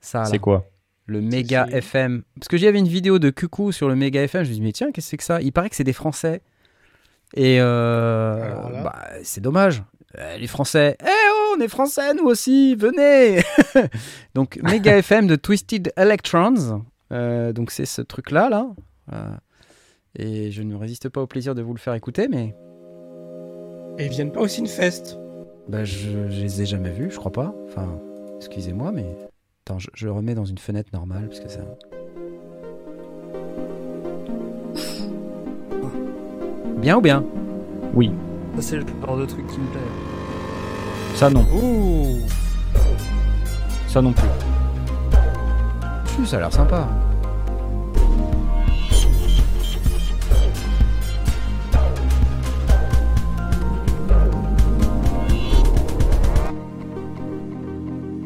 Ça. 0.01 0.19
là. 0.19 0.25
C'est 0.25 0.39
quoi? 0.39 0.65
Le 1.05 1.21
méga 1.21 1.67
c'est- 1.69 1.77
FM. 1.77 2.23
Parce 2.39 2.47
que 2.47 2.57
j'avais 2.57 2.79
une 2.79 2.87
vidéo 2.87 3.19
de 3.19 3.29
Cuckoo 3.29 3.71
sur 3.71 3.87
le 3.87 3.95
méga 3.95 4.23
FM. 4.23 4.43
Je 4.45 4.49
me 4.49 4.53
dis, 4.55 4.61
mais 4.61 4.71
tiens, 4.71 4.91
qu'est-ce 4.91 5.07
que 5.07 5.09
c'est 5.11 5.17
que 5.17 5.23
ça? 5.23 5.41
Il 5.41 5.51
paraît 5.51 5.69
que 5.69 5.75
c'est 5.75 5.83
des 5.83 5.93
Français. 5.93 6.41
Et 7.35 7.57
euh, 7.59 8.83
bah, 8.83 8.95
c'est 9.23 9.41
dommage. 9.41 9.83
Euh, 10.19 10.37
les 10.37 10.47
Français, 10.47 10.95
eh 11.01 11.05
oh, 11.31 11.55
on 11.57 11.61
est 11.61 11.67
Français 11.67 12.13
nous 12.13 12.25
aussi, 12.25 12.75
venez 12.75 13.41
Donc, 14.35 14.59
méga 14.61 14.97
FM 14.99 15.25
de 15.27 15.35
Twisted 15.35 15.91
Electrons. 15.97 16.83
Euh, 17.11 17.51
donc, 17.51 17.71
c'est 17.71 17.85
ce 17.85 18.01
truc-là, 18.01 18.49
là. 18.49 18.67
Euh, 19.11 19.35
et 20.15 20.51
je 20.51 20.61
ne 20.61 20.75
résiste 20.75 21.09
pas 21.09 21.21
au 21.21 21.27
plaisir 21.27 21.55
de 21.55 21.63
vous 21.63 21.73
le 21.73 21.79
faire 21.79 21.95
écouter, 21.95 22.27
mais 22.29 22.53
Et 23.97 24.05
ils 24.05 24.11
viennent 24.11 24.31
pas 24.31 24.41
aussi 24.41 24.59
une 24.59 24.67
fest. 24.67 25.17
bah, 25.67 25.83
je, 25.83 26.29
je 26.29 26.41
les 26.41 26.61
ai 26.61 26.65
jamais 26.67 26.91
vus, 26.91 27.09
je 27.09 27.17
crois 27.17 27.31
pas. 27.31 27.53
Enfin, 27.67 27.99
excusez-moi, 28.37 28.91
mais. 28.91 29.05
Attends, 29.65 29.79
je, 29.79 29.89
je 29.95 30.07
remets 30.09 30.35
dans 30.35 30.45
une 30.45 30.57
fenêtre 30.59 30.89
normale, 30.93 31.27
parce 31.27 31.39
que 31.39 31.49
ça. 31.49 31.61
Bien 36.77 36.97
ou 36.97 37.01
bien? 37.01 37.23
Oui. 37.93 38.11
Ça 38.55 38.61
c'est 38.61 38.75
le 38.75 38.85
genre 39.05 39.17
de 39.17 39.25
truc 39.25 39.47
qui 39.47 39.57
me 39.59 39.65
plaît. 39.71 39.79
Ça 41.15 41.29
non. 41.29 41.45
Ouh 41.53 42.19
Ça 43.87 44.01
non 44.01 44.11
plus. 44.13 44.27
Ça 46.25 46.37
a 46.37 46.39
l'air 46.39 46.53
sympa. 46.53 46.87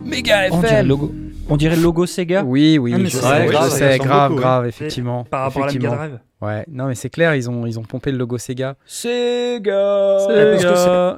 Méga 0.06 0.48
FM 0.48 0.88
logo... 0.88 1.27
On 1.49 1.56
dirait 1.56 1.76
le 1.78 1.82
logo 1.82 2.06
Sega. 2.06 2.44
Oui, 2.44 2.78
oui, 2.78 2.94
Ah, 2.94 2.99
je 2.99 3.07
sais, 3.07 3.18
je 3.48 3.52
grave, 3.52 3.69
sais, 3.72 3.98
grave, 3.99 4.30
beaucoup, 4.32 4.41
grave, 4.41 4.65
effectivement. 4.68 5.24
Par 5.24 5.44
rapport 5.44 5.64
à 5.64 5.68
la 5.68 5.74
Mega. 5.74 5.90
Drive. 5.90 6.19
Ouais, 6.41 6.65
non 6.68 6.86
mais 6.88 6.94
c'est 6.95 7.10
clair, 7.10 7.34
ils 7.36 7.49
ont, 7.49 7.65
ils 7.65 7.80
ont 7.80 7.84
pompé 7.84 8.11
le 8.11 8.18
logo 8.18 8.38
Sega. 8.38 8.76
Sega. 8.86 10.18
Sega. 10.28 11.18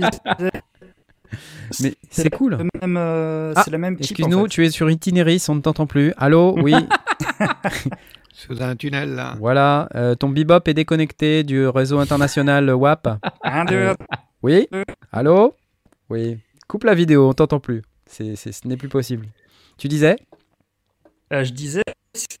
C'est- 0.00 0.50
Mais 1.82 1.94
c'est 2.10 2.30
cool. 2.30 2.52
le 2.56 2.68
même, 2.80 2.96
euh, 2.96 3.52
Ah, 3.56 3.62
c'est 3.64 3.72
le 3.72 3.78
même. 3.78 3.96
Excuse-nous, 3.98 4.38
en 4.38 4.42
fait. 4.44 4.48
tu 4.48 4.64
es 4.64 4.70
sur 4.70 4.88
Itinéris, 4.88 5.44
on 5.48 5.56
ne 5.56 5.60
t'entend 5.60 5.86
plus. 5.86 6.12
Allô 6.16 6.54
Oui, 6.62 6.72
Sous 8.32 8.62
un 8.62 8.76
tunnel, 8.76 9.14
là. 9.16 9.34
voilà. 9.40 9.88
euh, 9.96 10.14
ton 10.14 10.28
bebop 10.28 10.60
est 10.66 10.74
déconnecté 10.74 11.42
du 11.42 11.66
réseau 11.66 11.98
international 11.98 12.70
WAP. 12.70 13.08
Un, 13.42 13.64
deux, 13.64 13.74
Euh, 13.74 13.94
Oui 14.42 14.68
Allô 15.12 15.54
Oui. 16.08 16.38
Coupe 16.68 16.84
la 16.84 16.94
vidéo, 16.94 17.28
on 17.28 17.32
t'entend 17.32 17.58
plus. 17.60 17.82
C'est, 18.06 18.36
c'est- 18.36 18.52
ce 18.52 18.66
n'est 18.68 18.76
plus 18.76 18.88
possible. 18.88 19.26
Tu 19.78 19.88
disais 19.88 20.16
Euh, 21.32 21.42
je 21.44 21.52
disais, 21.52 21.82
c'est 22.14 22.38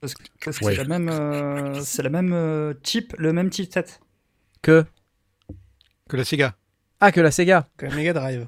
parce 0.00 0.14
que, 0.14 0.22
que 0.40 0.50
Ouais. 0.64 0.74
c'est 0.74 0.76
la 0.76 0.84
même, 0.84 1.08
euh, 1.08 1.80
c'est 1.82 2.02
la 2.02 2.10
même 2.10 2.32
euh, 2.32 2.74
chip, 2.82 3.14
le 3.18 3.32
même 3.32 3.52
chipset. 3.52 3.84
que. 4.62 4.84
Que 6.08 6.16
la 6.16 6.24
Sega. 6.24 6.54
Ah, 7.00 7.12
que 7.12 7.20
la 7.20 7.30
Sega 7.30 7.68
Que 7.76 7.86
la 7.86 7.94
Mega 7.94 8.12
Drive. 8.12 8.46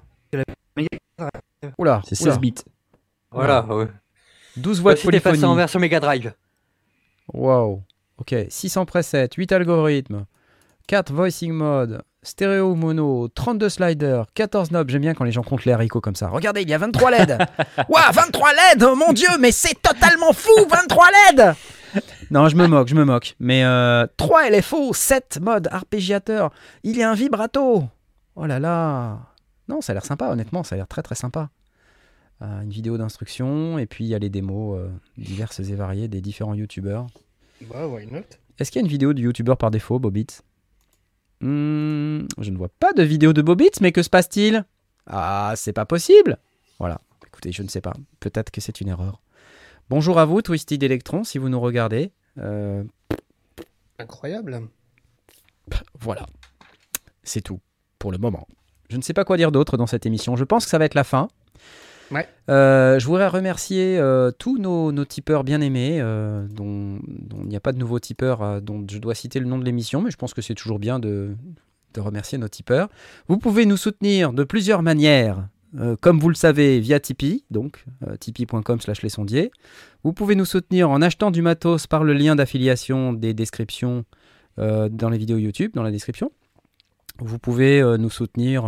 Oula, 1.79 2.03
C'est 2.05 2.21
oula. 2.21 2.33
16 2.33 2.39
bits. 2.41 2.55
Voilà, 3.31 3.65
ouais. 3.67 3.87
12 4.57 4.81
voix 4.81 4.95
de 4.95 4.99
Voici 5.01 5.07
t'es 5.07 5.21
passé 5.21 5.29
en 5.39 5.41
polyphonie. 5.41 5.57
version 5.57 5.81
Mega 5.81 6.01
Drive. 6.01 6.35
Wow. 7.33 7.83
Ok, 8.19 8.35
600 8.49 8.85
presets, 8.85 9.29
8 9.37 9.53
algorithmes, 9.53 10.27
4 10.87 11.13
voicing 11.13 11.53
mode, 11.53 12.03
stéréo 12.23 12.75
mono, 12.75 13.29
32 13.29 13.69
sliders, 13.69 14.27
14 14.35 14.71
knobs. 14.71 14.89
J'aime 14.91 15.03
bien 15.03 15.15
quand 15.15 15.25
les 15.25 15.33
gens 15.33 15.43
comptent 15.43 15.65
les 15.65 15.73
haricots 15.73 16.01
comme 16.01 16.15
ça. 16.15 16.29
Regardez, 16.29 16.63
il 16.63 16.69
y 16.69 16.75
a 16.75 16.79
23 16.79 17.11
LED. 17.11 17.39
Waouh, 17.89 18.13
23 18.13 18.51
LED 18.53 18.85
oh 18.85 18.97
Mon 18.97 19.13
Dieu, 19.13 19.29
mais 19.41 19.53
c'est 19.53 19.81
totalement 19.81 20.33
fou 20.33 20.51
23 20.71 21.07
LED 21.31 21.55
Non, 22.31 22.49
je 22.49 22.57
me 22.57 22.67
moque, 22.67 22.89
je 22.89 22.95
me 22.95 23.05
moque. 23.05 23.35
Mais 23.41 23.65
euh, 23.65 24.07
3 24.17 24.51
LFO, 24.51 24.93
7 24.93 25.41
modes 25.43 25.69
arpégiateur. 25.71 26.53
Il 26.85 26.97
y 26.97 27.03
a 27.03 27.11
un 27.11 27.15
vibrato. 27.15 27.85
Oh 28.37 28.47
là 28.47 28.59
là. 28.59 29.19
Non, 29.69 29.81
ça 29.81 29.93
a 29.93 29.95
l'air 29.95 30.05
sympa, 30.05 30.29
honnêtement, 30.29 30.63
ça 30.63 30.75
a 30.75 30.77
l'air 30.77 30.89
très 30.89 31.03
très 31.03 31.15
sympa. 31.15 31.51
Euh, 32.43 32.63
une 32.63 32.71
vidéo 32.71 32.99
d'instruction, 32.99 33.79
et 33.79 33.87
puis 33.87 34.05
il 34.05 34.09
y 34.09 34.15
a 34.15 34.19
les 34.19 34.31
démos 34.31 34.79
euh, 34.79 34.89
diverses 35.17 35.61
et 35.61 35.75
variées 35.75 36.09
des 36.09 36.21
différents 36.21 36.55
youtubeurs. 36.55 37.07
Bah, 37.71 37.87
why 37.87 38.07
not? 38.07 38.23
Est-ce 38.59 38.71
qu'il 38.71 38.81
y 38.81 38.83
a 38.83 38.87
une 38.87 38.91
vidéo 38.91 39.13
du 39.13 39.23
youtubeur 39.23 39.57
par 39.57 39.71
défaut, 39.71 39.99
Bobitz 39.99 40.43
Hmm, 41.43 42.27
Je 42.39 42.51
ne 42.51 42.57
vois 42.57 42.69
pas 42.69 42.93
de 42.93 43.03
vidéo 43.03 43.33
de 43.33 43.43
Bobitz, 43.43 43.81
mais 43.81 43.93
que 43.93 44.03
se 44.03 44.11
passe-t-il? 44.11 44.65
Ah, 45.07 45.53
c'est 45.57 45.73
pas 45.73 45.85
possible 45.87 46.39
Voilà, 46.79 47.01
écoutez, 47.27 47.51
je 47.53 47.63
ne 47.63 47.69
sais 47.69 47.81
pas. 47.81 47.93
Peut-être 48.21 48.51
que 48.51 48.61
c'est 48.61 48.81
une 48.81 48.89
erreur. 48.89 49.21
Bonjour 49.91 50.19
à 50.21 50.25
vous, 50.25 50.41
Twisted 50.41 50.83
Electron, 50.83 51.25
si 51.25 51.39
vous 51.39 51.49
nous 51.49 51.61
regardez. 51.61 52.13
Euh, 52.39 52.85
Incroyable. 53.99 54.61
voilà. 56.01 56.27
C'est 57.25 57.41
tout, 57.41 57.61
pour 57.99 58.13
le 58.13 58.19
moment. 58.19 58.47
Je 58.89 58.97
ne 58.97 59.03
sais 59.03 59.13
pas 59.13 59.25
quoi 59.25 59.37
dire 59.37 59.51
d'autre 59.53 59.77
dans 59.77 59.87
cette 59.87 60.07
émission. 60.07 60.37
Je 60.37 60.45
pense 60.45 60.65
que 60.65 60.71
ça 60.71 60.79
va 60.79 60.85
être 60.85 60.95
la 60.95 61.05
fin. 61.05 61.29
Euh, 62.49 62.99
je 62.99 63.07
voudrais 63.07 63.29
remercier 63.29 63.99
euh, 63.99 64.31
tous 64.31 64.59
nos, 64.59 64.93
nos 64.93 65.05
tipeurs 65.05 65.45
bien 65.45 65.61
aimés, 65.61 65.99
euh, 66.01 66.47
dont, 66.49 66.99
il 67.43 67.49
n'y 67.49 67.57
a 67.57 67.61
pas 67.61 67.73
de 67.73 67.79
nouveaux 67.79 67.99
tipeurs, 68.01 68.43
euh, 68.43 68.61
dont 68.61 68.85
je 68.91 68.99
dois 68.99 69.15
citer 69.15 69.41
le 69.41 69.47
nom 69.47 69.59
de 69.59 69.65
l'émission, 69.65 70.03
mais 70.03 70.11
je 70.11 70.17
pense 70.17 70.35
que 70.35 70.43
c'est 70.43 70.55
toujours 70.55 70.79
bien 70.79 70.99
de, 70.99 71.35
de 71.95 72.01
remercier 72.01 72.39
nos 72.39 72.49
tipeurs. 72.49 72.89
Vous 73.29 73.39
pouvez 73.39 73.67
nous 73.67 73.77
soutenir 73.77 74.33
de 74.33 74.45
plusieurs 74.45 74.83
manières, 74.83 75.49
comme 76.03 76.21
vous 76.21 76.29
le 76.29 76.35
savez, 76.35 76.81
via 76.81 77.01
Tipeee, 77.01 77.45
donc 77.51 77.87
tipeee.com 78.21 78.79
slash 78.81 79.01
les 79.01 79.09
sondiers. 79.09 79.51
Vous 80.05 80.13
pouvez 80.13 80.35
nous 80.35 80.45
soutenir 80.45 80.91
en 80.91 81.01
achetant 81.01 81.31
du 81.31 81.41
matos 81.41 81.87
par 81.87 82.05
le 82.05 82.13
lien 82.13 82.37
d'affiliation 82.37 83.15
des 83.15 83.33
descriptions 83.33 84.05
dans 84.59 85.09
les 85.11 85.17
vidéos 85.17 85.39
YouTube, 85.39 85.73
dans 85.75 85.83
la 85.83 85.91
description. 85.91 86.31
Vous 87.21 87.39
pouvez 87.39 87.83
nous 87.99 88.11
soutenir... 88.11 88.65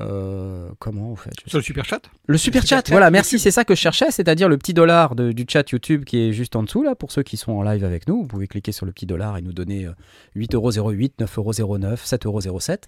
euh, 0.00 0.70
comment 0.80 1.08
vous 1.08 1.16
faites 1.16 1.34
Je 1.38 1.44
sais 1.44 1.50
Sur 1.50 1.58
le 1.58 1.62
super 1.64 1.84
chat 1.84 2.00
le 2.26 2.36
super 2.36 2.62
Le 2.62 2.66
chat, 2.66 2.76
super 2.78 2.86
chat 2.88 2.90
voilà, 2.92 3.10
merci, 3.10 3.38
c'est 3.38 3.50
ça 3.52 3.64
que 3.64 3.74
je 3.74 3.80
cherchais, 3.80 4.10
c'est-à-dire 4.10 4.48
le 4.48 4.58
petit 4.58 4.74
dollar 4.74 5.14
de- 5.14 5.32
du 5.32 5.44
chat 5.48 5.70
YouTube 5.70 6.04
qui 6.04 6.18
est 6.20 6.32
juste 6.32 6.56
en 6.56 6.62
dessous, 6.64 6.82
là, 6.82 6.94
pour 6.94 7.12
ceux 7.12 7.22
qui 7.22 7.36
sont 7.36 7.52
en 7.52 7.62
live 7.62 7.84
avec 7.84 8.08
nous. 8.08 8.22
Vous 8.22 8.26
pouvez 8.26 8.48
cliquer 8.48 8.72
sur 8.72 8.86
le 8.86 8.92
petit 8.92 9.06
dollar 9.06 9.36
et 9.38 9.42
nous 9.42 9.52
donner 9.52 9.86
euh, 9.86 9.92
8,08€, 10.36 11.12
9,09€, 11.20 11.96
7,07€ 12.04 12.78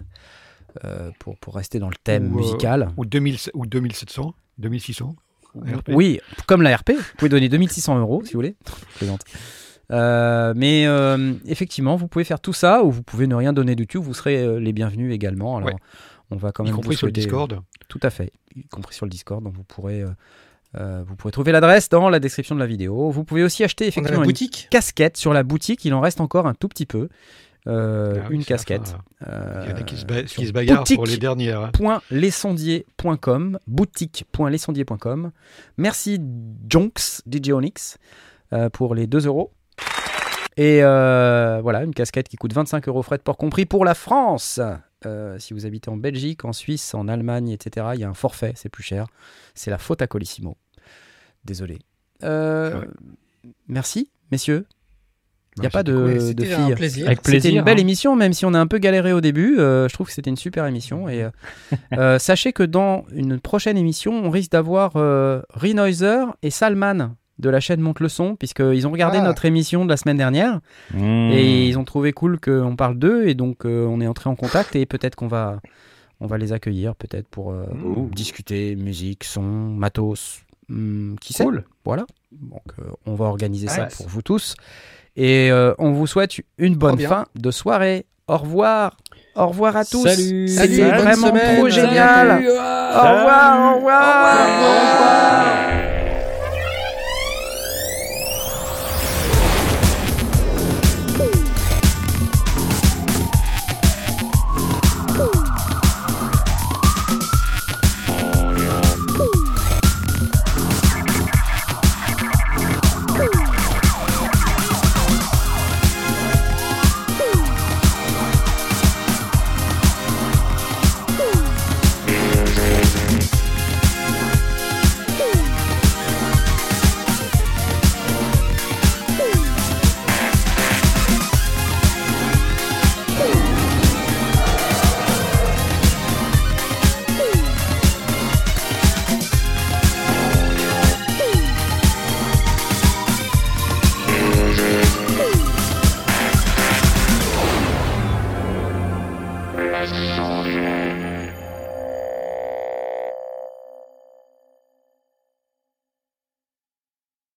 euh, 0.83 1.09
pour, 1.19 1.37
pour 1.37 1.55
rester 1.55 1.79
dans 1.79 1.89
le 1.89 1.95
thème 2.03 2.33
Ou, 2.33 2.39
euh, 2.39 2.41
musical. 2.41 2.89
Ou, 2.97 3.05
2000, 3.05 3.37
ou 3.53 3.65
2700, 3.65 4.33
2600. 4.57 5.15
RP. 5.55 5.89
Oui, 5.93 6.19
comme 6.45 6.61
la 6.61 6.75
RP, 6.75 6.91
vous 6.91 7.03
pouvez 7.17 7.29
donner 7.29 7.49
2600 7.49 7.97
euros 7.99 8.21
si 8.25 8.33
vous 8.33 8.37
voulez. 8.39 8.55
Euh, 9.89 10.51
mais 10.53 10.85
euh, 10.85 11.33
effectivement, 11.45 11.95
vous 11.95 12.09
pouvez 12.09 12.25
faire 12.25 12.41
tout 12.41 12.51
ça 12.51 12.83
ou 12.83 12.91
vous 12.91 13.03
pouvez 13.03 13.25
ne 13.25 13.35
rien 13.35 13.53
donner 13.53 13.73
du 13.75 13.87
tout. 13.87 14.01
Vous 14.03 14.13
serez 14.13 14.59
les 14.59 14.73
bienvenus 14.73 15.13
également. 15.13 15.55
Alors, 15.57 15.69
Ouais. 15.69 15.75
On 16.31 16.35
va 16.37 16.51
quand 16.51 16.63
Y 16.63 16.67
même 16.67 16.75
compris 16.75 16.89
vous 16.95 16.97
sur 16.99 17.07
le 17.07 17.11
Discord. 17.13 17.59
Tout 17.87 17.99
à 18.03 18.09
fait, 18.09 18.31
y 18.55 18.63
compris 18.67 18.95
sur 18.95 19.05
le 19.05 19.09
Discord. 19.09 19.43
Donc 19.43 19.53
vous 19.53 19.63
pourrez, 19.63 20.01
euh, 20.01 20.09
euh, 20.77 21.03
vous 21.07 21.15
pourrez 21.15 21.31
trouver 21.31 21.51
l'adresse 21.51 21.89
dans 21.89 22.09
la 22.09 22.19
description 22.19 22.55
de 22.55 22.59
la 22.59 22.67
vidéo. 22.67 23.09
Vous 23.11 23.23
pouvez 23.23 23.43
aussi 23.43 23.63
acheter 23.63 23.87
effectivement 23.87 24.19
la 24.19 24.23
une 24.25 24.29
boutique. 24.29 24.67
casquette 24.69 25.17
sur 25.17 25.33
la 25.33 25.43
boutique. 25.43 25.85
Il 25.85 25.93
en 25.93 26.01
reste 26.01 26.19
encore 26.21 26.47
un 26.47 26.53
tout 26.53 26.67
petit 26.67 26.85
peu. 26.85 27.09
Euh, 27.67 28.19
Ah 28.23 28.27
oui, 28.29 28.35
une 28.37 28.45
casquette. 28.45 28.95
Euh, 29.27 29.63
Il 29.65 29.71
y 29.71 29.73
en 29.73 29.77
a 29.77 29.83
qui 29.83 29.97
se, 29.97 30.05
ba- 30.05 30.21
qui 30.23 30.29
sur 30.29 30.43
se 30.45 30.51
bagarrent 30.53 30.79
boutique. 30.79 30.95
pour 30.97 31.05
les 31.05 31.17
dernières. 31.17 31.61
hein. 31.61 31.69
Merci 35.77 36.17
Jonks, 36.69 37.21
DJ 37.29 37.49
Onyx, 37.51 37.97
euh, 38.53 38.69
pour 38.69 38.95
les 38.95 39.05
2 39.05 39.25
euros. 39.27 39.51
Et 40.55 40.79
euh, 40.81 41.59
voilà, 41.61 41.83
une 41.83 41.93
casquette 41.93 42.29
qui 42.29 42.37
coûte 42.37 42.53
25 42.53 42.87
euros 42.87 43.03
frais 43.03 43.17
de 43.17 43.21
port 43.23 43.37
compris 43.37 43.65
pour 43.65 43.83
la 43.85 43.93
France. 43.95 44.59
Euh, 45.07 45.39
si 45.39 45.53
vous 45.53 45.65
habitez 45.65 45.89
en 45.89 45.97
Belgique, 45.97 46.45
en 46.45 46.53
Suisse, 46.53 46.93
en 46.93 47.07
Allemagne, 47.07 47.49
etc., 47.49 47.87
il 47.95 47.99
y 48.01 48.03
a 48.03 48.09
un 48.09 48.13
forfait, 48.13 48.53
c'est 48.55 48.69
plus 48.69 48.83
cher. 48.83 49.07
C'est 49.55 49.71
la 49.71 49.77
faute 49.77 50.01
à 50.01 50.07
Colissimo. 50.07 50.57
Désolé. 51.45 51.79
Euh, 52.23 52.71
Ah 52.75 52.79
ouais. 52.79 52.87
Merci, 53.67 54.09
messieurs. 54.31 54.65
Il 55.55 55.61
n'y 55.61 55.65
a 55.65 55.69
Ouais, 55.69 55.71
pas 55.71 55.79
c'était 55.79 55.91
de, 55.91 56.19
cool. 56.19 56.35
de 56.35 56.43
filles. 56.43 56.71
un 56.73 56.75
plaisir. 56.75 57.07
Avec 57.07 57.19
C'était 57.25 57.49
une 57.49 57.63
belle 57.63 57.77
hein. 57.79 57.81
émission, 57.81 58.15
même 58.15 58.33
si 58.33 58.45
on 58.45 58.53
a 58.53 58.59
un 58.59 58.67
peu 58.67 58.77
galéré 58.77 59.11
au 59.13 59.21
début. 59.21 59.57
euh, 59.59 59.87
je 59.87 59.93
trouve 59.93 60.05
que 60.07 60.13
c'était 60.13 60.29
une 60.29 60.35
super 60.37 60.65
émission. 60.67 61.09
Et 61.09 61.25
sachez 62.19 62.53
que 62.53 62.61
dans 62.63 63.05
une 63.11 63.39
prochaine 63.39 63.77
émission, 63.77 64.13
on 64.13 64.29
risque 64.29 64.51
d'avoir 64.51 64.91
euh, 64.97 65.41
Renoiser 65.49 66.25
et 66.43 66.51
Salman 66.51 67.15
de 67.39 67.49
la 67.49 67.59
chaîne 67.59 67.79
Monte 67.81 67.99
le 67.99 68.09
Son, 68.09 68.35
puisqu'ils 68.35 68.87
ont 68.87 68.91
regardé 68.91 69.19
Ah. 69.21 69.23
notre 69.25 69.45
émission 69.45 69.85
de 69.85 69.89
la 69.89 69.97
semaine 69.97 70.17
dernière 70.17 70.59
Mmh. 70.93 71.31
et 71.31 71.67
ils 71.67 71.77
ont 71.77 71.83
trouvé 71.83 72.11
cool 72.13 72.39
qu'on 72.39 72.75
parle 72.75 72.97
d'eux. 72.97 73.27
Et 73.27 73.35
donc, 73.35 73.65
euh, 73.65 73.85
on 73.85 74.01
est 74.01 74.07
entré 74.07 74.29
en 74.29 74.35
contact 74.35 74.75
et 74.75 74.85
peut-être 74.85 75.15
qu'on 75.15 75.27
va, 75.27 75.59
on 76.19 76.27
va 76.27 76.37
les 76.37 76.51
accueillir, 76.53 76.95
peut-être 76.95 77.27
pour 77.27 77.51
euh, 77.51 77.65
Mmh. 77.73 78.09
discuter 78.09 78.75
musique, 78.75 79.23
son, 79.23 79.41
matos. 79.43 80.41
hmm, 80.69 81.15
qui 81.21 81.33
sait 81.33 81.43
Cool. 81.45 81.63
Voilà. 81.85 82.05
Donc, 82.31 82.63
euh, 82.79 82.83
on 83.05 83.15
va 83.15 83.25
organiser 83.25 83.67
ça 83.67 83.85
pour 83.85 84.07
vous 84.07 84.21
tous. 84.21 84.55
Et 85.15 85.49
euh, 85.51 85.73
on 85.79 85.91
vous 85.93 86.05
souhaite 86.07 86.33
une 86.57 86.75
bonne 86.75 86.99
fin 86.99 87.25
de 87.35 87.51
soirée. 87.51 88.05
Au 88.27 88.37
revoir. 88.37 88.97
Au 89.35 89.47
revoir 89.47 89.77
à 89.77 89.85
tous. 89.85 90.03
Salut. 90.07 90.47
C'était 90.49 90.89
vraiment 90.91 91.27
semaine. 91.27 91.55
trop 91.57 91.69
génial. 91.69 92.39
bientôt. 92.41 92.55
Au 92.57 93.01
revoir. 93.15 93.71
Au 93.71 93.75
revoir. 93.77 94.35
Au 94.35 94.51
revoir. 94.51 95.36